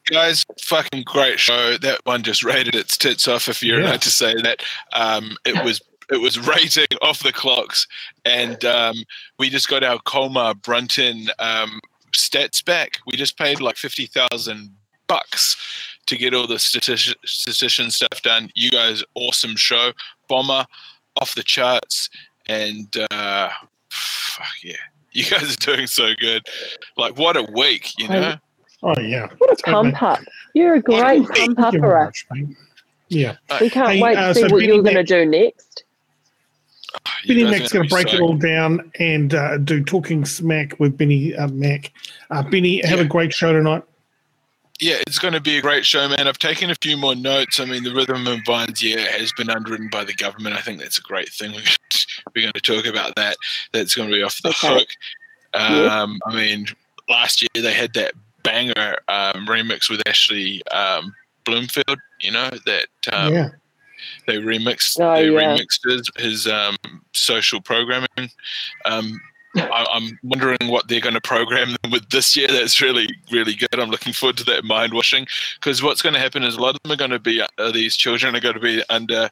guys, 0.06 0.46
fucking 0.62 1.04
great 1.04 1.40
show. 1.40 1.78
That 1.78 2.02
one 2.06 2.24
just 2.24 2.44
rated 2.44 2.76
its 2.76 2.98
tits 2.98 3.28
off, 3.28 3.48
if 3.48 3.62
you're 3.62 3.80
yeah. 3.80 3.88
allowed 3.88 4.02
to 4.04 4.12
say 4.12 4.34
that. 4.42 4.64
Um, 4.94 5.38
it 5.46 5.64
was 5.64 5.82
it 6.12 6.22
was 6.22 6.40
rating 6.48 6.98
off 7.02 7.24
the 7.24 7.34
clocks, 7.34 7.88
and 8.26 8.64
um, 8.66 8.96
we 9.40 9.50
just 9.50 9.70
got 9.70 9.84
our 9.84 10.00
Colmar 10.00 10.56
Brunton 10.62 11.28
um, 11.40 11.80
stats 12.14 12.64
back. 12.64 13.00
We 13.06 13.18
just 13.18 13.38
paid 13.38 13.62
like 13.62 13.78
fifty 13.78 14.06
thousand 14.06 14.72
bucks 15.08 15.58
to 16.08 16.18
get 16.18 16.34
all 16.34 16.48
the 16.48 16.60
statistics 16.60 17.16
statistician 17.26 17.92
stuff 17.92 18.22
done. 18.24 18.52
You 18.56 18.72
guys, 18.72 19.04
awesome 19.16 19.56
show, 19.56 19.92
bomber, 20.28 20.66
off 21.20 21.36
the 21.36 21.44
charts, 21.44 22.10
and 22.48 22.88
uh, 23.12 23.50
fuck 23.90 24.48
yeah 24.64 24.76
you 25.16 25.24
guys 25.24 25.54
are 25.54 25.76
doing 25.76 25.88
so 25.88 26.14
good. 26.20 26.46
Like, 26.98 27.18
what 27.18 27.38
a 27.38 27.44
week, 27.44 27.98
you 27.98 28.08
know? 28.10 28.36
Oh, 28.86 29.00
yeah. 29.00 29.28
What 29.40 29.60
a 29.60 29.64
pump 29.64 30.02
up. 30.02 30.20
You're 30.54 30.76
a 30.76 30.82
great 30.82 31.28
pump 31.28 31.60
upper. 31.60 32.12
Yeah. 33.10 33.36
We 33.60 33.70
can't 33.70 33.94
hey, 33.94 34.02
wait 34.02 34.16
to 34.16 34.22
uh, 34.22 34.34
see 34.34 34.42
so 34.42 34.48
what 34.50 34.64
you're 34.64 34.82
going 34.82 34.96
to 34.96 35.04
do 35.04 35.26
next. 35.26 35.84
Oh, 36.94 37.12
Benny 37.28 37.44
Mack's 37.44 37.74
going 37.74 37.88
to 37.88 37.94
break 37.94 38.10
so... 38.10 38.16
it 38.16 38.22
all 38.22 38.38
down 38.38 38.92
and 39.00 39.34
uh, 39.34 39.58
do 39.58 39.84
Talking 39.84 40.24
Smack 40.24 40.80
with 40.80 40.98
Benny 40.98 41.36
uh, 41.36 41.48
Mack. 41.50 41.92
Uh, 42.30 42.44
Benny, 42.44 42.82
have 42.86 43.00
yeah. 43.00 43.06
a 43.06 43.08
great 43.08 43.34
show 43.34 43.52
tonight 43.52 43.84
yeah, 44.80 44.96
it's 45.08 45.20
going 45.20 45.34
to 45.34 45.40
be 45.40 45.58
a 45.58 45.62
great 45.62 45.86
show, 45.86 46.08
man. 46.08 46.28
I've 46.28 46.38
taken 46.38 46.70
a 46.70 46.76
few 46.76 46.98
more 46.98 47.16
notes. 47.16 47.60
I 47.60 47.66
mean, 47.66 47.84
the 47.84 47.94
Rhythm 47.94 48.28
and 48.28 48.46
Vines, 48.46 48.84
yeah, 48.84 49.08
has 49.18 49.32
been 49.34 49.50
underwritten 49.50 49.90
by 49.90 50.04
the 50.04 50.14
government. 50.14 50.56
I 50.56 50.62
think 50.62 50.80
that's 50.80 50.98
a 50.98 51.02
great 51.02 51.30
thing. 51.30 51.52
We're 52.36 52.42
going 52.42 52.54
to 52.54 52.62
talk 52.62 52.86
about 52.86 53.16
that. 53.16 53.38
That's 53.72 53.96
going 53.96 54.10
to 54.10 54.16
be 54.16 54.22
off 54.22 54.42
the 54.42 54.50
okay. 54.50 54.80
hook. 54.80 54.88
Um, 55.54 56.20
I 56.26 56.36
mean, 56.36 56.68
last 57.08 57.42
year 57.42 57.64
they 57.64 57.74
had 57.74 57.94
that 57.94 58.14
banger 58.46 58.98
um, 59.08 59.46
remix 59.48 59.90
with 59.90 60.02
Ashley 60.08 60.66
um, 60.68 61.14
Bloomfield. 61.44 62.00
You 62.22 62.32
know 62.32 62.50
that 62.66 62.88
um, 63.12 63.34
yeah. 63.34 63.50
they 64.28 64.38
remixed. 64.38 65.00
Oh, 65.00 65.16
they 65.16 65.30
yeah. 65.30 65.58
remixed 65.58 65.90
his, 65.90 66.10
his 66.18 66.48
um, 66.48 66.78
social 67.14 67.60
programming. 67.60 68.30
Um, 68.86 69.20
I, 69.58 69.86
am 69.94 70.18
wondering 70.24 70.70
what 70.70 70.88
they're 70.88 71.00
going 71.00 71.16
to 71.16 71.22
program 71.22 71.76
them 71.82 71.92
with 71.92 72.10
this 72.10 72.36
year. 72.36 72.48
That's 72.48 72.82
really, 72.82 73.08
really 73.32 73.56
good. 73.56 73.80
I'm 73.80 73.90
looking 73.90 74.14
forward 74.14 74.38
to 74.38 74.44
that 74.46 74.64
mind 74.64 74.94
washing 74.94 75.26
because 75.56 75.82
what's 75.82 76.02
going 76.02 76.14
to 76.14 76.20
happen 76.20 76.44
is 76.44 76.56
a 76.56 76.62
lot 76.62 76.76
of 76.76 76.82
them 76.84 76.92
are 76.92 76.98
going 76.98 77.12
to 77.12 77.20
be, 77.20 77.42
uh, 77.42 77.72
these 77.72 77.96
children 77.96 78.36
are 78.36 78.42
going 78.42 78.56
to 78.56 78.60
be 78.60 78.84
under, 78.90 79.30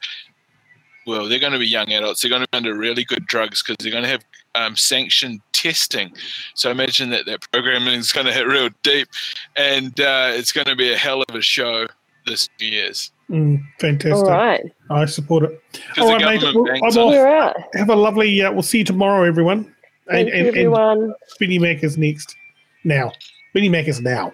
well, 1.06 1.28
they're 1.28 1.40
going 1.40 1.54
to 1.54 1.60
be 1.60 1.68
young 1.68 1.92
adults. 1.92 2.22
They're 2.22 2.30
going 2.30 2.44
to 2.44 2.48
be 2.52 2.58
under 2.58 2.76
really 2.76 3.04
good 3.04 3.26
drugs 3.26 3.62
because 3.62 3.84
they're 3.84 3.92
going 3.92 4.04
to 4.04 4.10
have 4.10 4.24
um, 4.56 4.76
sanctioned 4.76 5.42
testing. 5.52 6.12
So 6.56 6.70
imagine 6.72 7.10
that 7.12 7.26
that 7.26 7.50
programming 7.52 7.96
is 7.96 8.12
going 8.12 8.26
to 8.26 8.34
hit 8.34 8.48
real 8.48 8.70
deep 8.84 9.08
and 9.56 10.00
uh, 10.00 10.32
it's 10.34 10.52
going 10.52 10.68
to 10.68 10.76
be 10.76 10.92
a 10.92 10.98
hell 10.98 11.24
of 11.24 11.36
a 11.36 11.42
show 11.42 11.88
this 12.26 12.50
year's. 12.60 13.12
Mm, 13.30 13.64
fantastic. 13.80 14.28
All 14.28 14.32
right. 14.32 14.64
I 14.90 15.06
support 15.06 15.44
it. 15.44 15.62
All 15.98 16.08
right, 16.08 16.42
mate. 16.42 16.56
Well, 16.82 17.54
Have 17.74 17.90
a 17.90 17.96
lovely, 17.96 18.42
uh, 18.42 18.52
we'll 18.52 18.62
see 18.62 18.80
you 18.80 18.84
tomorrow, 18.84 19.24
everyone. 19.24 19.74
Thank 20.10 20.28
and, 20.28 20.28
you, 20.28 20.34
and, 20.34 20.48
everyone. 20.48 21.14
And 21.40 21.62
Mack 21.62 21.84
is 21.84 21.98
next. 21.98 22.36
Now. 22.84 23.12
Spinny 23.50 23.70
Mac 23.70 23.88
is 23.88 24.02
now. 24.02 24.34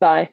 Bye. 0.00 0.30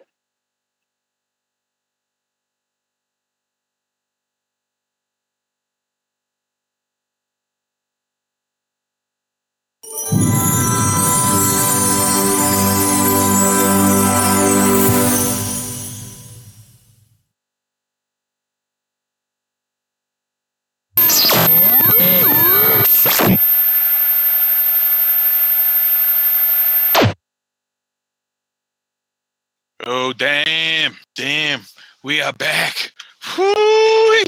Oh, 29.86 30.14
damn, 30.14 30.96
damn. 31.14 31.62
We 32.04 32.22
are 32.22 32.32
back. 32.32 32.94
Whoo! 33.38 34.24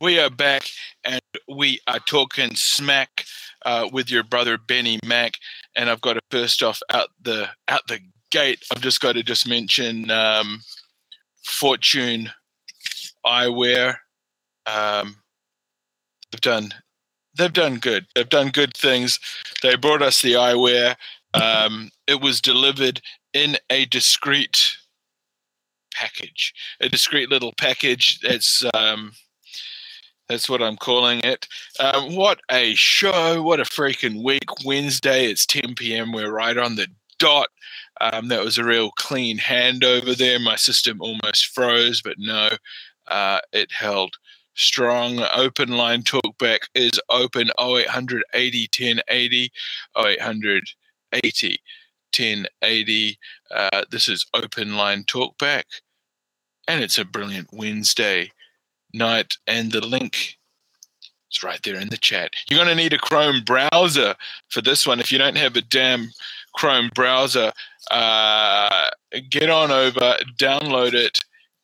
We 0.00 0.18
are 0.18 0.30
back 0.30 0.64
and 1.04 1.20
we 1.48 1.78
are 1.86 2.00
talking 2.00 2.56
smack 2.56 3.24
uh, 3.64 3.88
with 3.92 4.10
your 4.10 4.24
brother 4.24 4.58
Benny 4.58 4.98
Mack. 5.04 5.34
And 5.76 5.88
I've 5.88 6.00
got 6.00 6.14
to 6.14 6.20
first 6.32 6.64
off 6.64 6.80
out 6.90 7.10
the 7.22 7.48
out 7.68 7.86
the 7.86 8.00
gate. 8.32 8.64
I've 8.72 8.80
just 8.80 9.00
got 9.00 9.12
to 9.12 9.22
just 9.22 9.48
mention 9.48 10.10
um, 10.10 10.62
Fortune 11.44 12.30
Eyewear. 13.24 13.98
Um, 14.66 15.18
they've 16.32 16.40
done 16.40 16.74
they've 17.36 17.52
done 17.52 17.78
good. 17.78 18.06
They've 18.16 18.28
done 18.28 18.48
good 18.48 18.76
things. 18.76 19.20
They 19.62 19.76
brought 19.76 20.02
us 20.02 20.22
the 20.22 20.32
eyewear. 20.32 20.96
Um, 21.34 21.90
it 22.08 22.20
was 22.20 22.40
delivered 22.40 23.00
in 23.32 23.58
a 23.70 23.84
discreet 23.84 24.76
package, 25.98 26.54
a 26.80 26.88
discreet 26.88 27.30
little 27.30 27.52
package. 27.58 28.20
That's 28.20 28.64
um, 28.74 29.12
that's 30.28 30.48
what 30.48 30.62
I'm 30.62 30.76
calling 30.76 31.20
it. 31.24 31.46
Um, 31.80 32.14
what 32.14 32.40
a 32.50 32.74
show! 32.74 33.42
What 33.42 33.60
a 33.60 33.64
freaking 33.64 34.22
week! 34.22 34.64
Wednesday, 34.64 35.26
it's 35.26 35.46
10 35.46 35.74
p.m. 35.74 36.12
We're 36.12 36.30
right 36.30 36.56
on 36.56 36.76
the 36.76 36.88
dot. 37.18 37.48
Um, 38.00 38.28
that 38.28 38.44
was 38.44 38.58
a 38.58 38.64
real 38.64 38.90
clean 38.92 39.38
handover 39.38 40.16
there. 40.16 40.38
My 40.38 40.56
system 40.56 41.00
almost 41.00 41.46
froze, 41.46 42.00
but 42.02 42.16
no, 42.18 42.50
uh, 43.08 43.40
it 43.52 43.72
held 43.72 44.14
strong. 44.54 45.20
Open 45.34 45.70
line 45.70 46.02
talkback 46.02 46.60
is 46.74 47.00
open 47.08 47.50
0800 47.60 48.22
80 48.34 48.68
10 48.68 49.00
80, 49.08 49.52
0800 49.96 50.64
80 51.24 51.58
10 52.12 52.46
80. 52.62 53.18
Uh, 53.50 53.84
this 53.90 54.08
is 54.08 54.26
open 54.34 54.76
line 54.76 55.04
talkback, 55.04 55.64
and 56.68 56.82
it's 56.82 56.98
a 56.98 57.04
brilliant 57.04 57.48
Wednesday 57.52 58.30
night. 58.94 59.36
And 59.46 59.72
the 59.72 59.84
link 59.84 60.36
is 61.32 61.42
right 61.42 61.60
there 61.64 61.80
in 61.80 61.88
the 61.88 61.96
chat. 61.96 62.34
You're 62.48 62.62
going 62.62 62.68
to 62.68 62.80
need 62.80 62.92
a 62.92 62.98
Chrome 62.98 63.42
browser 63.44 64.14
for 64.48 64.60
this 64.60 64.86
one. 64.86 65.00
If 65.00 65.10
you 65.10 65.18
don't 65.18 65.36
have 65.36 65.56
a 65.56 65.62
damn 65.62 66.10
Chrome 66.54 66.90
browser, 66.94 67.52
uh, 67.90 68.90
get 69.30 69.50
on 69.50 69.70
over, 69.70 70.16
download 70.38 70.92
it, 70.92 71.18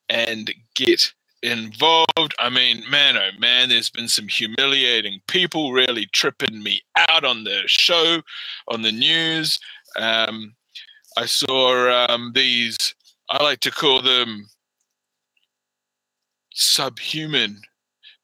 and 0.08 0.52
get 0.74 1.12
involved. 1.42 2.34
I 2.38 2.48
mean, 2.48 2.82
man, 2.90 3.16
oh 3.16 3.38
man, 3.38 3.68
there's 3.68 3.90
been 3.90 4.08
some 4.08 4.28
humiliating 4.28 5.20
people 5.28 5.72
really 5.72 6.06
tripping 6.12 6.62
me 6.62 6.80
out 6.96 7.24
on 7.24 7.44
the 7.44 7.62
show, 7.66 8.22
on 8.68 8.82
the 8.82 8.92
news. 8.92 9.60
Um, 9.96 10.54
I 11.16 11.26
saw 11.26 12.06
um, 12.08 12.32
these, 12.34 12.76
I 13.30 13.42
like 13.42 13.60
to 13.60 13.70
call 13.70 14.02
them 14.02 14.48
subhuman 16.54 17.60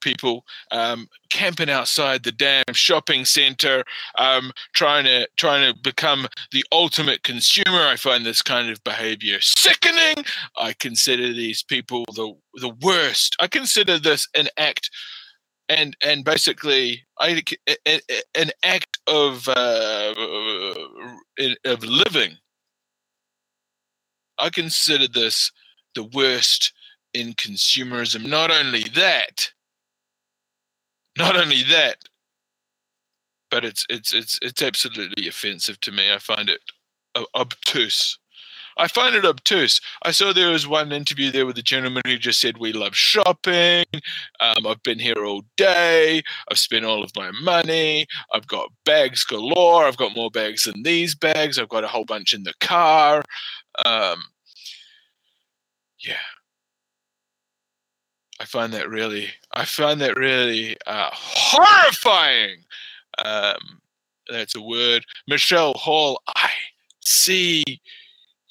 people 0.01 0.45
um, 0.71 1.07
camping 1.29 1.69
outside 1.69 2.23
the 2.23 2.31
damn 2.31 2.73
shopping 2.73 3.23
center, 3.23 3.85
um, 4.17 4.51
trying 4.73 5.05
to 5.05 5.27
trying 5.37 5.71
to 5.71 5.79
become 5.79 6.27
the 6.51 6.65
ultimate 6.71 7.23
consumer. 7.23 7.87
I 7.87 7.95
find 7.95 8.25
this 8.25 8.41
kind 8.41 8.69
of 8.69 8.83
behavior 8.83 9.39
sickening. 9.39 10.25
I 10.57 10.73
consider 10.73 11.27
these 11.27 11.63
people 11.63 12.03
the 12.15 12.33
the 12.55 12.75
worst. 12.81 13.35
I 13.39 13.47
consider 13.47 13.97
this 13.97 14.27
an 14.35 14.49
act. 14.57 14.89
And, 15.69 15.95
and 16.03 16.25
basically, 16.25 17.01
I, 17.17 17.41
an 18.35 18.49
act 18.61 18.99
of 19.07 19.47
uh, 19.47 20.13
of 21.63 21.83
living. 21.85 22.35
I 24.37 24.49
consider 24.49 25.07
this 25.07 25.49
the 25.95 26.03
worst 26.03 26.73
in 27.13 27.33
consumerism. 27.33 28.27
Not 28.27 28.51
only 28.51 28.83
that, 28.95 29.51
not 31.17 31.35
only 31.35 31.63
that, 31.63 31.97
but 33.49 33.65
it's 33.65 33.85
it's 33.89 34.13
it's 34.13 34.39
it's 34.41 34.61
absolutely 34.61 35.27
offensive 35.27 35.79
to 35.81 35.91
me. 35.91 36.11
I 36.11 36.17
find 36.17 36.49
it 36.49 36.61
obtuse. 37.35 38.17
I 38.77 38.87
find 38.87 39.15
it 39.15 39.25
obtuse. 39.25 39.81
I 40.03 40.11
saw 40.11 40.31
there 40.31 40.49
was 40.51 40.65
one 40.67 40.93
interview 40.93 41.29
there 41.29 41.45
with 41.45 41.57
a 41.57 41.61
gentleman 41.61 42.03
who 42.05 42.17
just 42.17 42.39
said, 42.39 42.57
"We 42.57 42.71
love 42.73 42.95
shopping. 42.95 43.85
Um, 44.39 44.65
I've 44.65 44.81
been 44.83 44.99
here 44.99 45.25
all 45.25 45.43
day. 45.57 46.23
I've 46.49 46.57
spent 46.57 46.85
all 46.85 47.03
of 47.03 47.11
my 47.15 47.31
money. 47.43 48.07
I've 48.33 48.47
got 48.47 48.71
bags 48.85 49.23
galore. 49.25 49.85
I've 49.85 49.97
got 49.97 50.15
more 50.15 50.31
bags 50.31 50.63
than 50.63 50.83
these 50.83 51.13
bags. 51.15 51.59
I've 51.59 51.69
got 51.69 51.83
a 51.83 51.89
whole 51.89 52.05
bunch 52.05 52.33
in 52.33 52.43
the 52.43 52.53
car." 52.61 53.23
Um, 53.85 54.23
yeah, 55.99 56.15
I 58.41 58.45
find 58.45 58.73
that 58.73 58.89
really, 58.89 59.29
I 59.51 59.65
find 59.65 60.01
that 60.01 60.17
really 60.17 60.75
uh, 60.87 61.11
horrifying. 61.13 62.63
Um, 63.23 63.79
that's 64.31 64.55
a 64.55 64.61
word. 64.61 65.05
Michelle 65.27 65.73
Hall, 65.73 66.19
I 66.35 66.49
see 67.01 67.63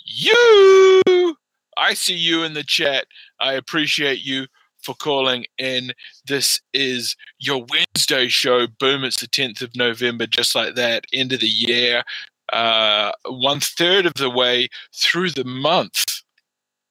you. 0.07 1.34
I 1.76 1.95
see 1.95 2.14
you 2.14 2.45
in 2.45 2.55
the 2.55 2.62
chat. 2.62 3.07
I 3.41 3.55
appreciate 3.55 4.24
you 4.24 4.47
for 4.80 4.95
calling 4.95 5.45
in. 5.59 5.91
This 6.24 6.61
is 6.72 7.16
your 7.41 7.66
Wednesday 7.68 8.28
show. 8.28 8.68
Boom, 8.78 9.03
it's 9.03 9.20
the 9.20 9.26
10th 9.26 9.61
of 9.61 9.74
November, 9.74 10.28
just 10.28 10.55
like 10.55 10.76
that. 10.76 11.05
End 11.12 11.32
of 11.32 11.41
the 11.41 11.49
year. 11.49 12.05
Uh, 12.53 13.11
one 13.28 13.59
third 13.59 14.07
of 14.07 14.14
the 14.14 14.30
way 14.30 14.68
through 14.95 15.30
the 15.30 15.45
month 15.45 16.19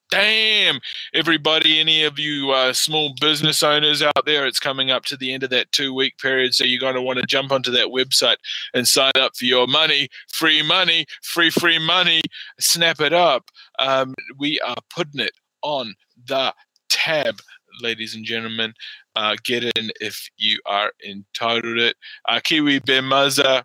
damn 0.09 0.79
everybody 1.13 1.79
any 1.79 2.03
of 2.03 2.17
you 2.17 2.51
uh, 2.51 2.73
small 2.73 3.13
business 3.21 3.61
owners 3.61 4.01
out 4.01 4.25
there 4.25 4.47
it's 4.47 4.59
coming 4.59 4.89
up 4.89 5.05
to 5.05 5.15
the 5.17 5.31
end 5.33 5.43
of 5.43 5.49
that 5.49 5.71
two 5.71 5.93
week 5.93 6.17
period 6.17 6.53
so 6.53 6.63
you're 6.63 6.79
going 6.79 6.95
to 6.95 7.01
want 7.01 7.19
to 7.19 7.25
jump 7.25 7.51
onto 7.51 7.71
that 7.71 7.87
website 7.87 8.37
and 8.73 8.87
sign 8.87 9.11
up 9.15 9.35
for 9.35 9.45
your 9.45 9.67
money. 9.67 10.09
Free 10.31 10.61
money 10.61 11.05
free 11.21 11.49
free 11.49 11.79
money. 11.79 12.21
Snap 12.59 13.01
it 13.01 13.13
up. 13.13 13.49
Um, 13.79 14.15
we 14.37 14.59
are 14.61 14.75
putting 14.93 15.21
it 15.21 15.33
on 15.61 15.93
the 16.27 16.53
tab 16.89 17.39
ladies 17.81 18.15
and 18.15 18.25
gentlemen. 18.25 18.73
Uh, 19.15 19.35
get 19.43 19.63
in 19.63 19.91
if 19.99 20.29
you 20.37 20.59
are 20.65 20.91
entitled 21.07 21.77
it. 21.77 21.95
Uh, 22.27 22.39
kiwi 22.43 22.79
bemaza 22.81 23.63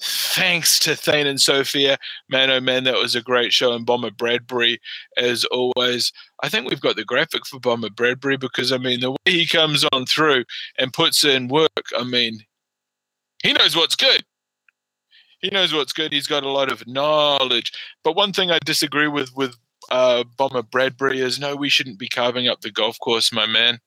thanks 0.00 0.78
to 0.80 0.94
Thane 0.94 1.26
and 1.26 1.40
Sophia. 1.40 1.98
Man, 2.28 2.50
oh 2.50 2.60
man, 2.60 2.84
that 2.84 2.96
was 2.96 3.14
a 3.14 3.22
great 3.22 3.52
show. 3.52 3.72
And 3.72 3.86
Bomber 3.86 4.10
Bradbury, 4.10 4.78
as 5.16 5.44
always. 5.46 6.12
I 6.42 6.48
think 6.48 6.68
we've 6.68 6.80
got 6.80 6.96
the 6.96 7.04
graphic 7.04 7.46
for 7.46 7.60
Bomber 7.60 7.90
Bradbury 7.90 8.36
because, 8.36 8.72
I 8.72 8.78
mean, 8.78 9.00
the 9.00 9.12
way 9.12 9.16
he 9.24 9.46
comes 9.46 9.84
on 9.92 10.06
through 10.06 10.44
and 10.78 10.92
puts 10.92 11.24
in 11.24 11.48
work, 11.48 11.70
I 11.98 12.04
mean, 12.04 12.40
he 13.42 13.52
knows 13.52 13.76
what's 13.76 13.96
good. 13.96 14.24
He 15.40 15.50
knows 15.50 15.72
what's 15.72 15.92
good. 15.92 16.12
He's 16.12 16.26
got 16.26 16.44
a 16.44 16.50
lot 16.50 16.72
of 16.72 16.86
knowledge. 16.86 17.72
But 18.02 18.16
one 18.16 18.32
thing 18.32 18.50
I 18.50 18.58
disagree 18.64 19.08
with 19.08 19.34
with 19.36 19.56
uh, 19.90 20.24
Bomber 20.36 20.62
Bradbury 20.62 21.20
is 21.20 21.38
no, 21.38 21.54
we 21.54 21.68
shouldn't 21.68 21.98
be 21.98 22.08
carving 22.08 22.48
up 22.48 22.60
the 22.60 22.70
golf 22.70 22.98
course, 22.98 23.32
my 23.32 23.46
man. 23.46 23.78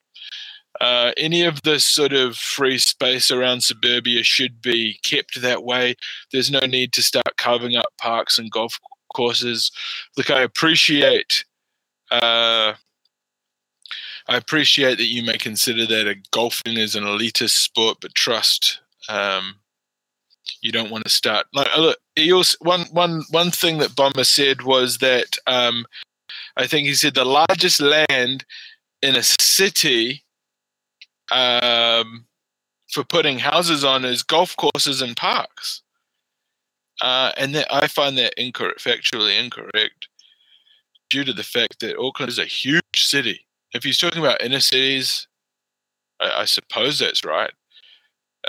Uh, 0.81 1.11
any 1.17 1.43
of 1.43 1.61
this 1.63 1.85
sort 1.85 2.13
of 2.13 2.35
free 2.37 2.77
space 2.77 3.31
around 3.31 3.63
suburbia 3.63 4.23
should 4.23 4.61
be 4.61 4.99
kept 5.03 5.41
that 5.41 5.63
way. 5.63 5.95
There's 6.31 6.51
no 6.51 6.61
need 6.61 6.93
to 6.93 7.01
start 7.01 7.37
carving 7.37 7.75
up 7.75 7.87
parks 7.97 8.39
and 8.39 8.51
golf 8.51 8.79
courses. 9.13 9.71
Look, 10.15 10.29
I 10.29 10.41
appreciate. 10.41 11.43
Uh, 12.11 12.73
I 14.27 14.37
appreciate 14.37 14.99
that 14.99 15.05
you 15.05 15.23
may 15.23 15.37
consider 15.37 15.85
that 15.87 16.07
a 16.07 16.15
golfing 16.31 16.77
is 16.77 16.95
an 16.95 17.03
elitist 17.03 17.57
sport, 17.57 17.97
but 17.99 18.13
trust 18.13 18.79
um, 19.09 19.55
you 20.61 20.71
don't 20.71 20.91
want 20.91 21.03
to 21.03 21.09
start. 21.09 21.47
Like, 21.53 21.67
uh, 21.75 21.81
look, 21.81 21.97
also, 22.31 22.55
one 22.61 22.85
one 22.91 23.23
one 23.31 23.51
thing 23.51 23.79
that 23.79 23.95
Bomber 23.95 24.23
said 24.23 24.61
was 24.61 24.99
that 24.99 25.37
um, 25.47 25.85
I 26.57 26.67
think 26.67 26.87
he 26.87 26.93
said 26.93 27.15
the 27.15 27.25
largest 27.25 27.81
land 27.81 28.45
in 29.01 29.15
a 29.15 29.23
city 29.23 30.23
um, 31.31 32.25
for 32.91 33.03
putting 33.03 33.39
houses 33.39 33.83
on 33.83 34.05
is 34.05 34.23
golf 34.23 34.55
courses 34.55 35.01
and 35.01 35.15
parks. 35.15 35.81
Uh, 37.01 37.31
and 37.37 37.55
that 37.55 37.73
I 37.73 37.87
find 37.87 38.17
that 38.17 38.33
incorrect, 38.37 38.83
factually 38.83 39.41
incorrect, 39.41 40.09
due 41.09 41.23
to 41.23 41.33
the 41.33 41.43
fact 41.43 41.79
that 41.79 41.97
Auckland 41.97 42.29
is 42.29 42.39
a 42.39 42.45
huge 42.45 42.81
city. 42.95 43.45
If 43.73 43.83
he's 43.83 43.97
talking 43.97 44.21
about 44.21 44.41
inner 44.41 44.59
cities, 44.59 45.27
I, 46.19 46.41
I 46.41 46.45
suppose 46.45 46.99
that's 46.99 47.23
right. 47.23 47.51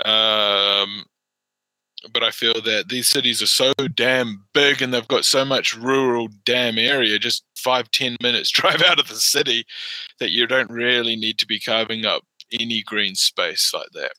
Um, 0.05 1.05
but 2.13 2.23
I 2.23 2.31
feel 2.31 2.61
that 2.61 2.89
these 2.89 3.07
cities 3.07 3.41
are 3.41 3.47
so 3.47 3.73
damn 3.93 4.43
big 4.53 4.81
and 4.81 4.93
they've 4.93 5.07
got 5.07 5.25
so 5.25 5.45
much 5.45 5.75
rural 5.75 6.29
damn 6.45 6.77
area, 6.77 7.19
just 7.19 7.43
five, 7.55 7.91
ten 7.91 8.17
minutes 8.21 8.49
drive 8.51 8.81
out 8.81 8.99
of 8.99 9.07
the 9.07 9.15
city, 9.15 9.65
that 10.19 10.31
you 10.31 10.47
don't 10.47 10.71
really 10.71 11.15
need 11.15 11.37
to 11.39 11.47
be 11.47 11.59
carving 11.59 12.05
up 12.05 12.23
any 12.53 12.83
green 12.83 13.15
space 13.15 13.71
like 13.73 13.89
that. 13.93 14.11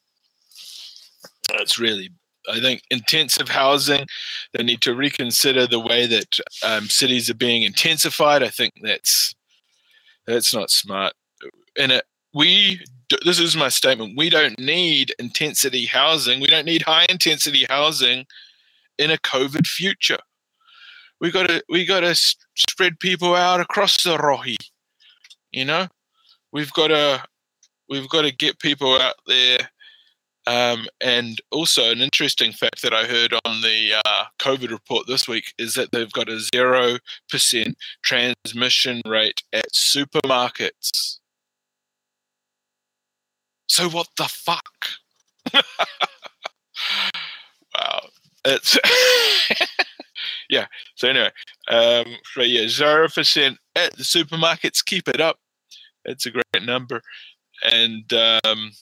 It's 1.55 1.78
really 1.78 2.11
I 2.49 2.61
think 2.61 2.83
intensive 2.91 3.49
housing. 3.49 4.07
They 4.53 4.62
need 4.62 4.80
to 4.83 4.95
reconsider 4.95 5.66
the 5.66 5.80
way 5.80 6.07
that 6.07 6.39
um, 6.64 6.89
cities 6.89 7.30
are 7.30 7.35
being 7.35 7.62
intensified. 7.62 8.43
I 8.43 8.49
think 8.49 8.74
that's 8.83 9.35
that's 10.26 10.55
not 10.55 10.70
smart. 10.70 11.14
And 11.78 11.93
it, 11.93 12.05
we 12.35 12.80
this 13.24 13.39
is 13.39 13.57
my 13.57 13.68
statement. 13.68 14.14
We 14.16 14.30
don't 14.30 14.59
need 14.59 15.14
intensity 15.18 15.87
housing. 15.87 16.41
We 16.41 16.49
don't 16.49 16.64
need 16.64 16.83
high 16.83 17.07
intensity 17.09 17.66
housing 17.68 18.24
in 18.99 19.11
a 19.11 19.18
COVID 19.18 19.66
future. 19.66 20.18
We 21.20 21.30
got 21.30 21.49
to 21.49 21.62
we 21.68 21.85
got 21.85 22.01
to 22.01 22.14
spread 22.57 22.99
people 22.99 23.35
out 23.35 23.61
across 23.61 24.03
the 24.03 24.16
rohe. 24.16 24.57
You 25.53 25.64
know, 25.64 25.89
we've 26.53 26.72
got 26.72 26.89
to 26.89 27.22
we've 27.93 28.09
got 28.09 28.22
to 28.22 28.32
get 28.32 28.59
people 28.59 28.99
out 28.99 29.16
there. 29.26 29.59
Um, 30.47 30.86
and 31.01 31.40
also, 31.53 31.93
an 31.93 32.01
interesting 32.01 32.51
fact 32.51 32.82
that 32.82 32.93
I 32.93 33.05
heard 33.05 33.32
on 33.45 33.61
the 33.61 34.01
uh, 34.05 34.24
COVID 34.40 34.70
report 34.70 35.07
this 35.07 35.28
week 35.28 35.53
is 35.59 35.74
that 35.74 35.93
they've 35.93 36.11
got 36.11 36.28
a 36.28 36.40
zero 36.40 36.99
percent 37.30 37.76
transmission 38.03 39.03
rate 39.07 39.43
at 39.53 39.66
supermarkets. 39.72 41.18
So 43.68 43.88
what 43.88 44.09
the 44.16 44.24
fuck? 44.24 44.64
wow, 45.55 45.62
it's 48.45 48.78
yeah. 50.51 50.66
So 50.97 51.09
anyway, 51.09 51.30
um, 51.68 52.07
so 52.34 52.43
yeah, 52.43 52.66
zero 52.66 53.09
percent 53.09 53.59
at 53.76 53.93
the 53.97 54.03
supermarkets. 54.03 54.84
Keep 54.84 55.09
it 55.09 55.20
up. 55.20 55.38
It's 56.05 56.26
a 56.26 56.32
great 56.32 56.64
number, 56.64 57.01
and 57.63 58.13
um, 58.13 58.73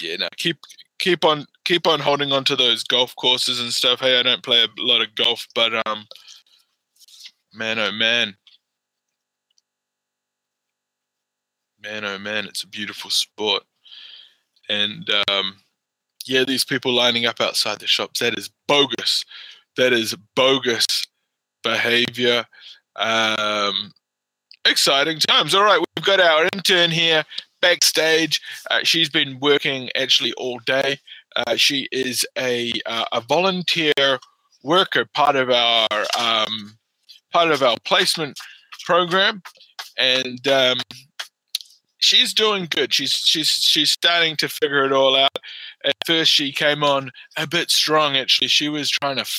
yeah, 0.00 0.16
no, 0.16 0.28
keep 0.36 0.58
keep 0.98 1.24
on 1.24 1.46
keep 1.64 1.86
on 1.86 2.00
holding 2.00 2.32
on 2.32 2.44
to 2.44 2.56
those 2.56 2.84
golf 2.84 3.14
courses 3.16 3.60
and 3.60 3.72
stuff. 3.72 4.00
Hey, 4.00 4.18
I 4.18 4.22
don't 4.22 4.42
play 4.42 4.62
a 4.62 4.68
lot 4.78 5.02
of 5.02 5.14
golf, 5.14 5.46
but 5.54 5.86
um, 5.86 6.06
man, 7.52 7.78
oh 7.78 7.92
man, 7.92 8.36
man, 11.82 12.04
oh 12.04 12.18
man, 12.18 12.46
it's 12.46 12.62
a 12.62 12.68
beautiful 12.68 13.10
sport. 13.10 13.62
And 14.68 15.10
um, 15.28 15.56
yeah, 16.26 16.44
these 16.44 16.64
people 16.64 16.92
lining 16.92 17.26
up 17.26 17.40
outside 17.40 17.80
the 17.80 17.86
shops, 17.86 18.20
that 18.20 18.38
is 18.38 18.50
bogus. 18.68 19.24
That 19.76 19.92
is 19.92 20.14
bogus 20.36 21.06
behavior. 21.62 22.44
Um, 22.96 23.92
exciting 24.64 25.18
times. 25.18 25.54
All 25.54 25.64
right, 25.64 25.82
we've 25.96 26.04
got 26.04 26.20
our 26.20 26.48
intern 26.54 26.90
here 26.90 27.24
backstage. 27.60 28.40
Uh, 28.70 28.80
she's 28.82 29.08
been 29.08 29.38
working 29.40 29.90
actually 29.94 30.32
all 30.34 30.58
day. 30.60 30.98
Uh, 31.36 31.56
she 31.56 31.88
is 31.92 32.26
a, 32.38 32.72
uh, 32.86 33.04
a 33.12 33.20
volunteer 33.20 34.18
worker, 34.62 35.04
part 35.14 35.36
of 35.36 35.50
our 35.50 35.88
um, 36.18 36.76
part 37.32 37.50
of 37.50 37.62
our 37.62 37.76
placement 37.84 38.38
program, 38.84 39.42
and 39.98 40.46
um, 40.48 40.78
she's 41.98 42.34
doing 42.34 42.66
good. 42.68 42.92
She's 42.92 43.12
she's 43.12 43.48
she's 43.48 43.90
starting 43.92 44.36
to 44.36 44.48
figure 44.48 44.84
it 44.84 44.92
all 44.92 45.16
out. 45.16 45.38
At 45.84 45.94
first, 46.06 46.32
she 46.32 46.52
came 46.52 46.82
on 46.82 47.10
a 47.36 47.46
bit 47.46 47.70
strong. 47.70 48.16
Actually, 48.16 48.48
she 48.48 48.68
was 48.68 48.90
trying 48.90 49.16
to. 49.16 49.22
F- 49.22 49.38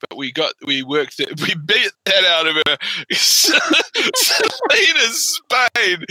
but 0.00 0.16
we 0.16 0.32
got 0.32 0.54
we 0.64 0.82
worked 0.82 1.20
it. 1.20 1.40
We 1.44 1.54
beat 1.54 1.92
that 2.06 2.24
out 2.24 2.46
of 2.46 2.56
her. 2.66 2.76
Selena 3.12 5.08
Spain, 5.12 6.04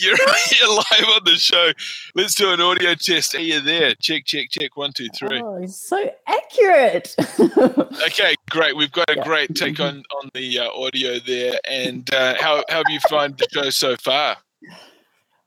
you're 0.00 0.16
you're 0.16 0.74
live 0.74 1.08
on 1.14 1.24
the 1.24 1.36
show. 1.36 1.70
Let's 2.16 2.34
do 2.34 2.52
an 2.52 2.60
audio 2.60 2.94
test. 2.94 3.34
Are 3.36 3.40
you 3.40 3.60
there? 3.60 3.94
Check, 4.00 4.24
check, 4.24 4.48
check. 4.50 4.76
One, 4.76 4.92
two, 4.92 5.08
three. 5.16 5.40
Oh, 5.40 5.64
so 5.66 6.10
accurate. 6.26 7.14
okay, 8.06 8.34
great. 8.50 8.76
We've 8.76 8.90
got 8.90 9.08
a 9.10 9.16
yeah. 9.16 9.24
great 9.24 9.54
take 9.54 9.78
on 9.78 10.02
on 10.22 10.30
the 10.34 10.58
uh, 10.58 10.70
audio 10.70 11.18
there. 11.20 11.58
And 11.68 12.12
uh, 12.12 12.34
how 12.40 12.64
how 12.68 12.78
have 12.78 12.90
you 12.90 13.00
find 13.08 13.36
the 13.36 13.46
show 13.52 13.70
so 13.70 13.96
far? 13.96 14.38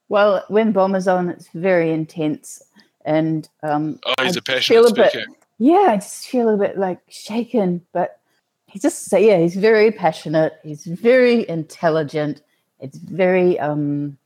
Well, 0.10 0.46
when 0.48 0.72
Bomber's 0.72 1.08
on, 1.08 1.30
it's 1.30 1.50
very 1.50 1.92
intense, 1.92 2.64
and 3.04 3.48
um, 3.62 4.00
oh, 4.06 4.24
he's 4.24 4.38
I 4.38 4.40
a 4.40 4.42
passionate 4.42 4.88
speaker. 4.88 5.10
Bit, 5.14 5.28
yeah, 5.60 5.88
I 5.90 5.96
just 5.96 6.28
feel 6.28 6.50
a 6.50 6.58
bit 6.58 6.78
like 6.78 7.00
shaken, 7.10 7.86
but 7.92 8.20
he's 8.68 8.82
just 8.82 9.06
so 9.06 9.18
yeah, 9.18 9.40
he's 9.40 9.56
very 9.56 9.92
passionate. 9.92 10.54
He's 10.64 10.86
very 10.86 11.48
intelligent. 11.50 12.42
It's 12.80 12.98
very 12.98 13.60
um, 13.60 14.18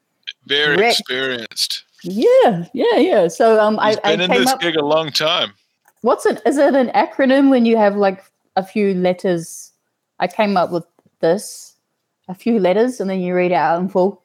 very 0.48 0.76
direct. 0.76 1.00
experienced. 1.00 1.84
Yeah, 2.04 2.66
yeah, 2.74 2.98
yeah. 2.98 3.28
So 3.28 3.60
um, 3.60 3.80
he's 3.84 3.98
I 4.04 4.16
been 4.18 4.32
I 4.32 4.36
in 4.36 4.42
this 4.42 4.50
up, 4.50 4.60
gig 4.60 4.76
a 4.76 4.86
long 4.86 5.12
time. 5.12 5.54
What's 6.02 6.26
it? 6.26 6.42
Is 6.46 6.58
it 6.58 6.74
an 6.74 6.90
acronym 6.90 7.50
when 7.50 7.66
you 7.66 7.78
have 7.78 7.96
like 7.96 8.24
a 8.56 8.66
few 8.66 8.94
letters? 8.94 9.72
I 10.20 10.28
came 10.28 10.58
up 10.58 10.72
with 10.72 10.86
this, 11.20 11.76
a 12.28 12.36
few 12.36 12.60
letters, 12.60 13.00
and 13.00 13.10
then 13.10 13.22
you 13.22 13.36
read 13.36 13.52
it 13.52 13.56
out 13.56 13.80
in 13.80 13.88
full. 13.88 14.22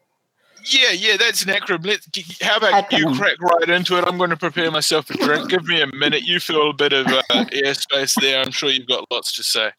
Yeah, 0.68 0.90
yeah, 0.90 1.16
that's 1.16 1.42
an 1.44 1.54
acronym. 1.54 1.86
Let, 1.86 2.00
how 2.42 2.56
about 2.56 2.92
you 2.92 3.14
crack 3.14 3.40
right 3.40 3.68
into 3.68 3.96
it? 3.98 4.04
I'm 4.06 4.18
going 4.18 4.30
to 4.30 4.36
prepare 4.36 4.70
myself 4.70 5.08
a 5.10 5.14
drink. 5.16 5.48
Give 5.48 5.64
me 5.64 5.80
a 5.80 5.86
minute. 5.86 6.22
You 6.22 6.40
feel 6.40 6.70
a 6.70 6.74
bit 6.74 6.92
of 6.92 7.06
uh, 7.06 7.22
airspace 7.30 8.20
there. 8.20 8.40
I'm 8.40 8.50
sure 8.50 8.70
you've 8.70 8.88
got 8.88 9.04
lots 9.10 9.32
to 9.36 9.44
say. 9.44 9.70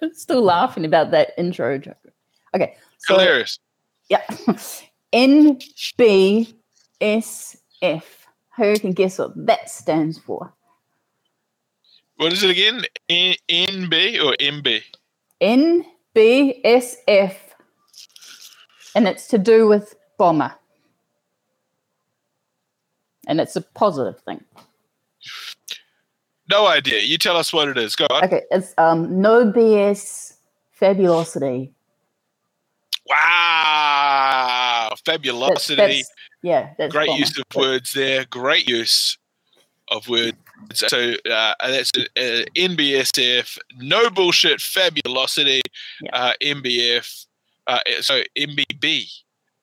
I'm 0.00 0.14
still 0.14 0.42
laughing 0.42 0.86
about 0.86 1.10
that 1.10 1.32
intro 1.36 1.76
joke. 1.78 1.96
Okay. 2.54 2.76
So, 2.98 3.18
Hilarious. 3.18 3.58
Yeah. 4.08 4.22
NBSF. 5.12 6.52
Who 8.56 8.78
can 8.78 8.92
guess 8.92 9.18
what 9.18 9.46
that 9.46 9.68
stands 9.68 10.18
for? 10.18 10.54
What 12.16 12.32
is 12.32 12.42
it 12.42 12.50
again? 12.50 12.82
N- 13.08 13.34
NB 13.48 14.24
or 14.24 14.34
MB? 14.40 14.82
NBSF. 16.16 17.34
And 18.94 19.08
it's 19.08 19.26
to 19.28 19.38
do 19.38 19.66
with 19.66 19.96
bomber. 20.18 20.54
And 23.26 23.40
it's 23.40 23.56
a 23.56 23.62
positive 23.62 24.20
thing. 24.20 24.44
No 26.50 26.66
idea. 26.66 27.00
You 27.00 27.16
tell 27.16 27.36
us 27.36 27.52
what 27.52 27.68
it 27.68 27.78
is. 27.78 27.96
Go 27.96 28.06
on. 28.10 28.24
Okay, 28.24 28.42
it's 28.50 28.74
um, 28.76 29.20
no 29.20 29.50
BS 29.50 30.34
fabulosity. 30.72 31.72
Wow, 33.08 34.94
fabulosity. 35.04 35.76
That's, 35.76 35.94
that's, 35.96 36.10
yeah, 36.42 36.70
that's 36.76 36.92
great 36.92 37.06
bomber. 37.06 37.20
use 37.20 37.38
of 37.38 37.44
words 37.56 37.92
there. 37.92 38.26
Great 38.26 38.68
use 38.68 39.16
of 39.90 40.08
words. 40.08 40.36
So 40.72 41.14
uh, 41.30 41.54
that's 41.60 41.90
uh, 41.96 42.44
NBSF, 42.56 43.58
no 43.78 44.08
bullshit, 44.10 44.60
fabulosity, 44.60 45.60
yeah. 46.00 46.10
uh, 46.12 46.32
MBF, 46.40 47.26
uh, 47.66 47.80
so 48.00 48.22
MBB 48.36 49.06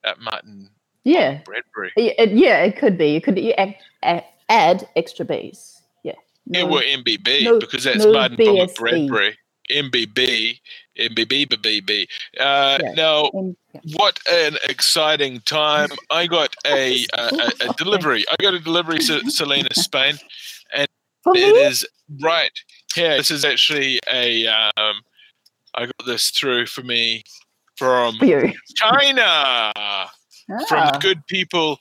at 0.04 0.20
Martin. 0.20 0.70
Yeah. 1.04 1.42
Bradbury. 1.46 1.92
Yeah, 1.96 2.14
it, 2.18 2.32
yeah, 2.32 2.60
it 2.60 2.78
could 2.78 2.98
be. 2.98 3.08
You 3.14 3.22
could 3.22 3.38
you 3.38 3.54
add, 3.54 3.76
add, 4.04 4.24
add 4.50 4.88
extra 4.96 5.26
B's. 5.26 5.82
Yeah. 6.04 6.14
No, 6.46 6.60
yeah, 6.60 6.66
well, 6.66 6.82
MBB 6.82 7.44
no, 7.44 7.60
because 7.60 7.84
that's 7.84 8.06
no 8.06 8.14
Martin 8.14 8.38
BSE. 8.38 8.76
Bradbury. 8.76 9.38
MBB, 9.70 10.60
MBB, 10.98 11.48
BB. 11.48 12.08
Uh, 12.40 12.80
yeah. 12.82 12.92
Now, 12.94 13.32
um, 13.34 13.56
yeah. 13.74 13.98
what 13.98 14.20
an 14.30 14.58
exciting 14.68 15.40
time! 15.42 15.90
I 16.10 16.28
got 16.28 16.54
a, 16.66 17.06
a, 17.18 17.22
a, 17.22 17.70
a 17.70 17.74
delivery. 17.78 18.26
I 18.30 18.36
got 18.42 18.54
a 18.54 18.60
delivery 18.60 19.00
to 19.00 19.30
Selena, 19.30 19.74
Spain, 19.74 20.16
and 20.76 20.88
it 21.28 21.56
is 21.56 21.88
right 22.22 22.52
here. 22.94 23.18
This 23.18 23.32
is 23.32 23.46
actually 23.46 24.00
a. 24.12 24.48
Um, 24.48 25.02
I 25.74 25.86
got 25.86 26.06
this 26.06 26.32
through 26.32 26.66
for 26.66 26.82
me 26.82 27.24
from 27.82 28.14
China, 28.76 29.24
ah. 29.26 30.12
from 30.68 30.86
the 30.94 31.00
good 31.02 31.26
people 31.26 31.80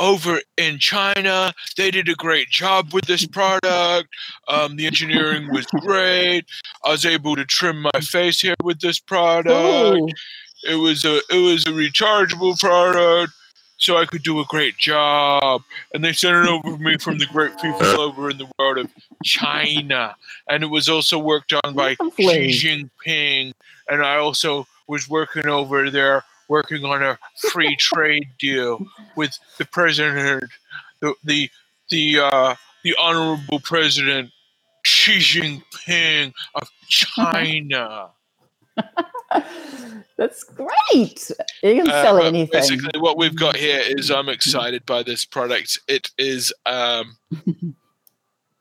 over 0.00 0.40
in 0.56 0.80
China. 0.80 1.54
They 1.76 1.92
did 1.92 2.08
a 2.08 2.14
great 2.14 2.48
job 2.48 2.92
with 2.92 3.04
this 3.04 3.24
product. 3.24 4.08
Um, 4.48 4.74
the 4.74 4.86
engineering 4.86 5.52
was 5.52 5.66
great. 5.82 6.46
I 6.84 6.90
was 6.90 7.06
able 7.06 7.36
to 7.36 7.44
trim 7.44 7.82
my 7.82 8.00
face 8.00 8.42
hair 8.42 8.56
with 8.64 8.80
this 8.80 8.98
product. 8.98 10.00
Ooh. 10.00 10.08
It 10.68 10.74
was 10.74 11.04
a 11.04 11.18
it 11.30 11.40
was 11.40 11.64
a 11.64 11.70
rechargeable 11.70 12.58
product, 12.58 13.32
so 13.76 13.98
I 13.98 14.04
could 14.04 14.24
do 14.24 14.40
a 14.40 14.44
great 14.46 14.76
job. 14.78 15.62
And 15.94 16.02
they 16.02 16.12
sent 16.12 16.44
it 16.44 16.50
over 16.50 16.76
to 16.76 16.82
me 16.82 16.96
from 16.98 17.18
the 17.18 17.26
great 17.26 17.56
people 17.60 17.86
over 18.00 18.30
in 18.30 18.38
the 18.38 18.50
world 18.58 18.78
of 18.78 18.90
China. 19.22 20.16
And 20.50 20.64
it 20.64 20.70
was 20.70 20.88
also 20.88 21.20
worked 21.20 21.52
on 21.52 21.74
by 21.74 21.94
Xi 22.16 22.88
Jinping. 23.06 23.52
And 23.88 24.02
I 24.02 24.16
also 24.16 24.66
was 24.86 25.08
working 25.08 25.46
over 25.46 25.90
there, 25.90 26.24
working 26.48 26.84
on 26.84 27.02
a 27.02 27.18
free 27.50 27.76
trade 27.78 28.28
deal 28.38 28.86
with 29.16 29.38
the 29.58 29.64
president, 29.64 30.44
the 31.00 31.14
the 31.24 31.50
the 31.90 32.20
uh, 32.20 32.54
the 32.84 32.94
honorable 32.98 33.60
president 33.60 34.30
Xi 34.84 35.18
Jinping 35.18 36.32
of 36.54 36.70
China. 36.88 38.10
That's 40.16 40.44
great. 40.44 41.30
You 41.62 41.74
can 41.74 41.86
sell 41.86 42.18
uh, 42.18 42.22
anything. 42.22 42.48
Basically, 42.52 42.98
what 43.00 43.18
we've 43.18 43.36
got 43.36 43.56
here 43.56 43.82
is 43.84 44.10
I'm 44.10 44.28
excited 44.28 44.86
by 44.86 45.02
this 45.02 45.24
product. 45.24 45.78
It 45.88 46.10
is 46.18 46.52
um, 46.64 47.16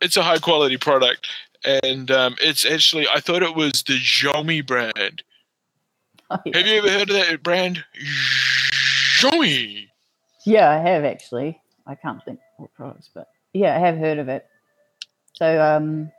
it's 0.02 0.18
a 0.18 0.24
high 0.24 0.40
quality 0.40 0.78
product, 0.78 1.30
and 1.64 2.12
um, 2.12 2.36
it's 2.42 2.66
actually 2.66 3.08
I 3.08 3.20
thought 3.20 3.44
it 3.44 3.56
was 3.56 3.84
the 3.84 3.98
Xiaomi 3.98 4.66
brand. 4.66 5.24
Oh, 6.30 6.38
yeah. 6.46 6.58
Have 6.58 6.68
you 6.68 6.78
ever 6.78 6.90
heard 6.90 7.10
of 7.10 7.16
that 7.16 7.44
brand? 7.44 7.84
Xiaomi. 9.20 9.88
Yeah, 10.46 10.70
I 10.70 10.78
have 10.78 11.04
actually. 11.04 11.62
I 11.88 11.96
can't 11.96 12.24
think 12.24 12.40
what 12.58 12.74
products, 12.74 13.10
but 13.14 13.30
yeah, 13.54 13.76
I 13.76 13.80
have 13.80 13.98
heard 13.98 14.18
of 14.18 14.28
it. 14.28 14.48
So, 15.34 15.62
um, 15.62 16.12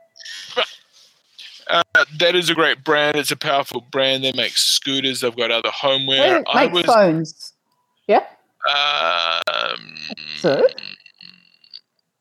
uh, 1.69 1.83
that 2.19 2.35
is 2.35 2.49
a 2.49 2.55
great 2.55 2.83
brand. 2.83 3.17
It's 3.17 3.31
a 3.31 3.35
powerful 3.35 3.81
brand. 3.91 4.23
They 4.23 4.31
make 4.31 4.57
scooters. 4.57 5.21
They've 5.21 5.35
got 5.35 5.51
other 5.51 5.71
homeware. 5.71 6.43
They 6.53 6.65
make 6.65 6.71
was, 6.71 6.85
phones. 6.85 7.53
Yeah. 8.07 8.25
Um, 8.69 9.95
so 10.39 10.65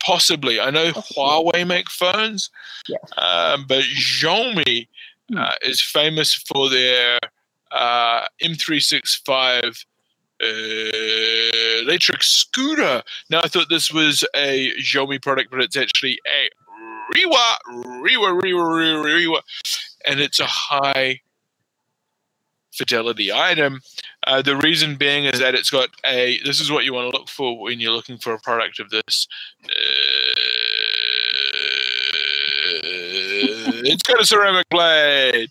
possibly. 0.06 0.60
I 0.60 0.70
know 0.70 0.92
Huawei 0.92 1.66
make 1.66 1.90
phones. 1.90 2.50
Yeah. 2.88 2.98
Um, 3.18 3.66
but 3.68 3.84
Xiaomi 3.84 4.86
hmm. 5.30 5.38
uh, 5.38 5.54
is 5.62 5.80
famous 5.80 6.34
for 6.34 6.70
their 6.70 7.18
uh, 7.76 8.26
M365 8.42 9.84
uh, 10.42 10.46
electric 11.82 12.22
scooter. 12.22 13.02
Now, 13.30 13.40
I 13.44 13.48
thought 13.48 13.68
this 13.68 13.92
was 13.92 14.24
a 14.34 14.72
Xiaomi 14.80 15.22
product, 15.22 15.50
but 15.50 15.60
it's 15.60 15.76
actually 15.76 16.18
a 16.26 16.48
Rewa, 17.14 17.56
Rewa, 18.00 18.34
Rewa, 18.34 18.64
Rewa, 18.64 19.02
Rewa, 19.04 19.40
and 20.06 20.20
it's 20.20 20.40
a 20.40 20.46
high 20.46 21.20
fidelity 22.72 23.32
item. 23.32 23.80
Uh, 24.26 24.42
the 24.42 24.56
reason 24.56 24.96
being 24.96 25.24
is 25.24 25.38
that 25.38 25.54
it's 25.54 25.70
got 25.70 25.88
a. 26.04 26.38
This 26.44 26.60
is 26.60 26.70
what 26.70 26.84
you 26.84 26.92
want 26.92 27.10
to 27.10 27.16
look 27.16 27.28
for 27.28 27.58
when 27.60 27.80
you're 27.80 27.92
looking 27.92 28.18
for 28.18 28.34
a 28.34 28.40
product 28.40 28.80
of 28.80 28.90
this. 28.90 29.28
Uh, 29.64 29.68
it's 33.84 34.02
got 34.02 34.20
a 34.20 34.26
ceramic 34.26 34.68
blade. 34.70 35.50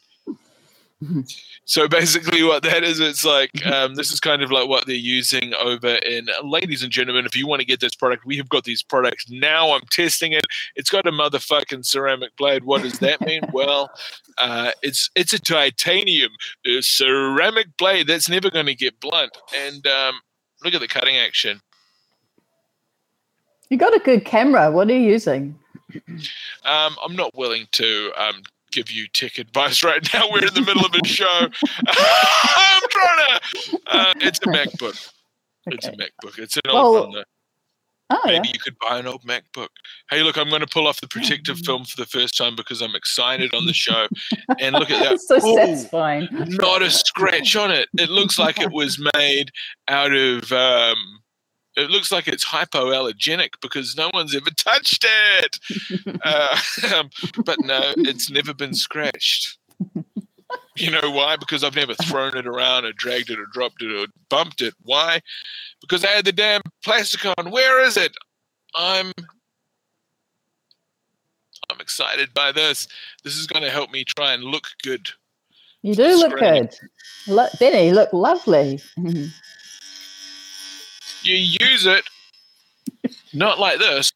So 1.67 1.87
basically, 1.87 2.43
what 2.43 2.61
that 2.63 2.83
is, 2.83 2.99
it's 2.99 3.25
like 3.25 3.51
mm-hmm. 3.53 3.73
um, 3.73 3.95
this 3.95 4.11
is 4.11 4.19
kind 4.19 4.43
of 4.43 4.51
like 4.51 4.69
what 4.69 4.85
they're 4.85 4.95
using 4.95 5.53
over 5.55 5.95
in. 5.95 6.27
Ladies 6.43 6.83
and 6.83 6.91
gentlemen, 6.91 7.25
if 7.25 7.35
you 7.35 7.47
want 7.47 7.59
to 7.59 7.65
get 7.65 7.79
this 7.79 7.95
product, 7.95 8.23
we 8.23 8.37
have 8.37 8.49
got 8.49 8.65
these 8.65 8.83
products 8.83 9.29
now. 9.29 9.71
I'm 9.71 9.81
testing 9.89 10.31
it. 10.31 10.45
It's 10.75 10.91
got 10.91 11.07
a 11.07 11.11
motherfucking 11.11 11.83
ceramic 11.83 12.35
blade. 12.37 12.65
What 12.65 12.83
does 12.83 12.99
that 12.99 13.19
mean? 13.21 13.41
well, 13.51 13.89
uh, 14.37 14.71
it's 14.83 15.09
it's 15.15 15.33
a 15.33 15.39
titanium 15.39 16.31
a 16.67 16.81
ceramic 16.81 17.75
blade 17.77 18.07
that's 18.07 18.29
never 18.29 18.51
going 18.51 18.67
to 18.67 18.75
get 18.75 18.99
blunt. 18.99 19.35
And 19.55 19.85
um, 19.87 20.19
look 20.63 20.75
at 20.75 20.81
the 20.81 20.87
cutting 20.87 21.17
action. 21.17 21.61
You 23.69 23.77
got 23.77 23.95
a 23.95 23.99
good 23.99 24.23
camera. 24.23 24.69
What 24.71 24.87
are 24.89 24.93
you 24.93 24.99
using? 24.99 25.57
Um, 26.63 26.95
I'm 27.03 27.15
not 27.15 27.35
willing 27.35 27.67
to 27.73 28.11
um, 28.17 28.41
give 28.75 28.91
you 28.91 29.07
tech 29.07 29.37
advice 29.37 29.83
right 29.83 30.07
now. 30.13 30.29
We're 30.31 30.45
in 30.45 30.53
the 30.53 30.61
middle 30.61 30.85
of 30.85 30.93
a 30.93 31.07
show. 31.07 31.25
I'm 31.87 32.81
trying 32.89 33.39
to. 33.39 33.79
Uh, 33.87 34.13
it's 34.17 34.39
a 34.39 34.47
MacBook. 34.47 35.11
Okay. 35.67 35.77
It's 35.77 35.87
a 35.87 35.91
MacBook. 35.91 36.37
It's 36.39 36.57
an 36.57 36.61
old 36.69 36.93
well, 36.93 37.03
one 37.05 37.11
though. 37.13 37.23
Oh, 38.11 38.21
Maybe 38.25 38.49
yeah. 38.49 38.53
you 38.53 38.59
could 38.59 38.75
buy 38.87 38.99
an 38.99 39.07
old 39.07 39.23
MacBook. 39.23 39.69
Hey, 40.11 40.21
look, 40.21 40.37
I'm 40.37 40.49
going 40.49 40.61
to 40.61 40.67
pull 40.67 40.85
off 40.85 41.01
the 41.01 41.07
protective 41.07 41.57
film 41.65 41.85
for 41.85 41.97
the 41.97 42.05
first 42.05 42.37
time 42.37 42.55
because 42.55 42.79
I'm 42.79 42.93
excited 42.93 43.51
on 43.55 43.65
the 43.65 43.73
show. 43.73 44.05
And 44.59 44.75
look 44.75 44.91
at 44.91 45.01
that. 45.01 45.19
so 45.21 45.37
Ooh, 45.37 45.55
satisfying. 45.55 46.27
Not 46.31 46.83
a 46.83 46.91
scratch 46.91 47.55
on 47.55 47.71
it. 47.71 47.89
It 47.97 48.11
looks 48.11 48.37
like 48.37 48.59
it 48.59 48.71
was 48.71 49.03
made 49.15 49.49
out 49.87 50.13
of 50.13 50.51
um, 50.51 50.95
it 51.75 51.89
looks 51.89 52.11
like 52.11 52.27
it's 52.27 52.45
hypoallergenic 52.45 53.51
because 53.61 53.95
no 53.97 54.09
one's 54.13 54.35
ever 54.35 54.49
touched 54.57 55.05
it. 55.05 55.59
uh, 56.23 56.57
but 57.45 57.59
no, 57.61 57.93
it's 57.97 58.29
never 58.29 58.53
been 58.53 58.73
scratched. 58.73 59.57
You 60.77 60.91
know 60.91 61.09
why? 61.11 61.37
Because 61.37 61.63
I've 61.63 61.75
never 61.75 61.95
thrown 61.95 62.37
it 62.37 62.45
around 62.45 62.85
or 62.85 62.91
dragged 62.93 63.29
it 63.29 63.39
or 63.39 63.45
dropped 63.51 63.81
it 63.81 63.91
or 63.91 64.07
bumped 64.29 64.61
it. 64.61 64.73
Why? 64.83 65.21
Because 65.81 66.03
I 66.03 66.09
had 66.09 66.25
the 66.25 66.33
damn 66.33 66.61
plastic 66.83 67.25
on. 67.25 67.51
Where 67.51 67.83
is 67.83 67.97
it? 67.97 68.13
I'm 68.73 69.11
I'm 71.69 71.79
excited 71.79 72.33
by 72.33 72.51
this. 72.51 72.87
This 73.23 73.37
is 73.37 73.47
going 73.47 73.63
to 73.63 73.71
help 73.71 73.91
me 73.91 74.03
try 74.03 74.33
and 74.33 74.43
look 74.43 74.67
good. 74.83 75.09
You 75.81 75.95
do 75.95 76.17
look 76.17 76.37
good. 76.37 76.75
Look, 77.27 77.51
Benny, 77.59 77.91
look 77.91 78.11
lovely. 78.11 78.81
you 81.25 81.57
use 81.59 81.85
it 81.85 82.03
not 83.33 83.59
like 83.59 83.79
this. 83.79 84.11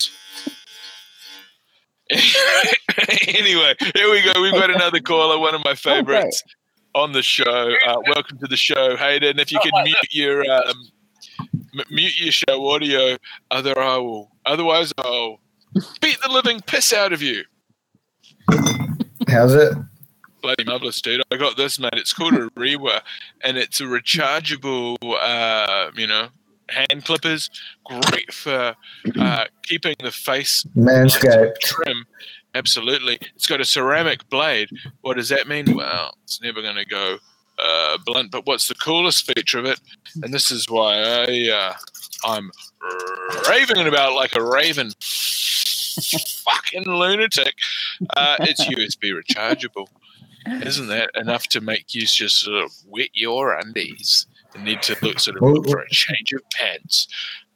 anyway, 3.28 3.76
here 3.96 4.10
we 4.10 4.22
go. 4.24 4.42
We've 4.42 4.54
got 4.54 4.72
another 4.72 5.00
caller, 5.00 5.38
one 5.38 5.54
of 5.54 5.62
my 5.64 5.76
favorites 5.76 6.44
okay. 6.46 7.04
on 7.04 7.12
the 7.12 7.22
show. 7.22 7.74
Uh, 7.86 7.98
welcome 8.08 8.40
to 8.40 8.48
the 8.48 8.58
show, 8.58 8.96
Hayden. 8.98 9.38
If 9.38 9.52
you 9.52 9.60
can 9.60 9.72
mute 9.84 9.98
your 10.12 10.50
um, 10.52 10.90
m- 11.78 11.86
mute 11.92 12.20
your 12.20 12.32
show 12.32 12.68
audio, 12.70 13.18
other 13.52 13.78
I 13.78 13.98
will. 13.98 14.32
Otherwise, 14.46 14.92
I'll 14.98 15.40
beat 16.02 16.20
the 16.22 16.32
living 16.32 16.62
piss 16.62 16.94
out 16.94 17.14
of 17.14 17.22
you. 17.22 17.44
How's 19.28 19.54
it? 19.54 19.74
Bloody 20.42 20.64
marvelous, 20.64 21.02
dude! 21.02 21.22
I 21.32 21.36
got 21.36 21.58
this, 21.58 21.80
mate. 21.80 21.94
It's 21.94 22.14
called 22.14 22.34
a 22.34 22.50
Rewa, 22.56 23.04
and 23.44 23.58
it's 23.58 23.82
a 23.82 23.84
rechargeable, 23.84 24.96
uh, 25.04 25.92
you 25.96 26.08
know, 26.08 26.30
hand 26.72 27.06
clippers, 27.06 27.50
great 27.86 28.34
for 28.34 28.76
uh, 29.20 29.46
keeping 29.64 29.96
the 30.02 30.12
face 30.12 30.66
manscaped 30.76 31.60
trim. 31.62 32.06
Absolutely, 32.56 33.20
it's 33.36 33.48
got 33.48 33.62
a 33.62 33.66
ceramic 33.66 34.28
blade. 34.30 34.70
What 35.02 35.18
does 35.18 35.30
that 35.30 35.48
mean? 35.48 35.76
Well, 35.76 36.14
it's 36.24 36.42
never 36.42 36.62
going 36.62 36.78
to 36.78 36.86
go 36.86 37.18
uh, 37.60 37.98
blunt. 38.06 38.32
But 38.32 38.46
what's 38.46 38.68
the 38.68 38.76
coolest 38.76 39.26
feature 39.26 39.60
of 39.60 39.66
it? 39.66 39.80
And 40.24 40.34
this 40.34 40.52
is 40.52 40.70
why 40.70 40.96
I 40.96 41.50
uh, 41.52 41.74
I'm 42.26 42.52
raving 43.50 43.88
about 43.88 44.14
like 44.14 44.36
a 44.36 44.44
raven. 44.44 44.92
Fucking 46.00 46.86
lunatic. 46.86 47.54
Uh, 48.16 48.38
it's 48.40 48.66
USB 48.66 49.12
rechargeable. 49.12 49.88
Isn't 50.66 50.88
that 50.88 51.12
enough 51.16 51.48
to 51.48 51.62
make 51.62 51.94
you 51.94 52.06
just 52.06 52.40
sort 52.40 52.64
of 52.64 52.72
wet 52.88 53.10
your 53.14 53.54
undies? 53.58 54.26
Need 54.64 54.82
to 54.84 54.96
look 55.02 55.20
sort 55.20 55.38
of 55.38 55.44
look 55.44 55.68
for 55.70 55.80
a 55.80 55.90
change 55.90 56.34
of 56.34 56.42
pants. 56.52 57.08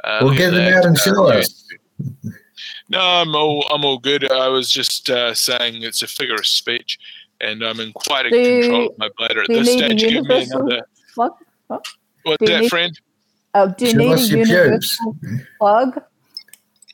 Uh, 0.04 0.20
we'll 0.22 0.36
get 0.36 0.52
them 0.52 0.74
out 0.74 0.86
and 0.86 0.98
show 0.98 1.26
us. 1.28 1.66
No, 2.90 3.00
I'm 3.00 3.36
all 3.36 3.66
I'm 3.74 3.86
all 3.86 4.00
good. 4.00 4.30
I 4.32 4.50
was 4.50 4.70
just 4.70 5.10
uh, 5.10 5.34
saying 5.34 5.84
it's 5.84 6.02
a 6.02 6.08
figure 6.08 6.36
of 6.36 6.46
speech, 6.46 7.00
and 7.42 7.64
I'm 7.64 7.80
in 7.80 7.94
quite 7.94 8.26
a 8.26 8.30
do 8.30 8.62
control 8.62 8.90
of 8.90 8.98
my 8.98 9.10
bladder 9.18 9.42
at 9.42 9.48
this 9.48 9.72
stage. 9.72 10.00
Give 10.00 10.26
me 10.26 10.44
another. 10.44 10.82
Plug? 11.14 11.34
What? 11.68 11.86
What's 12.24 12.50
that, 12.50 12.62
need, 12.62 12.70
friend? 12.70 13.00
Oh, 13.54 13.70
do 13.70 13.86
you 13.86 13.92
show 13.92 13.98
need 13.98 14.18
a 14.18 14.22
universal 14.22 15.18
plug, 15.60 16.02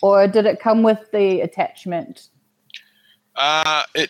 or 0.01 0.27
did 0.27 0.45
it 0.45 0.59
come 0.59 0.83
with 0.83 0.99
the 1.11 1.41
attachment? 1.41 2.29
Uh 3.35 3.83
it 3.95 4.09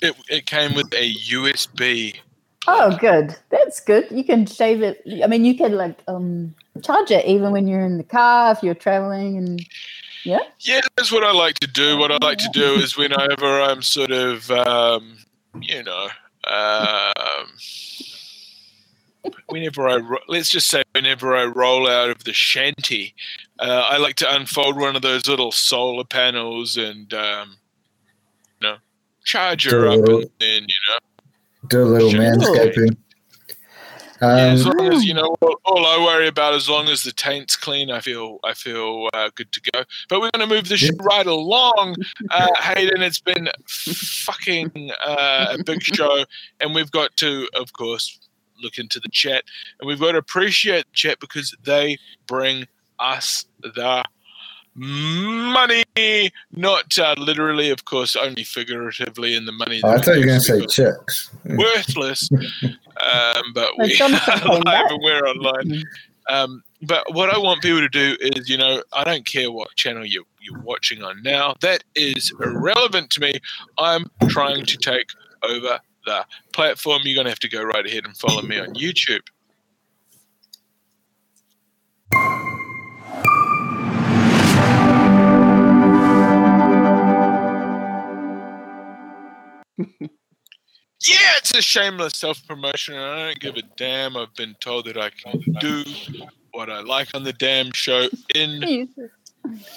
it 0.00 0.14
it 0.28 0.46
came 0.46 0.74
with 0.74 0.92
a 0.94 1.14
USB 1.14 2.16
Oh, 2.70 2.94
good. 2.98 3.34
That's 3.48 3.80
good. 3.80 4.08
You 4.10 4.22
can 4.22 4.44
shave 4.44 4.82
it. 4.82 5.02
I 5.24 5.26
mean, 5.26 5.46
you 5.46 5.56
can 5.56 5.72
like 5.72 5.98
um 6.06 6.54
charge 6.82 7.10
it 7.10 7.24
even 7.24 7.50
when 7.50 7.66
you're 7.66 7.80
in 7.84 7.96
the 7.96 8.04
car 8.04 8.52
if 8.52 8.62
you're 8.62 8.74
traveling 8.74 9.38
and 9.38 9.66
yeah. 10.22 10.40
Yeah, 10.60 10.80
that's 10.94 11.10
what 11.10 11.24
I 11.24 11.32
like 11.32 11.58
to 11.60 11.66
do. 11.66 11.96
What 11.96 12.12
I 12.12 12.18
like 12.20 12.36
to 12.38 12.50
do 12.52 12.74
is 12.82 12.94
whenever 12.94 13.60
I'm 13.60 13.80
sort 13.80 14.10
of 14.10 14.50
um, 14.50 15.16
you 15.62 15.82
know, 15.82 16.08
um, 16.44 17.46
whenever 19.46 19.88
I 19.88 20.00
let's 20.28 20.50
just 20.50 20.68
say 20.68 20.82
whenever 20.94 21.34
I 21.34 21.46
roll 21.46 21.88
out 21.88 22.10
of 22.10 22.24
the 22.24 22.34
shanty, 22.34 23.14
uh, 23.60 23.86
I 23.88 23.96
like 23.96 24.16
to 24.16 24.34
unfold 24.34 24.78
one 24.78 24.94
of 24.94 25.00
those 25.00 25.26
little 25.26 25.52
solar 25.52 26.04
panels 26.04 26.76
and 26.76 27.14
um, 27.14 27.56
you 28.60 28.68
know 28.68 28.76
charge 29.24 29.64
her 29.70 29.88
up 29.88 30.00
and 30.06 30.30
then 30.38 30.62
you 30.62 30.80
know 30.90 30.98
do 31.68 31.82
a 31.82 31.84
little 31.84 32.10
sure. 32.10 32.20
manscaping. 32.20 32.96
Um, 34.20 34.36
yeah, 34.36 34.46
as 34.46 34.66
long 34.66 34.92
as 34.92 35.04
you 35.04 35.14
know, 35.14 35.36
all, 35.40 35.60
all, 35.64 35.86
I 35.86 36.04
worry 36.04 36.26
about, 36.26 36.52
as 36.52 36.68
long 36.68 36.88
as 36.88 37.04
the 37.04 37.12
taint's 37.12 37.54
clean, 37.54 37.88
I 37.90 38.00
feel 38.00 38.40
I 38.42 38.52
feel 38.52 39.08
uh, 39.12 39.30
good 39.36 39.52
to 39.52 39.60
go. 39.72 39.84
But 40.08 40.20
we're 40.20 40.32
going 40.32 40.48
to 40.48 40.54
move 40.54 40.68
the 40.68 40.76
show 40.76 40.94
right 41.00 41.26
along, 41.26 41.94
uh, 42.30 42.48
Hayden. 42.60 43.00
It's 43.00 43.20
been 43.20 43.48
fucking 43.68 44.90
uh, 45.06 45.56
a 45.58 45.62
big 45.62 45.82
show, 45.82 46.24
and 46.60 46.74
we've 46.74 46.90
got 46.90 47.16
to, 47.18 47.48
of 47.54 47.72
course, 47.74 48.18
look 48.60 48.78
into 48.78 48.98
the 48.98 49.08
chat, 49.08 49.44
and 49.78 49.86
we've 49.86 50.00
got 50.00 50.12
to 50.12 50.18
appreciate 50.18 50.84
the 50.86 50.96
chat 50.96 51.20
because 51.20 51.54
they 51.62 51.96
bring 52.26 52.66
us 52.98 53.46
the 53.62 54.04
money, 54.78 55.84
not 56.52 56.98
uh, 56.98 57.14
literally, 57.18 57.70
of 57.70 57.84
course, 57.84 58.16
only 58.16 58.44
figuratively 58.44 59.34
in 59.34 59.44
the 59.44 59.52
money. 59.52 59.80
Oh, 59.84 59.90
I 59.90 59.98
thought 59.98 60.14
you 60.14 60.20
were 60.20 60.26
going 60.26 60.40
to 60.40 60.44
say 60.44 60.66
checks. 60.66 61.30
Worthless, 61.44 62.28
um, 62.32 63.42
but 63.54 63.70
we 63.78 63.98
are 64.00 64.08
live 64.64 64.90
and 64.90 65.02
we're 65.02 65.26
online. 65.26 65.82
Um, 66.28 66.62
but 66.82 67.14
what 67.14 67.30
I 67.30 67.38
want 67.38 67.62
people 67.62 67.80
to 67.80 67.88
do 67.88 68.16
is, 68.20 68.48
you 68.48 68.56
know, 68.56 68.82
I 68.92 69.04
don't 69.04 69.24
care 69.24 69.50
what 69.50 69.74
channel 69.74 70.06
you, 70.06 70.24
you're 70.40 70.60
watching 70.60 71.02
on 71.02 71.22
now. 71.22 71.54
That 71.60 71.82
is 71.94 72.32
irrelevant 72.40 73.10
to 73.12 73.20
me. 73.20 73.34
I'm 73.78 74.10
trying 74.28 74.64
to 74.66 74.76
take 74.76 75.08
over 75.42 75.80
the 76.04 76.24
platform. 76.52 77.02
You're 77.04 77.16
going 77.16 77.24
to 77.24 77.30
have 77.30 77.40
to 77.40 77.48
go 77.48 77.62
right 77.62 77.84
ahead 77.84 78.04
and 78.04 78.16
follow 78.16 78.42
me 78.42 78.58
on 78.58 78.74
YouTube. 78.74 79.22
Yeah, 89.78 91.32
it's 91.36 91.54
a 91.56 91.62
shameless 91.62 92.14
self 92.16 92.44
promotion, 92.46 92.94
and 92.94 93.02
I 93.04 93.24
don't 93.26 93.40
give 93.40 93.56
a 93.56 93.62
damn. 93.76 94.16
I've 94.16 94.34
been 94.34 94.54
told 94.60 94.86
that 94.86 94.96
I 94.96 95.10
can 95.10 95.40
do 95.60 95.84
what 96.52 96.70
I 96.70 96.80
like 96.80 97.14
on 97.14 97.22
the 97.24 97.32
damn 97.32 97.70
show 97.72 98.08
in 98.34 98.62
in 98.64 98.88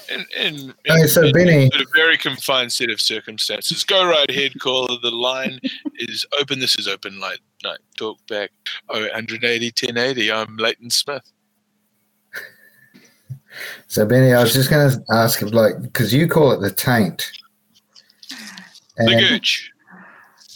in, 0.09 0.19
oh, 0.19 0.23
in, 0.35 0.73
Hey, 0.85 1.07
so 1.07 1.23
in- 1.25 1.31
Benny- 1.33 1.65
in 1.65 1.81
a 1.81 1.85
very 1.95 2.17
confined 2.17 2.73
set 2.73 2.89
of 2.89 2.99
circumstances. 2.99 3.83
Go 3.83 4.03
right 4.05 4.29
ahead, 4.29 4.59
caller. 4.59 4.97
The 5.01 5.11
line 5.11 5.59
is 5.97 6.25
open. 6.39 6.59
This 6.59 6.77
is 6.79 6.87
open 6.87 7.19
light 7.19 7.39
night 7.63 7.79
talk 7.97 8.17
back. 8.27 8.49
Oh, 8.89 8.99
180 9.01 9.67
1080. 9.67 10.31
I'm 10.31 10.57
Leighton 10.57 10.89
Smith. 10.89 11.31
So 13.87 14.05
Benny, 14.05 14.33
I 14.33 14.41
was 14.41 14.53
just 14.53 14.69
going 14.69 14.89
to 14.89 15.03
ask, 15.11 15.41
like, 15.41 15.81
because 15.81 16.13
you 16.13 16.27
call 16.27 16.53
it 16.53 16.61
the 16.61 16.71
taint, 16.71 17.29
The 18.29 19.03
and 19.11 19.19
gooch. 19.19 19.70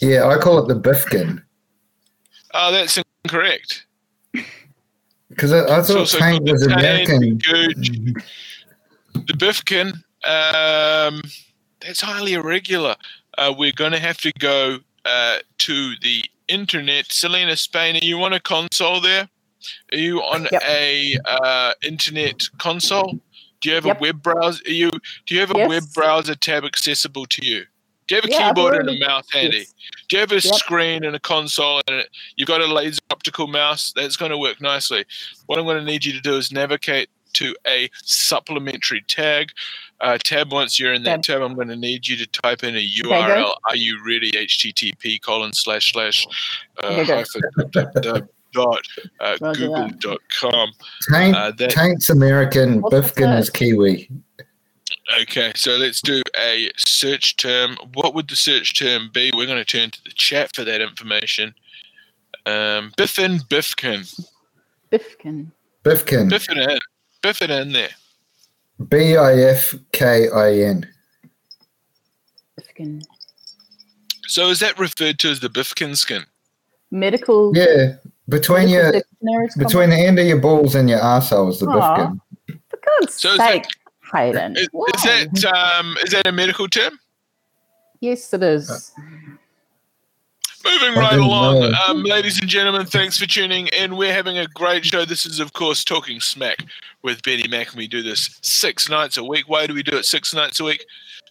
Yeah, 0.00 0.26
I 0.26 0.36
call 0.38 0.58
it 0.58 0.68
the 0.68 0.74
bifkin 0.74 1.42
Oh, 2.54 2.72
that's 2.72 2.98
incorrect. 3.24 3.86
because 5.28 5.52
I, 5.52 5.60
I 5.64 5.82
thought 5.82 5.96
also 5.96 6.18
taint 6.18 6.42
was 6.44 6.62
the 6.62 6.72
American. 6.74 7.20
the 7.20 7.34
gooch, 7.36 7.90
the 9.26 9.34
bifkin. 9.36 9.88
Um, 10.24 11.20
that's 11.80 12.00
highly 12.00 12.32
irregular. 12.32 12.96
Uh, 13.36 13.54
we're 13.56 13.72
going 13.72 13.92
to 13.92 13.98
have 13.98 14.16
to 14.18 14.32
go 14.38 14.78
uh, 15.04 15.38
to 15.58 15.92
the 16.00 16.24
internet. 16.48 17.06
Selena 17.12 17.56
Spain, 17.56 17.96
are 17.96 18.04
you 18.04 18.22
on 18.22 18.32
a 18.32 18.40
console 18.40 19.00
there? 19.00 19.28
Are 19.92 19.98
you 19.98 20.20
on 20.22 20.48
Yep. 20.50 20.62
a 20.66 21.18
uh, 21.26 21.72
internet 21.84 22.42
console? 22.58 23.18
Do 23.60 23.68
you 23.68 23.74
have 23.74 23.84
Yep. 23.86 23.98
a 23.98 24.00
web 24.00 24.22
browser? 24.22 24.62
Are 24.66 24.70
you 24.70 24.90
do 25.26 25.34
you 25.34 25.40
have 25.40 25.50
a 25.50 25.58
Yes. 25.58 25.68
web 25.68 25.82
browser 25.94 26.34
tab 26.34 26.64
accessible 26.64 27.26
to 27.26 27.44
you? 27.44 27.64
Do 28.08 28.14
you 28.14 28.20
have 28.20 28.30
a 28.30 28.32
Yeah, 28.32 28.52
keyboard 28.52 28.76
and 28.76 28.88
a 28.90 28.98
mouse 29.06 29.26
handy? 29.32 29.58
Yes. 29.58 29.74
Do 30.08 30.16
you 30.16 30.20
have 30.20 30.32
a 30.32 30.34
Yep. 30.36 30.54
screen 30.54 31.04
and 31.04 31.16
a 31.16 31.20
console 31.20 31.80
and 31.88 31.96
it, 32.00 32.08
you've 32.36 32.46
got 32.48 32.60
a 32.60 32.66
laser 32.66 33.00
optical 33.10 33.46
mouse? 33.48 33.92
That's 33.96 34.16
going 34.16 34.30
to 34.30 34.38
work 34.38 34.60
nicely. 34.60 35.04
What 35.46 35.58
I'm 35.58 35.64
going 35.64 35.78
to 35.78 35.84
need 35.84 36.04
you 36.04 36.12
to 36.12 36.20
do 36.20 36.36
is 36.36 36.52
navigate 36.52 37.08
to 37.34 37.54
a 37.66 37.90
supplementary 38.04 39.02
tag 39.08 39.50
uh, 40.00 40.18
tab. 40.22 40.52
Once 40.52 40.78
you're 40.78 40.92
in 40.94 41.02
that 41.02 41.22
tab, 41.22 41.42
I'm 41.42 41.54
going 41.54 41.68
to 41.68 41.76
need 41.76 42.06
you 42.06 42.16
to 42.18 42.26
type 42.26 42.62
in 42.64 42.76
a 42.76 42.88
URL. 43.02 43.54
Are 43.68 43.76
you 43.76 43.98
ready? 44.06 44.30
HTTP 44.30 45.20
colon 45.20 45.52
slash 45.52 45.92
slash 45.92 46.26
uh, 46.82 46.86
Okay, 46.86 47.04
go. 47.06 47.16
hyphen 47.16 47.42
dot 47.72 47.92
dot 47.94 48.22
dot 48.52 48.80
uh, 49.20 49.36
Roger 49.40 49.66
google 49.66 49.88
that. 49.88 49.98
dot 50.00 50.18
com. 50.40 50.70
Taint, 51.12 51.36
Uh, 51.36 51.50
that- 51.58 51.70
taint's 51.70 52.08
American, 52.08 52.80
What's 52.80 52.94
bifkin 52.94 53.30
is? 53.38 53.50
Kiwi. 53.50 54.08
Okay, 55.20 55.52
so 55.54 55.76
let's 55.76 56.00
do 56.00 56.20
a 56.36 56.70
search 56.76 57.36
term. 57.36 57.76
What 57.94 58.14
would 58.14 58.28
the 58.28 58.36
search 58.36 58.76
term 58.78 59.10
be? 59.12 59.30
We're 59.34 59.46
going 59.46 59.58
to 59.58 59.64
turn 59.64 59.90
to 59.92 60.02
the 60.04 60.10
chat 60.10 60.50
for 60.54 60.64
that 60.64 60.80
information. 60.80 61.54
Um, 62.44 62.92
Biffin 62.96 63.38
Biffkin. 63.48 64.20
Bifkin. 64.90 65.52
Bifkin, 65.84 66.28
Biff 66.28 66.48
it 66.50 66.58
in. 66.58 66.78
Biff 67.22 67.40
it 67.42 67.50
in 67.50 67.72
there. 67.72 67.90
B 68.88 69.16
I 69.16 69.34
F 69.34 69.74
K 69.92 70.28
I 70.28 70.52
N. 70.54 70.88
Bifkin. 72.60 73.02
So 74.26 74.48
is 74.50 74.58
that 74.58 74.78
referred 74.78 75.18
to 75.20 75.30
as 75.30 75.38
the 75.40 75.48
Biffkin 75.48 75.96
skin? 75.96 76.24
Medical. 76.90 77.56
Yeah, 77.56 77.94
between 78.28 78.70
medical 78.70 78.92
your 78.92 79.02
between 79.56 79.90
the 79.90 79.96
end 79.96 80.18
of 80.18 80.26
your 80.26 80.40
balls 80.40 80.74
and 80.74 80.90
your 80.90 80.98
arsehole 81.00 81.50
is 81.50 81.60
the 81.60 81.66
Aw. 81.68 81.96
bifkin. 81.96 82.60
For 82.70 82.78
God's 83.00 83.14
So 83.14 83.30
is 83.32 83.38
that- 83.38 83.52
sake, 83.52 83.66
Hayden. 84.12 84.56
Is, 84.56 84.68
is 84.72 85.02
that 85.02 85.52
um, 85.52 85.96
is 86.04 86.12
that 86.12 86.26
a 86.26 86.32
medical 86.32 86.68
term? 86.68 86.98
Yes, 88.00 88.32
it 88.32 88.42
is. 88.42 88.92
Moving 90.64 90.94
right 90.98 91.18
along, 91.18 91.72
um, 91.88 92.02
ladies 92.02 92.40
and 92.40 92.48
gentlemen, 92.48 92.86
thanks 92.86 93.16
for 93.16 93.26
tuning 93.26 93.68
in. 93.68 93.96
We're 93.96 94.12
having 94.12 94.36
a 94.36 94.48
great 94.48 94.84
show. 94.84 95.04
This 95.04 95.24
is, 95.24 95.38
of 95.38 95.52
course, 95.52 95.84
Talking 95.84 96.18
Smack 96.18 96.58
with 97.02 97.22
Benny 97.22 97.46
Mack, 97.46 97.68
and 97.68 97.76
we 97.76 97.86
do 97.86 98.02
this 98.02 98.36
six 98.42 98.88
nights 98.88 99.16
a 99.16 99.22
week. 99.22 99.44
Why 99.48 99.68
do 99.68 99.74
we 99.74 99.84
do 99.84 99.96
it 99.96 100.04
six 100.04 100.34
nights 100.34 100.58
a 100.58 100.64
week? 100.64 100.84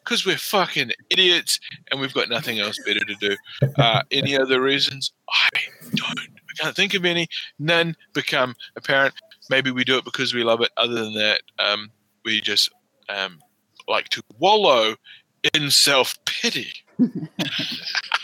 Because 0.03 0.25
we're 0.25 0.37
fucking 0.37 0.91
idiots 1.09 1.59
and 1.91 1.99
we've 1.99 2.13
got 2.13 2.29
nothing 2.29 2.59
else 2.59 2.77
better 2.85 3.01
to 3.01 3.15
do. 3.15 3.35
Uh, 3.77 4.03
any 4.11 4.37
other 4.37 4.61
reasons? 4.61 5.11
I 5.29 5.49
don't. 5.95 6.19
I 6.19 6.63
can't 6.63 6.75
think 6.75 6.93
of 6.93 7.03
any. 7.03 7.27
None 7.59 7.95
become 8.13 8.55
apparent. 8.77 9.15
Maybe 9.49 9.69
we 9.71 9.83
do 9.83 9.97
it 9.97 10.05
because 10.05 10.33
we 10.33 10.43
love 10.43 10.61
it. 10.61 10.71
Other 10.77 10.93
than 10.93 11.13
that, 11.15 11.41
um, 11.59 11.91
we 12.25 12.41
just 12.41 12.69
um, 13.09 13.39
like 13.87 14.09
to 14.09 14.21
wallow 14.39 14.95
in 15.53 15.69
self 15.71 16.17
pity. 16.25 16.67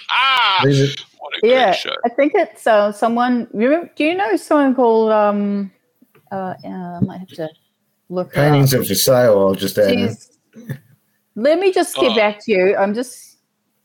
ah, 0.09 0.59
what 0.63 0.73
a 0.73 1.39
great 1.41 1.51
Yeah, 1.51 1.71
show. 1.73 1.95
I 2.03 2.09
think 2.09 2.33
it's 2.35 2.65
uh, 2.67 2.91
someone. 2.91 3.47
Do 3.55 3.87
you 3.97 4.15
know 4.15 4.35
someone 4.35 4.75
called? 4.75 5.11
Um, 5.11 5.71
uh, 6.31 6.55
uh, 6.63 6.67
I 6.67 6.99
might 7.01 7.19
have 7.19 7.27
to 7.29 7.49
look. 8.09 8.33
her 8.35 8.41
up. 8.41 8.51
paintings 8.51 8.73
are 8.73 8.83
for 8.83 8.95
sale. 8.95 9.39
I'll 9.39 9.55
just 9.55 9.77
add. 9.77 10.15
Let 11.35 11.59
me 11.59 11.71
just 11.71 11.95
get 11.95 12.11
Oh. 12.11 12.15
back 12.15 12.43
to 12.45 12.51
you. 12.51 12.75
I'm 12.75 12.93
just. 12.93 13.37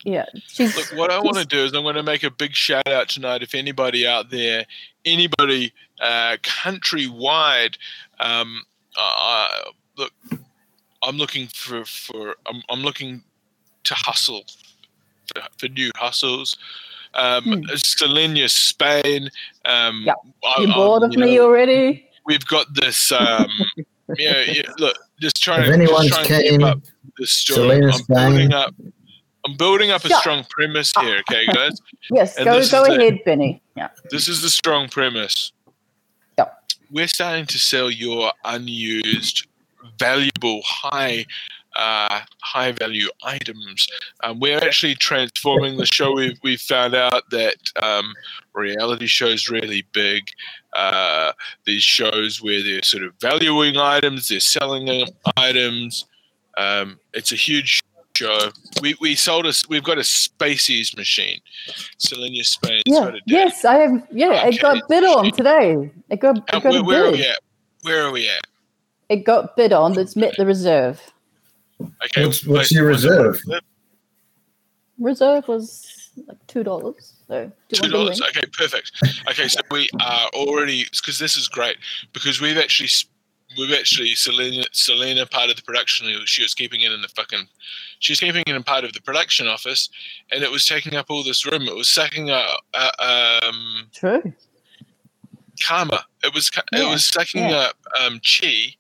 Yeah, 0.05 0.25
she's. 0.47 0.77
Look, 0.77 0.99
what 0.99 1.11
I 1.11 1.19
want 1.19 1.37
to 1.39 1.45
do 1.45 1.59
is 1.65 1.73
I'm 1.75 1.83
going 1.83 1.97
to 1.97 2.03
make 2.03 2.23
a 2.23 2.31
big 2.31 2.55
shout 2.55 2.87
out 2.87 3.09
tonight. 3.09 3.43
If 3.43 3.55
anybody 3.57 4.07
out 4.07 4.31
there, 4.31 4.65
anybody 5.05 5.73
uh, 6.01 6.37
countrywide, 6.43 7.77
um, 8.21 8.63
uh, 8.97 9.49
look, 9.97 10.13
I'm 11.03 11.17
looking 11.17 11.49
for 11.49 11.85
for 11.85 12.37
I'm, 12.47 12.63
I'm 12.71 12.81
looking 12.83 13.23
to 13.85 13.95
hustle 13.95 14.45
for, 15.35 15.43
for 15.59 15.69
new 15.69 15.91
hustles. 15.97 16.57
Um, 17.15 17.45
Hmm. 17.45 17.63
Selena, 17.77 18.49
Spain. 18.49 19.31
Um, 19.65 20.03
Yep. 20.07 20.17
I- 20.45 20.61
You 20.63 20.71
I- 20.71 20.75
bored 20.75 21.03
of 21.05 21.13
you 21.13 21.19
me 21.21 21.37
know, 21.37 21.45
already? 21.47 22.09
We've 22.27 22.45
got 22.47 22.75
this. 22.75 23.11
Um, 23.13 23.47
yeah, 24.19 24.43
yeah, 24.43 24.63
look, 24.79 24.99
just 25.21 25.43
trying 25.43 25.61
If 25.63 25.69
to 25.69 25.73
anyone's 25.75 26.09
just 26.09 26.25
trying 26.27 26.43
to 26.43 26.49
keen, 26.51 26.59
keep 26.61 26.67
up 26.69 26.79
the 27.19 27.27
story. 27.27 27.57
Selena 27.69 27.87
I'm 27.87 27.93
Spain. 27.93 28.17
building 28.17 28.53
up. 28.53 28.75
I'm 29.47 29.57
building 29.57 29.91
up 29.93 30.05
a 30.05 30.09
Shut 30.09 30.19
strong 30.19 30.45
premise 30.51 30.93
here, 31.01 31.19
okay, 31.31 31.47
guys. 31.55 31.79
Yes, 32.11 32.37
And 32.37 32.47
go 32.47 32.53
go 32.55 32.59
is 32.59 32.73
it. 32.73 33.01
ahead, 33.01 33.21
Benny. 33.25 33.63
Yeah. 33.77 33.91
This 34.11 34.27
is 34.29 34.43
the 34.43 34.51
strong 34.51 34.89
premise. 34.89 35.53
Yep. 36.37 36.63
We're 36.91 37.07
starting 37.07 37.47
to 37.47 37.59
sell 37.59 37.89
your 37.91 38.33
unused, 38.45 39.47
valuable, 39.99 40.63
high, 40.65 41.27
uh, 41.77 42.21
high 42.43 42.73
value 42.73 43.09
items. 43.23 43.87
Um, 44.23 44.41
we're 44.41 44.59
actually 44.59 44.95
transforming 44.95 45.77
the 45.77 45.87
show. 45.87 46.13
We've, 46.13 46.39
we've 46.43 46.61
found 46.61 46.95
out 46.95 47.29
that 47.31 47.57
um, 47.83 48.13
reality 48.55 49.07
shows 49.07 49.49
really 49.49 49.85
big. 49.93 50.25
Uh, 50.75 51.33
these 51.65 51.83
shows 51.83 52.43
where 52.43 52.63
they're 52.63 52.83
sort 52.83 53.05
of 53.05 53.15
valuing 53.21 53.77
items, 53.77 54.29
they're 54.29 54.41
selling 54.41 54.87
them 54.87 55.09
items. 55.37 56.07
Um, 56.57 56.99
it's 57.13 57.33
a 57.33 57.37
huge 57.37 57.83
show. 58.17 58.51
We, 58.81 58.97
we 59.01 59.15
sold 59.15 59.47
us. 59.47 59.69
We've 59.69 59.85
got 59.85 59.99
a 59.99 60.03
Spacies 60.03 60.97
machine. 60.97 61.41
Selena 61.99 62.45
Spain's 62.45 62.83
Yeah. 62.87 63.13
Yes, 63.27 63.65
I 63.65 63.75
have. 63.75 64.07
Yeah, 64.11 64.47
it 64.47 64.61
got 64.61 64.89
bid 64.89 65.05
on 65.05 65.31
today. 65.33 65.91
It 66.09 66.21
got, 66.21 66.39
it 66.39 66.63
got 66.63 66.65
where, 66.65 66.83
where 66.83 67.05
are 67.07 67.13
we 67.13 67.27
at? 67.27 67.39
Where 67.83 68.03
are 68.03 68.11
we 68.11 68.29
at? 68.29 68.47
It 69.09 69.25
got 69.25 69.57
bid 69.57 69.73
on. 69.73 69.99
It's 69.99 70.17
met 70.17 70.35
the 70.37 70.47
reserve. 70.47 71.01
Okay, 72.05 72.27
What's- 72.27 72.45
what's 72.45 72.73
your 72.73 72.87
reserve? 72.87 73.41
Reserve 74.99 75.47
was 75.47 76.11
like 76.27 76.39
two 76.47 76.63
dollars. 76.65 77.13
So 77.29 77.53
Two 77.73 77.89
dollars. 77.89 78.21
Okay, 78.23 78.47
perfect. 78.53 78.93
Okay, 79.29 79.49
so 79.49 79.61
we 79.71 79.91
are 80.01 80.29
already 80.35 80.85
because 80.91 81.19
this 81.19 81.37
is 81.37 81.49
great 81.49 81.77
because 82.15 82.41
we've 82.41 82.57
actually 82.57 82.89
we've 83.59 83.73
actually 83.79 84.15
Selena 84.15 84.65
Selena 84.73 85.27
part 85.27 85.51
of 85.51 85.57
the 85.57 85.63
production. 85.63 86.07
She 86.25 86.43
was 86.43 86.55
keeping 86.55 86.81
it 86.81 86.93
in 86.93 87.03
the 87.03 87.09
fucking. 87.09 87.47
She 87.99 88.13
was 88.13 88.21
keeping 88.21 88.43
it 88.47 88.55
in 88.55 88.63
part 88.63 88.85
of 88.85 88.95
the 88.95 89.03
production 89.03 89.47
office, 89.47 89.91
and 90.33 90.43
it 90.43 90.51
was 90.51 90.65
taking 90.67 90.95
up 90.97 91.07
all 91.11 91.23
this 91.23 91.45
room. 91.45 91.63
It 91.69 91.75
was 91.77 91.91
sucking 91.91 92.31
up 92.31 92.61
uh, 92.73 93.41
um, 93.43 93.89
True. 93.93 94.33
karma. 95.67 96.05
It 96.25 96.33
was 96.33 96.49
it 96.49 96.65
Yeah, 96.73 96.91
was 96.91 97.05
sucking 97.05 97.51
yeah. 97.51 97.57
up 97.57 97.77
um, 98.01 98.19
chi 98.21 98.77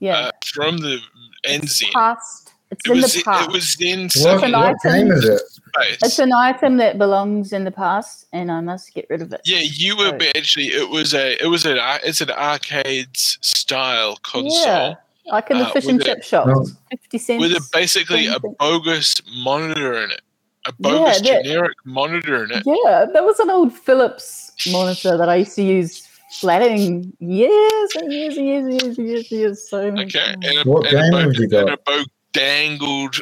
Yeah. 0.00 0.16
uh, 0.18 0.30
from 0.44 0.78
the 0.78 0.98
it's 1.44 1.82
enzyme. 1.82 1.92
past. 1.92 2.52
It's 2.70 2.82
It 2.84 2.90
in 2.92 3.00
was 3.00 3.14
the 3.14 3.20
it 3.20 3.52
was 3.52 3.76
then 3.76 4.02
What, 4.02 4.12
sucking 4.12 4.44
an 4.46 4.52
what 4.60 4.76
item. 4.84 4.92
game 5.08 5.12
is 5.12 5.24
it? 5.24 5.40
space. 5.40 5.98
It's 6.02 6.18
an 6.18 6.32
item 6.34 6.76
that 6.78 6.98
belongs 6.98 7.52
in 7.52 7.64
the 7.64 7.70
past, 7.70 8.26
and 8.32 8.52
I 8.52 8.60
must 8.60 8.92
get 8.94 9.06
rid 9.08 9.22
of 9.22 9.32
it. 9.32 9.40
Yeah, 9.46 9.60
you 9.62 9.96
were 9.96 10.10
Right. 10.12 10.36
actually. 10.36 10.66
It 10.66 10.88
was 10.90 11.14
a. 11.14 11.42
It 11.42 11.46
was 11.48 11.64
an. 11.64 11.78
It's 12.04 12.20
an 12.20 12.30
arcades 12.30 13.38
style 13.40 14.16
console. 14.22 14.62
Yeah. 14.62 14.94
Like 15.26 15.50
in 15.50 15.58
the 15.58 15.64
Uh, 15.66 15.72
fish 15.72 15.86
and 15.86 16.02
chip 16.02 16.18
it- 16.18 16.24
shops, 16.24 16.48
No. 16.48 16.66
fifty 16.90 17.18
cents. 17.18 17.40
with 17.42 17.52
a, 17.52 17.62
basically 17.72 18.26
a 18.26 18.38
bogus 18.58 19.14
monitor 19.36 20.02
in 20.02 20.10
it, 20.10 20.22
a 20.66 20.72
bogus 20.72 21.20
that- 21.20 21.44
generic 21.44 21.76
monitor 21.84 22.44
in 22.44 22.50
it. 22.50 22.62
Yeah, 22.66 23.04
that 23.12 23.24
was 23.24 23.38
an 23.38 23.50
old 23.50 23.72
Philips 23.74 24.52
monitor 24.70 25.16
that 25.18 25.28
I 25.28 25.36
used 25.36 25.54
to 25.56 25.62
use 25.62 26.06
flatting 26.30 27.12
years 27.20 27.90
and 27.96 28.12
years 28.12 28.36
and 28.36 28.46
years 28.46 28.66
and 28.66 28.74
years 28.82 28.98
and 28.98 29.08
years 29.08 29.30
and 29.32 29.40
years. 29.40 29.68
So 29.68 29.78
Okay, 29.80 30.34
and 30.42 30.58
a, 30.58 30.62
What 30.70 30.86
and 30.86 31.00
game 31.00 31.10
bo- 31.12 31.18
have 31.18 31.34
you 31.36 31.58
and 31.58 31.70
a 31.70 31.78
bo- 31.84 32.04
dangled 32.32 33.16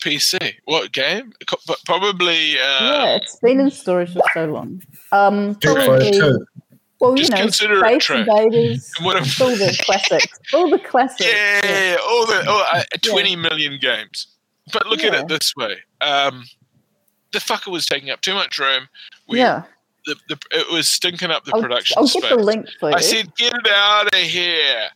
PC. 0.00 0.54
What 0.64 0.92
game? 0.92 1.32
Co- 1.46 1.74
Probably. 1.86 2.58
Uh, 2.58 2.80
yeah, 2.92 3.16
it's 3.16 3.36
been 3.36 3.60
in 3.60 3.70
storage 3.70 4.12
for 4.12 4.22
so 4.34 4.46
long. 4.46 4.82
Um, 5.12 5.54
probably, 5.56 5.86
Fighter 5.86 6.10
2. 6.38 6.46
well, 7.00 7.12
you 7.12 7.18
Just 7.18 7.32
know, 7.32 7.38
consider 7.38 7.84
it 7.84 8.02
Space. 8.02 8.18
Invaders, 8.18 8.92
what 9.02 9.16
if- 9.16 9.40
all 9.40 9.48
the 9.48 9.76
classics, 9.84 10.38
all 10.52 10.68
the 10.70 10.78
classics. 10.78 11.24
Yeah, 11.30 11.96
all 12.06 12.26
the 12.26 12.44
oh, 12.46 12.66
uh, 12.74 12.82
20 13.02 13.36
million 13.36 13.78
games. 13.80 14.28
But 14.72 14.86
look 14.86 15.02
at 15.04 15.12
it 15.14 15.28
this 15.28 15.54
way: 15.56 15.76
um, 16.00 16.44
the 17.32 17.38
fucker 17.38 17.70
was 17.70 17.84
taking 17.84 18.08
up 18.10 18.20
too 18.22 18.32
much 18.34 18.58
room. 18.58 18.88
We, 19.28 19.38
yeah. 19.38 19.64
The, 20.06 20.16
the, 20.28 20.38
it 20.52 20.72
was 20.72 20.88
stinking 20.88 21.30
up 21.30 21.44
the 21.44 21.52
I'll, 21.54 21.62
production 21.62 21.96
I'll 21.98 22.06
space. 22.06 22.22
get 22.22 22.36
the 22.36 22.42
link 22.42 22.66
for 22.78 22.90
you. 22.90 22.96
I 22.96 23.00
said, 23.00 23.34
"Get 23.36 23.54
it 23.54 23.68
out 23.68 24.06
of 24.06 24.20
here! 24.20 24.88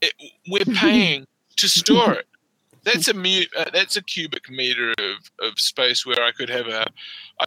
It, 0.00 0.12
we're 0.48 0.64
paying 0.76 1.26
to 1.56 1.68
store 1.68 2.14
it. 2.14 2.26
That's 2.84 3.08
a 3.08 3.14
mu- 3.14 3.44
uh, 3.56 3.70
that's 3.72 3.96
a 3.96 4.02
cubic 4.02 4.50
meter 4.50 4.90
of, 4.92 5.30
of 5.40 5.58
space 5.58 6.04
where 6.06 6.22
I 6.22 6.32
could 6.32 6.48
have 6.48 6.66
a 6.66 6.86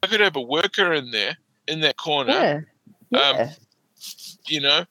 I 0.02 0.08
could 0.08 0.20
have 0.20 0.36
a 0.36 0.42
worker 0.42 0.94
in 0.94 1.12
there 1.12 1.38
in 1.68 1.82
that 1.82 1.98
corner. 1.98 2.68
yeah. 3.12 3.20
Um, 3.20 3.36
yeah. 3.38 3.52
You 4.48 4.60
know, 4.60 4.86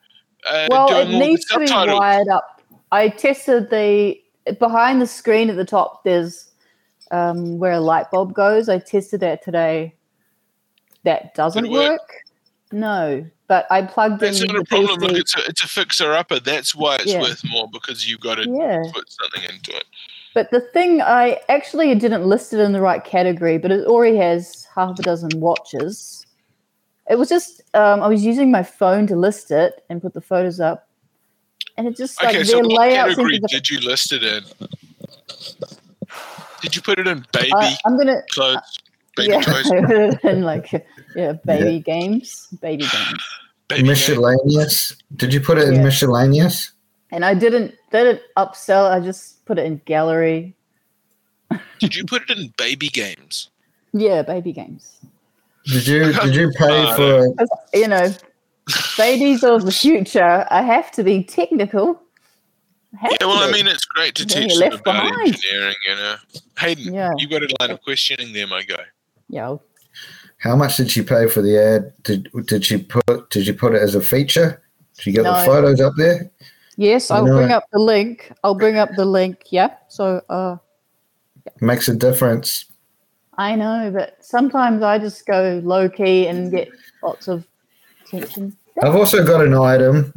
uh, 0.48 0.68
well, 0.70 0.86
it 0.86 1.04
doing 1.04 1.06
all 1.06 1.20
the 1.20 1.26
needs 1.26 1.44
to 1.46 1.58
be 1.58 1.66
wired 1.66 2.28
up. 2.28 2.62
I 2.90 3.08
tested 3.08 3.68
the 3.70 4.18
behind 4.58 5.02
the 5.02 5.06
screen 5.06 5.50
at 5.50 5.56
the 5.56 5.64
top. 5.64 6.04
There's 6.04 6.50
um, 7.10 7.58
where 7.58 7.72
a 7.72 7.80
light 7.80 8.10
bulb 8.10 8.32
goes. 8.32 8.68
I 8.68 8.78
tested 8.78 9.20
that 9.20 9.42
today. 9.42 9.94
That 11.04 11.34
doesn't 11.34 11.68
work? 11.70 11.90
work. 11.90 12.10
No, 12.72 13.26
but 13.48 13.66
I 13.70 13.82
plugged 13.82 14.20
That's 14.20 14.40
in 14.40 14.46
not 14.46 14.54
the 14.56 14.62
a 14.62 14.64
problem. 14.64 15.00
Look, 15.00 15.18
it's 15.18 15.36
a, 15.36 15.44
it's 15.46 15.62
a 15.62 15.68
fixer 15.68 16.12
upper. 16.12 16.40
That's 16.40 16.74
why 16.74 16.96
it's 16.96 17.12
Yeah. 17.12 17.20
worth 17.20 17.42
more 17.44 17.68
because 17.70 18.08
you've 18.08 18.20
got 18.20 18.36
to 18.36 18.48
yeah, 18.48 18.82
put 18.92 19.10
something 19.10 19.42
into 19.44 19.76
it. 19.76 19.84
but 20.34 20.50
the 20.50 20.60
thing 20.60 21.02
I 21.02 21.40
actually 21.50 21.94
didn't 21.96 22.24
list 22.24 22.54
it 22.54 22.60
in 22.60 22.72
the 22.72 22.80
right 22.80 23.04
category, 23.04 23.58
but 23.58 23.70
it 23.70 23.86
already 23.86 24.16
has 24.16 24.66
half 24.74 24.98
a 24.98 25.02
dozen 25.02 25.38
watches. 25.38 26.24
It 27.10 27.18
was 27.18 27.28
just 27.28 27.60
um, 27.74 28.02
I 28.02 28.06
was 28.08 28.24
using 28.24 28.50
my 28.50 28.62
phone 28.62 29.06
to 29.08 29.16
list 29.16 29.50
it 29.50 29.84
and 29.90 30.00
put 30.00 30.14
the 30.14 30.22
photos 30.22 30.60
up, 30.60 30.88
and 31.76 31.86
it 31.86 31.94
just 31.96 32.22
like 32.22 32.36
Okay, 32.36 32.44
so 32.44 32.56
their 32.56 32.64
what 32.64 32.80
layout 32.80 33.08
category 33.08 33.38
did 33.48 33.68
you 33.68 33.80
list 33.80 34.12
it 34.12 34.22
in? 34.22 34.44
Did 36.62 36.76
you 36.76 36.80
put 36.80 36.98
it 37.00 37.06
in 37.08 37.26
baby 37.32 37.52
I, 37.54 37.76
I'm 37.84 37.98
gonna 37.98 38.22
clothes, 38.30 38.78
baby 39.16 39.32
yeah, 39.32 39.40
toys, 39.42 40.18
and 40.24 40.44
like 40.44 40.70
yeah, 41.16 41.32
baby 41.44 41.80
games, 41.80 42.48
baby 42.60 42.84
games. 42.84 43.20
baby 43.68 43.82
games? 43.82 43.88
Miscellaneous. 43.88 44.96
Did 45.16 45.32
you 45.34 45.40
put 45.40 45.58
it 45.58 45.68
in 45.68 45.82
miscellaneous? 45.82 46.72
And 47.10 47.24
I 47.24 47.34
didn't 47.34 47.74
didn't 47.90 48.20
upsell. 48.36 48.90
I 48.90 49.00
just 49.00 49.44
put 49.44 49.58
it 49.58 49.66
in 49.66 49.80
gallery. 49.84 50.54
Did 51.78 51.94
you 51.94 52.04
put 52.06 52.30
it 52.30 52.38
in 52.38 52.52
baby 52.56 52.88
games? 52.88 53.50
Yeah, 53.92 54.22
baby 54.22 54.52
games. 54.52 54.98
Did 55.66 55.86
you 55.86 56.12
did 56.12 56.34
you 56.34 56.50
pay 56.56 56.84
Uh, 56.86 56.96
for 56.96 57.34
'Cause, 57.34 57.48
You 57.74 57.88
know, 57.88 58.14
babies 58.96 59.44
of 59.44 59.64
the 59.66 59.72
future. 59.72 60.46
I 60.50 60.62
have 60.62 60.90
to 60.92 61.04
be 61.04 61.22
technical. 61.22 62.00
Have 62.98 63.12
Yeah, 63.20 63.26
well, 63.26 63.38
I 63.48 63.50
mean, 63.52 63.66
it's 63.68 63.84
great 63.84 64.14
to 64.16 64.26
teach 64.26 64.52
you're 64.54 64.70
them 64.70 64.80
about 64.80 64.84
behind. 64.84 65.28
engineering. 65.34 65.74
You 65.86 65.94
know, 65.96 66.16
Hayden, 66.58 66.94
Yeah. 66.94 67.10
you 67.18 67.26
got 67.28 67.42
a 67.42 67.48
line 67.60 67.70
of 67.70 67.80
questioning 67.82 68.32
there, 68.32 68.46
my 68.46 68.62
guy. 68.62 68.84
Yeah. 69.32 69.46
I'll- 69.46 69.62
how 70.38 70.56
much 70.56 70.76
did 70.76 70.90
she 70.90 71.02
pay 71.02 71.28
for 71.28 71.40
the 71.40 71.56
ad? 71.56 71.92
Did 72.02 72.28
did 72.46 72.64
she 72.64 72.78
put 72.78 73.30
did 73.30 73.46
you 73.46 73.54
put 73.54 73.74
it 73.74 73.82
as 73.82 73.94
a 73.94 74.00
feature? 74.00 74.60
Did 74.96 75.06
you 75.06 75.12
get 75.12 75.22
the 75.22 75.44
photos 75.44 75.80
up 75.80 75.94
there? 75.96 76.30
Yes, 76.76 77.10
You 77.10 77.16
I'll 77.16 77.26
bring 77.26 77.52
up 77.52 77.64
the 77.72 77.78
link. 77.78 78.32
I'll 78.42 78.56
bring 78.56 78.76
up 78.76 78.90
the 78.96 79.04
link. 79.04 79.44
Yeah. 79.50 79.70
So, 79.88 80.20
uh, 80.28 80.56
Makes 81.60 81.88
a 81.88 81.94
difference. 81.94 82.64
I 83.38 83.54
know, 83.54 83.90
but 83.94 84.16
sometimes 84.20 84.82
I 84.82 84.98
just 84.98 85.24
go 85.26 85.60
low 85.64 85.88
key 85.88 86.26
and 86.26 86.50
get 86.50 86.68
lots 87.02 87.28
of 87.28 87.46
attention. 88.04 88.56
I've 88.82 88.96
also 88.96 89.24
got 89.24 89.46
an 89.46 89.54
item 89.54 90.12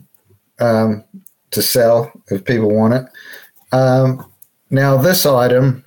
um, 0.60 1.04
to 1.52 1.62
sell 1.62 2.12
if 2.32 2.44
people 2.46 2.74
want 2.74 2.96
it. 2.96 3.06
Um, 3.72 4.32
now, 4.72 4.98
this 4.98 5.26
item, 5.26 5.85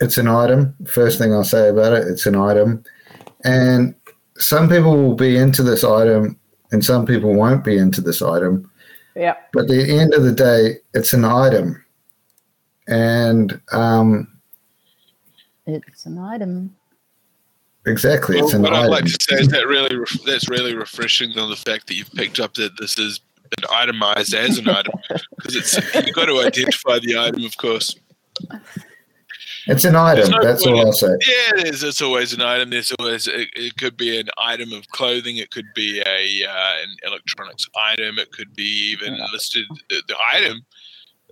it's 0.00 0.18
an 0.18 0.28
item. 0.28 0.74
First 0.86 1.18
thing 1.18 1.32
I'll 1.32 1.44
say 1.44 1.68
about 1.68 1.92
it, 1.92 2.08
it's 2.08 2.26
an 2.26 2.34
item. 2.36 2.82
And 3.44 3.94
some 4.38 4.68
people 4.68 4.96
will 4.96 5.14
be 5.14 5.36
into 5.36 5.62
this 5.62 5.84
item 5.84 6.38
and 6.72 6.84
some 6.84 7.04
people 7.06 7.34
won't 7.34 7.64
be 7.64 7.76
into 7.76 8.00
this 8.00 8.22
item. 8.22 8.70
Yeah. 9.14 9.34
But 9.52 9.62
at 9.62 9.68
the 9.68 9.98
end 9.98 10.14
of 10.14 10.22
the 10.24 10.32
day, 10.32 10.76
it's 10.94 11.12
an 11.12 11.24
item. 11.24 11.84
And 12.86 13.60
um, 13.72 14.28
It's 15.66 16.06
an 16.06 16.18
item. 16.18 16.74
exactly, 17.86 18.38
it's 18.38 18.48
Well, 18.54 18.56
an 18.56 18.62
what 18.62 18.72
I'd 18.72 18.86
like 18.90 19.04
to 19.04 19.18
say 19.20 19.36
is 19.36 19.48
that 19.48 19.66
really 19.66 19.96
ref- 19.96 20.22
that's 20.24 20.48
really 20.48 20.74
refreshing 20.74 21.38
on 21.38 21.50
the 21.50 21.56
fact 21.56 21.86
that 21.88 21.94
you've 21.94 22.12
picked 22.12 22.40
up 22.40 22.54
that 22.54 22.72
this 22.78 22.98
is 22.98 23.20
an 23.58 23.64
itemized 23.72 24.32
as 24.34 24.58
an 24.58 24.68
item 24.68 24.92
because 25.36 25.56
it's 25.56 25.74
you've 26.06 26.14
got 26.14 26.26
to 26.26 26.40
identify 26.40 26.98
the 27.00 27.18
item, 27.18 27.44
of 27.44 27.56
course. 27.58 27.94
It's 29.70 29.84
an 29.84 29.94
item. 29.94 30.30
No 30.30 30.42
That's 30.42 30.66
all 30.66 30.80
I'll 30.80 30.92
say. 30.92 31.16
Yeah, 31.26 31.62
there's 31.62 31.82
it's 31.82 32.02
always 32.02 32.32
an 32.32 32.42
item. 32.42 32.70
There's 32.70 32.92
always 32.98 33.28
it, 33.28 33.48
it 33.54 33.76
could 33.76 33.96
be 33.96 34.18
an 34.18 34.28
item 34.36 34.72
of 34.72 34.88
clothing. 34.88 35.36
It 35.36 35.50
could 35.50 35.72
be 35.74 36.00
a 36.00 36.44
uh, 36.48 36.82
an 36.82 36.96
electronics 37.06 37.68
item. 37.92 38.18
It 38.18 38.32
could 38.32 38.54
be 38.54 38.90
even 38.92 39.16
listed 39.32 39.66
the, 39.88 40.02
the 40.08 40.16
item. 40.34 40.62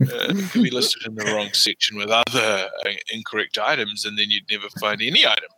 Uh, 0.00 0.30
it 0.30 0.50
could 0.52 0.62
be 0.62 0.70
listed 0.70 1.04
in 1.06 1.16
the 1.16 1.24
wrong 1.24 1.48
section 1.52 1.96
with 1.96 2.10
other 2.10 2.68
uh, 2.86 2.90
incorrect 3.12 3.58
items, 3.58 4.04
and 4.04 4.16
then 4.16 4.30
you'd 4.30 4.48
never 4.48 4.68
find 4.80 5.02
any 5.02 5.26
item. 5.26 5.50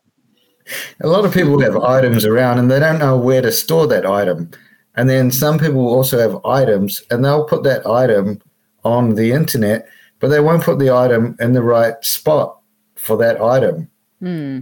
A 1.02 1.08
lot 1.08 1.26
of 1.26 1.34
people 1.34 1.60
have 1.60 1.76
items 1.76 2.24
around 2.24 2.58
and 2.58 2.70
they 2.70 2.78
don't 2.78 2.98
know 2.98 3.18
where 3.18 3.42
to 3.42 3.52
store 3.52 3.86
that 3.88 4.06
item. 4.06 4.50
And 4.94 5.08
then 5.08 5.30
some 5.30 5.58
people 5.58 5.88
also 5.88 6.18
have 6.18 6.44
items 6.44 7.02
and 7.10 7.24
they'll 7.24 7.44
put 7.44 7.64
that 7.64 7.86
item 7.86 8.40
on 8.84 9.16
the 9.16 9.32
internet, 9.32 9.88
but 10.20 10.28
they 10.28 10.40
won't 10.40 10.62
put 10.62 10.78
the 10.78 10.90
item 10.90 11.36
in 11.40 11.54
the 11.54 11.62
right 11.62 12.02
spot 12.04 12.59
for 13.00 13.16
that 13.16 13.40
item. 13.40 13.88
Hmm. 14.20 14.60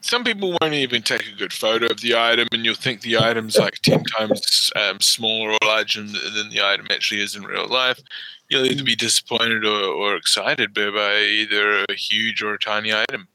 Some 0.00 0.22
people 0.22 0.56
won't 0.60 0.74
even 0.74 1.02
take 1.02 1.26
a 1.26 1.36
good 1.36 1.52
photo 1.52 1.86
of 1.86 2.00
the 2.00 2.14
item, 2.14 2.46
and 2.52 2.64
you'll 2.64 2.74
think 2.74 3.00
the 3.00 3.16
item's 3.16 3.56
like 3.56 3.74
10 3.82 4.04
times 4.04 4.70
um, 4.76 5.00
smaller 5.00 5.52
or 5.52 5.58
larger 5.64 6.02
than 6.02 6.12
than 6.12 6.50
the 6.50 6.60
item 6.62 6.86
actually 6.90 7.22
is 7.22 7.34
in 7.34 7.42
real 7.44 7.66
life. 7.66 7.98
You'll 8.50 8.66
either 8.66 8.84
be 8.84 8.94
disappointed 8.94 9.64
or, 9.64 9.82
or 9.82 10.16
excited 10.16 10.74
by, 10.74 10.90
by 10.90 11.20
either 11.20 11.84
a 11.88 11.94
huge 11.94 12.42
or 12.42 12.52
a 12.52 12.58
tiny 12.58 12.92
item. 12.92 13.26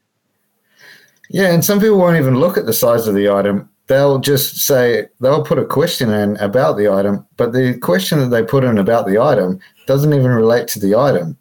Yeah, 1.28 1.52
and 1.52 1.64
some 1.64 1.80
people 1.80 1.98
won't 1.98 2.16
even 2.16 2.38
look 2.38 2.56
at 2.56 2.66
the 2.66 2.72
size 2.72 3.08
of 3.08 3.14
the 3.14 3.28
item. 3.28 3.68
They'll 3.88 4.18
just 4.18 4.58
say, 4.58 5.08
they'll 5.20 5.44
put 5.44 5.58
a 5.58 5.64
question 5.64 6.10
in 6.10 6.36
about 6.36 6.76
the 6.76 6.88
item, 6.88 7.26
but 7.36 7.52
the 7.52 7.76
question 7.78 8.18
that 8.20 8.28
they 8.28 8.42
put 8.42 8.62
in 8.62 8.78
about 8.78 9.06
the 9.06 9.18
item 9.18 9.58
doesn't 9.86 10.14
even 10.14 10.30
relate 10.30 10.68
to 10.68 10.78
the 10.78 10.94
item. 10.94 11.36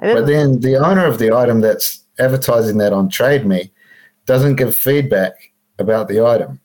I 0.00 0.14
But 0.14 0.26
then 0.26 0.60
the 0.60 0.76
owner 0.76 1.06
of 1.06 1.18
the 1.18 1.32
item 1.32 1.60
that's 1.60 2.04
advertising 2.18 2.78
that 2.78 2.92
on 2.92 3.08
TradeMe 3.10 3.70
doesn't 4.26 4.56
give 4.56 4.76
feedback 4.76 5.32
about 5.78 6.08
the 6.08 6.24
item. 6.24 6.60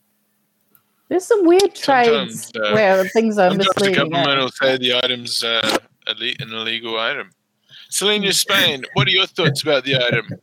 There's 1.09 1.25
some 1.25 1.45
weird 1.45 1.75
trades 1.75 2.51
uh, 2.55 2.71
where 2.71 3.05
things 3.09 3.37
are 3.37 3.49
Sometimes 3.49 3.67
the 3.75 3.81
misleading. 3.81 4.11
government 4.11 4.39
will 4.39 4.49
say 4.49 4.77
the 4.77 4.93
item's 5.03 5.43
uh, 5.43 5.77
ille- 6.07 6.35
an 6.41 6.51
illegal 6.51 6.99
item. 6.99 7.29
Selena 7.89 8.33
Spain, 8.33 8.83
what 8.93 9.07
are 9.07 9.11
your 9.11 9.27
thoughts 9.27 9.61
about 9.63 9.83
the 9.85 9.95
item? 9.95 10.27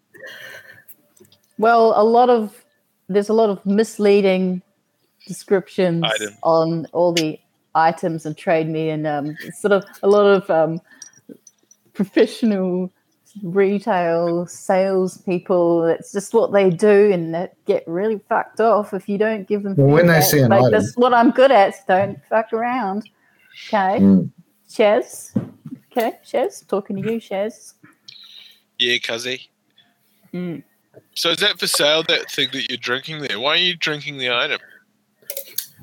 Well, 1.59 1.93
a 1.95 2.03
lot 2.03 2.29
of 2.31 2.65
there's 3.09 3.29
a 3.29 3.33
lot 3.35 3.51
of 3.51 3.65
misleading 3.65 4.63
descriptions 5.29 6.03
Item. 6.05 6.35
on 6.43 6.87
all 6.93 7.13
the 7.13 7.39
items 7.75 8.27
and 8.27 8.37
Trade 8.37 8.69
Me 8.69 8.89
and 8.91 9.07
um, 9.07 9.37
sort 9.61 9.73
of 9.73 9.85
a 10.03 10.09
lot 10.09 10.27
of 10.27 10.51
um, 10.51 10.81
professional 11.95 12.93
retail 13.43 14.47
salespeople. 14.47 15.85
It's 15.87 16.13
just 16.13 16.35
what 16.35 16.53
they 16.53 16.71
do, 16.71 17.11
and 17.13 17.35
that 17.35 17.55
get 17.67 17.85
really 17.87 18.21
fucked 18.29 18.61
off 18.61 18.93
if 18.95 19.09
you 19.09 19.19
don't 19.19 19.47
give 19.49 19.63
them. 19.63 19.75
Well, 19.77 19.87
when 19.89 20.07
they 20.07 20.15
feedback. 20.21 20.31
see 20.31 20.39
an 20.41 20.51
like, 20.51 20.61
item- 20.65 20.73
this 20.73 20.85
is 20.91 20.97
what 20.97 21.15
I'm 21.15 21.31
good 21.31 21.51
at. 21.51 21.75
Don't 21.89 22.19
fuck 22.29 22.53
around. 22.53 23.09
Okay, 23.69 23.99
Mm. 24.01 24.31
Chaz. 24.71 25.31
Okay, 25.91 26.13
Chaz, 26.25 26.67
talking 26.67 26.97
to 27.03 27.13
you, 27.13 27.21
Chaz. 27.21 27.75
Yeah, 28.79 28.97
cuzzy. 28.97 29.49
Mm. 30.33 30.63
So 31.15 31.31
is 31.31 31.39
that 31.39 31.59
for 31.61 31.67
sale, 31.67 32.03
that 32.05 32.31
thing 32.31 32.49
that 32.53 32.69
you're 32.71 32.79
drinking 32.79 33.21
there? 33.23 33.39
Why 33.39 33.51
are 33.51 33.57
you 33.59 33.77
drinking 33.77 34.17
the 34.17 34.31
item? 34.31 34.59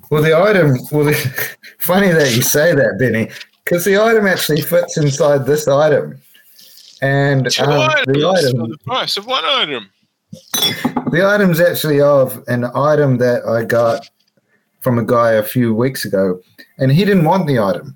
Well, 0.10 0.23
the 0.23 0.36
item, 0.36 0.77
well, 0.91 1.06
the, 1.06 1.14
funny 1.80 2.07
that 2.10 2.36
you 2.36 2.41
say 2.41 2.73
that, 2.73 2.98
Benny, 2.98 3.30
because 3.69 3.85
the 3.85 4.01
item 4.01 4.25
actually 4.25 4.61
fits 4.61 4.97
inside 4.97 5.45
this 5.45 5.67
item, 5.67 6.19
and 7.03 7.45
um, 7.59 7.91
the 8.07 8.27
item 8.27 8.69
the 8.71 8.77
price 8.83 9.15
of 9.15 9.27
one 9.27 9.45
item. 9.45 9.91
The 11.11 11.23
item's 11.23 11.59
actually 11.59 12.01
of 12.01 12.43
an 12.47 12.65
item 12.65 13.17
that 13.19 13.45
I 13.45 13.63
got 13.63 14.09
from 14.79 14.97
a 14.97 15.05
guy 15.05 15.33
a 15.33 15.43
few 15.43 15.75
weeks 15.75 16.03
ago, 16.03 16.41
and 16.79 16.91
he 16.91 17.05
didn't 17.05 17.25
want 17.25 17.45
the 17.45 17.59
item. 17.59 17.95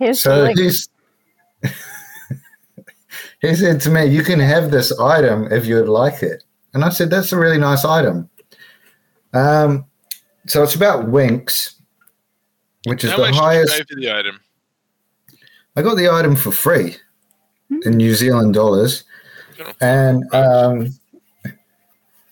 Here's 0.00 0.20
So 0.20 0.46
the 0.46 0.52
he's 0.52 0.88
he 3.40 3.54
said 3.54 3.80
to 3.82 3.90
me, 3.90 4.06
"You 4.06 4.24
can 4.24 4.40
have 4.40 4.72
this 4.72 4.98
item 4.98 5.52
if 5.52 5.64
you'd 5.64 5.88
like 5.88 6.24
it." 6.24 6.42
And 6.72 6.84
I 6.84 6.88
said, 6.88 7.08
"That's 7.08 7.32
a 7.32 7.38
really 7.38 7.58
nice 7.58 7.84
item." 7.84 8.28
Um, 9.32 9.84
so 10.48 10.64
it's 10.64 10.74
about 10.74 11.08
Winks, 11.08 11.76
which 12.86 13.04
is 13.04 13.12
How 13.12 13.18
the 13.18 13.22
much 13.22 13.32
did 13.32 13.36
you 13.36 13.42
highest. 13.42 13.76
pay 13.76 13.84
for 13.84 14.00
the 14.00 14.10
item? 14.12 14.40
I 15.76 15.82
got 15.82 15.96
the 15.96 16.08
item 16.08 16.36
for 16.36 16.52
free 16.52 16.96
Hmm. 17.70 17.78
in 17.84 17.96
New 17.96 18.14
Zealand 18.14 18.52
dollars, 18.54 19.04
and 19.80 20.22
um, 20.34 20.90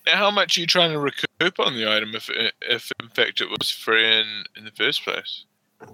Now, 0.05 0.17
how 0.17 0.31
much 0.31 0.57
are 0.57 0.61
you 0.61 0.67
trying 0.67 0.93
to 0.93 0.99
recoup 0.99 1.59
on 1.59 1.75
the 1.75 1.91
item 1.91 2.15
if, 2.15 2.29
if 2.61 2.93
in 3.01 3.09
fact 3.09 3.41
it 3.41 3.49
was 3.49 3.71
free 3.71 4.05
in, 4.21 4.45
in 4.57 4.65
the 4.67 4.71
first 4.73 5.03
place? 5.05 5.45
I 5.81 5.87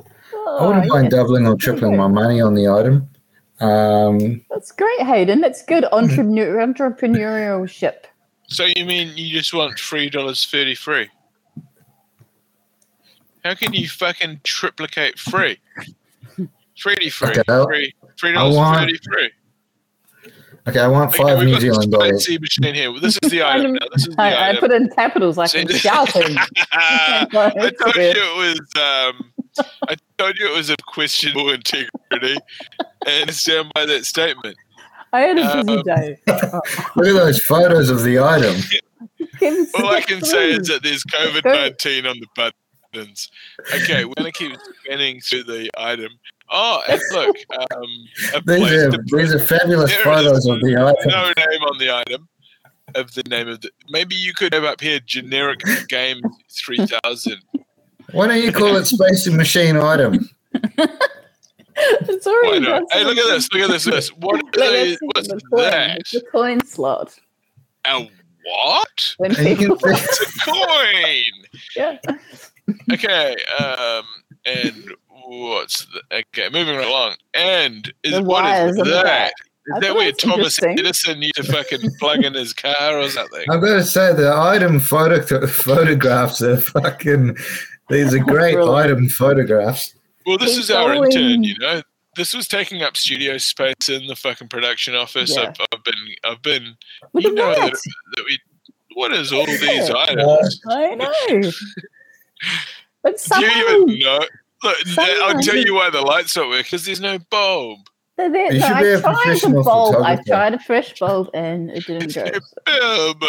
wouldn't 0.67 0.87
Oh, 0.91 0.95
mind 0.95 1.05
yeah. 1.05 1.19
doubling 1.19 1.47
or 1.47 1.57
tripling 1.57 1.97
my 1.97 2.09
money 2.09 2.41
on 2.41 2.55
the 2.55 2.67
item. 2.69 3.09
Um, 3.61 4.45
That's 4.51 4.73
great, 4.73 5.01
Hayden. 5.03 5.41
That's 5.41 5.63
good 5.65 5.85
entrepreneur 5.93 6.57
entrepreneurship. 6.57 8.05
So 8.49 8.65
you 8.75 8.85
mean 8.85 9.17
you 9.17 9.31
just 9.33 9.55
want 9.55 9.79
three 9.79 10.11
dollars 10.11 10.45
thirty 10.47 10.75
three? 10.75 11.09
How 13.45 13.55
can 13.55 13.73
you 13.73 13.89
fucking 13.89 14.41
triplicate 14.43 15.19
free? 15.19 15.59
Three 16.83 16.95
D 16.97 17.11
free, 17.11 17.29
Okay, 17.31 17.43
I'll- 17.49 17.67
free, 17.67 17.95
three 18.19 18.31
I 18.31 18.35
dollars 18.35 18.57
want- 18.57 18.79
thirty 18.81 18.99
free. 19.05 19.31
okay, 20.69 20.81
I 20.81 20.87
want 20.89 21.15
five 21.15 21.39
we've 21.39 21.47
New 21.47 21.53
got 21.55 21.61
this 21.61 21.71
Zealand 21.75 21.93
dollars. 21.93 22.11
fancy 22.11 22.39
machine 22.39 22.75
here. 22.75 22.93
This 23.01 23.19
is 23.23 23.31
the 23.31 23.43
item. 23.47 23.75
Now. 23.75 23.87
This 23.95 24.07
is 24.07 24.15
the 24.15 24.23
I, 24.23 24.51
I 24.51 24.57
put 24.61 24.71
it 24.71 24.81
in 24.83 24.89
capitals 24.91 25.37
like 25.37 25.51
See, 25.51 25.61
I'm 25.61 25.69
shouting. 25.69 26.37
I 26.73 27.27
told 27.31 27.95
you 27.97 28.03
it 28.03 28.37
was. 28.37 28.61
Um, 28.77 29.33
I 29.89 29.97
told 30.19 30.39
you 30.39 30.53
it 30.53 30.57
was 30.57 30.71
of 30.71 30.77
questionable 30.87 31.51
integrity, 31.51 32.37
and 33.07 33.31
stand 33.35 33.73
by 33.75 33.87
that 33.87 34.05
statement. 34.05 34.57
I 35.13 35.21
had 35.23 35.39
a 35.39 35.63
busy 35.65 35.79
Um, 35.79 35.83
day. 35.85 36.19
Look 36.27 37.07
at 37.07 37.15
those 37.15 37.41
photos 37.45 37.89
of 37.91 38.03
the 38.05 38.19
item. 38.21 38.57
All 39.75 39.89
I 39.89 40.03
can 40.03 40.23
say 40.25 40.51
is 40.53 40.69
that 40.69 40.83
there's 40.83 41.03
COVID 41.05 41.45
nineteen 41.45 42.07
on 42.07 42.19
the 42.21 42.53
buttons. 42.93 43.31
Okay, 43.75 44.05
we're 44.05 44.15
gonna 44.15 44.31
keep 44.33 44.53
scanning 44.85 45.21
through 45.21 45.45
the 45.45 45.71
item. 45.79 46.11
Oh, 46.51 46.83
and 46.89 47.01
look, 47.13 47.37
um, 47.77 48.09
a 48.35 48.41
These 48.47 48.73
are 48.73 48.91
these 49.05 49.35
are 49.35 49.39
fabulous 49.39 49.91
There 49.91 50.05
photos 50.05 50.47
of 50.47 50.61
the 50.61 50.77
item. 50.77 51.09
no 51.11 51.33
name 51.37 51.63
on 51.63 51.79
the 51.79 51.95
item 51.95 52.29
of 52.95 53.13
the 53.15 53.23
name 53.29 53.49
of 53.49 53.61
the. 53.61 53.71
Maybe 53.91 54.15
you 54.15 54.33
could 54.33 54.55
have 54.55 54.65
up 54.65 54.81
here 54.81 54.99
generic 55.01 55.61
game 55.89 56.21
three 56.51 56.85
thousand. 56.87 57.43
Why 58.13 58.27
don't 58.29 58.43
you 58.43 58.53
call 58.53 58.77
it 58.77 58.87
Space 58.87 59.27
and 59.27 59.37
Machine 59.37 59.77
item? 59.77 60.31
it's 61.75 62.27
already 62.27 62.49
Why 62.49 62.59
not? 62.59 62.83
Hey, 62.91 63.05
look 63.05 63.19
at 63.19 63.29
this! 63.29 63.53
Look 63.53 63.63
at 63.63 63.69
this! 63.71 63.87
Look 63.87 63.95
at 63.95 63.97
this. 63.99 64.09
What 64.17 64.37
Look, 64.37 64.57
are 64.57 64.71
they, 64.73 64.91
that's 64.91 65.01
what's 65.03 65.29
the 65.29 65.41
coin. 65.51 65.63
that? 65.63 65.99
It's 66.01 66.15
a 66.15 66.23
coin 66.23 66.65
slot. 66.65 67.19
A 67.85 68.09
what? 68.45 69.15
When 69.19 69.37
And 69.37 69.47
you 69.49 69.57
people, 69.57 69.77
can 69.77 69.93
It's 69.95 70.21
a 70.21 70.51
coin. 70.51 71.47
yeah. 71.77 71.99
Okay, 72.93 73.37
um, 73.59 74.05
and 74.47 74.93
what's 75.29 75.87
the, 75.87 76.03
okay? 76.13 76.49
Moving 76.51 76.77
right 76.77 76.87
along. 76.87 77.17
And 77.35 77.93
is 78.03 78.13
The 78.15 78.23
what 78.23 78.45
wires 78.45 78.73
is 78.73 78.79
on 78.81 78.87
the 78.87 78.93
that? 78.95 79.05
back. 79.05 79.33
Is 79.67 79.75
I 79.77 79.81
that 79.81 79.95
where 79.95 80.13
Thomas. 80.13 80.63
Edison 80.63 81.21
used 81.21 81.35
to 81.37 81.43
fucking 81.45 81.91
plug 81.99 82.25
in 82.25 82.33
his 82.35 82.53
car 82.55 82.99
or 82.99 83.09
something? 83.09 83.45
I'm 83.51 83.61
going 83.61 83.79
to 83.79 83.85
say 83.85 84.13
the 84.15 84.33
item 84.35 84.81
photo 84.81 85.47
photographs 85.47 86.41
are 86.43 86.57
fucking. 86.57 87.37
These 87.91 88.15
are 88.15 88.19
great 88.19 88.55
Brilliant. 88.55 88.77
item 88.85 89.09
photographs. 89.11 89.95
Well, 90.27 90.39
this 90.39 90.57
He's 90.57 90.65
is 90.65 90.71
our 90.71 90.95
going- 90.95 91.13
intern, 91.13 91.45
you 91.45 91.59
know. 91.59 91.83
This 92.17 92.35
was 92.35 92.49
taking 92.49 92.83
up 92.83 92.97
studio 92.97 93.39
space 93.39 93.89
in 93.89 94.07
the 94.09 94.17
fucking 94.17 94.49
production 94.49 94.97
office. 94.97 95.37
Yeah. 95.37 95.43
I've, 95.43 95.67
I've 95.73 95.85
been, 95.85 95.95
I've 96.25 96.43
been, 96.43 96.77
Look 97.13 97.25
you 97.25 97.35
know 97.35 97.55
that. 97.55 97.71
that, 97.73 97.93
that 98.17 98.25
we. 98.25 98.39
What 98.95 99.13
is 99.13 99.33
all 99.33 99.47
these 99.47 99.63
items? 99.91 100.61
I 100.69 100.95
know. 100.97 101.51
It's 103.05 103.29
Do 103.29 103.41
you 103.41 103.85
even 103.87 103.99
know? 104.01 104.21
Look, 104.63 104.77
Somehow 104.87 105.13
I'll 105.25 105.41
tell 105.43 105.57
you- 105.57 105.67
you 105.67 105.75
why 105.75 105.91
the 105.91 106.01
lights 106.03 106.35
don't 106.35 106.49
work 106.51 106.65
because 106.65 106.85
there's 106.85 107.01
no 107.01 107.19
bulb. 107.31 107.81
they're 108.17 108.31
there. 108.31 108.53
You 108.53 108.59
No, 108.61 108.67
should 108.67 108.77
be 108.79 108.87
I 108.87 108.91
a 108.95 109.01
tried 109.01 109.13
the 109.15 109.23
professional 109.23 109.65
bulb. 109.65 109.97
I 110.05 110.17
tried 110.27 110.55
a 110.55 110.59
fresh 110.59 110.99
bulb 110.99 111.31
and 111.35 111.71
it 111.71 111.87
didn't 111.87 112.15
go. 112.15 112.25
Bulb. 112.67 113.23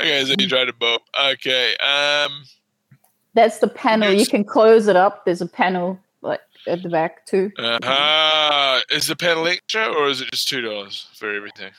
Okay, 0.00 0.24
so 0.24 0.34
you 0.38 0.48
tried 0.48 0.68
a 0.68 0.72
bulb. 0.74 1.00
Okay, 1.32 1.76
um, 1.78 2.44
That's 3.34 3.58
the 3.58 3.68
panel. 3.68 4.12
You 4.12 4.26
can 4.26 4.44
close 4.44 4.86
it 4.88 4.96
up. 4.96 5.24
There's 5.24 5.40
a 5.40 5.46
panel 5.46 5.98
like 6.20 6.40
at 6.66 6.82
the 6.82 6.88
back 6.88 7.24
too. 7.26 7.50
uh-huh. 7.58 8.80
is 8.90 9.06
the 9.06 9.16
panel 9.16 9.46
extra 9.46 9.86
or 9.86 10.08
is 10.08 10.20
it 10.20 10.30
just 10.30 10.48
two 10.48 10.60
dollars 10.60 11.06
for 11.14 11.32
everything? 11.34 11.70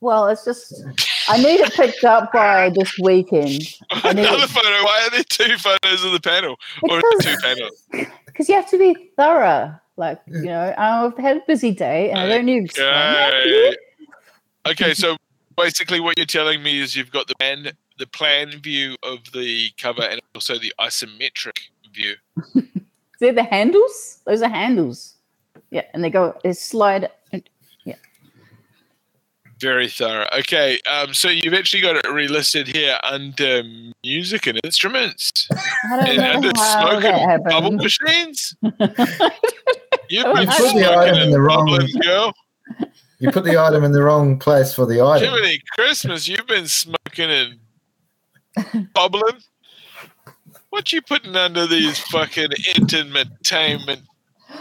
Well, 0.00 0.28
it's 0.28 0.44
just 0.44 0.72
I 1.28 1.38
need 1.38 1.60
it 1.60 1.72
picked 1.74 2.04
up 2.04 2.32
by 2.32 2.70
this 2.70 2.98
weekend 2.98 3.62
I 3.90 4.12
need 4.12 4.26
Another 4.26 4.44
it- 4.44 4.50
photo. 4.50 4.68
Why 4.68 5.06
are 5.06 5.10
there 5.10 5.24
two 5.24 5.56
photos 5.58 6.04
of 6.04 6.12
the 6.12 6.20
panel, 6.20 6.56
or 6.82 7.00
two 7.20 7.34
panels? 7.42 7.82
because 8.26 8.48
you 8.48 8.54
have 8.54 8.68
to 8.70 8.78
be 8.78 9.10
thorough. 9.16 9.74
Like 9.96 10.20
you 10.26 10.42
know, 10.46 10.74
I've 10.76 11.16
had 11.18 11.36
a 11.36 11.42
busy 11.46 11.70
day 11.70 12.10
and 12.10 12.18
I 12.18 12.28
don't 12.28 12.46
need 12.46 12.58
to 12.60 12.64
explain 12.64 12.90
that 12.90 13.42
to 13.42 13.48
you. 13.48 13.66
Okay. 13.68 13.76
Okay, 14.66 14.94
so 14.94 15.16
basically, 15.56 16.00
what 16.00 16.16
you're 16.16 16.26
telling 16.26 16.62
me 16.62 16.80
is 16.80 16.96
you've 16.96 17.12
got 17.12 17.28
the 17.28 17.34
plan, 17.36 17.70
the 17.98 18.06
plan 18.06 18.50
view 18.50 18.96
of 19.02 19.18
the 19.32 19.70
cover, 19.78 20.02
and 20.02 20.20
also 20.34 20.58
the 20.58 20.72
isometric 20.80 21.58
view. 21.92 22.14
They're 23.20 23.32
the 23.32 23.44
handles. 23.44 24.20
Those 24.24 24.42
are 24.42 24.48
handles. 24.48 25.14
Yeah, 25.70 25.82
and 25.92 26.02
they 26.02 26.10
go. 26.10 26.36
They 26.42 26.54
slide. 26.54 27.10
Very 29.60 29.88
thorough. 29.88 30.26
Okay, 30.38 30.80
um, 30.90 31.14
so 31.14 31.28
you've 31.28 31.54
actually 31.54 31.80
got 31.80 31.96
it 31.96 32.04
relisted 32.06 32.66
here 32.66 32.98
under 33.04 33.62
music 34.02 34.46
and 34.46 34.58
instruments, 34.64 35.48
I 35.52 35.96
don't 35.96 36.08
and 36.08 36.16
know 36.16 36.32
under 36.34 36.52
how 36.56 36.88
smoke 36.90 37.02
that 37.02 37.20
and 37.20 37.44
bubble 37.44 37.72
machines. 37.72 38.56
You've 40.10 40.26
You 40.26 40.46
put 40.46 40.74
the 40.74 40.94
item 40.96 41.16
in 41.18 41.30
the 41.30 41.40
wrong- 41.40 41.66
bubbling, 41.66 41.92
girl. 42.02 42.32
You 43.20 43.30
put 43.30 43.44
the 43.44 43.56
item 43.58 43.84
in 43.84 43.92
the 43.92 44.02
wrong 44.02 44.38
place 44.38 44.74
for 44.74 44.86
the 44.86 45.00
item. 45.00 45.32
Jiminy 45.32 45.60
Christmas, 45.76 46.28
you've 46.28 46.46
been 46.46 46.66
smoking 46.66 47.30
and 47.30 48.92
bubbling. 48.92 49.38
What 50.70 50.92
you 50.92 51.00
putting 51.00 51.36
under 51.36 51.66
these 51.66 51.98
fucking 51.98 52.50
entertainment 52.76 54.00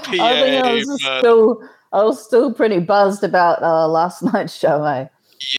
PA? 0.03 0.11
I 0.11 0.34
think 0.34 0.65
I 0.65 0.74
was 0.76 0.86
just 0.86 1.02
still. 1.20 1.68
I 1.94 2.03
was 2.03 2.24
still 2.24 2.53
pretty 2.53 2.80
buzzed 2.80 3.24
about 3.24 3.61
uh, 3.61 3.88
last 3.88 4.22
night's 4.34 4.56
show, 4.56 4.84
eh? 4.84 5.07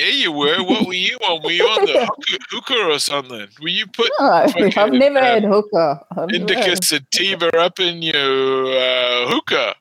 yeah, 0.01 0.09
you 0.09 0.32
were. 0.32 0.62
What 0.62 0.86
were 0.86 0.94
you 0.94 1.16
on? 1.16 1.43
Were 1.43 1.51
you 1.51 1.65
on 1.65 1.86
the 1.86 2.09
hookah, 2.51 2.93
or 2.93 2.98
something? 2.98 3.48
Were 3.61 3.69
you 3.69 3.86
put? 3.86 4.11
No, 4.19 4.27
I've 4.77 4.93
never 4.93 5.19
uh, 5.19 5.23
had 5.23 5.44
hookah. 5.44 6.05
I've 6.16 6.31
indica 6.31 6.77
sativa 6.82 7.56
up 7.59 7.81
in 7.81 8.02
your 8.02 8.66
uh, 8.66 9.28
hookah? 9.28 9.74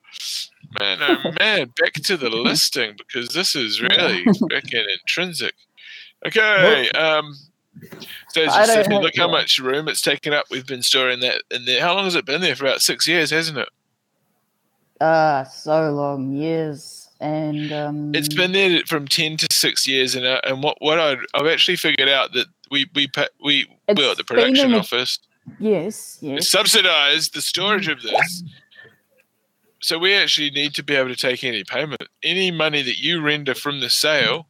Man, 0.80 0.98
oh 1.02 1.32
man, 1.40 1.72
back 1.80 1.94
to 1.94 2.18
the 2.18 2.30
listing 2.30 2.96
because 2.98 3.30
this 3.30 3.56
is 3.56 3.82
really 3.82 4.24
freaking 4.24 4.86
intrinsic. 5.00 5.54
Okay, 6.26 6.90
um, 6.92 7.36
so 8.30 8.42
as 8.44 8.56
you 8.56 8.66
said, 8.66 8.88
look 8.92 9.16
how 9.16 9.30
much 9.30 9.60
room 9.60 9.88
it's 9.88 10.02
taken 10.02 10.34
up. 10.34 10.46
We've 10.50 10.66
been 10.66 10.82
storing 10.82 11.20
that 11.20 11.44
in 11.52 11.66
there. 11.66 11.82
How 11.82 11.94
long 11.94 12.06
has 12.06 12.16
it 12.16 12.26
been 12.26 12.42
there 12.42 12.56
for? 12.56 12.66
About 12.66 12.82
six 12.82 13.08
years, 13.08 13.30
hasn't 13.30 13.58
it? 13.58 13.70
Ah, 15.06 15.44
so 15.44 15.92
long 15.92 16.32
years, 16.32 17.10
and 17.20 17.74
um, 17.74 18.16
It's 18.16 18.34
been 18.34 18.54
there 18.54 18.82
from 18.88 19.06
ten 19.06 19.36
to 19.36 19.48
six 19.52 19.86
years, 19.86 20.16
and 20.16 20.26
uh, 20.26 20.40
and 20.46 20.64
what 20.64 20.78
what 20.80 20.98
I 20.98 21.18
I've 21.34 21.48
actually 21.48 21.76
figured 21.76 22.08
out 22.08 22.32
that 22.34 22.48
we 22.72 22.90
we 22.96 23.10
we 23.44 23.68
well 23.98 24.16
the 24.16 24.24
production 24.24 24.74
office 24.74 25.20
yes, 25.60 26.20
yes. 26.22 26.48
subsidized 26.48 27.34
the 27.34 27.42
storage 27.42 27.90
of 27.90 28.02
this. 28.02 28.44
So 29.82 30.00
we 30.00 30.14
actually 30.14 30.52
need 30.52 30.74
to 30.76 30.84
be 30.84 30.96
able 30.96 31.10
to 31.10 31.18
take 31.18 31.44
any 31.44 31.66
payment. 31.66 32.04
Any 32.24 32.52
money 32.52 32.82
that 32.82 33.00
you 33.00 33.22
render 33.22 33.54
from 33.54 33.82
the 33.82 33.90
sale 33.90 34.48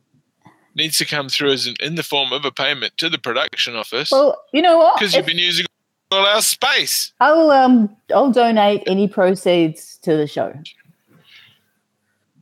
needs 0.76 1.00
to 1.00 1.06
come 1.06 1.30
through 1.30 1.54
as 1.54 1.66
an, 1.66 1.74
in 1.80 1.96
the 1.96 2.04
form 2.04 2.32
of 2.32 2.46
a 2.46 2.52
payment 2.52 2.96
to 2.98 3.10
the 3.10 3.18
production 3.18 3.76
office 3.76 4.12
Well, 4.12 4.40
you 4.54 4.62
know 4.62 4.78
what? 4.78 4.96
because 4.96 5.16
you've 5.16 5.26
been 5.26 5.40
using 5.40 5.66
all 6.14 6.26
our 6.26 6.42
space. 6.42 7.12
I'll 7.20 7.52
um 7.52 7.96
I'll 8.14 8.32
donate 8.32 8.84
any 8.88 9.08
proceeds 9.08 9.98
to 10.04 10.16
the 10.16 10.28
show. 10.28 10.54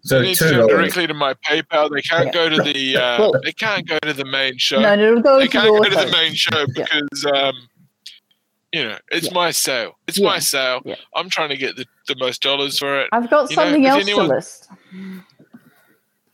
So 0.04 0.20
they 0.20 0.28
need 0.30 0.36
to 0.38 0.44
two 0.46 0.50
come 0.50 0.60
dollars. 0.62 0.72
directly 0.76 1.08
to 1.08 1.14
my 1.14 1.34
PayPal. 1.48 1.90
They 1.94 2.02
can't 2.02 2.26
Yeah. 2.28 2.32
go 2.32 2.50
to 2.50 2.62
the. 2.64 2.98
Uh, 2.98 3.20
Well- 3.20 3.36
they 3.44 3.52
can't 3.52 3.88
go 3.88 4.00
to 4.00 4.14
the 4.14 4.26
main 4.26 4.58
show. 4.58 4.80
No, 4.82 4.96
no, 4.96 5.08
it'll 5.12 5.22
go 5.22 5.38
they 5.40 5.46
to 5.46 5.52
can't 5.52 5.68
go 5.68 5.84
to 5.84 6.06
the 6.06 6.12
main 6.12 6.34
show 6.34 6.58
Yeah. 6.76 6.86
because 6.86 7.26
um, 7.34 7.54
You 8.74 8.86
know, 8.86 8.98
it's 9.12 9.28
Yeah. 9.28 9.34
my 9.34 9.52
sale. 9.52 9.98
It's 10.08 10.18
Yeah. 10.18 10.28
my 10.30 10.40
sale. 10.40 10.82
Yeah. 10.86 10.96
I'm 11.14 11.30
trying 11.30 11.50
to 11.50 11.58
get 11.58 11.76
the, 11.76 11.86
the 12.08 12.16
most 12.16 12.42
dollars 12.42 12.80
for 12.80 13.02
it. 13.02 13.10
I've 13.12 13.30
got 13.30 13.50
You 13.50 13.56
something 13.56 13.84
if 13.84 13.90
else 13.92 14.02
anyone- 14.04 14.30
to 14.30 14.36
list. 14.36 14.70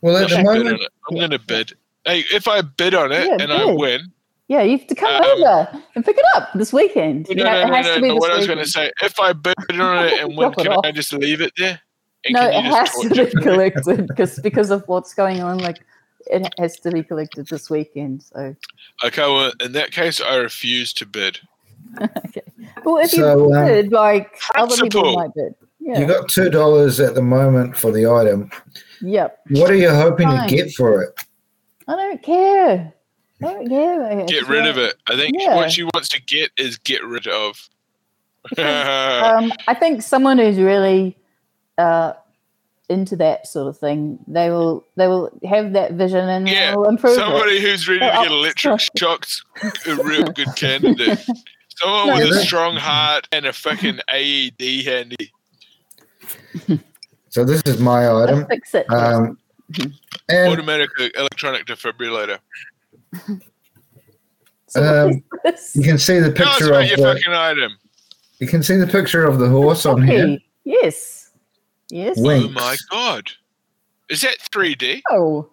Well, 0.00 0.16
I'm 0.16 0.22
at 0.22 0.28
the 0.30 0.36
gonna 0.36 0.52
bid 0.54 0.64
moment. 0.64 0.82
I'm 1.10 1.16
Yeah. 1.16 1.20
going 1.20 1.30
to 1.32 1.38
bid. 1.40 1.72
Hey, 2.06 2.24
if 2.32 2.46
I 2.46 2.60
bid 2.62 2.94
on 2.94 3.10
it 3.10 3.26
Yeah, 3.26 3.38
and 3.40 3.52
I 3.52 3.64
win, 3.64 4.12
Yeah, 4.48 4.62
you 4.62 4.78
have 4.78 4.86
to 4.86 4.94
come 4.94 5.14
Um, 5.22 5.42
over 5.42 5.82
and 5.94 6.04
pick 6.04 6.16
it 6.16 6.24
up 6.34 6.48
this 6.54 6.72
weekend. 6.72 7.26
no, 7.28 7.34
You 7.34 7.44
no, 7.44 7.52
no, 7.52 7.60
it 7.60 7.66
no, 7.68 7.74
has 7.74 7.86
no, 7.86 7.94
to 7.96 8.00
be 8.00 8.08
no. 8.08 8.14
this 8.14 8.20
What 8.20 8.30
I 8.32 8.36
was 8.38 8.46
going 8.46 8.58
to 8.58 8.66
say, 8.66 8.90
if 9.02 9.20
I 9.20 9.32
bid 9.34 9.54
on 9.78 10.06
it 10.06 10.12
and 10.20 10.28
win, 10.36 10.50
Drop 10.52 10.58
it 10.58 10.64
can 10.64 10.86
I 10.86 10.90
just 10.92 11.12
leave 11.12 11.40
it 11.42 11.52
there? 11.58 11.80
And 12.24 12.34
No, 12.34 12.48
it 12.48 12.64
has 12.64 12.90
to 13.02 13.08
be 13.10 13.30
collected 13.42 14.06
because 14.08 14.40
because 14.40 14.70
of 14.70 14.82
what's 14.86 15.12
going 15.14 15.42
on. 15.42 15.58
Like, 15.58 15.78
it 16.26 16.50
has 16.58 16.78
to 16.80 16.90
be 16.90 17.02
collected 17.02 17.46
this 17.48 17.68
weekend. 17.70 18.22
So, 18.22 18.54
Okay, 19.04 19.22
well, 19.22 19.52
in 19.60 19.72
that 19.72 19.92
case, 19.92 20.20
I 20.20 20.36
refuse 20.36 20.92
to 20.94 21.06
bid. 21.06 21.38
okay. 22.00 22.42
Well, 22.84 22.98
if 23.04 23.10
So, 23.10 23.48
you 23.48 23.54
um, 23.54 23.66
bid, 23.66 23.92
like 23.92 24.34
other 24.56 24.76
people 24.76 25.12
might 25.14 25.34
bid. 25.34 25.54
Yeah. 25.80 26.00
you 26.00 26.06
got 26.06 26.28
two 26.28 26.50
dollars 26.50 27.00
at 27.00 27.14
the 27.14 27.22
moment 27.22 27.76
for 27.76 27.92
the 27.92 28.06
item. 28.10 28.50
yep. 29.00 29.38
What 29.50 29.70
are 29.70 29.74
you 29.76 29.90
hoping 29.90 30.26
Fine. 30.28 30.48
to 30.48 30.54
get 30.56 30.72
for 30.72 31.02
it? 31.02 31.18
I 31.86 31.94
don't 31.96 32.22
care. 32.22 32.92
I 33.44 33.64
don't. 33.64 34.26
Get 34.26 34.48
rid 34.48 34.66
of 34.66 34.78
it. 34.78 34.96
I 35.08 35.16
think 35.16 35.36
Yeah. 35.38 35.54
what 35.56 35.70
she 35.70 35.84
wants 35.84 36.08
to 36.10 36.20
get 36.22 36.50
is 36.58 36.78
get 36.78 37.04
rid 37.04 37.26
of. 37.26 37.68
Um, 38.58 39.52
I 39.66 39.74
think 39.74 40.00
someone 40.02 40.38
who's 40.38 40.58
really 40.58 41.16
uh, 41.76 42.14
into 42.88 43.14
that 43.16 43.46
sort 43.46 43.68
of 43.68 43.76
thing, 43.76 44.18
they 44.26 44.48
will 44.50 44.86
they 44.96 45.06
will 45.06 45.30
have 45.46 45.74
that 45.74 45.92
vision 45.92 46.26
and 46.28 46.48
Yeah, 46.48 46.70
they'll 46.70 46.84
improve 46.86 47.12
it. 47.12 47.16
Somebody 47.16 47.60
who's 47.60 47.86
ready 47.86 48.00
to 48.00 48.06
Well, 48.06 48.22
get 48.22 48.32
electric 48.32 48.80
shocked, 48.96 49.42
a 49.86 49.96
real 49.96 50.24
good 50.32 50.48
candidate. 50.56 51.18
Someone 51.76 52.06
No, 52.08 52.14
with 52.14 52.36
a 52.36 52.40
strong 52.40 52.76
heart 52.76 53.28
and 53.32 53.44
a 53.46 53.52
fucking 53.52 54.00
AED 54.12 54.84
handy. 54.84 55.32
So 57.28 57.44
this 57.44 57.62
is 57.66 57.78
my 57.78 58.04
I'll 58.06 58.22
item, 58.22 58.46
fix 58.46 58.74
it. 58.74 58.90
um, 58.90 59.38
and 60.28 60.52
Automatic 60.52 60.88
electronic 61.16 61.66
defibrillator. 61.66 62.38
So 64.70 65.06
um, 65.06 65.24
you 65.74 65.82
can 65.82 65.96
see 65.96 66.18
the 66.18 66.30
Tell 66.30 66.46
us 66.46 66.58
picture 66.58 66.72
about 66.74 66.82
of 66.82 66.88
your 66.90 66.96
the, 66.98 67.14
fucking 67.14 67.32
item. 67.32 67.78
you 68.38 68.46
can 68.46 68.62
see 68.62 68.76
the 68.76 68.86
picture 68.86 69.24
of 69.24 69.38
the 69.38 69.48
horse 69.48 69.86
on 69.86 70.02
here. 70.06 70.36
Yes. 70.64 71.30
Yes. 71.88 72.20
Wink. 72.20 72.50
Oh 72.50 72.52
my 72.52 72.76
god. 72.90 73.30
Is 74.10 74.20
that 74.20 74.36
3D? 74.52 75.00
Oh. 75.10 75.48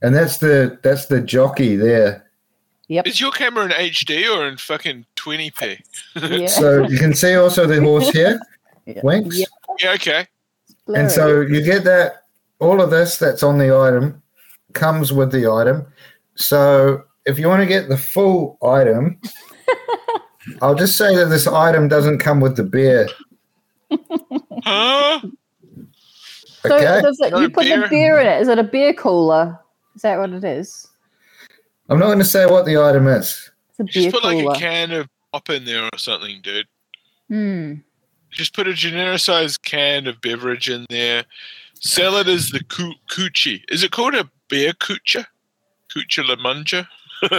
And 0.00 0.14
that's 0.14 0.38
the 0.38 0.78
that's 0.82 1.04
the 1.04 1.20
jockey 1.20 1.76
there. 1.76 2.30
Yep. 2.88 3.06
Is 3.06 3.20
your 3.20 3.30
camera 3.32 3.66
in 3.66 3.72
HD 3.72 4.34
or 4.34 4.46
in 4.48 4.56
fucking 4.56 5.04
20p? 5.16 5.78
Yeah. 6.22 6.46
So 6.48 6.88
you 6.88 6.96
can 6.98 7.12
see 7.12 7.34
also 7.34 7.66
the 7.66 7.82
horse 7.82 8.08
here, 8.08 8.40
Yeah. 8.86 9.00
Winks. 9.02 9.38
Yeah. 9.38 9.46
Yeah, 9.82 9.92
okay. 9.92 10.26
And 10.94 11.10
so 11.10 11.42
you 11.42 11.60
get 11.60 11.84
that 11.84 12.22
all 12.58 12.80
of 12.80 12.88
this 12.90 13.18
that's 13.18 13.42
on 13.42 13.58
the 13.58 13.76
item 13.76 14.22
comes 14.72 15.12
with 15.12 15.30
the 15.30 15.50
item. 15.52 15.86
So 16.36 17.04
if 17.24 17.38
you 17.38 17.48
want 17.48 17.62
to 17.62 17.66
get 17.66 17.88
the 17.88 17.96
full 17.98 18.58
item, 18.62 19.20
I'll 20.62 20.74
just 20.74 20.96
say 20.96 21.14
that 21.16 21.26
this 21.26 21.46
item 21.46 21.88
doesn't 21.88 22.18
come 22.18 22.40
with 22.40 22.56
the 22.56 22.62
beer. 22.62 23.08
Huh? 24.62 25.20
So 26.62 26.74
Okay. 26.76 27.00
does 27.02 27.18
it, 27.20 27.32
you 27.40 27.50
put 27.50 27.64
beer? 27.64 27.80
the 27.82 27.88
beer 27.88 28.18
in 28.20 28.26
it. 28.26 28.40
Is 28.42 28.48
it 28.48 28.58
a 28.58 28.64
beer 28.64 28.92
cooler? 28.92 29.58
Is 29.94 30.02
that 30.02 30.18
what 30.18 30.30
it 30.30 30.44
is? 30.44 30.86
I'm 31.88 31.98
not 31.98 32.06
going 32.06 32.18
to 32.18 32.24
say 32.24 32.46
what 32.46 32.66
the 32.66 32.76
item 32.78 33.06
is. 33.06 33.50
It's 33.70 33.80
a 33.80 33.84
Just 33.84 33.94
beer 34.06 34.10
put 34.12 34.24
like 34.24 34.56
a 34.56 34.58
can 34.58 34.90
of 34.92 35.08
pop 35.32 35.48
in 35.50 35.64
there 35.64 35.84
or 35.84 35.98
something, 35.98 36.40
dude. 36.42 36.66
Hmm. 37.28 37.74
Just 38.30 38.54
put 38.54 38.66
a 38.66 38.72
genericized 38.72 39.62
can 39.62 40.06
of 40.08 40.20
beverage 40.20 40.68
in 40.68 40.84
there. 40.90 41.24
Sell 41.80 42.16
it 42.16 42.26
as 42.26 42.50
the 42.50 42.62
coo- 42.64 42.94
coochie. 43.10 43.62
Is 43.68 43.82
it 43.84 43.92
called 43.92 44.14
a 44.14 44.28
beer 44.48 44.72
coocher? 44.74 45.26
Coocher 45.96 46.24
la 46.24 46.36
manja? 46.36 46.88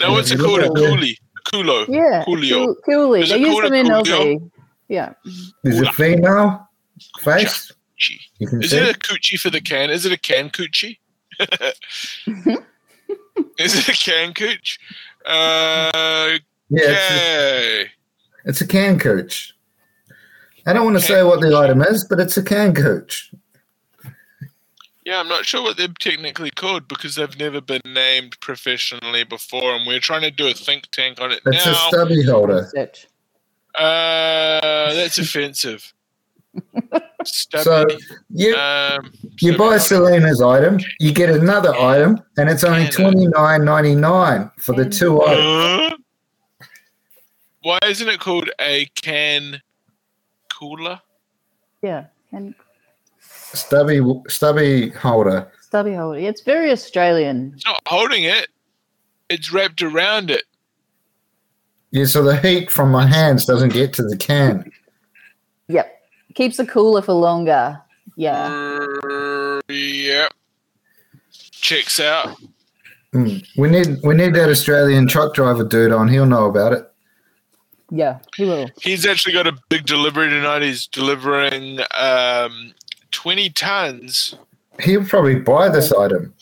no, 0.00 0.12
what's 0.12 0.30
it 0.32 0.38
called? 0.40 0.60
A 0.60 0.64
yeah. 0.64 0.68
coolie. 0.70 1.16
Culo. 1.46 1.86
Yeah. 1.88 2.24
Coolio. 2.26 2.74
Cool- 2.84 3.10
Coolie. 3.10 3.22
Is 3.22 3.28
They 3.30 3.36
it 3.36 3.40
use 3.40 3.50
called 3.50 3.64
them 3.64 3.74
in 3.74 3.86
Coolio? 3.86 4.02
Aussie. 4.02 4.50
Yeah. 4.88 5.12
Is 5.62 5.80
it 5.80 5.94
female 5.94 6.68
face? 7.20 7.70
Coochie. 7.98 8.20
You 8.38 8.48
can 8.48 8.62
Is 8.62 8.70
see. 8.70 8.78
it 8.78 8.96
a 8.96 8.98
coochie 8.98 9.38
for 9.38 9.50
the 9.50 9.60
can? 9.60 9.90
Is 9.90 10.04
it 10.04 10.12
a 10.12 10.18
can 10.18 10.50
coochie? 10.50 10.98
Is 13.58 13.78
it 13.78 13.88
a 13.88 13.92
can 13.92 14.34
cooch? 14.34 14.78
Uh, 15.26 16.38
yeah, 16.70 16.80
it's 16.80 17.10
a, 17.10 17.86
it's 18.44 18.60
a 18.60 18.66
can 18.66 18.98
coach. 18.98 19.54
I 20.66 20.72
don't 20.72 20.84
want 20.84 20.96
to 20.96 21.02
say 21.02 21.22
what 21.22 21.40
the 21.40 21.56
item 21.56 21.82
is, 21.82 22.04
but 22.08 22.20
it's 22.20 22.36
a 22.36 22.42
can 22.42 22.74
coach. 22.74 23.30
Yeah, 25.04 25.20
I'm 25.20 25.28
not 25.28 25.44
sure 25.44 25.62
what 25.62 25.76
they're 25.76 25.88
technically 25.98 26.50
called 26.50 26.88
because 26.88 27.16
they've 27.16 27.38
never 27.38 27.60
been 27.60 27.82
named 27.84 28.40
professionally 28.40 29.24
before, 29.24 29.74
and 29.74 29.86
we're 29.86 30.00
trying 30.00 30.22
to 30.22 30.30
do 30.30 30.48
a 30.48 30.54
think 30.54 30.90
tank 30.92 31.20
on 31.20 31.30
it 31.30 31.40
It's 31.46 31.66
a 31.66 31.74
stubby 31.74 32.22
holder. 32.22 32.70
Uh, 33.74 34.94
that's 34.94 35.18
offensive. 35.18 35.92
So 37.24 37.86
you 38.30 38.54
um, 38.54 39.12
you 39.40 39.52
so- 39.52 39.58
buy 39.58 39.78
Selena's 39.78 40.40
item, 40.40 40.78
you 41.00 41.12
get 41.12 41.28
another 41.28 41.74
item, 41.74 42.22
and 42.38 42.48
it's 42.48 42.64
only 42.64 42.88
twenty 42.88 43.26
nine 43.26 43.64
ninety 43.64 43.94
nine 43.94 44.50
for 44.58 44.74
the 44.74 44.88
two 44.88 45.22
items. 45.22 45.40
Huh? 45.40 45.96
Why 47.62 47.78
isn't 47.84 48.08
it 48.08 48.20
called 48.20 48.50
a 48.60 48.86
can 48.94 49.60
cooler? 50.52 51.00
Yeah. 51.82 52.06
And 52.32 52.54
Stubby 53.54 54.00
stubby 54.28 54.90
holder. 54.90 55.50
stubby 55.60 55.94
holder. 55.94 56.18
It's 56.18 56.42
very 56.42 56.70
Australian. 56.70 57.52
It's 57.54 57.66
not 57.66 57.80
holding 57.86 58.24
it. 58.24 58.48
It's 59.28 59.52
wrapped 59.52 59.82
around 59.82 60.30
it. 60.30 60.44
Yeah, 61.90 62.06
so 62.06 62.22
the 62.22 62.36
heat 62.40 62.70
from 62.70 62.90
my 62.90 63.06
hands 63.06 63.44
doesn't 63.44 63.72
get 63.72 63.92
to 63.94 64.02
the 64.02 64.16
can. 64.16 64.70
Yep. 65.68 65.96
Keeps 66.34 66.58
it 66.58 66.68
cooler 66.68 67.02
for 67.02 67.12
longer. 67.12 67.80
Yeah. 68.16 68.46
Uh, 68.46 69.60
yep. 69.68 70.32
Checks 71.30 72.00
out. 72.00 72.36
Mm. 73.14 73.46
We 73.56 73.68
need 73.68 73.98
we 74.02 74.14
need 74.14 74.34
that 74.34 74.50
Australian 74.50 75.06
truck 75.06 75.34
driver 75.34 75.64
dude 75.64 75.92
on. 75.92 76.08
He'll 76.08 76.26
know 76.26 76.46
about 76.46 76.72
it. 76.72 76.90
Yeah. 77.90 78.18
He 78.36 78.44
will. 78.44 78.68
He's 78.82 79.06
actually 79.06 79.34
got 79.34 79.46
a 79.46 79.56
big 79.68 79.86
delivery 79.86 80.28
tonight. 80.28 80.62
He's 80.62 80.88
delivering 80.88 81.78
um, 81.96 82.74
20 83.14 83.50
tons 83.50 84.34
He'll 84.80 85.04
probably 85.04 85.36
buy 85.36 85.68
this 85.68 85.92
item. 85.92 86.34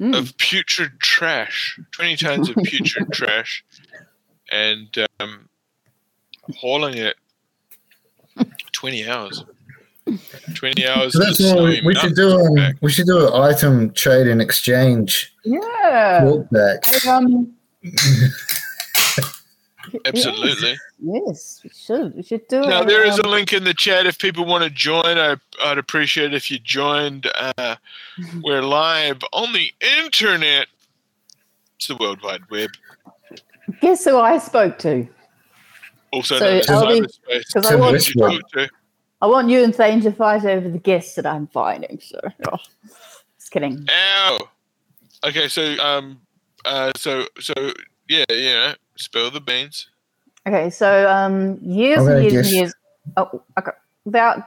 Mm. 0.00 0.16
of 0.16 0.36
putrid 0.38 0.92
trash. 1.00 1.78
20 1.90 2.16
tons 2.16 2.48
of 2.48 2.56
putrid 2.64 3.08
trash. 3.12 3.62
And 4.50 4.88
um, 5.20 5.48
hauling 6.56 6.96
it 6.96 7.16
20 8.72 9.06
hours. 9.08 9.44
20 10.54 10.86
hours. 10.88 11.12
So 11.12 11.18
that's 11.18 11.40
of 11.44 11.56
what 11.56 11.64
we, 11.64 11.82
we 11.84 11.94
should 11.94 12.14
do. 12.14 12.30
Um, 12.40 12.56
we 12.80 12.90
should 12.90 13.06
do 13.06 13.26
an 13.26 13.34
item 13.34 13.90
trade 13.92 14.28
and 14.28 14.40
exchange 14.40 15.34
Yeah. 15.44 16.24
walk 16.24 16.48
back. 16.50 17.06
Um, 17.06 17.52
Absolutely. 20.06 20.76
Yes, 21.00 21.60
we 21.62 21.70
should. 21.70 22.16
We 22.16 22.22
should 22.22 22.46
do 22.48 22.60
it. 22.62 22.68
Now 22.68 22.82
there 22.82 23.04
is 23.04 23.18
um, 23.18 23.26
a 23.26 23.28
link 23.28 23.52
in 23.52 23.64
the 23.64 23.74
chat 23.74 24.06
if 24.06 24.18
people 24.18 24.44
want 24.44 24.64
to 24.64 24.70
join. 24.70 25.04
I, 25.18 25.36
I'd 25.62 25.78
appreciate 25.78 26.34
if 26.34 26.50
you 26.50 26.58
joined. 26.58 27.30
Uh, 27.34 27.76
we're 28.42 28.62
live 28.62 29.18
on 29.32 29.52
the 29.52 29.72
internet. 30.02 30.66
It's 31.76 31.86
the 31.86 31.96
World 31.96 32.20
Wide 32.22 32.50
Web. 32.50 32.70
Guess 33.80 34.04
who 34.04 34.18
I 34.18 34.38
spoke 34.38 34.78
to? 34.80 35.06
Also 36.12 36.38
So, 36.38 36.44
known 36.44 36.58
as 36.58 36.70
I'll 36.70 37.00
be- 37.00 37.06
Because 37.28 37.66
I 37.66 37.74
want, 37.76 38.14
You 38.14 38.40
to. 38.54 38.68
I 39.20 39.26
want 39.26 39.48
you 39.50 39.62
and 39.62 39.74
Thane 39.74 40.00
to 40.00 40.12
fight 40.12 40.44
over 40.44 40.68
the 40.68 40.78
guests 40.78 41.14
that 41.16 41.26
I'm 41.26 41.46
finding. 41.48 42.00
So, 42.00 42.18
oh, 42.50 42.56
just 43.38 43.50
kidding. 43.50 43.86
Ow. 43.90 44.48
Okay, 45.24 45.48
so 45.48 45.76
um, 45.78 46.20
uh, 46.64 46.92
so 46.96 47.26
so 47.38 47.52
yeah, 48.08 48.24
yeah. 48.30 48.74
Spill 48.96 49.30
the 49.30 49.40
beans. 49.40 49.88
Okay, 50.48 50.70
so 50.70 51.08
um, 51.10 51.58
years 51.62 52.06
and 52.06 52.22
years 52.22 52.32
guess- 52.32 52.46
and 52.46 52.54
years. 52.56 52.74
Oh, 53.18 53.42
okay. 53.58 53.72
Without 54.04 54.44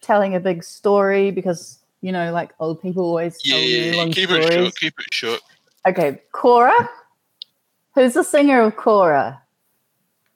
telling 0.00 0.34
a 0.34 0.40
big 0.40 0.64
story, 0.64 1.30
because 1.30 1.78
you 2.00 2.10
know, 2.12 2.32
like 2.32 2.52
old 2.58 2.82
people 2.82 3.04
always 3.04 3.38
Yeah, 3.44 3.54
tell 3.54 3.62
yeah, 3.62 3.76
you 3.76 3.90
yeah. 3.92 3.96
long 3.96 4.10
Keep 4.12 4.28
stories. 4.30 4.46
it 4.46 4.52
short. 4.52 4.76
Keep 4.76 4.94
it 5.00 5.14
short. 5.14 5.40
Okay, 5.86 6.20
Kora. 6.32 6.90
Who's 7.94 8.14
the 8.14 8.24
singer 8.24 8.60
of 8.62 8.74
Kora? 8.76 9.40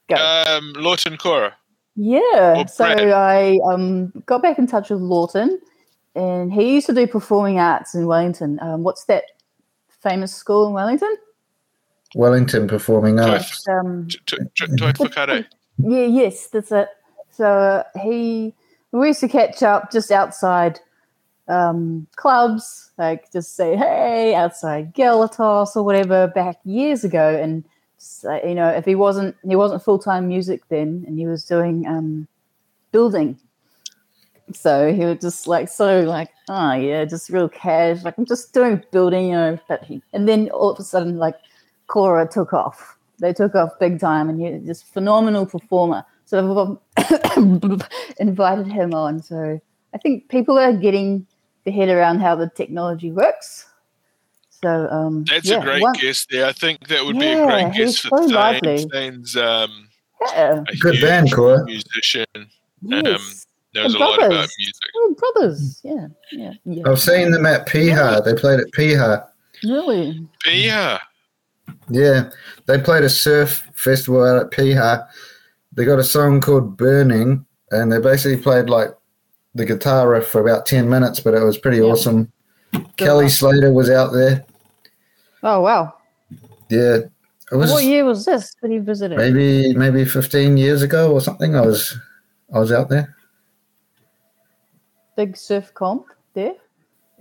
Go. 0.07 0.15
Um, 0.15 0.73
Laughton 0.77 1.17
Kora. 1.19 1.55
yeah. 1.95 2.65
So 2.67 2.85
I 2.85 3.59
um 3.65 4.11
got 4.25 4.41
back 4.41 4.57
in 4.57 4.67
touch 4.67 4.89
with 4.89 5.01
Laughton, 5.01 5.57
and 6.15 6.53
he 6.53 6.73
used 6.75 6.87
to 6.87 6.93
do 6.93 7.05
performing 7.07 7.59
arts 7.59 7.93
in 7.93 8.07
Wellington. 8.07 8.57
Um, 8.61 8.83
what's 8.83 9.03
that 9.05 9.25
famous 10.01 10.33
school 10.33 10.67
in 10.67 10.73
Wellington? 10.73 11.13
Wellington 12.15 12.67
Performing 12.67 13.19
Arts. 13.19 13.67
Um. 13.67 14.07
Yeah, 15.77 16.05
yes, 16.05 16.47
that's 16.47 16.71
it. 16.71 16.89
So 17.31 17.45
uh, 17.45 17.83
he, 18.01 18.53
we 18.91 19.07
used 19.07 19.21
to 19.21 19.29
catch 19.29 19.63
up 19.63 19.91
just 19.91 20.11
outside 20.11 20.79
um, 21.47 22.07
clubs, 22.15 22.91
like 22.97 23.31
just 23.31 23.55
say, 23.55 23.75
hey, 23.75 24.35
outside 24.35 24.93
Galatos 24.93 25.75
or 25.75 25.83
whatever, 25.83 26.27
back 26.27 26.57
years 26.65 27.03
ago. 27.03 27.35
And, 27.41 27.63
uh, 28.25 28.45
you 28.45 28.55
know, 28.55 28.69
if 28.69 28.85
he 28.85 28.95
wasn't, 28.95 29.35
he 29.47 29.55
wasn't 29.55 29.83
full 29.83 29.99
time 29.99 30.27
music 30.27 30.61
then, 30.69 31.05
and 31.07 31.17
he 31.17 31.25
was 31.25 31.45
doing 31.45 31.87
um, 31.87 32.27
building. 32.91 33.39
So 34.53 34.91
he 34.91 35.05
was 35.05 35.19
just 35.19 35.47
like, 35.47 35.69
so 35.69 36.01
like, 36.01 36.29
oh 36.49 36.73
yeah, 36.73 37.05
just 37.05 37.29
real 37.29 37.49
cash. 37.49 38.03
Like, 38.03 38.17
I'm 38.17 38.25
just 38.25 38.53
doing 38.53 38.83
building, 38.91 39.27
you 39.27 39.33
know. 39.33 39.59
But 39.67 39.83
he, 39.83 40.01
and 40.13 40.27
then 40.27 40.49
all 40.49 40.71
of 40.71 40.79
a 40.79 40.83
sudden, 40.83 41.17
like, 41.17 41.35
Kora 41.89 42.27
took 42.27 42.53
off. 42.53 42.97
They 43.19 43.33
took 43.33 43.53
off 43.55 43.77
big 43.79 43.99
time, 43.99 44.29
and 44.29 44.39
he's 44.41 44.65
just 44.65 44.85
phenomenal 44.85 45.45
performer. 45.45 46.05
So 46.25 46.79
I've 46.97 47.81
invited 48.19 48.67
him 48.67 48.93
on. 48.93 49.21
So 49.21 49.59
I 49.93 49.97
think 49.97 50.29
people 50.29 50.57
are 50.57 50.71
getting 50.73 51.27
the 51.65 51.71
head 51.71 51.89
around 51.89 52.19
how 52.19 52.35
the 52.35 52.49
technology 52.55 53.11
works. 53.11 53.65
So 54.49 54.87
um, 54.89 55.25
that's 55.25 55.49
yeah, 55.49 55.57
a 55.59 55.61
great 55.63 55.81
one, 55.81 55.93
guest 55.93 56.27
there. 56.29 56.45
I 56.45 56.51
think 56.53 56.87
that 56.87 57.03
would 57.05 57.15
Yeah, 57.15 57.21
be 57.35 57.41
a 57.41 57.45
great 57.45 57.73
he's 57.73 57.85
guest 58.01 58.07
for 58.07 58.17
so 58.19 58.25
Thane. 58.27 58.33
lively. 58.35 58.85
Thane's 58.91 59.35
um, 59.35 59.89
yeah, 60.21 60.63
a 60.67 60.75
Good 60.77 60.95
huge 60.95 61.03
band, 61.03 61.33
Kora. 61.33 61.65
musician. 61.65 62.25
yes. 62.81 63.45
Knows 63.75 63.93
And 63.93 63.95
a 63.95 63.99
lot 63.99 64.17
about 64.17 64.29
brothers. 64.29 64.55
music. 64.57 64.83
Oh, 64.95 65.15
brothers. 65.17 65.81
Yeah, 65.83 66.07
yeah, 66.31 66.53
yeah. 66.65 66.83
I've 66.89 66.99
seen 66.99 67.31
them 67.31 67.45
at 67.45 67.67
Piha. 67.67 68.23
They 68.25 68.33
played 68.33 68.59
at 68.59 68.67
Piha. 68.71 69.25
Really? 69.63 70.27
Pia. 70.43 70.99
Yeah, 71.89 72.29
they 72.65 72.79
played 72.79 73.03
a 73.03 73.09
surf 73.09 73.67
festival 73.73 74.23
out 74.23 74.37
at 74.43 74.51
Piha. 74.51 75.07
They 75.73 75.85
got 75.85 75.99
a 75.99 76.03
song 76.03 76.41
called 76.41 76.77
Burning, 76.77 77.45
and 77.71 77.91
they 77.91 77.99
basically 77.99 78.41
played 78.41 78.69
like 78.69 78.89
the 79.55 79.65
guitar 79.65 80.09
riff 80.09 80.27
for 80.27 80.41
about 80.41 80.65
10 80.65 80.89
minutes, 80.89 81.19
but 81.19 81.33
it 81.33 81.43
was 81.43 81.57
pretty 81.57 81.77
Yeah. 81.77 81.83
awesome. 81.83 82.31
Kelly 82.97 83.29
Slater 83.29 83.71
was 83.73 83.89
out 83.89 84.11
there. 84.13 84.45
Oh 85.41 85.61
wow! 85.61 85.93
Yeah, 86.69 86.97
it 87.51 87.55
was 87.55 87.71
what 87.71 87.83
year 87.83 88.05
was 88.05 88.25
this 88.25 88.53
that 88.61 88.69
he 88.69 88.77
visited? 88.77 89.17
maybe 89.17 89.73
maybe 89.73 90.05
15 90.05 90.57
years 90.57 90.81
ago 90.83 91.11
or 91.11 91.21
something. 91.21 91.55
I 91.55 91.61
was 91.61 91.97
I 92.53 92.59
was 92.59 92.71
out 92.71 92.89
there, 92.89 93.15
Big 95.15 95.35
surf 95.37 95.73
comp 95.73 96.05
there. 96.33 96.53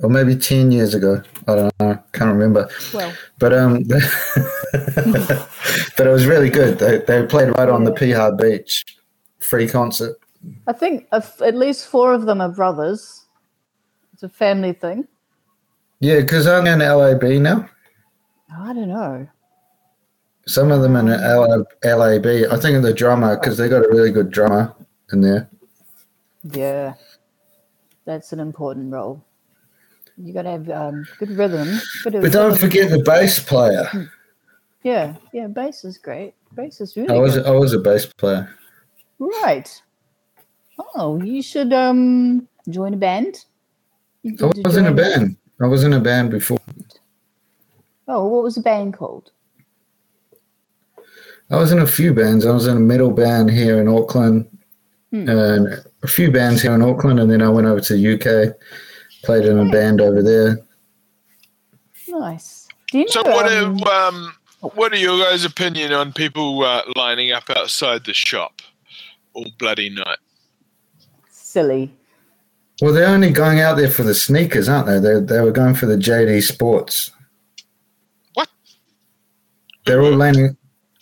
Or 0.02 0.08
maybe 0.08 0.36
10 0.36 0.70
years 0.70 0.94
ago. 0.94 1.22
I 1.46 1.54
don't 1.54 1.80
know, 1.80 2.02
can't 2.12 2.32
remember. 2.32 2.68
Well, 2.92 3.12
But 3.38 3.52
um, 3.52 3.82
but 5.96 6.06
it 6.06 6.10
was 6.10 6.26
really 6.26 6.50
good. 6.50 6.78
They 6.78 6.98
they 6.98 7.26
played 7.26 7.48
right 7.58 7.68
on 7.68 7.84
the 7.84 7.92
Piha 7.92 8.38
beach, 8.38 8.84
free 9.38 9.68
concert. 9.68 10.16
I 10.66 10.72
think 10.72 11.08
at 11.12 11.56
least 11.56 11.86
four 11.88 12.12
of 12.12 12.26
them 12.26 12.40
are 12.40 12.48
brothers. 12.48 13.26
It's 14.12 14.22
a 14.22 14.28
family 14.28 14.72
thing. 14.72 15.06
Yeah, 16.00 16.20
because 16.20 16.46
I'm 16.46 16.66
in 16.66 16.78
LAB 16.78 17.22
now. 17.40 17.68
I 18.56 18.72
don't 18.72 18.88
know. 18.88 19.28
Some 20.46 20.70
of 20.70 20.80
them 20.80 20.96
in 20.96 21.06
LAB. 21.06 22.26
I 22.50 22.56
think 22.56 22.76
in 22.76 22.82
the 22.82 22.94
drummer 22.94 23.36
because 23.36 23.58
they 23.58 23.68
got 23.68 23.84
a 23.84 23.88
really 23.88 24.10
good 24.10 24.30
drummer 24.30 24.74
in 25.12 25.20
there. 25.20 25.50
Yeah, 26.44 26.94
that's 28.04 28.32
an 28.32 28.40
important 28.40 28.92
role. 28.92 29.24
You 30.20 30.32
got 30.32 30.42
to 30.42 30.50
have 30.50 30.68
um, 30.70 31.06
good 31.18 31.30
rhythm. 31.30 31.78
But 32.04 32.32
don't 32.32 32.58
forget 32.58 32.90
the 32.90 32.98
bass 33.02 33.38
player. 33.40 34.10
Yeah, 34.82 35.14
yeah. 35.32 35.46
Bass 35.46 35.84
is 35.84 35.98
great. 35.98 36.34
Bass 36.54 36.80
is 36.80 36.96
really 36.96 37.14
I 37.14 37.18
was 37.18 37.34
good. 37.36 37.46
I 37.46 37.50
was 37.50 37.72
a 37.72 37.78
bass 37.78 38.06
player. 38.06 38.48
right. 39.18 39.82
Oh, 40.94 41.20
you 41.22 41.42
should 41.42 41.72
um 41.72 42.46
join 42.68 42.94
a 42.94 42.96
band. 42.96 43.44
You 44.22 44.36
I 44.42 44.46
was 44.66 44.76
in 44.76 44.86
a 44.86 44.92
band. 44.94 45.36
I 45.60 45.66
was 45.66 45.82
in 45.84 45.92
a 45.92 46.00
band 46.00 46.30
before. 46.30 46.58
Oh, 48.06 48.26
what 48.28 48.42
was 48.42 48.54
the 48.54 48.60
band 48.62 48.94
called? 48.94 49.30
I 51.50 51.56
was 51.56 51.72
in 51.72 51.78
a 51.78 51.86
few 51.86 52.12
bands. 52.14 52.44
I 52.46 52.50
was 52.52 52.66
in 52.66 52.76
a 52.76 52.80
metal 52.80 53.10
band 53.10 53.50
here 53.50 53.80
in 53.80 53.88
Auckland, 53.88 54.46
Hmm. 55.10 55.28
and 55.28 55.84
a 56.02 56.06
few 56.06 56.30
bands 56.30 56.60
here 56.62 56.74
in 56.74 56.82
Auckland, 56.82 57.18
and 57.18 57.30
then 57.30 57.40
I 57.42 57.48
went 57.48 57.66
over 57.66 57.80
to 57.80 57.94
the 57.94 58.14
UK, 58.14 58.54
played 59.28 59.44
in 59.44 59.58
a 59.58 59.70
band 59.70 60.00
over 60.00 60.22
there. 60.22 60.58
Nice. 62.08 62.66
Do 62.90 62.98
you 63.00 63.04
know? 63.04 63.10
So 63.10 63.22
what 63.24 63.52
um, 63.52 63.78
are 63.84 64.08
um, 64.08 64.32
what 64.74 64.90
are 64.94 64.96
your 64.96 65.18
guys' 65.22 65.44
opinion 65.44 65.92
on 65.92 66.14
people 66.14 66.64
uh, 66.64 66.80
lining 66.96 67.32
up 67.32 67.50
outside 67.50 68.06
the 68.06 68.14
shop 68.14 68.62
all 69.34 69.50
bloody 69.58 69.90
night? 69.90 70.16
silly. 71.30 71.92
Well, 72.80 72.94
they're 72.94 73.06
only 73.06 73.30
going 73.30 73.60
out 73.60 73.76
there 73.76 73.90
for 73.90 74.02
the 74.02 74.14
sneakers, 74.14 74.66
aren't 74.66 74.86
they? 74.86 74.98
They 74.98 75.20
they 75.20 75.40
were 75.42 75.50
going 75.50 75.74
for 75.74 75.84
the 75.84 75.96
JD 75.96 76.42
Sports. 76.42 77.10
What? 78.32 78.48
They're 79.84 80.00
all 80.00 80.16
lining. 80.16 80.56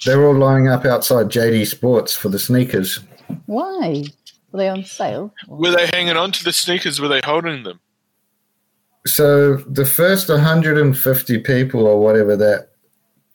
They're 0.05 0.27
all 0.27 0.35
lining 0.35 0.67
up 0.67 0.85
outside 0.85 1.27
JD 1.27 1.69
Sports 1.69 2.17
for 2.17 2.29
the 2.29 2.41
sneakers. 2.41 2.99
Why? 3.47 4.05
Were 4.51 4.59
they 4.59 4.69
on 4.69 4.83
sale? 4.83 5.33
Were 5.47 5.71
they 5.71 5.87
hanging 5.87 6.17
on 6.17 6.33
to 6.33 6.43
the 6.43 6.53
sneakers? 6.53 7.01
Were 7.01 7.09
they 7.09 7.21
holding 7.23 7.63
them? 7.63 7.79
So 9.07 9.57
the 9.57 9.85
first 9.87 10.29
150 10.29 11.39
people 11.39 11.87
or 11.87 12.01
whatever 12.01 12.37
that 12.37 12.69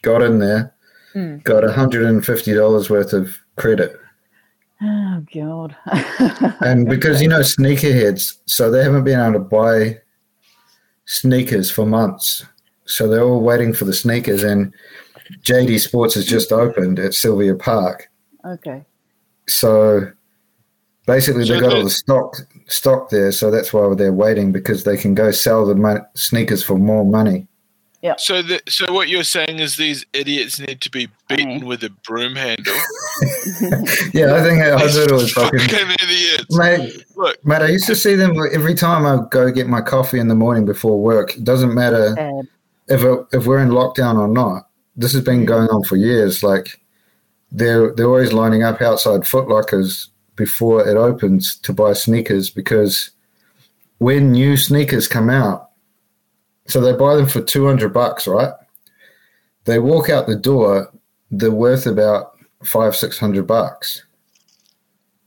got 0.03 0.21
in 0.21 0.39
there 0.39 0.73
Hmm. 1.13 1.37
got 1.39 1.63
150 1.65 2.53
dollars 2.53 2.89
worth 2.89 3.11
of 3.11 3.37
credit, 3.57 3.97
Oh 4.81 5.25
god. 5.33 5.75
and 6.61 6.87
because 6.87 7.21
you 7.21 7.27
know 7.27 7.41
sneakerheads, 7.41 8.37
so 8.45 8.71
they 8.71 8.81
haven't 8.81 9.03
been 9.03 9.19
able 9.19 9.33
to 9.33 9.39
buy 9.39 9.99
sneakers 11.05 11.69
for 11.69 11.85
months, 11.85 12.45
so 12.85 13.07
they're 13.09 13.23
all 13.23 13.41
waiting 13.41 13.73
for 13.73 13.83
the 13.83 13.93
sneakers. 13.93 14.41
And 14.43 14.73
JD 15.43 15.79
Sports 15.81 16.13
has 16.15 16.25
just 16.25 16.53
opened 16.53 16.97
at 16.97 17.13
Sylvia 17.13 17.55
Park, 17.55 18.09
okay. 18.45 18.85
so 19.49 20.09
basically 21.07 21.45
So 21.45 21.53
they 21.55 21.59
got 21.59 21.73
all 21.73 21.79
the- 21.79 21.83
the 21.85 21.89
stock 21.89 22.37
stock 22.71 23.09
there, 23.09 23.31
so 23.31 23.51
that's 23.51 23.73
why 23.73 23.93
they're 23.95 24.13
waiting 24.13 24.51
because 24.51 24.83
they 24.83 24.97
can 24.97 25.13
go 25.13 25.31
sell 25.31 25.65
the 25.65 25.75
mon- 25.75 26.05
sneakers 26.15 26.63
for 26.63 26.77
more 26.77 27.05
money. 27.05 27.47
Yeah. 28.01 28.15
So 28.17 28.41
the, 28.41 28.59
so 28.67 28.91
what 28.91 29.09
you're 29.09 29.23
saying 29.23 29.59
is 29.59 29.75
these 29.75 30.05
idiots 30.13 30.59
need 30.59 30.81
to 30.81 30.89
be 30.89 31.07
beaten 31.29 31.59
Hey. 31.59 31.65
with 31.65 31.83
a 31.83 31.91
broom 32.07 32.35
handle. 32.35 32.73
Yeah, 34.13 34.33
I 34.33 34.41
think 34.43 34.61
I 34.61 34.83
These 34.83 34.97
it 34.97 35.11
was 35.11 35.31
fucking. 35.31 35.59
fucking 35.59 35.95
idiots. 36.01 36.57
Mate, 36.57 37.05
Look, 37.15 37.45
mate, 37.45 37.61
I 37.61 37.67
used 37.67 37.85
to 37.87 37.95
see 37.95 38.15
them 38.15 38.35
every 38.51 38.73
time 38.73 39.05
I 39.05 39.23
go 39.29 39.51
get 39.51 39.67
my 39.67 39.81
coffee 39.81 40.19
in 40.19 40.27
the 40.27 40.35
morning 40.35 40.65
before 40.65 40.99
work. 40.99 41.37
It 41.37 41.43
doesn't 41.43 41.73
matter 41.73 42.15
Bad. 42.15 42.47
if 42.87 43.03
it, 43.03 43.19
if 43.33 43.45
we're 43.45 43.59
in 43.59 43.69
lockdown 43.69 44.17
or 44.17 44.27
not. 44.27 44.67
This 44.95 45.13
has 45.13 45.23
been 45.23 45.43
mm. 45.43 45.47
going 45.47 45.69
on 45.69 45.83
for 45.83 45.95
years. 45.95 46.43
Like 46.43 46.81
they're 47.51 47.93
they're 47.93 48.07
always 48.07 48.33
lining 48.33 48.63
up 48.63 48.81
outside 48.81 49.27
Foot 49.27 49.47
Lockers 49.47 50.10
before 50.41 50.87
it 50.87 50.97
opens 50.97 51.55
to 51.55 51.71
buy 51.71 51.93
sneakers 51.93 52.49
because 52.49 53.11
when 53.99 54.31
new 54.31 54.57
sneakers 54.57 55.07
come 55.07 55.29
out, 55.29 55.69
so 56.65 56.81
they 56.81 56.93
buy 56.93 57.15
them 57.15 57.27
for 57.27 57.41
two 57.41 57.67
hundred 57.67 57.93
bucks, 57.93 58.25
right? 58.25 58.53
They 59.65 59.77
walk 59.77 60.09
out 60.09 60.25
the 60.25 60.35
door, 60.35 60.91
they're 61.29 61.51
worth 61.51 61.85
about 61.85 62.39
five 62.63 62.95
six 62.95 63.19
hundred 63.19 63.45
bucks. 63.45 64.03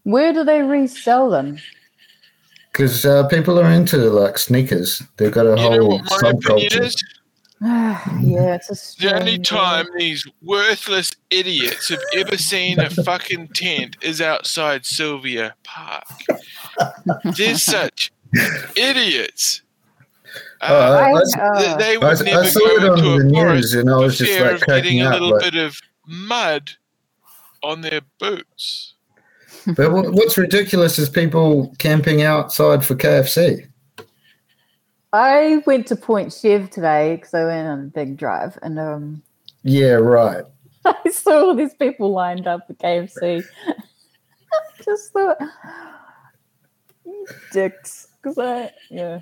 Where 0.03 0.33
do 0.33 0.43
they 0.43 0.63
resell 0.63 1.31
them? 1.31 1.59
Because 2.73 3.07
uh, 3.07 3.29
people 3.29 3.61
are 3.61 3.71
into 3.71 3.99
like 4.11 4.37
sneakers. 4.37 5.01
They've 5.17 5.31
got 5.31 5.47
a 5.47 5.51
you 5.51 5.69
whole 5.69 5.89
what 5.91 6.11
my 6.11 6.31
opinion 6.31 6.71
subculture. 6.71 7.05
Is? 7.65 8.21
yeah, 8.23 8.55
it's 8.55 8.71
a 8.71 9.01
The 9.03 9.15
only 9.15 9.33
strange 9.33 9.49
time 9.49 9.87
these 9.97 10.25
worthless 10.43 11.13
idiots 11.31 11.89
have 11.89 12.03
ever 12.15 12.37
seen 12.37 12.79
a 12.81 12.91
fucking 12.91 13.49
tent 13.55 13.97
is 14.03 14.21
outside 14.21 14.85
Sylvia 14.87 15.55
Park. 15.65 16.05
They're 17.37 17.55
such 17.59 18.13
idiots. 18.77 19.63
Uh, 20.61 20.65
Uh, 20.67 20.69
I, 20.71 21.11
I- 21.11 21.13
I- 21.13 21.77
they, 21.77 21.77
they 21.77 21.95
I, 21.95 21.99
would 21.99 22.21
I 22.21 22.31
never 22.31 22.45
saw 22.49 22.61
go 22.61 22.67
it 22.77 22.83
on 22.91 22.99
into 22.99 23.23
the 23.23 23.29
a 23.29 23.31
forest 23.33 23.55
news 23.55 23.75
and 23.75 23.91
I 23.91 23.97
was 23.97 24.19
for 24.19 24.25
just 24.25 24.41
like 24.41 24.55
of 24.63 24.67
getting 24.67 25.01
a 25.03 25.11
little 25.11 25.31
Like, 25.31 25.41
bit 25.53 25.55
of 25.57 25.79
mud 26.07 26.71
on 27.63 27.81
their 27.83 28.01
boots. 28.19 28.95
but 29.77 29.91
what's 29.91 30.37
ridiculous 30.37 30.99
is 30.99 31.09
people 31.09 31.75
camping 31.79 32.23
outside 32.23 32.85
for 32.85 32.95
KFC. 32.95 33.67
I 35.15 35.63
went 35.65 35.87
to 35.87 35.97
Point 35.97 36.33
Chev 36.33 36.71
today 36.71 37.15
because 37.15 37.35
I 37.35 37.45
went 37.45 37.69
on 37.69 37.79
a 37.79 37.83
big 37.85 38.17
drive 38.17 38.59
and 38.63 38.81
um, 38.81 39.23
Yeah, 39.63 39.93
right. 39.93 40.45
I 40.85 41.09
saw 41.09 41.47
all 41.47 41.55
these 41.55 41.73
people 41.75 42.11
lined 42.11 42.49
up 42.49 42.67
for 42.67 42.75
KFC. 42.75 43.45
I 43.69 44.83
just 44.85 45.13
thought, 45.13 45.37
"You 47.07 47.27
dicks. 47.53 48.09
Because 48.21 48.39
I, 48.39 48.73
yeah. 48.91 49.21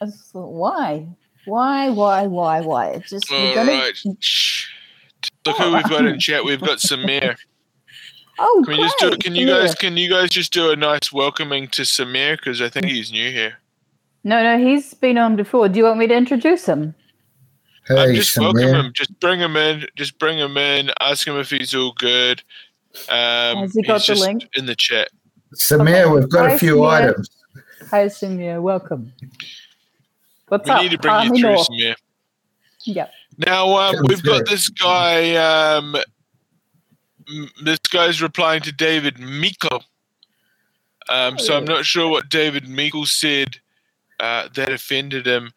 I 0.00 0.06
just 0.06 0.32
thought, 0.32 0.52
why? 0.52 1.06
Why, 1.44 1.90
why, 1.90 2.26
why, 2.26 2.62
why? 2.62 2.88
It's 2.92 3.10
just, 3.10 3.30
All 3.30 3.38
you're 3.38 3.56
gonna, 3.56 3.72
right. 3.72 3.92
Shh. 4.20 4.68
Look 5.44 5.58
who 5.58 5.74
we've 5.74 5.84
got 5.90 6.06
in 6.06 6.18
chat. 6.18 6.46
We've 6.46 6.60
got 6.60 6.78
Samir. 6.78 7.36
Oh, 8.36 8.64
Can 8.66 8.78
we 8.78 8.82
just 8.82 8.98
do? 8.98 9.16
Can 9.18 9.36
you 9.36 9.46
guys? 9.46 9.76
Can 9.76 9.96
you 9.96 10.10
guys 10.10 10.28
just 10.28 10.52
do 10.52 10.72
a 10.72 10.74
nice 10.74 11.12
welcoming 11.12 11.68
to 11.68 11.82
Samir? 11.82 12.36
Because 12.36 12.60
I 12.60 12.68
think 12.68 12.86
he's 12.86 13.12
new 13.12 13.30
here. 13.30 13.58
No, 14.24 14.42
no, 14.42 14.58
he's 14.58 14.94
been 14.94 15.18
on 15.18 15.36
before. 15.36 15.68
Do 15.68 15.78
you 15.78 15.84
want 15.84 15.98
me 15.98 16.06
to 16.06 16.14
introduce 16.14 16.64
him? 16.64 16.94
Hey, 17.86 18.10
um, 18.10 18.14
just 18.14 18.34
Samir. 18.34 18.54
welcome 18.54 18.86
him. 18.86 18.92
Just 18.94 19.20
bring 19.20 19.38
him 19.38 19.56
in. 19.56 19.86
Just 19.96 20.18
bring 20.18 20.38
him 20.38 20.56
in. 20.56 20.90
Ask 21.00 21.26
him 21.26 21.36
if 21.36 21.50
he's 21.50 21.74
all 21.74 21.92
good. 21.92 22.42
Um, 23.10 23.58
Has 23.58 23.74
he 23.74 23.82
got 23.82 24.06
the 24.06 24.14
link 24.14 24.48
in 24.56 24.64
the 24.64 24.74
chat? 24.74 25.08
Samir, 25.54 26.12
we've 26.14 26.28
got 26.28 26.48
Hi, 26.48 26.54
a 26.54 26.58
few 26.58 26.76
Samir. 26.76 27.08
items. 27.08 27.30
Hi, 27.90 28.06
Samir. 28.06 28.62
Welcome. 28.62 29.12
What's 30.48 30.66
we 30.66 30.72
up? 30.72 30.82
need 30.82 30.92
to 30.92 30.98
bring 30.98 31.22
you 31.24 31.40
through, 31.40 31.56
Samir. 31.56 31.94
Yep. 32.86 33.12
Now 33.38 33.76
um, 33.76 33.96
we've 34.08 34.22
got 34.22 34.46
this 34.46 34.68
guy. 34.70 35.34
Um, 35.34 35.96
this 37.62 37.78
guy's 37.90 38.22
replying 38.22 38.62
to 38.62 38.72
David 38.72 39.18
Meikle. 39.18 39.82
Um, 41.10 41.38
so 41.38 41.56
I'm 41.56 41.64
not 41.64 41.84
sure 41.84 42.08
what 42.08 42.30
David 42.30 42.68
Meikle 42.68 43.04
said 43.04 43.58
uh, 44.20 44.48
that 44.54 44.72
offended 44.72 45.26
him, 45.26 45.52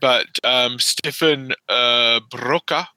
but 0.00 0.26
um, 0.44 0.78
Stefan 0.78 1.52
uh, 1.68 2.20
Broca, 2.30 2.88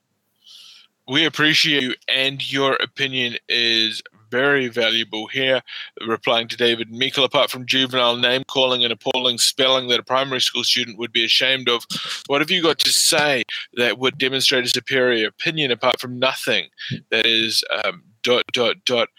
we 1.07 1.25
appreciate 1.25 1.83
you, 1.83 1.93
and 2.09 2.51
your 2.51 2.73
opinion 2.75 3.37
is 3.47 4.01
very 4.29 4.67
valuable 4.67 5.27
here. 5.27 5.61
Replying 6.05 6.47
to 6.49 6.57
David 6.57 6.91
Meikle, 6.91 7.23
apart 7.23 7.49
from 7.49 7.65
juvenile 7.65 8.17
name 8.17 8.43
calling 8.47 8.83
and 8.83 8.91
appalling 8.91 9.37
spelling 9.37 9.87
that 9.87 9.99
a 9.99 10.03
primary 10.03 10.41
school 10.41 10.63
student 10.63 10.97
would 10.97 11.13
be 11.13 11.23
ashamed 11.23 11.69
of, 11.69 11.85
what 12.27 12.41
have 12.41 12.51
you 12.51 12.61
got 12.61 12.79
to 12.79 12.91
say 12.91 13.43
that 13.75 13.99
would 13.99 14.17
demonstrate 14.17 14.65
a 14.65 14.69
superior 14.69 15.27
opinion 15.27 15.71
apart 15.71 15.99
from 15.99 16.19
nothing 16.19 16.67
that 17.09 17.25
is 17.25 17.63
um, 17.85 18.03
dot, 18.23 18.43
dot, 18.51 18.75
dot? 18.85 19.09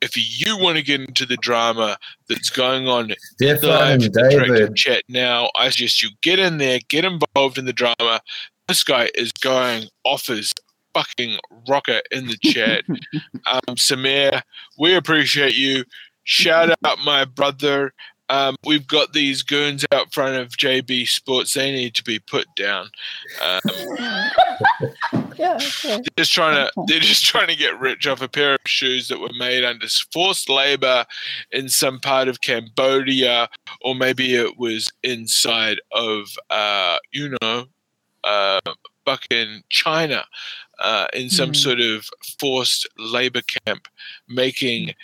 If 0.00 0.16
you 0.16 0.58
want 0.58 0.76
to 0.76 0.82
get 0.82 1.00
into 1.00 1.26
the 1.26 1.36
drama 1.36 1.98
that's 2.28 2.50
going 2.50 2.88
on 2.88 3.10
in 3.10 3.16
the 3.38 3.66
live 3.66 4.00
interactive 4.00 4.74
chat 4.74 5.04
now, 5.08 5.50
I 5.54 5.68
suggest 5.70 6.02
you 6.02 6.10
get 6.22 6.38
in 6.38 6.58
there, 6.58 6.78
get 6.88 7.04
involved 7.04 7.58
in 7.58 7.66
the 7.66 7.72
drama. 7.72 8.20
This 8.66 8.82
guy 8.82 9.10
is 9.14 9.32
going 9.32 9.88
off 10.04 10.26
his 10.26 10.52
fucking 10.94 11.38
rocket 11.68 12.06
in 12.10 12.26
the 12.28 12.36
chat. 12.38 12.84
um, 13.46 13.76
Samir, 13.76 14.42
we 14.78 14.94
appreciate 14.94 15.56
you. 15.56 15.84
Shout 16.24 16.70
out 16.84 16.98
my 17.04 17.24
brother. 17.24 17.92
Um, 18.28 18.54
we've 18.64 18.86
got 18.86 19.12
these 19.12 19.42
goons 19.42 19.84
out 19.90 20.14
front 20.14 20.36
of 20.36 20.50
JD 20.50 21.08
Sports. 21.08 21.54
They 21.54 21.72
need 21.72 21.94
to 21.96 22.04
be 22.04 22.20
put 22.20 22.46
down. 22.54 22.88
Um, 23.42 23.60
yeah, 25.40 25.54
okay. 25.54 25.94
they're 25.94 26.24
just 26.24 26.32
trying 26.32 26.54
to 26.54 26.84
they're 26.86 27.00
just 27.00 27.24
trying 27.24 27.48
to 27.48 27.56
get 27.56 27.78
rich 27.80 28.06
off 28.06 28.20
a 28.20 28.28
pair 28.28 28.54
of 28.54 28.60
shoes 28.66 29.08
that 29.08 29.20
were 29.20 29.32
made 29.38 29.64
under 29.64 29.86
forced 30.12 30.48
labor 30.48 31.06
in 31.50 31.68
some 31.68 31.98
part 31.98 32.28
of 32.28 32.40
Cambodia, 32.40 33.48
or 33.80 33.94
maybe 33.94 34.34
it 34.34 34.58
was 34.58 34.92
inside 35.02 35.80
of 35.92 36.26
uh, 36.50 36.98
you 37.12 37.36
know 37.40 37.66
uh, 38.24 38.60
fucking 39.04 39.62
China 39.70 40.24
uh, 40.80 41.06
in 41.14 41.30
some 41.30 41.52
mm. 41.52 41.56
sort 41.56 41.80
of 41.80 42.08
forced 42.38 42.86
labor 42.98 43.42
camp 43.64 43.88
making 44.28 44.94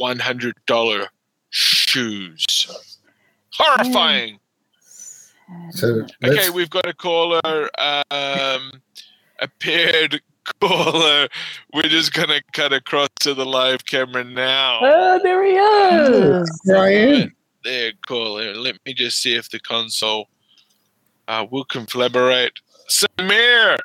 $100 0.00 1.06
shoes. 1.50 2.44
Horrifying. 3.52 4.38
So 5.70 6.06
okay, 6.22 6.50
we've 6.50 6.70
got 6.70 6.86
a 6.86 6.92
caller, 6.92 7.70
um, 8.10 8.70
a 9.38 9.48
paired 9.60 10.20
caller. 10.60 11.28
We're 11.72 11.82
just 11.82 12.12
going 12.12 12.28
to 12.28 12.42
cut 12.52 12.72
across 12.72 13.08
to 13.20 13.34
the 13.34 13.46
live 13.46 13.84
camera 13.84 14.24
now. 14.24 14.80
Oh, 14.82 15.20
there 15.22 15.44
he 15.44 15.52
is. 15.52 16.60
Ryan. 16.66 17.34
There, 17.64 17.92
caller. 18.06 18.54
Let 18.54 18.76
me 18.86 18.94
just 18.94 19.20
see 19.20 19.34
if 19.34 19.50
the 19.50 19.60
console 19.60 20.28
uh, 21.26 21.46
will 21.50 21.64
collaborate. 21.64 22.52
Samir! 22.88 23.76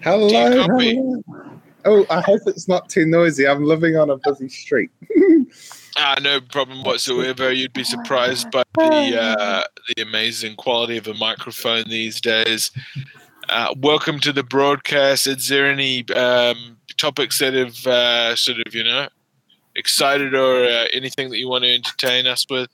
Hello, 0.00 0.28
hello. 0.28 1.22
Oh, 1.84 2.06
I 2.10 2.20
hope 2.20 2.42
it's 2.46 2.68
not 2.68 2.88
too 2.88 3.06
noisy. 3.06 3.46
I'm 3.46 3.64
living 3.64 3.96
on 3.96 4.10
a 4.10 4.16
busy 4.16 4.48
street. 4.48 4.90
ah, 5.96 6.16
no 6.22 6.40
problem 6.40 6.82
whatsoever. 6.82 7.52
You'd 7.52 7.72
be 7.72 7.84
surprised 7.84 8.50
by 8.50 8.62
the 8.76 9.20
uh, 9.20 9.64
the 9.94 10.02
amazing 10.02 10.56
quality 10.56 10.98
of 10.98 11.06
a 11.08 11.14
microphone 11.14 11.84
these 11.88 12.20
days. 12.20 12.70
Uh, 13.50 13.74
welcome 13.78 14.20
to 14.20 14.32
the 14.32 14.42
broadcast. 14.42 15.26
Is 15.26 15.48
there 15.48 15.66
any 15.66 16.06
um, 16.10 16.76
topics 16.98 17.38
that 17.38 17.54
have 17.54 17.86
uh, 17.86 18.36
sort 18.36 18.58
of, 18.66 18.74
you 18.74 18.84
know, 18.84 19.08
excited 19.74 20.34
or 20.34 20.64
uh, 20.64 20.86
anything 20.92 21.30
that 21.30 21.38
you 21.38 21.48
want 21.48 21.64
to 21.64 21.74
entertain 21.74 22.26
us 22.26 22.44
with? 22.50 22.68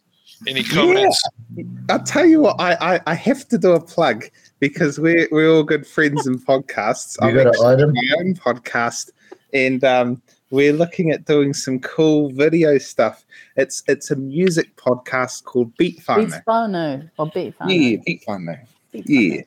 Any 0.49 0.65
comments? 0.65 1.23
Yeah. 1.55 1.65
I'll 1.91 2.03
tell 2.03 2.27
you 2.27 2.41
what, 2.41 2.61
I, 2.61 2.95
I, 2.95 3.01
I 3.07 3.15
have 3.15 3.47
to 3.49 3.59
do 3.59 3.73
a 3.73 3.81
plug 3.81 4.25
because 4.59 4.99
we're 4.99 5.29
we're 5.31 5.49
all 5.49 5.63
good 5.63 5.87
friends 5.87 6.27
in 6.27 6.39
podcasts. 6.41 7.17
You 7.23 7.45
got 7.45 7.55
an 7.55 7.65
item? 7.65 7.93
My 7.95 8.17
own 8.19 8.35
podcast, 8.35 9.11
and 9.53 9.85
um, 9.85 10.21
we're 10.51 10.73
looking 10.73 11.11
at 11.11 11.25
doing 11.25 11.55
some 11.55 11.79
cool 11.79 12.31
video 12.31 12.79
stuff. 12.79 13.25
It's 13.57 13.85
it's 13.87 14.11
a 14.11 14.17
music 14.17 14.75
podcast 14.77 15.45
called 15.45 15.75
Beat 15.77 16.01
Beatfano 16.01 17.09
or 17.17 17.31
Beat 17.33 17.55
Fun? 17.55 17.71
Yeah, 17.71 17.97
Beat 18.05 18.25
Yeah. 18.93 19.43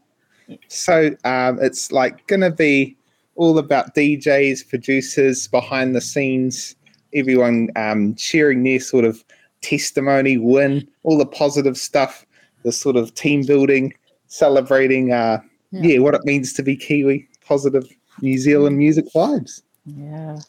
So 0.68 1.16
um, 1.24 1.60
it's 1.62 1.92
like 1.92 2.26
gonna 2.28 2.52
be 2.52 2.96
all 3.36 3.58
about 3.58 3.96
DJs, 3.96 4.68
producers, 4.70 5.48
behind 5.48 5.96
the 5.96 6.02
scenes, 6.02 6.76
everyone 7.14 7.70
um, 7.76 8.16
sharing 8.16 8.64
their 8.64 8.80
sort 8.80 9.06
of 9.06 9.24
testimony, 9.62 10.38
win, 10.38 10.88
all 11.04 11.18
the 11.18 11.26
positive 11.26 11.78
stuff, 11.78 12.26
the 12.64 12.72
sort 12.72 12.96
of 12.96 13.14
team 13.14 13.46
building 13.46 13.94
celebrating, 14.28 15.12
uh, 15.12 15.40
yeah. 15.72 15.82
yeah. 15.82 16.00
what 16.00 16.14
it 16.14 16.24
means 16.26 16.54
to 16.54 16.64
be 16.64 16.76
Kiwi, 16.76 17.28
positive 17.46 17.88
New 18.22 18.38
Zealand 18.38 18.78
music 18.78 19.06
vibes. 19.14 19.62
Yeah. 19.86 20.40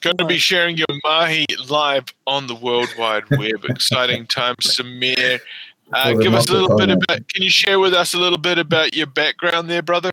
Going 0.00 0.16
to 0.18 0.26
be 0.26 0.38
sharing 0.38 0.76
your 0.76 0.86
Mahi 1.02 1.46
live 1.68 2.04
on 2.26 2.46
the 2.46 2.54
World 2.54 2.88
Wide 2.98 3.24
Web. 3.30 3.64
Exciting 3.64 4.26
times, 4.26 4.58
Samir. 4.58 5.40
Uh, 5.92 6.12
give 6.14 6.34
us 6.34 6.48
a 6.48 6.52
little 6.52 6.76
bit 6.76 6.90
about. 6.90 7.28
Can 7.28 7.42
you 7.42 7.50
share 7.50 7.78
with 7.78 7.94
us 7.94 8.14
a 8.14 8.18
little 8.18 8.38
bit 8.38 8.58
about 8.58 8.94
your 8.94 9.06
background 9.06 9.68
there, 9.68 9.82
brother? 9.82 10.10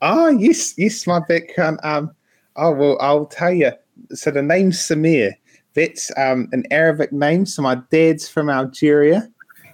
Ah, 0.00 0.28
yes, 0.28 0.74
yes, 0.76 1.06
my 1.06 1.20
background. 1.28 1.78
Um, 1.82 2.10
oh 2.56 2.72
well, 2.72 2.98
I'll 3.00 3.26
tell 3.26 3.52
you. 3.52 3.72
So 4.10 4.30
the 4.30 4.42
name's 4.42 4.78
Samir. 4.78 5.32
That's 5.74 6.10
um, 6.16 6.48
an 6.52 6.64
Arabic 6.70 7.12
name. 7.12 7.46
So 7.46 7.62
my 7.62 7.76
dad's 7.90 8.28
from 8.28 8.48
Algeria, 8.48 9.28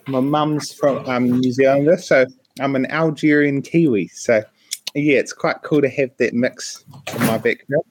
my 0.07 0.21
mum's 0.21 0.73
from 0.73 1.07
um, 1.09 1.41
New 1.41 1.53
Zealand, 1.53 2.01
so 2.01 2.27
I'm 2.59 2.75
an 2.75 2.87
Algerian 2.91 3.63
Kiwi. 3.63 4.09
So 4.09 4.43
yeah, 4.95 5.19
it's 5.19 5.33
quite 5.33 5.63
cool 5.63 5.83
to 5.83 5.89
have 5.89 6.11
that 6.19 6.35
mix 6.35 6.85
in 7.15 7.27
my 7.27 7.39
background. 7.39 7.85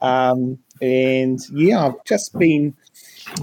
Um, 0.00 0.58
and 0.80 1.40
yeah, 1.52 1.86
I've 1.86 2.04
just 2.04 2.36
been 2.38 2.74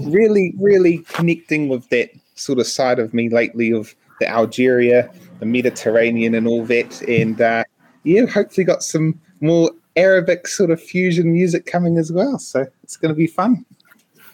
really, 0.00 0.54
really 0.58 0.98
connecting 1.08 1.68
with 1.68 1.88
that 1.88 2.10
sort 2.40 2.58
of 2.58 2.66
side 2.66 2.98
of 2.98 3.12
me 3.12 3.28
lately 3.28 3.72
of 3.72 3.94
the 4.20 4.28
Algeria, 4.28 5.10
the 5.38 5.46
Mediterranean, 5.46 6.34
and 6.34 6.46
all 6.46 6.64
that. 6.66 7.02
And 7.02 7.40
uh, 7.40 7.64
yeah, 8.04 8.26
hopefully 8.26 8.64
got 8.64 8.82
some 8.82 9.20
more 9.40 9.70
Arabic 9.96 10.48
sort 10.48 10.70
of 10.70 10.80
fusion 10.80 11.32
music 11.32 11.66
coming 11.66 11.98
as 11.98 12.12
well. 12.12 12.38
So 12.38 12.66
it's 12.82 12.96
going 12.96 13.10
to 13.10 13.18
be 13.18 13.26
fun. 13.26 13.64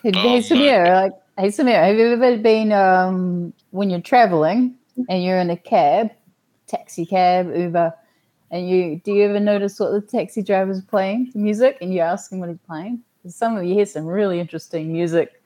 Hey, 0.03 0.13
oh, 0.15 0.39
Samir, 0.41 1.03
like, 1.03 1.13
hey 1.39 1.49
Samir, 1.49 1.85
have 1.85 1.97
you 1.97 2.13
ever 2.13 2.37
been 2.39 2.73
um, 2.73 3.53
when 3.71 3.91
you're 3.91 4.01
traveling 4.01 4.77
and 5.09 5.25
you're 5.25 5.39
in 5.39 5.51
a 5.51 5.57
cab, 5.57 6.11
taxi 6.67 7.05
cab, 7.05 7.55
Uber, 7.55 7.93
and 8.51 8.69
you 8.69 9.01
do 9.05 9.13
you 9.13 9.25
ever 9.25 9.41
notice 9.41 9.81
what 9.81 9.91
the 9.91 10.01
taxi 10.01 10.43
driver's 10.43 10.81
playing 10.81 11.33
music 11.35 11.79
and 11.81 11.93
you 11.93 12.01
ask 12.01 12.31
him 12.31 12.39
what 12.39 12.49
he's 12.49 12.59
playing? 12.67 13.03
Some 13.27 13.57
of 13.57 13.65
you 13.65 13.75
hear 13.75 13.87
some 13.87 14.07
really 14.07 14.39
interesting 14.39 14.93
music. 14.93 15.43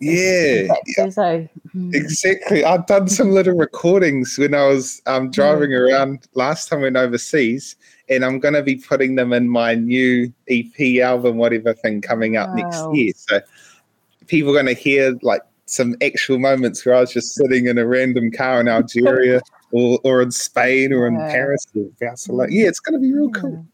Yeah, 0.00 0.72
yeah. 0.96 1.08
So, 1.10 1.48
hmm. 1.72 1.90
exactly. 1.94 2.64
I've 2.64 2.86
done 2.86 3.08
some 3.08 3.30
little 3.30 3.54
recordings 3.54 4.38
when 4.38 4.54
I 4.54 4.66
was 4.66 5.02
um, 5.06 5.30
driving 5.30 5.74
around 5.74 6.26
last 6.34 6.68
time 6.68 6.80
I 6.80 6.82
went 6.82 6.96
overseas, 6.96 7.76
and 8.08 8.24
I'm 8.24 8.38
going 8.38 8.54
to 8.54 8.62
be 8.62 8.76
putting 8.76 9.16
them 9.16 9.32
in 9.32 9.48
my 9.48 9.74
new 9.74 10.32
EP 10.48 11.02
album, 11.02 11.36
whatever 11.36 11.74
thing 11.74 12.00
coming 12.00 12.36
up 12.36 12.48
wow. 12.50 12.54
next 12.54 12.82
year. 12.94 13.12
So 13.14 13.40
people 14.26 14.50
are 14.50 14.62
going 14.62 14.74
to 14.74 14.80
hear 14.80 15.18
like 15.22 15.42
some 15.66 15.96
actual 16.02 16.38
moments 16.38 16.84
where 16.84 16.94
I 16.94 17.00
was 17.00 17.12
just 17.12 17.34
sitting 17.34 17.66
in 17.66 17.78
a 17.78 17.86
random 17.86 18.30
car 18.30 18.60
in 18.60 18.68
Algeria 18.68 19.40
or, 19.72 19.98
or 20.04 20.22
in 20.22 20.30
Spain 20.30 20.92
or 20.92 21.06
in 21.06 21.14
yeah. 21.14 21.30
Paris 21.30 21.66
or 21.76 21.86
Barcelona. 22.00 22.50
Yeah, 22.50 22.68
it's 22.68 22.80
going 22.80 22.94
to 22.94 23.00
be 23.00 23.12
real 23.12 23.30
cool. 23.30 23.66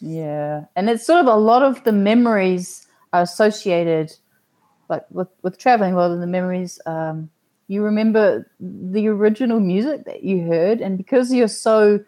Yeah. 0.00 0.64
And 0.76 0.88
it's 0.88 1.04
sort 1.04 1.20
of 1.20 1.26
a 1.26 1.36
lot 1.36 1.62
of 1.62 1.84
the 1.84 1.92
memories 1.92 2.86
are 3.12 3.22
associated 3.22 4.14
like 4.90 5.04
with, 5.10 5.28
with 5.42 5.56
traveling, 5.56 5.94
a 5.94 5.96
lot 5.96 6.10
of 6.10 6.20
the 6.20 6.26
memories, 6.26 6.78
um, 6.84 7.30
you 7.68 7.82
remember 7.82 8.50
the 8.60 9.06
original 9.06 9.60
music 9.60 10.04
that 10.04 10.24
you 10.24 10.46
heard. 10.46 10.80
And 10.80 10.98
because 10.98 11.32
you're 11.32 11.48
so 11.48 12.00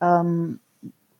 um, 0.00 0.60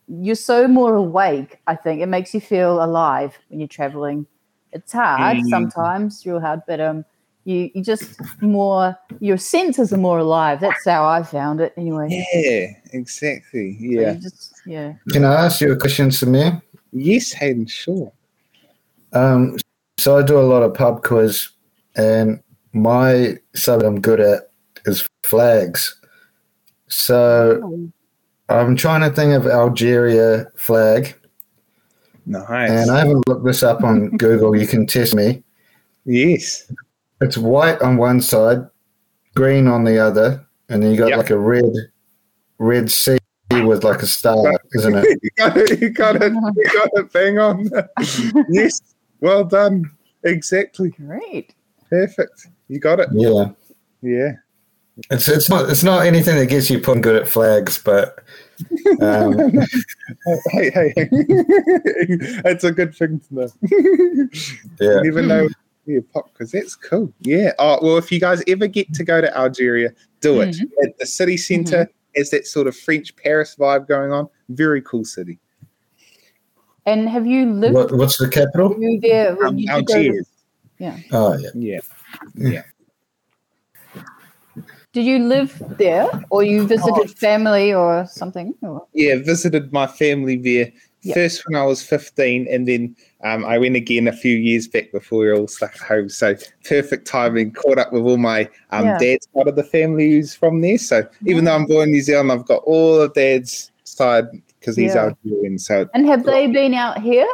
you're 0.09 0.37
so 0.37 0.69
more 0.69 0.95
awake. 0.95 1.59
I 1.67 1.75
think 1.75 2.01
it 2.01 2.07
makes 2.07 2.35
you 2.35 2.41
feel 2.41 2.85
alive 2.85 3.37
when 3.49 3.59
you're 3.59 3.69
traveling. 3.69 4.27
It's 4.73 4.93
hard 4.93 5.39
Mm. 5.39 5.49
sometimes, 5.49 6.25
real 6.27 6.41
hard, 6.41 6.61
but 6.67 6.81
um, 6.81 7.05
you 7.45 7.71
you 7.75 7.83
just 7.83 8.21
more 8.43 8.97
your 9.21 9.39
senses 9.39 9.93
are 9.93 9.99
more 9.99 10.19
alive. 10.19 10.61
That's 10.61 10.85
how 10.85 11.07
I 11.07 11.23
found 11.23 11.61
it 11.61 11.73
anyway. 11.77 12.09
Yeah, 12.35 12.69
exactly. 12.93 13.77
Yeah. 13.81 14.13
you 14.13 14.21
just 14.21 14.61
yeah. 14.67 14.95
Can 15.11 15.25
I 15.25 15.47
ask 15.47 15.61
you 15.61 15.73
a 15.73 15.77
question, 15.77 16.11
Samir? 16.11 16.61
Yes, 16.93 17.33
Hayden, 17.33 17.67
sure. 17.67 18.13
Um, 19.13 19.57
so 19.99 20.19
I 20.19 20.23
do 20.23 20.39
a 20.39 20.43
lot 20.43 20.63
of 20.63 20.75
pub 20.75 21.03
quiz, 21.03 21.49
and 21.97 22.41
my 22.73 23.39
subject 23.55 23.87
I'm 23.89 24.01
good 24.01 24.21
at 24.21 24.51
is 24.85 25.09
flags. 25.23 25.99
So 26.89 27.93
Oh, 28.49 28.59
I'm 28.61 28.77
trying 28.77 29.01
to 29.01 29.11
think 29.11 29.33
of 29.33 29.47
Algeria 29.47 30.47
flag, 30.55 31.15
Nice. 32.27 32.71
and 32.71 32.91
I 32.93 32.99
haven't 33.01 33.27
looked 33.27 33.45
this 33.45 33.63
up 33.65 33.83
on 33.83 34.11
Google. 34.19 34.55
You 34.57 34.67
can 34.69 34.87
test 34.87 35.15
me. 35.15 35.43
yes. 36.05 36.71
It's 37.21 37.39
white 37.39 37.81
on 37.81 37.97
one 37.97 38.21
side, 38.21 38.59
green 39.35 39.67
on 39.67 39.85
the 39.85 39.99
other, 39.99 40.45
and 40.69 40.83
then 40.83 40.91
you 40.93 40.99
got 40.99 41.09
Yep. 41.09 41.19
like 41.19 41.31
a 41.31 41.39
red, 41.39 41.65
red 42.59 42.91
sea 42.91 43.17
with 43.51 43.83
like 43.85 44.03
a 44.03 44.07
star, 44.07 44.53
isn't 44.75 44.95
it? 44.95 45.19
you 45.23 45.31
got 45.39 45.57
it. 45.57 45.81
You 45.81 45.89
got 45.89 46.17
it. 46.23 46.33
You 46.33 46.65
got 46.75 46.89
it. 46.93 47.13
Bang 47.13 47.39
on. 47.39 47.71
yes. 48.51 48.81
Well 49.21 49.45
done. 49.45 49.91
Exactly. 50.25 50.91
Great. 50.91 51.55
Perfect. 51.89 52.49
You 52.69 52.81
got 52.81 53.01
it. 53.01 53.09
Yeah. 53.13 53.51
Yeah. 54.03 54.33
It's 55.11 55.29
it's 55.29 55.51
not 55.51 55.69
it's 55.69 55.85
not 55.85 56.07
anything 56.07 56.37
that 56.37 56.47
gets 56.47 56.71
you 56.71 56.81
put 56.81 57.03
good 57.03 57.17
at 57.17 57.29
flags, 57.29 57.77
but 57.79 58.19
um, 59.03 59.37
hey, 60.51 60.71
hey, 60.71 60.93
hey. 60.97 61.09
It's 61.13 62.65
a 62.65 62.73
good 62.73 62.95
thing 62.95 63.21
to 63.21 63.35
know. 63.35 63.49
yeah. 64.81 65.03
Even 65.05 65.29
though. 65.29 65.49
Yeah, 65.85 66.01
pop 66.13 66.33
because 66.33 66.51
that's 66.51 66.75
cool. 66.75 67.13
Yeah. 67.21 67.53
Oh 67.59 67.79
well, 67.81 67.99
if 67.99 68.11
you 68.11 68.19
guys 68.19 68.43
ever 68.49 68.67
get 68.67 68.93
to 68.95 69.05
go 69.05 69.21
to 69.21 69.37
Algeria, 69.37 69.91
do 70.21 70.41
it. 70.41 70.57
At 70.83 70.99
the 70.99 71.07
city 71.07 71.37
center 71.37 71.89
has 72.17 72.31
that 72.31 72.47
sort 72.47 72.67
of 72.67 72.77
French 72.77 73.15
Paris 73.15 73.55
vibe 73.57 73.87
going 73.87 74.11
on. 74.11 74.29
Very 74.49 74.83
cool 74.83 75.05
city. 75.05 75.39
And 76.87 77.09
have 77.09 77.27
you 77.27 77.53
lived 77.53 77.75
What, 77.75 77.93
what's 77.93 78.17
the 78.17 78.29
capital? 78.29 78.69
were 78.69 78.79
you 78.81 79.01
there? 79.01 79.35
when 79.35 79.47
Um, 79.49 79.59
you 79.59 79.67
did 79.85 79.87
go. 80.81 80.95
Oh 81.13 81.37
yeah. 81.37 81.51
Yeah. 81.55 81.81
Yeah. 82.37 82.63
Did 84.93 85.05
you 85.05 85.19
live 85.19 85.61
there, 85.77 86.07
or 86.31 86.43
you 86.43 86.67
visited 86.67 87.11
family 87.19 87.75
or 87.75 88.07
something? 88.07 88.55
Or? 88.63 88.87
Yeah, 88.95 89.17
visited 89.17 89.73
my 89.73 89.87
family 89.87 90.37
there 90.37 90.73
Yeah. 91.03 91.15
first 91.15 91.47
when 91.47 91.55
I 91.61 91.65
was 91.65 91.83
15, 91.83 92.47
and 92.51 92.67
then 92.67 92.97
um, 93.23 93.45
I 93.45 93.59
went 93.59 93.77
again 93.77 94.09
a 94.09 94.13
few 94.13 94.35
years 94.37 94.69
back 94.69 94.93
before 94.93 95.19
we 95.19 95.27
were 95.27 95.35
all 95.35 95.49
stuck 95.49 95.75
at 95.75 95.81
home. 95.83 96.09
So 96.09 96.35
perfect 96.65 97.07
timing, 97.07 97.53
caught 97.53 97.79
up 97.79 97.93
with 97.93 98.05
all 98.05 98.17
my 98.17 98.49
um, 98.71 98.87
Yeah. 98.87 98.99
dad's 98.99 99.29
side 99.35 99.49
of 99.49 99.57
the 99.57 99.65
family 99.65 100.13
who's 100.13 100.35
from 100.35 100.63
there. 100.63 100.79
So 100.79 101.07
even 101.27 101.45
though 101.45 101.55
I'm 101.57 101.67
born 101.67 101.89
in 101.89 101.93
New 101.93 102.01
Zealand, 102.03 102.33
I've 102.33 102.47
got 102.47 102.63
all 102.65 103.01
of 103.01 103.13
dad's 103.13 103.71
side 103.85 104.25
because 104.61 104.77
he's 104.77 104.95
Yeah. 104.95 105.13
Algerian. 105.25 105.59
So 105.59 105.89
And 105.95 106.07
have 106.07 106.25
they 106.25 106.47
been 106.47 106.75
out 106.75 107.01
here? 107.01 107.27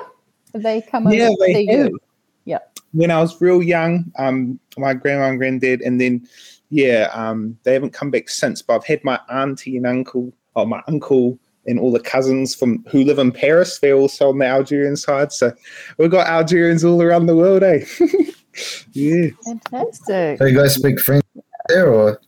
Have 0.53 0.63
they 0.63 0.83
come 0.83 1.07
over 1.07 1.17
yeah, 1.17 1.31
they 1.41 1.55
see 1.55 1.67
have. 1.67 1.87
you? 1.89 1.99
Yeah. 2.45 2.59
When 2.93 3.11
I 3.11 3.21
was 3.21 3.41
real 3.41 3.63
young, 3.63 4.13
um, 4.19 4.59
my 4.77 4.95
grandma 4.95 5.29
and 5.29 5.39
granddad, 5.39 5.81
and 5.81 6.01
then 6.01 6.27
yeah, 6.71 7.11
um, 7.13 7.59
they 7.65 7.73
haven't 7.75 7.93
come 7.93 8.11
back 8.11 8.29
since. 8.29 8.61
But 8.63 8.75
I've 8.77 8.85
had 8.87 9.05
my 9.05 9.19
auntie 9.31 9.77
and 9.77 9.87
uncle, 9.87 10.33
or 10.55 10.67
my 10.67 10.83
uncle 10.89 11.39
and 11.67 11.79
all 11.79 11.93
the 11.93 12.01
cousins 12.01 12.55
from 12.55 12.85
who 12.91 13.05
live 13.05 13.19
in 13.19 13.31
Paris. 13.33 13.79
They're 13.79 13.95
also 13.95 14.31
on 14.31 14.39
the 14.39 14.47
Algerian 14.47 14.97
side, 14.97 15.33
so 15.33 15.53
we've 15.99 16.11
got 16.11 16.27
Algerians 16.27 16.85
all 16.85 17.01
around 17.01 17.27
the 17.27 17.37
world, 17.37 17.63
eh? 17.63 17.85
yeah. 18.93 19.29
Fantastic. 19.45 20.39
So 20.39 20.45
you 20.45 20.57
guys 20.57 20.75
speak 20.75 21.01
French 21.01 21.25
there, 21.69 21.89
or 21.93 22.21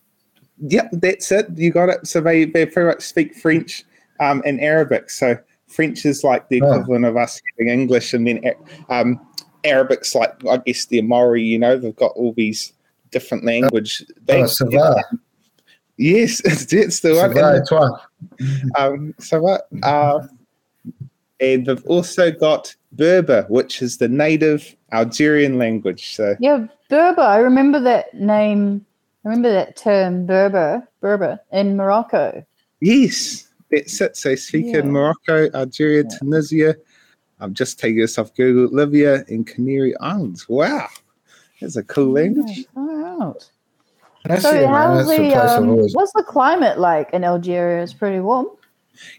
Yep, 0.58 0.90
that's 0.92 1.32
it. 1.32 1.46
You 1.56 1.70
got 1.70 1.88
it. 1.88 2.06
So 2.06 2.20
they, 2.20 2.44
they 2.44 2.64
pretty 2.66 2.86
much 2.88 3.02
speak 3.02 3.34
French 3.34 3.84
um, 4.20 4.42
and 4.44 4.60
Arabic. 4.60 5.10
So 5.10 5.36
French 5.68 6.04
is 6.04 6.22
like 6.24 6.48
the 6.48 6.62
Oh. 6.62 6.66
equivalent 6.72 7.04
of 7.04 7.16
us 7.16 7.40
having 7.58 7.72
English, 7.72 8.14
and 8.14 8.26
then 8.26 8.40
um, 8.88 9.20
Arabic's 9.64 10.14
like 10.14 10.32
I 10.46 10.58
guess 10.58 10.86
the 10.86 10.98
Amori. 10.98 11.42
You 11.42 11.58
know, 11.58 11.76
they've 11.78 11.96
got 11.96 12.12
all 12.12 12.32
these 12.34 12.72
different 13.10 13.44
language. 13.44 14.04
They, 14.26 14.42
oh, 14.42 14.44
ça 14.44 14.70
va, 14.70 15.02
yes, 15.96 16.40
it's, 16.44 16.72
it's 16.72 17.00
the 17.00 17.14
one. 17.14 17.32
va, 17.32 17.48
And, 17.54 17.62
et 17.62 17.68
toi? 17.68 17.90
um, 18.78 19.14
so 19.18 19.40
what? 19.40 19.68
Uh, 19.82 20.20
and 21.40 21.66
they've 21.66 21.84
also 21.86 22.30
got 22.30 22.74
Berber, 22.92 23.44
which 23.48 23.82
is 23.82 23.98
the 23.98 24.08
native 24.08 24.76
Algerian 24.92 25.58
language. 25.58 26.14
So 26.14 26.36
Yeah, 26.38 26.66
Berber. 26.88 27.22
I 27.22 27.38
remember 27.38 27.80
that 27.80 28.14
name. 28.14 28.84
I 29.24 29.28
remember 29.28 29.50
that 29.52 29.76
term, 29.76 30.26
Berber, 30.26 30.86
Berber, 31.00 31.40
in 31.50 31.76
Morocco. 31.76 32.44
Yes, 32.80 33.48
that's 33.74 34.00
it. 34.00 34.16
So 34.16 34.34
speak 34.34 34.66
Yeah. 34.66 34.78
in 34.78 34.92
Morocco, 34.92 35.50
Algeria, 35.54 36.04
Yeah. 36.08 36.18
Tunisia. 36.18 36.76
I'm 37.40 37.52
just 37.54 37.78
taking 37.78 37.98
this 38.00 38.18
off 38.18 38.34
Google. 38.34 38.74
Libya 38.74 39.24
and 39.28 39.46
Canary 39.46 39.96
Islands. 39.98 40.48
Wow, 40.48 40.88
that's 41.60 41.76
a 41.76 41.82
cool 41.82 42.12
language. 42.12 42.66
Out. 42.76 43.48
That's 44.24 44.42
So, 44.42 44.50
it, 44.50 44.62
man. 44.62 44.68
how's 44.70 45.06
That's 45.06 45.18
the 45.18 45.28
the 45.28 45.56
um, 45.58 45.68
always. 45.70 45.94
what's 45.94 46.12
the 46.12 46.22
climate 46.22 46.78
like 46.78 47.10
in 47.12 47.24
Algeria? 47.24 47.82
It's 47.82 47.92
pretty 47.92 48.20
warm. 48.20 48.46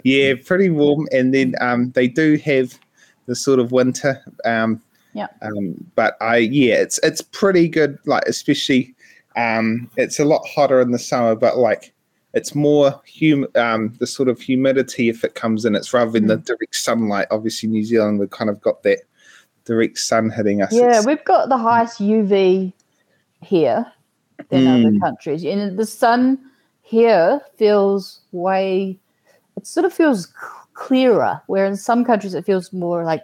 Yeah, 0.04 0.34
pretty 0.44 0.70
warm. 0.70 1.08
And 1.12 1.34
then 1.34 1.54
um, 1.62 1.92
they 1.92 2.08
do 2.08 2.38
have 2.38 2.80
the 3.28 3.36
sort 3.36 3.60
of 3.60 3.72
winter. 3.72 4.24
Um, 4.46 4.82
Yeah. 5.14 5.28
Um, 5.42 5.76
but 5.96 6.18
I 6.22 6.38
yeah, 6.38 6.76
it's 6.76 6.98
it's 7.04 7.22
pretty 7.22 7.68
good. 7.70 7.98
Like 8.06 8.24
especially, 8.28 8.96
um, 9.38 9.90
it's 9.98 10.20
a 10.20 10.26
lot 10.26 10.46
hotter 10.48 10.82
in 10.82 10.92
the 10.92 11.00
summer, 11.00 11.36
but 11.36 11.58
like 11.58 11.94
it's 12.36 12.54
more 12.54 13.02
hum 13.20 13.48
um 13.56 13.94
the 14.00 14.06
sort 14.08 14.30
of 14.30 14.40
humidity 14.40 15.10
if 15.10 15.24
it 15.24 15.34
comes 15.36 15.66
in. 15.66 15.74
It's 15.74 15.94
rather 15.94 16.12
than 16.12 16.28
the 16.28 16.38
direct 16.38 16.76
sunlight. 16.76 17.28
Obviously, 17.32 17.70
New 17.70 17.84
Zealand 17.84 18.20
we've 18.20 18.30
kind 18.30 18.50
of 18.50 18.62
got 18.62 18.84
that 18.84 19.00
direct 19.64 19.98
sun 19.98 20.30
hitting 20.30 20.62
us. 20.62 20.72
Yeah, 20.74 20.90
It's- 20.90 21.06
we've 21.08 21.24
got 21.24 21.50
the 21.50 21.58
highest 21.58 22.00
UV 22.00 22.74
here 23.42 23.86
than 24.50 24.68
other 24.68 24.92
Mm. 24.92 25.02
countries, 25.02 25.44
and 25.46 25.80
the 25.80 25.86
sun 25.86 26.38
here 26.82 27.40
feels 27.58 28.20
way. 28.32 29.00
It 29.58 29.66
sort 29.66 29.86
of 29.86 29.94
feels 29.94 30.28
clearer, 30.74 31.42
where 31.48 31.66
in 31.66 31.78
some 31.78 32.04
countries 32.04 32.34
it 32.34 32.46
feels 32.46 32.74
more 32.74 33.06
like 33.06 33.24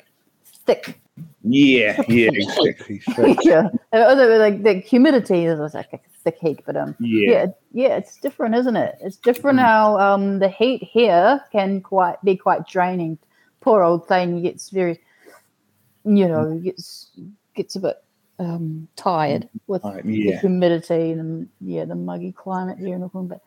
thick. 0.66 1.01
Yeah, 1.44 2.02
yeah, 2.08 2.30
exactly. 2.34 3.00
So, 3.16 3.36
yeah, 3.42 3.70
Although, 3.94 4.38
like 4.38 4.64
the 4.64 4.76
humidity 4.76 5.46
is 5.46 5.74
like 5.74 5.94
a 5.94 6.00
thick 6.24 6.38
heat, 6.40 6.62
but 6.66 6.76
um, 6.76 6.96
yeah. 7.00 7.32
yeah, 7.32 7.46
yeah, 7.74 7.96
it's 7.98 8.18
different, 8.18 8.56
isn't 8.56 8.76
it? 8.76 8.96
It's 9.02 9.18
different 9.18 9.60
how 9.60 10.00
um 10.00 10.40
the 10.40 10.50
heat 10.50 10.84
here 10.84 11.42
can 11.52 11.82
quite 11.82 12.22
be 12.24 12.36
quite 12.36 12.68
draining. 12.68 13.18
Poor 13.62 13.84
old 13.84 14.08
thing 14.08 14.42
gets 14.42 14.70
very, 14.70 15.00
you 16.04 16.28
know, 16.28 16.60
gets 16.60 17.12
gets 17.56 17.76
a 17.76 17.80
bit 17.80 17.98
um 18.40 18.88
tired 18.96 19.48
with 19.68 19.84
Right, 19.84 20.04
the 20.04 20.38
humidity 20.38 21.12
and 21.12 21.50
yeah, 21.60 21.86
the 21.86 21.96
muggy 21.96 22.32
climate 22.32 22.78
here 22.80 22.96
in 22.96 23.04
Auckland. 23.04 23.30
But 23.30 23.42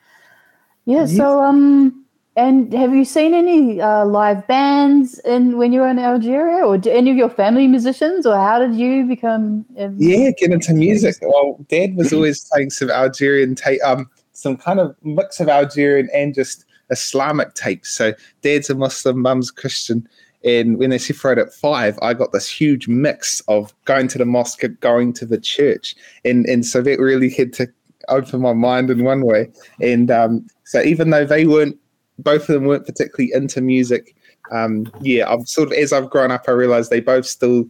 yeah, 0.85 1.07
so 1.07 1.43
um, 1.43 2.04
and 2.37 2.73
have 2.73 2.95
you 2.95 3.05
seen 3.05 3.33
any 3.33 3.81
uh, 3.81 4.05
live 4.05 4.47
bands 4.47 5.21
in 5.21 5.57
when 5.57 5.73
you 5.73 5.81
were 5.81 5.89
in 5.89 5.99
Algeria, 5.99 6.65
or 6.65 6.81
any 6.87 7.11
of 7.11 7.17
your 7.17 7.31
family 7.31 7.67
musicians, 7.67 8.27
or 8.27 8.37
how 8.37 8.59
did 8.59 8.75
you 8.75 9.05
become? 9.05 9.65
Um, 9.79 9.97
Yeah, 9.99 10.31
get 10.37 10.51
into 10.51 10.75
music. 10.75 11.17
Well, 11.23 11.65
Dad 11.69 11.95
was 11.97 12.13
always 12.13 12.45
playing 12.51 12.71
some 12.71 12.91
Algerian 12.91 13.55
tape, 13.55 13.81
um, 13.85 14.11
some 14.33 14.57
kind 14.57 14.81
of 14.81 14.97
mix 15.03 15.39
of 15.39 15.49
Algerian 15.49 16.09
and 16.13 16.35
just 16.35 16.65
Islamic 16.91 17.55
tapes. 17.55 17.91
So 17.91 18.13
Dad's 18.43 18.69
a 18.69 18.75
Muslim, 18.75 19.23
Mum's 19.23 19.53
Christian, 19.53 20.09
and 20.45 20.77
when 20.77 20.91
they 20.91 20.99
separated 20.99 21.47
at 21.47 21.55
five, 21.55 21.99
I 22.03 22.15
got 22.15 22.33
this 22.33 22.49
huge 22.49 22.89
mix 22.89 23.41
of 23.47 23.73
going 23.85 24.09
to 24.09 24.19
the 24.19 24.27
mosque, 24.27 24.65
going 24.81 25.13
to 25.15 25.27
the 25.27 25.39
church, 25.39 25.95
and 26.25 26.47
and 26.47 26.67
so 26.67 26.83
that 26.83 26.99
really 26.99 27.31
had 27.31 27.53
to 27.55 27.69
open 28.09 28.41
my 28.41 28.53
mind 28.53 28.91
in 28.91 29.05
one 29.05 29.25
way. 29.25 29.51
And 29.81 30.11
um, 30.11 30.47
so 30.65 30.83
even 30.83 31.11
though 31.11 31.25
they 31.25 31.47
weren't, 31.47 31.79
both 32.19 32.43
of 32.43 32.55
them 32.55 32.65
weren't 32.65 32.87
particularly 32.87 33.33
into 33.35 33.61
music. 33.61 34.15
Um, 34.53 34.91
yeah, 35.01 35.31
I've 35.33 35.49
sort 35.49 35.69
of 35.69 35.75
as 35.75 35.93
I've 35.93 36.11
grown 36.11 36.31
up, 36.31 36.45
I 36.49 36.53
realized 36.53 36.91
they 36.91 37.01
both 37.01 37.27
still 37.27 37.65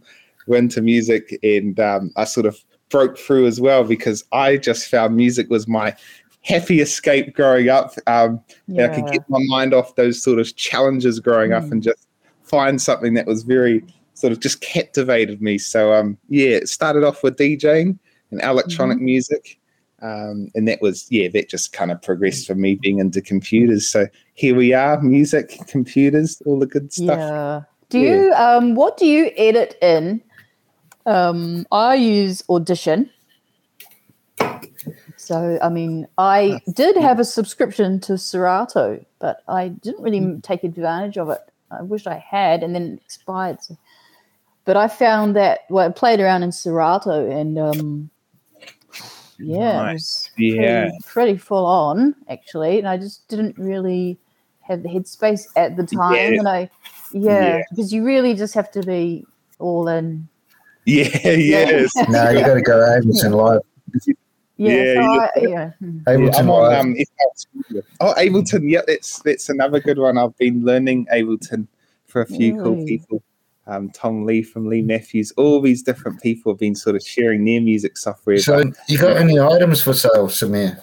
were 0.47 0.57
into 0.57 0.81
music, 0.81 1.37
and 1.43 1.79
um, 1.79 2.11
I 2.15 2.25
sort 2.25 2.45
of 2.45 2.57
broke 2.89 3.17
through 3.17 3.47
as 3.47 3.59
well 3.59 3.83
because 3.83 4.23
I 4.31 4.57
just 4.57 4.89
found 4.89 5.15
music 5.15 5.49
was 5.49 5.67
my 5.67 5.95
happy 6.41 6.79
escape 6.79 7.33
growing 7.33 7.69
up. 7.69 7.93
Um, 8.05 8.39
and 8.67 8.81
I 8.81 8.87
could 8.89 9.11
get 9.11 9.27
my 9.29 9.39
mind 9.47 9.73
off 9.73 9.95
those 9.95 10.21
sort 10.21 10.37
of 10.39 10.55
challenges 10.55 11.19
growing 11.19 11.51
up 11.53 11.63
Mm. 11.63 11.71
and 11.71 11.83
just 11.83 12.07
find 12.43 12.79
something 12.79 13.15
that 13.15 13.25
was 13.25 13.41
very 13.41 13.83
sort 14.13 14.31
of 14.31 14.39
just 14.39 14.61
captivated 14.61 15.41
me. 15.41 15.57
So 15.57 15.93
um, 15.93 16.17
yeah, 16.29 16.49
it 16.49 16.69
started 16.69 17.03
off 17.03 17.23
with 17.23 17.37
DJing 17.37 17.97
and 18.31 18.41
electronic 18.43 18.99
music. 18.99 19.59
Um, 20.05 20.49
and 20.53 20.67
that 20.67 20.81
was, 20.81 21.07
yeah, 21.09 21.29
that 21.29 21.49
just 21.49 21.73
kind 21.73 21.89
of 21.91 21.99
progressed 22.01 22.45
for 22.45 22.53
me 22.55 22.75
being 22.75 22.99
into 22.99 23.21
computers. 23.21 23.87
So 23.87 24.05
here 24.35 24.55
we 24.55 24.71
are, 24.73 25.01
music, 25.01 25.57
computers, 25.67 26.41
all 26.45 26.59
the 26.59 26.67
good 26.67 26.93
stuff. 26.93 27.17
Yeah. 27.17 27.61
Do 27.89 27.99
yeah. 27.99 28.11
you, 28.11 28.33
um, 28.33 28.75
what 28.75 28.97
do 28.97 29.05
you 29.05 29.31
edit 29.35 29.77
in? 29.81 30.21
Um, 31.05 31.65
I 31.71 31.95
use 31.95 32.43
Audition. 32.49 33.09
So, 35.17 35.57
I 35.61 35.69
mean, 35.69 36.07
I 36.19 36.61
did 36.73 36.97
have 36.97 37.19
a 37.19 37.25
subscription 37.25 37.99
to 38.01 38.17
Serato, 38.17 39.03
but 39.17 39.41
I 39.47 39.69
didn't 39.69 40.03
really 40.03 40.19
mm. 40.19 40.43
take 40.43 40.63
advantage 40.63 41.17
of 41.17 41.29
it. 41.29 41.41
I 41.71 41.81
wish 41.81 42.05
I 42.05 42.17
had, 42.17 42.61
and 42.61 42.75
then 42.75 42.83
it 42.83 43.01
expired. 43.03 43.63
So. 43.63 43.75
But 44.65 44.77
I 44.77 44.87
found 44.87 45.35
that, 45.35 45.61
well, 45.69 45.87
I 45.87 45.91
played 45.91 46.19
around 46.19 46.43
in 46.43 46.51
Serato, 46.51 47.29
and 47.29 47.57
um, 47.57 48.09
yeah, 49.39 49.73
nice. 49.73 50.31
it 50.37 50.57
was 50.57 50.57
pretty, 50.57 50.97
pretty 51.07 51.37
full 51.37 51.65
on, 51.65 52.15
actually. 52.29 52.79
And 52.79 52.87
I 52.87 52.97
just 52.97 53.27
didn't 53.27 53.57
really 53.57 54.17
have 54.61 54.83
the 54.83 54.89
headspace 54.89 55.45
at 55.55 55.77
the 55.77 55.85
time. 55.85 56.15
Yeah. 56.15 56.39
And 56.39 56.47
I, 56.47 56.69
yeah, 57.11 57.57
yeah, 57.57 57.61
because 57.69 57.93
you 57.93 58.03
really 58.03 58.33
just 58.33 58.53
have 58.53 58.71
to 58.71 58.81
be 58.81 59.25
all 59.59 59.87
in. 59.87 60.27
Yeah, 60.85 61.07
yes. 61.23 61.91
no, 62.09 62.29
you 62.29 62.41
got 62.41 62.55
to 62.55 62.61
go 62.61 62.77
Ableton 62.77 63.31
live. 63.31 63.61
Yeah, 64.57 64.71
yeah, 64.71 64.93
so 64.93 65.01
I, 65.01 65.29
yeah. 65.37 65.71
Ableton. 66.07 66.39
I'm 66.39 66.49
on, 66.49 66.73
um, 66.73 66.95
oh, 67.99 68.13
Ableton. 68.17 68.69
Yeah, 68.69 68.81
that's 68.87 69.19
that's 69.19 69.49
another 69.49 69.79
good 69.79 69.97
one. 69.97 70.17
I've 70.17 70.37
been 70.37 70.63
learning 70.63 71.07
Ableton 71.13 71.67
for 72.05 72.21
a 72.21 72.25
few 72.25 72.55
really? 72.55 72.63
cool 72.63 72.85
people. 72.85 73.23
Um, 73.67 73.89
Tom 73.89 74.25
Lee 74.25 74.43
from 74.43 74.67
Lee 74.67 74.81
Matthews. 74.81 75.31
All 75.37 75.59
these 75.59 75.81
different 75.81 76.21
people 76.21 76.51
have 76.51 76.59
been 76.59 76.75
sort 76.75 76.95
of 76.95 77.01
sharing 77.01 77.45
their 77.45 77.61
music 77.61 77.97
software. 77.97 78.37
So, 78.37 78.63
you 78.87 78.97
got 78.97 79.17
any 79.17 79.39
items 79.39 79.81
for 79.81 79.93
sale, 79.93 80.27
Samir? 80.27 80.81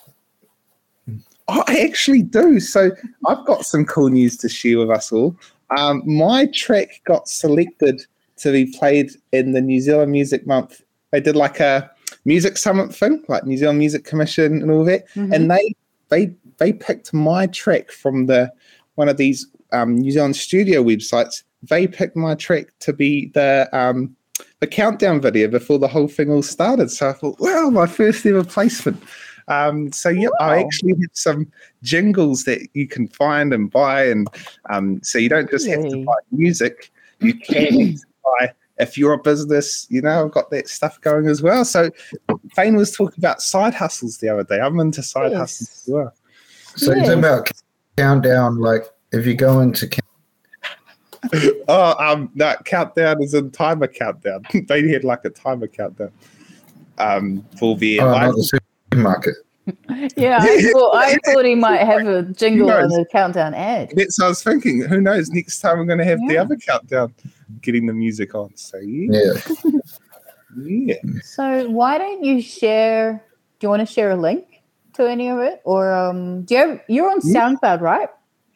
Oh, 1.48 1.62
I 1.68 1.80
actually 1.80 2.22
do. 2.22 2.58
So, 2.58 2.90
I've 3.26 3.46
got 3.46 3.64
some 3.64 3.84
cool 3.84 4.08
news 4.08 4.36
to 4.38 4.48
share 4.48 4.78
with 4.78 4.90
us 4.90 5.12
all. 5.12 5.36
Um, 5.76 6.02
my 6.04 6.46
track 6.46 7.00
got 7.04 7.28
selected 7.28 8.04
to 8.38 8.52
be 8.52 8.66
played 8.66 9.12
in 9.30 9.52
the 9.52 9.60
New 9.60 9.80
Zealand 9.80 10.12
Music 10.12 10.46
Month. 10.46 10.82
They 11.12 11.20
did 11.20 11.36
like 11.36 11.60
a 11.60 11.90
music 12.24 12.56
summit 12.56 12.94
thing, 12.94 13.22
like 13.28 13.44
New 13.44 13.56
Zealand 13.56 13.78
Music 13.78 14.04
Commission 14.04 14.60
and 14.60 14.70
all 14.70 14.84
that, 14.84 15.08
mm-hmm. 15.10 15.32
and 15.32 15.50
they 15.50 15.74
they 16.08 16.34
they 16.58 16.72
picked 16.72 17.14
my 17.14 17.46
track 17.48 17.90
from 17.90 18.26
the 18.26 18.52
one 18.96 19.08
of 19.08 19.16
these 19.16 19.46
um, 19.72 19.96
New 19.96 20.10
Zealand 20.10 20.36
studio 20.36 20.82
websites. 20.82 21.42
They 21.62 21.86
picked 21.86 22.16
my 22.16 22.34
track 22.34 22.66
to 22.80 22.92
be 22.92 23.26
the 23.34 23.68
um, 23.72 24.16
the 24.60 24.66
countdown 24.66 25.20
video 25.20 25.48
before 25.48 25.78
the 25.78 25.88
whole 25.88 26.08
thing 26.08 26.30
all 26.30 26.42
started. 26.42 26.90
So 26.90 27.10
I 27.10 27.12
thought, 27.12 27.38
wow, 27.38 27.70
my 27.70 27.86
first 27.86 28.24
ever 28.26 28.44
placement. 28.44 29.02
Um, 29.48 29.92
so 29.92 30.08
yeah, 30.08 30.28
wow. 30.40 30.48
I 30.48 30.60
actually 30.60 30.92
have 30.92 31.10
some 31.12 31.50
jingles 31.82 32.44
that 32.44 32.68
you 32.74 32.86
can 32.86 33.08
find 33.08 33.52
and 33.52 33.70
buy, 33.70 34.06
and 34.06 34.28
um, 34.70 35.00
so 35.02 35.18
you 35.18 35.28
don't 35.28 35.50
just 35.50 35.68
have 35.68 35.88
to 35.88 36.04
buy 36.04 36.14
music; 36.30 36.90
you 37.20 37.34
can 37.38 37.96
buy 38.24 38.52
if 38.78 38.98
you're 38.98 39.12
a 39.12 39.18
business, 39.18 39.86
you 39.90 40.02
know, 40.02 40.24
I've 40.24 40.32
got 40.32 40.50
that 40.50 40.68
stuff 40.68 41.00
going 41.00 41.26
as 41.28 41.42
well. 41.42 41.64
So 41.64 41.90
Thane 42.54 42.76
was 42.76 42.90
talking 42.90 43.18
about 43.18 43.40
side 43.40 43.74
hustles 43.74 44.18
the 44.18 44.28
other 44.28 44.44
day. 44.44 44.60
I'm 44.60 44.78
into 44.80 45.02
side 45.02 45.30
yes. 45.30 45.38
hustles 45.40 45.82
as 45.86 45.92
well. 45.92 46.14
So 46.76 46.92
yes. 46.92 46.96
you're 46.96 47.04
talking 47.04 47.18
about 47.18 47.50
countdown, 47.96 48.58
like 48.58 48.84
if 49.12 49.26
you 49.26 49.34
go 49.34 49.60
into 49.60 49.88
oh, 51.68 51.94
um, 51.98 52.30
that 52.36 52.64
countdown 52.64 53.22
is 53.22 53.34
a 53.34 53.42
timer 53.50 53.86
countdown. 53.86 54.44
they 54.68 54.88
had 54.88 55.04
like 55.04 55.24
a 55.24 55.30
timer 55.30 55.66
countdown. 55.66 56.12
Um, 56.98 57.44
for 57.58 57.76
the 57.76 58.00
oh, 58.00 58.10
not 58.10 58.34
the 58.34 58.60
supermarket. 58.90 59.36
yeah, 60.16 60.38
I 60.40 60.72
thought, 60.72 60.94
I 60.96 61.16
thought 61.24 61.44
he 61.44 61.54
might 61.54 61.84
have 61.84 62.06
a 62.06 62.22
jingle 62.24 62.70
on 62.70 62.88
the 62.88 63.06
countdown 63.10 63.54
ad. 63.54 63.92
That's 63.94 64.18
what 64.18 64.26
I 64.26 64.28
was 64.28 64.42
thinking. 64.42 64.82
Who 64.82 65.00
knows? 65.00 65.30
Next 65.30 65.60
time 65.60 65.78
we're 65.78 65.84
going 65.84 65.98
to 65.98 66.04
have 66.04 66.18
yeah. 66.22 66.28
the 66.28 66.38
other 66.38 66.56
countdown 66.56 67.14
getting 67.60 67.86
the 67.86 67.92
music 67.92 68.34
on. 68.34 68.54
So 68.56 68.78
yeah. 68.78 69.34
yeah. 70.56 70.96
So 71.22 71.70
why 71.70 71.98
don't 71.98 72.24
you 72.24 72.42
share? 72.42 73.24
Do 73.58 73.66
you 73.66 73.68
want 73.70 73.86
to 73.86 73.92
share 73.92 74.10
a 74.10 74.16
link 74.16 74.62
to 74.94 75.08
any 75.08 75.28
of 75.28 75.38
it, 75.38 75.62
or 75.64 75.92
um, 75.92 76.42
do 76.42 76.54
you 76.54 76.60
have? 76.60 76.80
You're 76.88 77.10
on 77.10 77.20
SoundCloud, 77.20 77.80
right? 77.80 78.08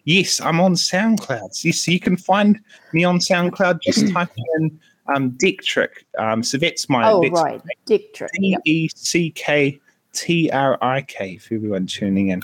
Yes, 0.07 0.41
I'm 0.41 0.61
on 0.61 0.75
SoundCloud. 0.75 1.65
Yes, 1.65 1.87
you 1.87 2.01
can 2.01 2.17
find 2.17 2.61
me 2.93 3.05
on 3.05 3.19
SoundCloud. 3.19 3.83
Just 3.83 4.09
type 4.13 4.31
in 4.57 4.81
um, 5.15 5.33
Decktrik. 5.33 6.05
Um, 6.17 6.43
so 6.43 6.57
that's 6.59 6.89
my 6.89 7.11
oh 7.11 7.21
that's 7.21 7.33
right, 7.33 7.61
Decktrik. 7.87 8.29
D 8.33 8.57
E 8.65 8.89
C 8.95 9.31
K 9.33 9.79
T 10.13 10.49
R 10.51 10.79
I 10.81 11.03
K. 11.03 11.37
For 11.39 11.55
everyone 11.57 11.87
tuning 11.87 12.29
in, 12.29 12.43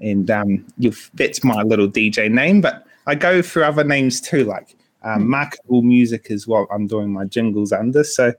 and 0.00 0.30
um, 0.30 0.66
that's 1.14 1.44
my 1.44 1.62
little 1.62 1.88
DJ 1.88 2.30
name. 2.30 2.60
But 2.60 2.84
I 3.06 3.14
go 3.14 3.40
for 3.40 3.62
other 3.62 3.84
names 3.84 4.20
too, 4.20 4.44
like 4.44 4.76
um, 5.02 5.30
marketable 5.30 5.82
music 5.82 6.26
is 6.30 6.48
what 6.48 6.66
I'm 6.72 6.88
doing 6.88 7.12
my 7.12 7.24
jingles 7.24 7.70
under. 7.70 8.02
So, 8.02 8.32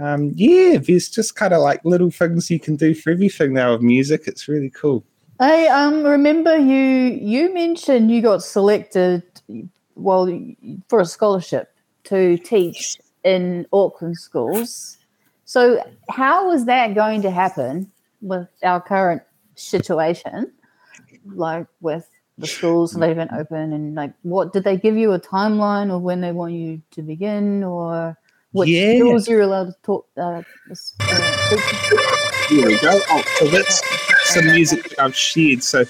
um, 0.00 0.32
yeah, 0.34 0.78
there's 0.78 1.08
just 1.08 1.36
kind 1.36 1.54
of 1.54 1.62
like 1.62 1.84
little 1.84 2.10
things 2.10 2.50
you 2.50 2.58
can 2.58 2.74
do 2.74 2.92
for 2.92 3.10
everything 3.10 3.52
now 3.52 3.72
with 3.72 3.82
music. 3.82 4.24
It's 4.26 4.48
really 4.48 4.70
cool. 4.70 5.04
I 5.40 5.68
um, 5.68 6.04
remember 6.04 6.54
you 6.58 7.18
you 7.18 7.52
mentioned 7.54 8.10
you 8.10 8.20
got 8.20 8.42
selected 8.42 9.22
well 9.94 10.28
for 10.88 11.00
a 11.00 11.06
scholarship 11.06 11.72
to 12.04 12.36
teach 12.36 12.98
in 13.24 13.66
Auckland 13.72 14.18
schools. 14.18 14.98
So 15.46 15.82
how 16.10 16.52
is 16.52 16.66
that 16.66 16.94
going 16.94 17.22
to 17.22 17.30
happen 17.30 17.90
with 18.20 18.48
our 18.62 18.82
current 18.82 19.22
situation, 19.54 20.52
like 21.24 21.66
with 21.80 22.06
the 22.36 22.46
schools 22.46 22.92
they've 22.92 23.16
been 23.16 23.32
open 23.34 23.72
and 23.72 23.94
like 23.94 24.12
what 24.22 24.52
did 24.52 24.64
they 24.64 24.76
give 24.76 24.96
you 24.96 25.12
a 25.12 25.20
timeline 25.20 25.94
of 25.94 26.02
when 26.02 26.20
they 26.20 26.32
want 26.32 26.52
you 26.52 26.80
to 26.90 27.02
begin 27.02 27.62
or 27.64 28.16
what 28.52 28.68
yeah. 28.68 28.96
schools 28.98 29.28
you're 29.28 29.40
allowed 29.40 29.66
to 29.66 29.74
talk 29.82 30.06
uh, 30.16 30.42
uh, 31.00 31.22
here 32.48 32.66
we 32.66 32.78
go 32.78 33.00
oh, 33.08 33.22
so 33.38 33.46
that's 33.46 33.82
some 34.32 34.46
music 34.46 34.88
that 34.88 35.00
i've 35.00 35.16
shared 35.16 35.62
so 35.62 35.84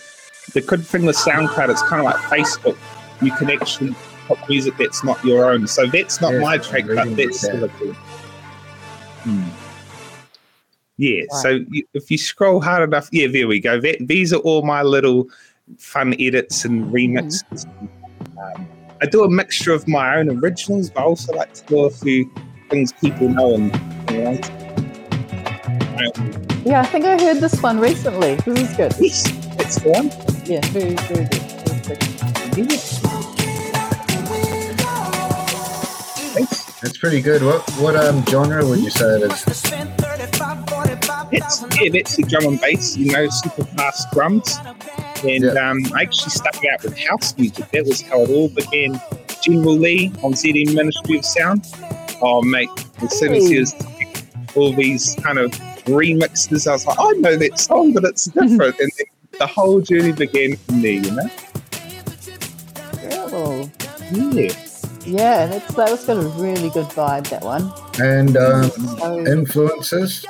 the 0.52 0.60
good 0.60 0.84
thing 0.84 1.04
with 1.04 1.16
soundcloud 1.16 1.68
it's 1.68 1.82
kind 1.82 2.00
of 2.00 2.06
like 2.06 2.16
facebook 2.16 2.76
you 3.22 3.32
can 3.32 3.50
actually 3.50 3.94
put 4.26 4.38
music 4.48 4.74
that's 4.78 5.02
not 5.04 5.22
your 5.24 5.50
own 5.50 5.66
so 5.66 5.86
that's 5.86 6.20
not 6.20 6.34
my 6.34 6.58
track 6.58 6.86
but 6.86 7.16
that's 7.16 7.40
still 7.40 7.68
cool 7.68 7.92
hmm. 9.22 9.48
yeah 10.96 11.20
right. 11.20 11.30
so 11.32 11.48
you, 11.70 11.84
if 11.94 12.10
you 12.10 12.18
scroll 12.18 12.60
hard 12.60 12.82
enough 12.82 13.08
yeah 13.12 13.26
there 13.26 13.46
we 13.46 13.60
go 13.60 13.80
that, 13.80 13.96
these 14.00 14.32
are 14.32 14.40
all 14.40 14.62
my 14.62 14.82
little 14.82 15.28
fun 15.78 16.14
edits 16.18 16.64
and 16.64 16.90
remixes. 16.92 17.66
Um, 18.38 18.68
I 19.02 19.06
do 19.06 19.24
a 19.24 19.30
mixture 19.30 19.72
of 19.72 19.86
my 19.88 20.16
own 20.16 20.28
originals, 20.28 20.90
but 20.90 21.00
I 21.00 21.04
also 21.04 21.32
like 21.34 21.54
to 21.54 21.64
do 21.66 21.84
a 21.84 21.90
few 21.90 22.30
things 22.70 22.92
people 22.92 23.28
know 23.28 23.54
and 23.54 23.74
you 24.10 24.22
know. 24.24 24.38
Yeah, 26.64 26.80
I 26.80 26.86
think 26.86 27.04
I 27.04 27.18
heard 27.20 27.38
this 27.38 27.60
one 27.60 27.80
recently. 27.80 28.36
This 28.36 28.70
is 28.70 28.76
good. 28.76 28.94
Yes, 28.98 29.26
it's 29.58 29.76
the 29.80 29.90
one. 29.90 30.06
Yeah, 30.46 30.60
very, 30.68 30.94
very 30.94 31.26
good. 31.26 31.42
Very 32.54 32.66
good. 32.66 32.80
That's 36.80 36.96
pretty 36.96 37.20
good. 37.20 37.42
What 37.42 37.68
what 37.72 37.94
um 37.96 38.24
genre 38.24 38.64
would 38.64 38.80
you 38.80 38.88
say 38.88 39.16
it 39.16 39.30
is? 39.30 39.44
It's 41.32 41.62
yeah, 41.80 41.90
that's 41.92 42.16
the 42.16 42.24
drum 42.26 42.46
and 42.46 42.60
bass. 42.60 42.96
You 42.96 43.12
know, 43.12 43.28
super 43.28 43.64
fast 43.64 44.10
drums. 44.12 44.58
And 45.22 45.44
yeah. 45.44 45.70
um, 45.70 45.82
I 45.94 46.02
actually 46.02 46.30
started 46.30 46.66
out 46.72 46.82
with 46.82 46.96
house 46.98 47.36
music. 47.36 47.70
That 47.72 47.84
was 47.84 48.00
how 48.00 48.22
it 48.22 48.30
all 48.30 48.48
began. 48.48 48.98
General 49.42 49.76
Lee 49.76 50.08
on 50.22 50.32
ZM 50.32 50.74
Ministry 50.74 51.18
of 51.18 51.24
Sound. 51.26 51.66
Oh, 52.22 52.42
mate, 52.42 52.68
as 53.02 53.18
soon 53.18 53.34
as 53.34 53.48
he 53.48 53.58
was 53.58 53.74
all 54.54 54.72
these 54.72 55.16
kind 55.22 55.38
of 55.38 55.50
remixes, 55.86 56.66
I 56.66 56.72
was 56.72 56.86
like, 56.86 56.98
I 56.98 57.10
know 57.12 57.36
that 57.36 57.58
song, 57.58 57.92
but 57.92 58.04
it's 58.04 58.26
different. 58.26 58.78
and 58.78 58.90
the 59.38 59.46
whole 59.46 59.80
journey 59.80 60.12
began 60.12 60.56
from 60.56 60.82
there, 60.82 60.92
you 60.92 61.10
know? 61.10 61.30
Yeah. 64.12 64.52
Yeah, 65.06 65.46
that's, 65.46 65.74
that 65.74 65.90
was 65.90 66.04
got 66.04 66.18
a 66.18 66.28
really 66.40 66.68
good 66.70 66.86
vibe, 66.86 67.28
that 67.30 67.42
one. 67.42 67.72
And 67.98 68.36
um, 68.36 68.70
so, 68.70 69.26
influences? 69.26 70.26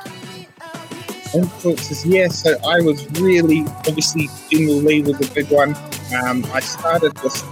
influences, 1.34 2.06
yeah. 2.06 2.28
So 2.28 2.56
I 2.64 2.80
was 2.80 3.10
really, 3.20 3.64
obviously, 3.88 4.28
General 4.48 4.76
Lee 4.76 5.02
was 5.02 5.20
a 5.20 5.34
big 5.34 5.50
one. 5.50 5.74
Um, 6.14 6.46
I 6.52 6.60
started 6.60 7.16
just 7.20 7.44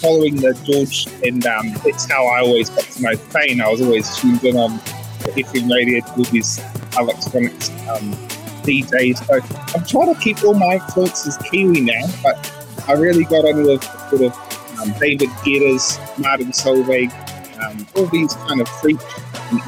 following 0.00 0.36
the 0.36 0.54
George, 0.64 1.06
and 1.26 1.44
um, 1.46 1.72
that's 1.84 2.10
how 2.10 2.26
I 2.26 2.40
always 2.40 2.70
got 2.70 2.84
to 2.84 3.02
know 3.02 3.14
Thane. 3.14 3.60
I 3.60 3.68
was 3.68 3.80
always 3.80 4.16
tuned 4.16 4.42
in 4.44 4.56
on 4.56 4.76
the 5.20 5.32
FM 5.36 5.70
radio 5.70 6.00
to 6.00 6.12
all 6.12 6.24
these 6.24 6.58
electronics 6.98 7.70
um, 7.88 8.12
DJs. 8.62 9.26
So 9.26 9.78
I'm 9.78 9.84
trying 9.84 10.14
to 10.14 10.20
keep 10.20 10.42
all 10.44 10.54
my 10.54 10.74
influences 10.74 11.36
Kiwi 11.38 11.82
now, 11.82 12.06
but 12.22 12.36
I 12.88 12.92
really 12.92 13.24
got 13.24 13.44
on 13.44 13.62
with 13.62 13.84
sort 14.10 14.22
of 14.22 14.80
um, 14.80 14.94
David 14.98 15.28
Guetta's, 15.44 15.98
Martin 16.18 16.48
Solveig, 16.48 17.12
um, 17.62 17.86
all 17.94 18.06
these 18.06 18.34
kind 18.34 18.60
of 18.60 18.68
freak 18.68 18.98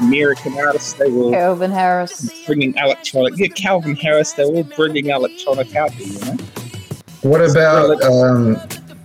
American 0.01 0.57
artists. 0.57 0.93
They 0.93 1.11
were 1.11 1.31
Calvin 1.31 1.71
Harris 1.71 2.45
bringing 2.45 2.75
electronic. 2.75 3.37
Yeah, 3.37 3.47
Calvin 3.47 3.95
Harris. 3.95 4.33
They 4.33 4.45
were 4.45 4.57
all 4.57 4.63
bringing 4.63 5.09
electronic 5.09 5.75
out 5.75 5.91
there. 5.91 6.07
You 6.07 6.19
know. 6.19 6.37
What 7.21 7.41
about 7.41 8.01
um, 8.03 8.53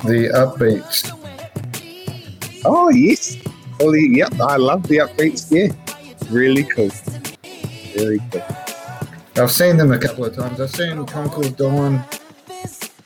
the 0.05 0.31
upbeats? 0.35 1.18
Oh 2.65 2.91
yes, 2.91 3.37
well, 3.81 3.95
yep. 3.95 4.33
I 4.41 4.57
love 4.57 4.87
the 4.89 4.99
upbeats. 4.99 5.51
Yeah, 5.51 5.73
really 6.31 6.65
cool. 6.65 6.91
Very 7.95 8.21
cool. 8.31 8.43
I've 9.43 9.53
seen 9.53 9.77
them 9.77 9.93
a 9.93 9.99
couple 9.99 10.25
of 10.25 10.35
times. 10.35 10.61
I've 10.61 10.71
seen 10.71 11.05
Concord 11.07 11.57
Dawn, 11.57 12.05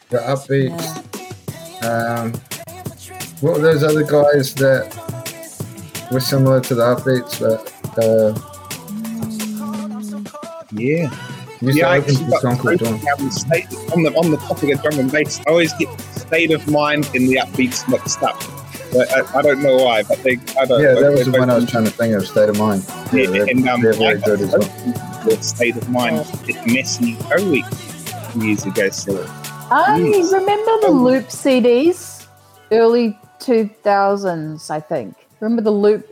the 0.09 0.19
upbeats. 0.19 0.99
Um, 1.85 2.33
what 3.41 3.55
were 3.55 3.61
those 3.61 3.83
other 3.83 4.05
guys 4.05 4.55
that 4.55 4.89
were 6.11 6.21
similar 6.21 6.61
to 6.61 6.75
the 6.75 6.83
upbeats? 6.83 7.39
But 7.39 7.99
uh, 7.99 8.35
yeah. 10.73 11.15
Yeah, 11.61 11.91
I 11.91 11.99
open 11.99 12.11
actually 12.11 12.31
got 12.31 12.79
Dawn. 12.79 13.01
um, 13.21 13.31
state, 13.31 13.67
on 13.95 14.03
the 14.03 14.13
on 14.17 14.31
the 14.33 14.37
topic 14.39 14.75
of 14.75 14.83
drum 14.83 14.99
and 14.99 15.13
bass. 15.13 15.41
I 15.47 15.51
always 15.51 15.73
get 15.75 15.89
state 16.01 16.51
of 16.51 16.67
mind 16.67 17.09
in 17.15 17.27
the 17.27 17.37
upbeats 17.37 17.89
mixed 17.89 18.23
up. 18.23 18.43
But 18.93 19.11
I, 19.13 19.39
I 19.39 19.43
don't 19.43 19.63
know 19.63 19.77
why, 19.77 20.03
but 20.03 20.23
they. 20.23 20.33
I 20.59 20.67
don't. 20.67 20.69
Know. 20.69 20.79
Yeah, 20.79 20.95
that 21.01 21.13
was 21.13 21.25
they 21.27 21.33
the 21.33 21.39
one 21.39 21.51
I 21.51 21.55
was 21.57 21.71
trying 21.71 21.85
to 21.85 21.91
think 21.91 22.15
of. 22.15 22.27
State 22.27 22.49
of 22.51 22.59
mind. 22.59 22.85
Yeah, 23.13 23.31
they're, 23.31 23.45
and 23.49 23.69
um, 23.69 23.81
they're 23.83 23.93
very 23.95 24.19
got 24.19 24.25
good 24.27 24.41
as 24.43 24.51
well. 24.53 25.25
the 25.25 25.39
state 25.43 25.77
of 25.77 25.89
mind 25.89 26.19
at 26.19 26.67
Messy 26.67 27.17
Co 27.17 27.49
Week 27.51 27.65
years 28.37 28.65
ago. 28.67 28.91
So 28.91 29.25
I 29.71 29.99
Yes. 29.99 30.33
remember 30.33 30.73
the 30.83 30.91
Loop 30.93 31.27
CDs, 31.29 32.27
early 32.71 33.19
2000s, 33.41 34.71
I 34.71 34.81
think. 34.81 35.15
Remember 35.41 35.63
the 35.63 35.71
Loop 35.73 36.09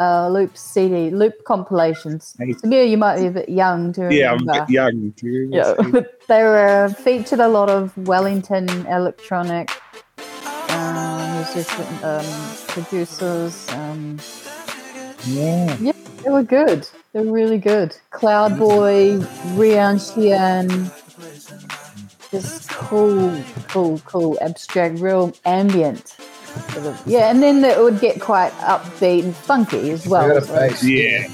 uh, 0.00 0.28
Loop 0.28 0.56
CD, 0.56 1.10
Loop 1.10 1.44
compilations. 1.44 2.34
Hey. 2.38 2.54
Samir, 2.54 2.88
you 2.88 2.96
might 2.96 3.18
be 3.20 3.26
a 3.26 3.30
bit 3.30 3.48
young 3.48 3.92
to 3.92 4.02
remember. 4.02 4.16
yeah, 4.16 4.32
I'm 4.32 4.48
a 4.48 4.60
bit 4.66 4.70
young. 4.70 5.10
Do 5.10 5.26
you 5.28 5.48
Yeah, 5.52 5.74
they 6.28 6.42
were 6.42 6.88
featured 6.98 7.40
a 7.40 7.48
lot 7.48 7.68
of 7.68 7.96
Wellington 8.08 8.68
electronic 8.86 9.70
musician, 11.42 11.86
um, 12.04 12.24
producers. 12.68 13.68
Um, 13.70 14.18
yeah. 15.26 15.76
they 15.76 16.30
were 16.30 16.42
good. 16.42 16.88
They 17.12 17.20
were 17.24 17.32
really 17.32 17.58
good. 17.58 17.96
Cloud 18.10 18.58
Boy, 18.58 19.18
Rhian 19.56 19.98
Sheehan. 19.98 20.90
Just 22.30 22.70
cool, 22.70 23.42
cool, 23.68 23.98
cool, 24.06 24.38
abstract, 24.40 24.98
real 25.00 25.34
ambient. 25.44 26.16
Sort 26.70 26.86
of, 26.86 27.02
yeah, 27.06 27.30
and 27.30 27.42
then 27.42 27.64
it 27.64 27.78
would 27.78 28.00
get 28.00 28.20
quite 28.20 28.52
upbeat 28.52 29.24
and 29.24 29.36
funky 29.36 29.90
as 29.90 30.06
well. 30.06 30.24
I 30.24 30.28
got 30.28 30.42
a 30.42 30.46
so- 30.46 30.54
bass. 30.54 30.84
Yeah. 30.84 31.28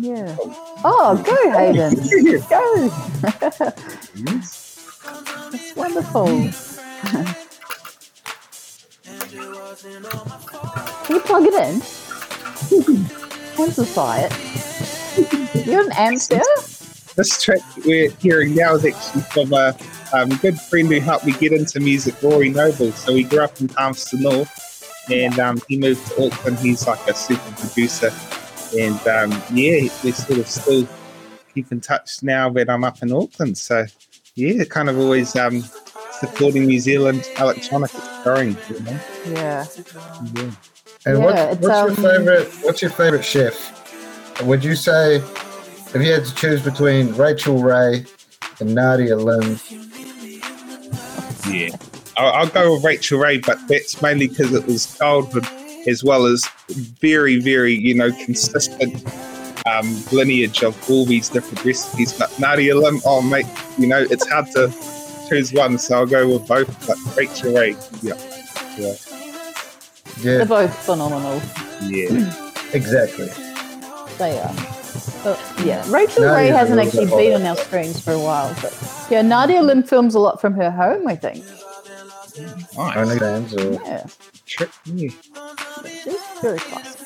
yeah. 0.00 0.36
Oh, 0.84 1.20
go 1.24 1.50
Hayden. 1.50 1.94
go. 2.50 3.72
It's 5.52 5.74
wonderful. 5.74 6.50
Can 9.70 11.14
you 11.14 11.20
plug 11.20 11.44
it 11.46 11.54
in? 11.54 11.80
Amplify 13.56 14.22
it. 14.22 14.32
You 15.54 15.64
got 15.64 15.96
an 15.96 16.18
there? 16.28 16.42
This 17.14 17.40
track 17.40 17.60
we're 17.86 18.10
hearing 18.10 18.56
now 18.56 18.74
is 18.74 18.84
actually 18.84 19.22
from 19.22 19.52
a 19.52 19.76
um, 20.12 20.30
good 20.38 20.58
friend 20.58 20.88
who 20.88 20.98
helped 20.98 21.24
me 21.24 21.34
get 21.34 21.52
into 21.52 21.78
music, 21.78 22.20
Rory 22.20 22.48
Noble. 22.48 22.90
So 22.92 23.14
he 23.14 23.22
grew 23.22 23.44
up 23.44 23.60
in 23.60 23.68
Palmerston 23.68 24.22
North 24.22 25.06
and 25.08 25.38
um, 25.38 25.60
he 25.68 25.78
moved 25.78 26.04
to 26.08 26.26
Auckland. 26.26 26.58
He's 26.58 26.88
like 26.88 27.06
a 27.06 27.14
super 27.14 27.52
producer. 27.52 28.10
And 28.76 28.98
um, 29.06 29.30
yeah, 29.52 29.82
we 30.02 30.10
sort 30.10 30.40
of 30.40 30.48
still 30.48 30.88
keep 31.54 31.70
in 31.70 31.80
touch 31.80 32.24
now 32.24 32.50
that 32.50 32.68
I'm 32.68 32.82
up 32.82 33.04
in 33.04 33.12
Auckland. 33.12 33.56
So 33.56 33.86
yeah, 34.34 34.64
kind 34.64 34.88
of 34.88 34.98
always 34.98 35.36
um, 35.36 35.62
supporting 36.20 36.66
New 36.66 36.78
Zealand 36.78 37.28
electronic. 37.38 37.90
It's 37.94 38.22
growing, 38.22 38.56
you 38.68 38.80
know? 38.80 39.00
Yeah. 39.26 39.66
Yeah. 40.34 40.50
And 41.06 41.18
Yeah, 41.18 41.24
what's, 41.24 41.40
it's, 41.40 41.60
what's 41.60 41.62
your 41.62 41.90
um, 41.90 41.96
favorite? 41.96 42.52
What's 42.62 42.82
your 42.82 42.90
favorite 42.90 43.24
chef? 43.24 44.42
Would 44.42 44.62
you 44.62 44.76
say 44.76 45.16
if 45.16 45.94
you 45.94 46.12
had 46.12 46.24
to 46.24 46.34
choose 46.34 46.62
between 46.62 47.14
Rachael 47.14 47.62
Ray 47.62 48.04
and 48.60 48.74
Nadia 48.74 49.16
Lim? 49.16 49.58
Yeah, 51.48 51.70
I'll, 52.16 52.32
I'll 52.32 52.48
go 52.48 52.74
with 52.74 52.84
Rachael 52.84 53.18
Ray, 53.18 53.38
but 53.38 53.58
that's 53.66 54.00
mainly 54.02 54.28
because 54.28 54.52
it 54.52 54.66
was 54.66 54.96
childhood 54.98 55.46
as 55.88 56.04
well 56.04 56.26
as 56.26 56.46
very, 57.00 57.40
very, 57.40 57.74
you 57.74 57.94
know, 57.94 58.12
consistent 58.12 59.02
um, 59.66 60.04
lineage 60.12 60.62
of 60.62 60.90
all 60.90 61.06
these 61.06 61.30
different 61.30 61.64
recipes. 61.64 62.12
But 62.12 62.38
Nadia 62.38 62.76
Lim, 62.76 63.00
oh 63.06 63.22
mate, 63.22 63.46
you 63.78 63.86
know, 63.86 64.06
it's 64.10 64.28
hard 64.28 64.46
to 64.52 64.68
choose 65.30 65.52
one, 65.52 65.78
so 65.78 65.96
I'll 65.98 66.06
go 66.06 66.28
with 66.28 66.46
both. 66.46 66.68
But 66.86 66.98
Rachael 67.16 67.54
Ray, 67.54 67.76
yeah, 68.02 68.14
yeah, 68.76 68.94
They're 70.18 70.44
both 70.46 70.74
phenomenal. 70.84 71.40
yeah. 71.84 72.34
exactly. 72.74 73.28
They 74.18 74.38
are. 74.38 74.54
But 75.22 75.40
yeah, 75.64 75.84
Rachel 75.90 76.24
Nadia 76.24 76.34
Ray 76.34 76.46
hasn't 76.48 76.80
actually 76.80 77.06
been 77.06 77.34
on 77.40 77.46
our 77.46 77.56
screens 77.56 78.00
for 78.02 78.12
a 78.12 78.18
while, 78.18 78.54
but 78.60 78.76
yeah, 79.10 79.22
Nadia 79.22 79.62
Lim 79.62 79.82
films 79.82 80.14
a 80.14 80.18
lot 80.18 80.40
from 80.40 80.54
her 80.54 80.70
home, 80.70 81.06
I 81.06 81.14
think. 81.16 81.44
Nice. 82.76 82.96
Only 82.96 83.18
fans 83.18 83.54
or 83.54 83.72
Yeah, 83.72 84.06
Trick 84.46 84.70
me. 84.86 85.10
she's 86.02 86.16
very 86.40 86.58
classy. 86.58 87.04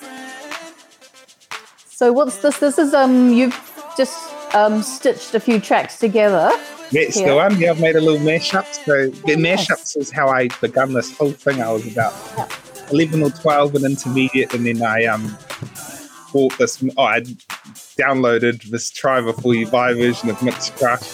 So 1.89 2.13
what's 2.13 2.39
this? 2.39 2.59
This 2.59 2.79
is 2.79 2.95
um, 2.95 3.33
you've 3.33 3.59
just 3.97 4.17
um 4.55 4.83
stitched 4.83 5.35
a 5.35 5.41
few 5.41 5.61
tracks 5.61 5.99
together. 5.99 6.51
That's 6.95 7.19
Yeah. 7.21 7.27
the 7.29 7.35
one. 7.35 7.61
Yeah, 7.61 7.71
I've 7.73 7.81
made 7.81 7.97
a 7.97 8.01
little 8.01 8.21
mashup. 8.21 8.67
So 8.87 9.11
the 9.27 9.37
Nice. 9.37 9.67
mashups 9.67 9.97
is 9.97 10.11
how 10.13 10.29
I 10.29 10.49
begun 10.61 10.93
this 10.93 11.11
whole 11.17 11.33
thing. 11.33 11.61
I 11.61 11.71
was 11.73 11.87
about 11.87 12.15
eleven 12.91 13.23
or 13.23 13.31
twelve 13.31 13.75
in 13.75 13.85
intermediate, 13.85 14.55
and 14.55 14.65
then 14.67 14.83
I 14.83 15.05
um 15.07 15.37
bought 16.33 16.57
this. 16.59 16.83
Oh, 16.97 17.03
I 17.03 17.21
downloaded 17.99 18.63
this 18.71 18.91
try 18.91 19.21
before 19.21 19.55
you 19.55 19.67
buy 19.67 19.93
version 19.95 20.31
of 20.31 20.37
Mixcraft 20.39 21.05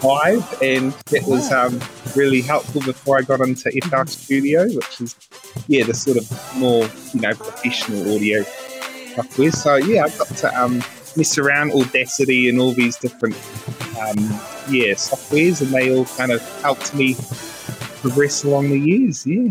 Five, 0.00 0.62
and 0.62 0.94
it 1.12 1.24
was 1.26 1.50
um 1.50 1.80
really 2.14 2.40
helpful 2.40 2.80
before 2.82 3.18
I 3.18 3.22
got 3.22 3.40
into 3.40 3.70
FL 3.90 4.04
Studio, 4.06 4.66
which 4.68 5.00
is 5.00 5.16
yeah 5.66 5.84
the 5.84 5.94
sort 5.94 6.16
of 6.18 6.30
more 6.56 6.88
you 7.12 7.20
know 7.20 7.34
professional 7.34 8.14
audio 8.14 8.44
software. 9.16 9.50
So 9.52 9.76
yeah, 9.76 10.04
I 10.04 10.08
got 10.10 10.28
to 10.28 10.60
um 10.62 10.82
mess 11.16 11.38
around 11.38 11.72
Audacity 11.72 12.48
and 12.48 12.58
all 12.60 12.72
these 12.72 12.96
different 12.96 13.34
um, 13.98 14.18
yeah, 14.70 14.94
softwares, 14.94 15.60
and 15.60 15.70
they 15.72 15.94
all 15.94 16.04
kind 16.04 16.32
of 16.32 16.40
helped 16.62 16.94
me 16.94 17.16
progress 18.00 18.44
along 18.44 18.70
the 18.70 18.78
years. 18.78 19.26
Yeah. 19.26 19.50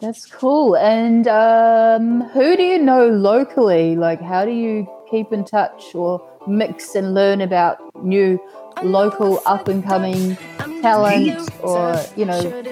That's 0.00 0.26
cool. 0.26 0.76
And 0.76 1.26
um, 1.26 2.22
who 2.28 2.56
do 2.56 2.62
you 2.62 2.78
know 2.78 3.08
locally? 3.08 3.96
Like, 3.96 4.20
how 4.20 4.44
do 4.44 4.52
you 4.52 4.88
keep 5.10 5.32
in 5.32 5.44
touch 5.44 5.94
or 5.94 6.22
mix 6.46 6.94
and 6.94 7.14
learn 7.14 7.40
about 7.40 7.80
new 8.04 8.38
local 8.82 9.40
up 9.46 9.68
and 9.68 9.82
coming 9.82 10.36
talent 10.82 11.48
or, 11.62 11.98
you 12.14 12.24
know, 12.24 12.62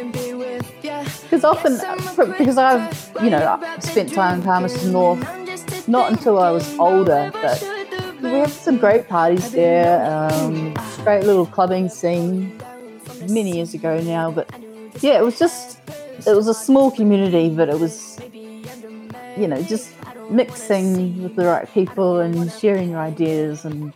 because 1.23 1.45
often, 1.45 1.81
because 2.37 2.59
I've, 2.59 3.11
you 3.23 3.31
know, 3.31 3.59
spent 3.81 4.13
time 4.13 4.41
in 4.41 4.45
Palmerston 4.45 4.93
North, 4.93 5.21
not 5.87 6.11
until 6.11 6.39
I 6.39 6.51
was 6.51 6.79
older, 6.79 7.31
but 7.33 7.63
we 8.23 8.31
had 8.31 8.51
some 8.51 8.79
great 8.79 9.09
parties 9.09 9.53
there, 9.53 10.05
um, 10.11 10.75
great 11.05 11.25
little 11.25 11.47
clubbing 11.47 11.89
scene 11.89 12.61
many 13.29 13.57
years 13.57 13.75
ago 13.75 14.01
now, 14.01 14.31
but 14.31 14.49
yeah, 15.01 15.19
it 15.19 15.25
was 15.25 15.39
just 15.39 15.79
it 16.27 16.35
was 16.35 16.49
a 16.49 16.55
small 16.55 16.91
community, 16.91 17.51
but 17.51 17.69
it 17.69 17.79
was, 17.79 18.19
you 19.37 19.47
know, 19.47 19.63
just 19.63 19.93
mixing 20.31 21.23
with 21.23 21.37
the 21.37 21.45
right 21.45 21.71
people 21.73 22.21
and 22.21 22.51
sharing 22.53 22.91
your 22.91 23.01
ideas 23.01 23.65
and 23.65 23.93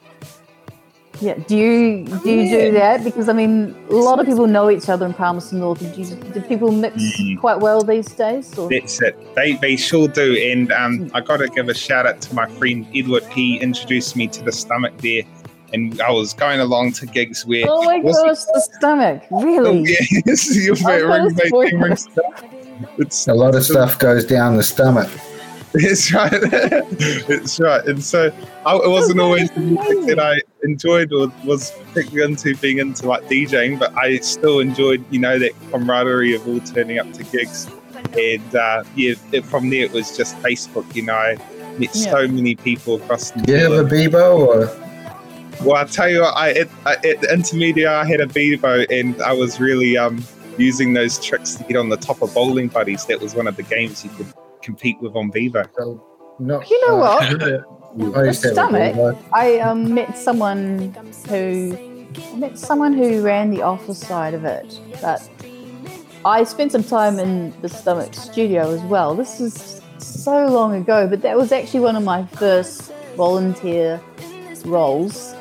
yeah. 1.21 1.35
Do 1.47 1.57
you 1.57 2.05
do 2.05 2.31
you 2.31 2.49
do 2.51 2.73
that? 2.73 3.05
Because 3.05 3.29
I 3.29 3.33
mean, 3.33 3.75
a 3.91 3.95
lot 3.95 4.19
of 4.21 4.27
people 4.27 4.47
know 4.47 4.71
each 4.71 4.89
other 4.89 5.05
in 5.07 5.15
Palmerston 5.15 5.61
North. 5.61 5.81
Do, 5.81 6.01
you, 6.01 6.15
do 6.17 6.41
people 6.43 6.71
mix 6.73 6.97
Mhm. 6.97 7.39
quite 7.41 7.59
well 7.61 7.83
these 7.83 8.07
days? 8.13 8.57
Or? 8.59 8.69
That's 8.69 9.01
it. 9.03 9.17
They, 9.35 9.53
they 9.55 9.77
sure 9.77 10.09
do. 10.09 10.37
And 10.37 10.71
um, 10.73 11.11
I 11.15 11.21
got 11.21 11.39
to 11.39 11.49
give 11.49 11.69
a 11.69 11.75
shout 11.75 12.07
out 12.07 12.21
to 12.23 12.35
my 12.35 12.47
friend 12.49 12.87
Edward. 12.95 13.25
He 13.27 13.59
introduced 13.59 14.17
me 14.17 14.29
to 14.29 14.43
the 14.45 14.53
stomach 14.53 14.97
there. 14.99 15.23
And 15.75 16.01
I 16.01 16.11
was 16.11 16.33
going 16.33 16.61
along 16.61 16.93
to 16.93 17.05
gigs 17.07 17.45
where. 17.45 17.67
Oh 17.69 17.83
my 17.83 17.99
wasn't- 17.99 18.27
gosh, 18.29 18.45
the 18.55 18.61
stomach! 18.79 19.23
Really? 19.31 19.83
yes, 20.25 20.57
your 20.65 20.77
Oh, 20.87 21.07
ring, 21.25 21.35
that's 21.35 21.53
ring, 21.53 21.79
weird. 21.81 21.99
It's 22.99 23.29
a 23.29 23.35
lot 23.35 23.55
of 23.55 23.65
stuff 23.65 23.99
goes 23.99 24.25
down 24.25 24.57
the 24.57 24.63
stomach. 24.63 25.11
That's 25.73 26.13
right. 26.13 26.31
it's 26.33 27.61
right. 27.61 27.85
And 27.87 28.03
so 28.03 28.33
I, 28.65 28.77
it 28.77 28.89
wasn't 28.89 29.21
always 29.21 29.51
the 29.51 29.61
music 29.61 30.07
that 30.07 30.19
I 30.19 30.41
enjoyed 30.63 31.13
or 31.13 31.33
was 31.45 31.73
particularly 31.93 32.33
into 32.33 32.57
being 32.57 32.79
into 32.79 33.07
like 33.07 33.25
DJing, 33.25 33.79
but 33.79 33.97
I 33.97 34.19
still 34.19 34.61
enjoyed, 34.61 35.05
you 35.11 35.19
know, 35.19 35.39
that 35.39 35.53
camaraderie 35.71 36.35
of 36.35 36.47
all 36.49 36.61
turning 36.61 36.99
up 36.99 37.13
to 37.13 37.25
gigs. 37.25 37.71
And 38.19 38.55
uh, 38.55 38.85
yeah, 38.97 39.15
it, 39.33 39.45
from 39.45 39.69
there 39.71 39.85
it 39.85 39.93
was 39.93 40.17
just 40.17 40.37
Facebook. 40.37 40.95
You 40.95 41.03
know, 41.03 41.15
I 41.15 41.35
met 41.79 41.95
yeah. 41.95 42.11
so 42.11 42.29
many 42.29 42.55
people 42.55 42.97
across 42.97 43.31
the. 43.33 43.43
Do 43.43 43.53
you 43.53 43.59
have 43.59 43.73
a 43.73 43.89
Bebo 43.89 44.39
or? 44.39 44.85
Well, 45.65 45.77
I 45.77 45.85
tell 45.85 46.09
you 46.09 46.21
what, 46.23 46.37
I 46.37 46.51
at, 46.51 46.69
at 46.87 47.21
the 47.21 47.33
intermediate 47.33 47.89
I 47.89 48.07
had 48.07 48.21
a 48.21 48.27
Bebo, 48.27 48.87
and 48.91 49.21
I 49.21 49.33
was 49.33 49.61
really 49.61 49.99
um 49.99 50.25
using 50.57 50.93
those 50.93 51.23
tricks 51.23 51.55
to 51.57 51.65
get 51.65 51.77
on 51.77 51.89
the 51.89 51.97
top 51.97 52.23
of 52.23 52.33
bowling 52.33 52.69
buddies. 52.69 53.05
That 53.07 53.21
was 53.21 53.35
one 53.35 53.47
of 53.47 53.57
the 53.57 53.63
games 53.63 54.05
you 54.05 54.11
could 54.11 54.33
compete 54.69 55.01
with 55.01 55.17
on 55.17 55.33
Bebo. 55.33 55.67
So, 55.79 56.05
no, 56.39 56.63
you 56.63 56.79
know 56.87 57.01
uh, 57.03 57.65
what? 57.97 58.17
I 58.17 58.33
stomach. 58.53 59.17
I 59.33 59.59
um, 59.61 59.95
met 59.95 60.17
someone 60.17 60.95
who 61.29 61.77
I 62.33 62.37
met 62.37 62.59
someone 62.59 62.93
who 62.93 63.23
ran 63.23 63.51
the 63.51 63.63
office 63.63 64.01
side 64.01 64.35
of 64.35 64.45
it, 64.45 64.79
but 65.01 65.21
I 66.25 66.45
spent 66.45 66.73
some 66.73 66.85
time 66.85 67.19
in 67.19 67.59
the 67.63 67.69
stomach 67.69 68.13
studio 68.13 68.71
as 68.77 68.83
well. 68.83 69.15
This 69.15 69.41
is 69.41 69.81
so 69.99 70.47
long 70.47 70.75
ago, 70.75 71.09
but 71.09 71.23
that 71.23 71.37
was 71.37 71.51
actually 71.51 71.81
one 71.81 71.97
of 71.97 72.05
my 72.05 72.27
first 72.27 72.93
volunteer 73.17 74.01
roles 74.67 75.35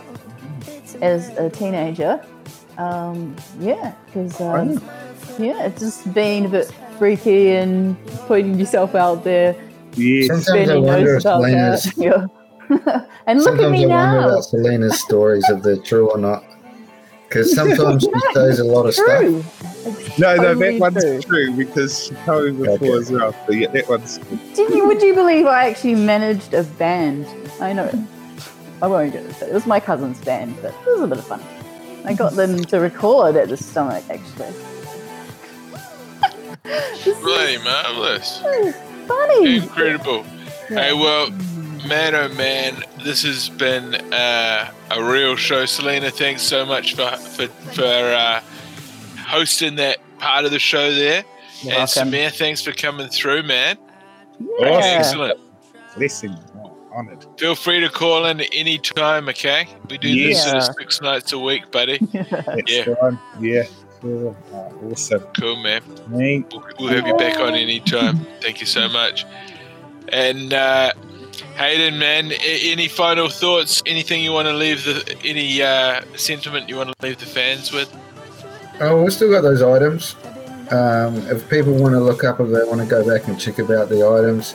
as 1.02 1.30
a 1.38 1.50
teenager. 1.50 2.14
Um, 2.78 3.36
yeah, 3.60 3.94
because 4.06 4.40
um, 4.40 4.82
yeah, 5.38 5.66
it's 5.66 5.82
just 5.82 6.14
being 6.14 6.46
a 6.46 6.50
bit 6.50 6.72
freaky 6.98 7.52
and 7.52 7.98
putting 8.28 8.60
yourself 8.60 8.96
out 8.96 9.24
there. 9.24 9.56
Yeah. 9.94 10.28
Sometimes 10.28 10.70
I 10.70 10.76
wonder 10.78 11.16
if 11.16 11.24
Selena's, 11.24 11.94
yeah. 11.98 12.28
and 13.26 13.42
look 13.42 13.60
at 13.60 13.72
me 13.72 13.86
I 13.86 13.88
now. 13.88 14.14
wonder 14.14 14.30
about 14.30 14.46
Selena's 14.46 15.00
stories 15.00 15.48
if 15.50 15.64
they're 15.64 15.78
true 15.78 16.12
or 16.12 16.18
not. 16.18 16.44
Because 17.28 17.54
sometimes 17.54 18.04
she 18.04 18.12
says 18.34 18.60
a 18.60 18.64
lot 18.64 18.86
of 18.86 18.96
true. 18.96 19.42
stuff. 19.42 20.20
no, 20.20 20.36
no, 20.38 20.56
that 20.56 20.80
one's 20.80 21.04
true. 21.04 21.22
true 21.22 21.52
because 21.52 22.06
she 22.06 22.16
told 22.26 22.56
me 22.56 22.68
before 22.68 22.88
okay. 22.88 22.98
as 22.98 23.12
well. 23.12 23.36
But 23.46 23.56
yeah, 23.58 23.68
that 23.68 23.90
one's. 23.90 24.18
Did 24.54 24.74
you? 24.74 24.88
Would 24.88 25.02
you 25.02 25.14
believe 25.14 25.46
I 25.46 25.70
actually 25.70 25.96
managed 25.96 26.54
a 26.54 26.64
band? 26.64 27.28
I 27.60 27.74
know. 27.74 28.08
I 28.82 28.88
won't 28.88 29.12
get 29.12 29.26
it. 29.26 29.42
It 29.42 29.54
was 29.54 29.66
my 29.66 29.80
cousin's 29.80 30.24
band, 30.24 30.56
but 30.62 30.74
it 30.74 30.86
was 30.86 31.02
a 31.02 31.08
bit 31.08 31.18
of 31.18 31.28
fun. 31.28 31.42
I 32.06 32.14
got 32.14 32.34
them 32.34 32.64
to 32.66 32.80
record 32.80 33.36
at 33.36 33.50
the 33.50 33.58
stomach 33.58 34.04
actually. 34.10 34.54
Bloody 37.22 37.58
marvelous. 37.64 38.40
Funny. 39.08 39.58
Incredible. 39.58 40.26
Yeah. 40.70 40.84
Hey, 40.84 40.94
well, 40.94 41.30
man, 41.88 42.16
oh 42.16 42.30
man, 42.36 42.84
this 43.04 43.24
has 43.24 43.50
been 43.50 43.96
uh, 44.14 44.72
a 44.92 45.04
real 45.04 45.36
show. 45.36 45.66
Selena, 45.66 46.12
thanks 46.12 46.42
so 46.42 46.66
much 46.66 46.96
for 46.96 47.16
for, 47.18 47.48
for 47.48 47.84
uh, 47.84 48.42
hosting 49.18 49.76
that 49.76 50.00
part 50.20 50.46
of 50.46 50.52
the 50.52 50.60
show 50.60 50.94
there. 50.94 51.24
You're 51.62 51.74
and 51.74 51.90
welcome. 51.96 52.12
Samir, 52.12 52.32
thanks 52.32 52.62
for 52.62 52.72
coming 52.72 53.08
through, 53.08 53.44
man. 53.44 53.78
Yeah. 54.40 54.68
Excellent. 54.84 55.40
Listen, 55.96 56.38
honored. 56.94 57.26
Feel 57.38 57.56
free 57.56 57.80
to 57.80 57.90
call 57.90 58.26
in 58.26 58.42
any 58.42 58.78
time, 58.78 59.30
okay? 59.30 59.68
We 59.90 59.98
do 59.98 60.10
yeah. 60.10 60.54
this 60.54 60.70
six 60.78 61.02
nights 61.02 61.32
a 61.32 61.40
week, 61.40 61.72
buddy. 61.72 62.00
yeah. 62.68 63.18
Yeah. 63.40 63.64
Cool. 64.08 64.38
Uh, 64.54 64.86
awesome. 64.86 65.24
Cool, 65.38 65.58
man. 65.58 65.82
We'll, 66.10 66.64
we'll, 66.80 66.90
have 66.94 67.06
you 67.06 67.18
back 67.18 67.40
on 67.40 67.56
anytime. 67.56 68.26
Thank 68.42 68.62
you 68.62 68.66
so 68.66 68.88
much. 68.88 69.26
And 70.14 70.54
uh, 70.54 70.94
Hayden, 71.58 72.00
man, 72.00 72.32
any 72.42 72.88
final 72.88 73.28
thoughts? 73.28 73.84
Anything 73.86 74.24
you 74.24 74.32
want 74.32 74.48
to 74.48 74.54
leave 74.54 74.86
the 74.86 75.18
any 75.26 75.62
uh, 75.62 76.02
sentiment 76.16 76.70
you 76.70 76.78
want 76.78 76.90
to 76.98 77.06
leave 77.06 77.18
the 77.18 77.26
fans 77.26 77.74
with? 77.74 77.94
Oh, 78.80 79.04
we've 79.04 79.12
still 79.12 79.30
got 79.30 79.42
those 79.42 79.62
items. 79.62 80.16
Um, 80.72 81.18
if 81.28 81.50
people 81.50 81.74
want 81.74 81.94
to 81.94 82.00
look 82.00 82.24
up, 82.24 82.40
if 82.40 82.48
they 82.48 82.64
want 82.64 82.80
to 82.80 82.88
go 82.88 83.06
back 83.06 83.28
and 83.28 83.38
check 83.38 83.60
about 83.60 83.90
the 83.90 84.08
items, 84.08 84.54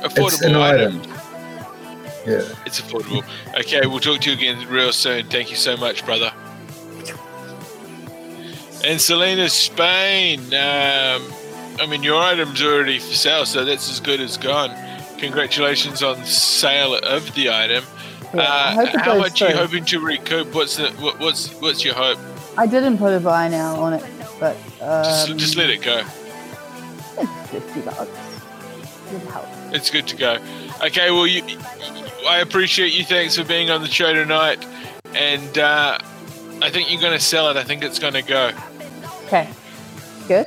affordable 0.00 0.26
it's 0.28 0.40
an 0.40 0.54
item. 0.54 1.00
item. 1.00 1.12
Yeah, 2.26 2.54
it's 2.64 2.80
affordable. 2.80 3.22
Okay, 3.60 3.86
we'll 3.86 4.00
talk 4.00 4.22
to 4.22 4.30
you 4.30 4.36
again 4.36 4.66
real 4.70 4.92
soon. 4.92 5.26
Thank 5.26 5.50
you 5.50 5.56
so 5.56 5.76
much, 5.76 6.06
brother. 6.06 6.32
And 8.84 9.00
Selena, 9.00 9.48
Spain. 9.48 10.40
Um, 10.46 11.22
I 11.80 11.86
mean, 11.88 12.02
your 12.02 12.20
item's 12.20 12.62
already 12.62 12.98
for 12.98 13.14
sale, 13.14 13.46
so 13.46 13.64
that's 13.64 13.88
as 13.88 14.00
good 14.00 14.20
as 14.20 14.36
gone. 14.36 14.70
Congratulations 15.18 16.02
on 16.02 16.24
sale 16.24 16.94
of 16.96 17.32
the 17.34 17.50
item. 17.50 17.84
Yeah, 18.34 18.40
uh, 18.42 18.98
how 18.98 19.18
much 19.18 19.40
are 19.42 19.50
you 19.50 19.56
hoping 19.56 19.84
to 19.86 20.00
recoup? 20.00 20.54
What's 20.54 20.76
the 20.76 20.90
what, 20.92 21.20
what's 21.20 21.50
what's 21.60 21.84
your 21.84 21.94
hope? 21.94 22.18
I 22.56 22.66
didn't 22.66 22.98
put 22.98 23.12
a 23.12 23.20
buy 23.20 23.48
now 23.48 23.76
on 23.76 23.92
it, 23.92 24.04
but 24.40 24.56
um, 24.80 25.04
just, 25.04 25.36
just, 25.36 25.56
let 25.56 25.70
it 25.70 25.82
go. 25.82 26.02
Fifty 26.02 27.80
bucks. 27.82 28.10
It's 29.72 29.90
good 29.90 30.08
to 30.08 30.16
go. 30.16 30.38
Okay, 30.84 31.10
well, 31.10 31.26
you, 31.26 31.42
I 32.26 32.38
appreciate 32.38 32.94
you. 32.94 33.04
Thanks 33.04 33.36
for 33.36 33.44
being 33.44 33.70
on 33.70 33.82
the 33.82 33.88
show 33.88 34.12
tonight, 34.12 34.66
and 35.14 35.58
uh, 35.58 35.98
I 36.62 36.70
think 36.70 36.90
you're 36.90 37.00
going 37.00 37.12
to 37.12 37.24
sell 37.24 37.48
it. 37.50 37.56
I 37.56 37.64
think 37.64 37.84
it's 37.84 37.98
going 37.98 38.14
to 38.14 38.22
go. 38.22 38.52
Okay. 39.32 39.48
Good. 40.28 40.46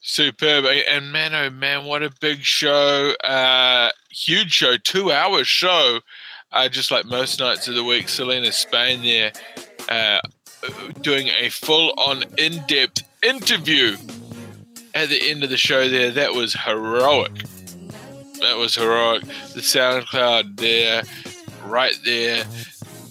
Superb. 0.00 0.66
And 0.66 1.10
man, 1.10 1.34
oh 1.34 1.50
man, 1.50 1.84
what 1.84 2.04
a 2.04 2.10
big 2.20 2.42
show. 2.42 3.12
Uh, 3.24 3.90
huge 4.08 4.52
show, 4.52 4.76
two 4.76 5.10
hour 5.10 5.42
show. 5.42 5.98
Uh, 6.52 6.68
just 6.68 6.92
like 6.92 7.06
most 7.06 7.40
nights 7.40 7.66
of 7.66 7.74
the 7.74 7.82
week, 7.82 8.08
Selena 8.08 8.52
Spain 8.52 9.02
there 9.02 9.32
uh, 9.88 10.20
doing 11.00 11.26
a 11.40 11.48
full 11.48 11.92
on 11.96 12.22
in 12.38 12.62
depth 12.68 13.02
interview 13.24 13.96
at 14.94 15.08
the 15.08 15.20
end 15.28 15.42
of 15.42 15.50
the 15.50 15.56
show 15.56 15.88
there. 15.88 16.12
That 16.12 16.34
was 16.34 16.54
heroic. 16.54 17.34
That 18.42 18.56
was 18.56 18.76
heroic. 18.76 19.24
The 19.54 19.60
SoundCloud 19.60 20.56
there, 20.56 21.02
right 21.64 21.98
there. 22.04 22.44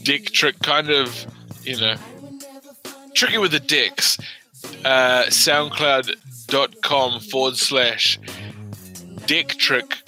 Decktrik, 0.03 0.61
kind 0.61 0.91
of, 0.91 1.25
you 1.63 1.77
know, 1.81 1.97
tricky 3.13 3.37
with 3.37 3.51
the 3.51 3.59
dicks. 3.59 4.17
Uh, 4.85 5.25
SoundCloud.com 5.27 7.19
forward 7.21 7.57
slash 7.57 8.19
Decktrik. 9.25 9.99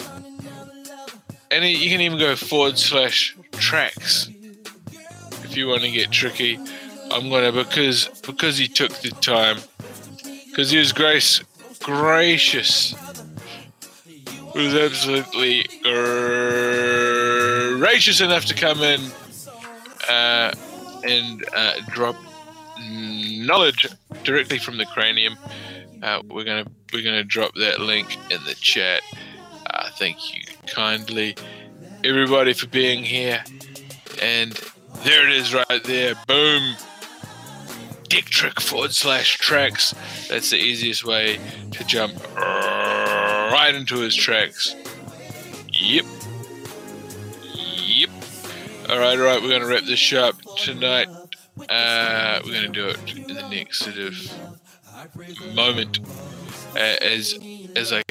And 1.50 1.64
you 1.64 1.90
can 1.90 2.00
even 2.00 2.18
go 2.18 2.36
forward 2.36 2.78
slash 2.78 3.36
tracks 3.52 4.28
if 5.44 5.56
you 5.56 5.68
want 5.68 5.82
to 5.82 5.90
get 5.90 6.10
tricky. 6.10 6.58
I'm 7.10 7.30
gonna 7.30 7.52
because 7.52 8.08
because 8.26 8.58
he 8.58 8.66
took 8.66 8.90
the 8.90 9.10
time 9.10 9.58
because 10.48 10.70
he 10.70 10.78
was 10.78 10.92
grace 10.92 11.40
gracious. 11.86 12.94
He 14.52 14.58
was 14.58 14.74
absolutely 14.74 15.64
gracious 17.78 18.20
enough 18.20 18.46
to 18.46 18.54
come 18.54 18.80
in 18.82 19.00
uh, 20.10 20.52
and 21.04 21.44
uh, 21.54 21.74
drop 21.90 22.16
knowledge 23.46 23.86
directly 24.24 24.58
from 24.58 24.78
the 24.78 24.86
cranium. 24.86 25.36
Uh, 26.02 26.22
we're 26.28 26.44
gonna 26.44 26.66
we're 26.92 27.02
gonna 27.02 27.24
drop 27.24 27.52
that 27.54 27.80
link 27.80 28.16
in 28.30 28.42
the 28.44 28.54
chat. 28.54 29.02
Uh, 29.66 29.88
thank 29.98 30.34
you 30.34 30.42
kindly, 30.66 31.36
everybody, 32.04 32.52
for 32.52 32.66
being 32.68 33.02
here. 33.04 33.42
And 34.20 34.52
there 35.04 35.26
it 35.26 35.32
is, 35.32 35.54
right 35.54 35.84
there. 35.84 36.14
Boom. 36.26 36.74
Decktrik 38.08 38.60
forward 38.60 38.92
slash 38.92 39.36
tracks. 39.38 39.94
That's 40.28 40.50
the 40.50 40.58
easiest 40.58 41.04
way 41.04 41.40
to 41.72 41.84
jump 41.84 42.14
right 42.36 43.74
into 43.74 43.96
his 43.98 44.14
tracks. 44.14 44.74
Yep. 45.72 46.04
Yep. 47.54 48.10
All 48.88 48.98
right, 48.98 49.18
all 49.18 49.24
right. 49.24 49.42
We're 49.42 49.50
gonna 49.50 49.66
wrap 49.66 49.84
this 49.84 50.12
up 50.12 50.36
tonight. 50.56 51.08
Uh, 51.68 52.40
we're 52.44 52.52
going 52.52 52.62
to 52.62 52.68
do 52.68 52.88
it 52.88 53.16
in 53.16 53.34
the 53.34 53.48
next 53.48 53.80
sort 53.80 53.98
of 53.98 55.54
moment. 55.54 56.00
Uh, 56.74 56.96
as 57.00 57.38
as 57.74 57.92
I 57.92 58.02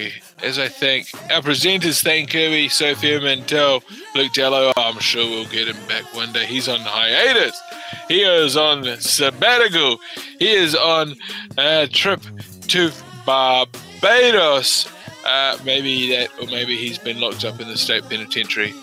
as 0.42 0.58
I 0.58 0.68
thank 0.68 1.08
our 1.32 1.42
presenters, 1.42 2.04
Thane 2.04 2.28
Kirby, 2.28 2.70
Sophia 2.70 3.20
Mantell, 3.22 3.84
Luke 4.16 4.34
Dello. 4.34 4.72
I'm 4.76 5.00
sure 5.00 5.24
we'll 5.24 5.46
get 5.46 5.68
him 5.68 5.88
back 5.88 6.04
one 6.16 6.34
day. 6.34 6.46
He's 6.46 6.68
on 6.68 6.80
hiatus. 6.80 7.60
He 8.08 8.22
is 8.22 8.58
on 8.58 8.84
sabbatical. 9.00 9.98
He 10.40 10.52
is 10.52 10.76
on 10.76 11.16
a 11.58 11.88
trip 11.88 12.22
to 12.70 12.92
Barbados. 13.26 14.92
Uh, 15.26 15.58
maybe 15.64 16.10
that, 16.16 16.30
or 16.40 16.48
maybe 16.48 16.76
he's 16.78 16.98
been 16.98 17.20
locked 17.20 17.46
up 17.46 17.60
in 17.60 17.68
the 17.68 17.78
state 17.78 18.04
penitentiary. 18.10 18.74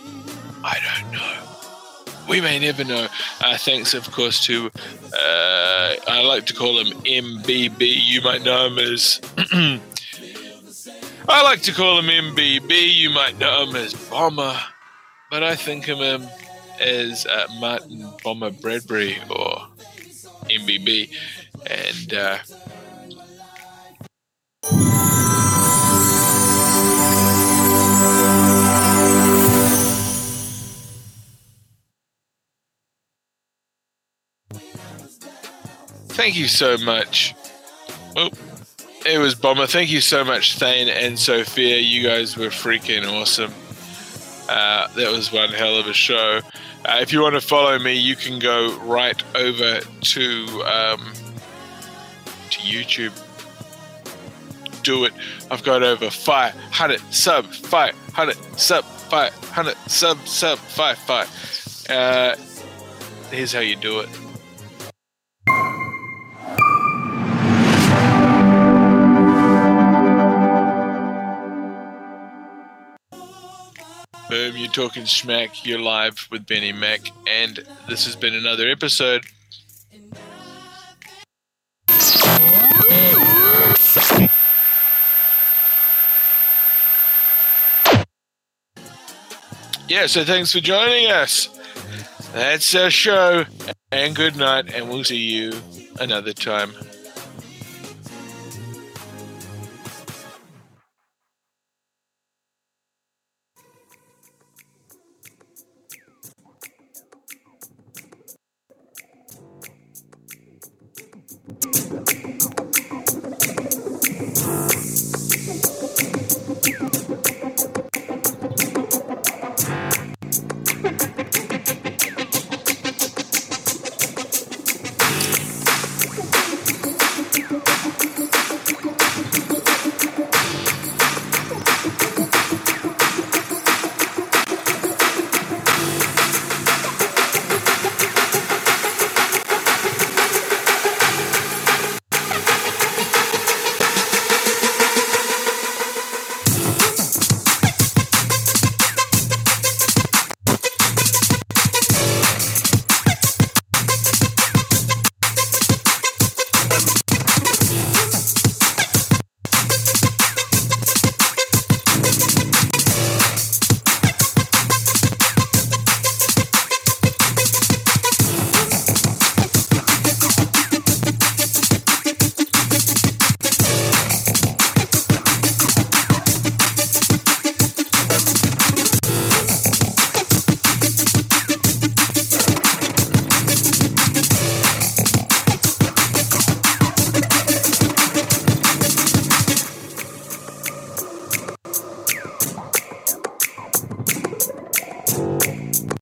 I 0.65 0.79
don't 1.01 1.13
know 1.13 1.52
we 2.33 2.41
may 2.41 2.59
never 2.59 2.83
know. 2.83 3.09
Uh, 3.43 3.59
thanks, 3.59 3.93
of 3.93 4.11
course, 4.11 4.43
to 4.47 4.71
uh, 5.13 5.95
I 6.09 6.23
like 6.27 6.47
to 6.47 6.55
call 6.55 6.79
him 6.79 6.99
MBB. 7.03 7.79
You 7.83 8.23
might 8.23 8.43
know 8.43 8.69
him 8.69 8.79
as. 8.79 9.21
I 11.29 11.43
like 11.43 11.61
to 11.63 11.73
call 11.73 11.99
him 11.99 12.07
MBB. 12.07 12.95
You 12.95 13.11
might 13.11 13.39
know 13.39 13.67
him 13.67 13.77
as 13.77 13.93
Bomber, 14.09 14.59
but 15.31 15.43
I 15.43 15.55
think 15.57 15.89
of 15.89 15.99
him 15.99 16.27
as 16.81 17.27
uh, 17.27 17.49
Martin 17.61 18.11
Bomber 18.25 18.51
Bradbury 18.51 19.19
or 19.29 19.69
MBB, 20.49 21.11
and. 21.67 22.15
Thank 36.13 36.37
you 36.37 36.47
so 36.47 36.77
much. 36.79 37.35
Oh, 38.17 38.31
it 39.07 39.19
was 39.19 39.35
Bomber. 39.35 39.67
Thank 39.67 39.91
you 39.91 40.01
so 40.01 40.25
much, 40.25 40.59
Thane 40.59 40.89
and 40.89 41.19
Sophia. 41.19 41.79
You 41.79 42.03
guys 42.03 42.37
were 42.37 42.47
freaking 42.47 43.07
awesome. 43.11 43.53
Uh, 44.49 44.89
that 44.95 45.11
was 45.11 45.33
one 45.33 45.51
hell 45.51 45.77
of 45.77 45.87
a 45.87 45.93
show. 45.93 46.41
Uh, 46.85 46.99
if 47.01 47.13
you 47.13 47.21
want 47.21 47.35
to 47.35 47.41
follow 47.41 47.79
me, 47.79 47.95
you 47.95 48.17
can 48.17 48.39
go 48.39 48.77
right 48.81 49.23
over 49.35 49.81
to 49.81 50.63
um, 50.65 51.13
to 52.51 52.61
YouTube. 52.61 53.13
Do 54.83 55.05
it. 55.05 55.13
I've 55.51 55.63
got 55.63 55.83
over 55.83 56.11
500 56.11 57.01
sub, 57.13 57.47
500 57.47 58.37
sub, 58.59 58.85
500 58.85 59.77
sub, 59.87 60.19
sub, 60.27 60.59
5, 60.59 60.99
5. 60.99 61.87
Uh, 61.89 62.37
here's 63.31 63.53
how 63.53 63.61
you 63.61 63.77
do 63.77 64.01
it. 64.01 64.09
Boom, 74.33 74.57
you're 74.57 74.73
talking 74.73 75.05
smack. 75.05 75.67
You're 75.67 75.79
live 75.79 76.27
with 76.31 76.47
Benny 76.47 76.73
Mack, 76.73 77.03
and 77.27 77.67
this 77.87 78.07
has 78.07 78.17
been 78.17 78.35
another 78.35 78.67
episode. 78.67 79.27
Yeah, 89.87 90.07
so 90.07 90.25
thanks 90.25 90.51
for 90.51 90.61
joining 90.61 91.11
us. 91.11 91.51
That's 92.33 92.75
our 92.75 92.89
show, 92.89 93.45
and 93.91 94.17
good 94.17 94.37
night, 94.37 94.73
and 94.73 94.89
we'll 94.89 95.05
see 95.05 95.19
you 95.19 95.53
another 96.01 96.33
time. 96.33 96.73
Yeah. 111.65 112.02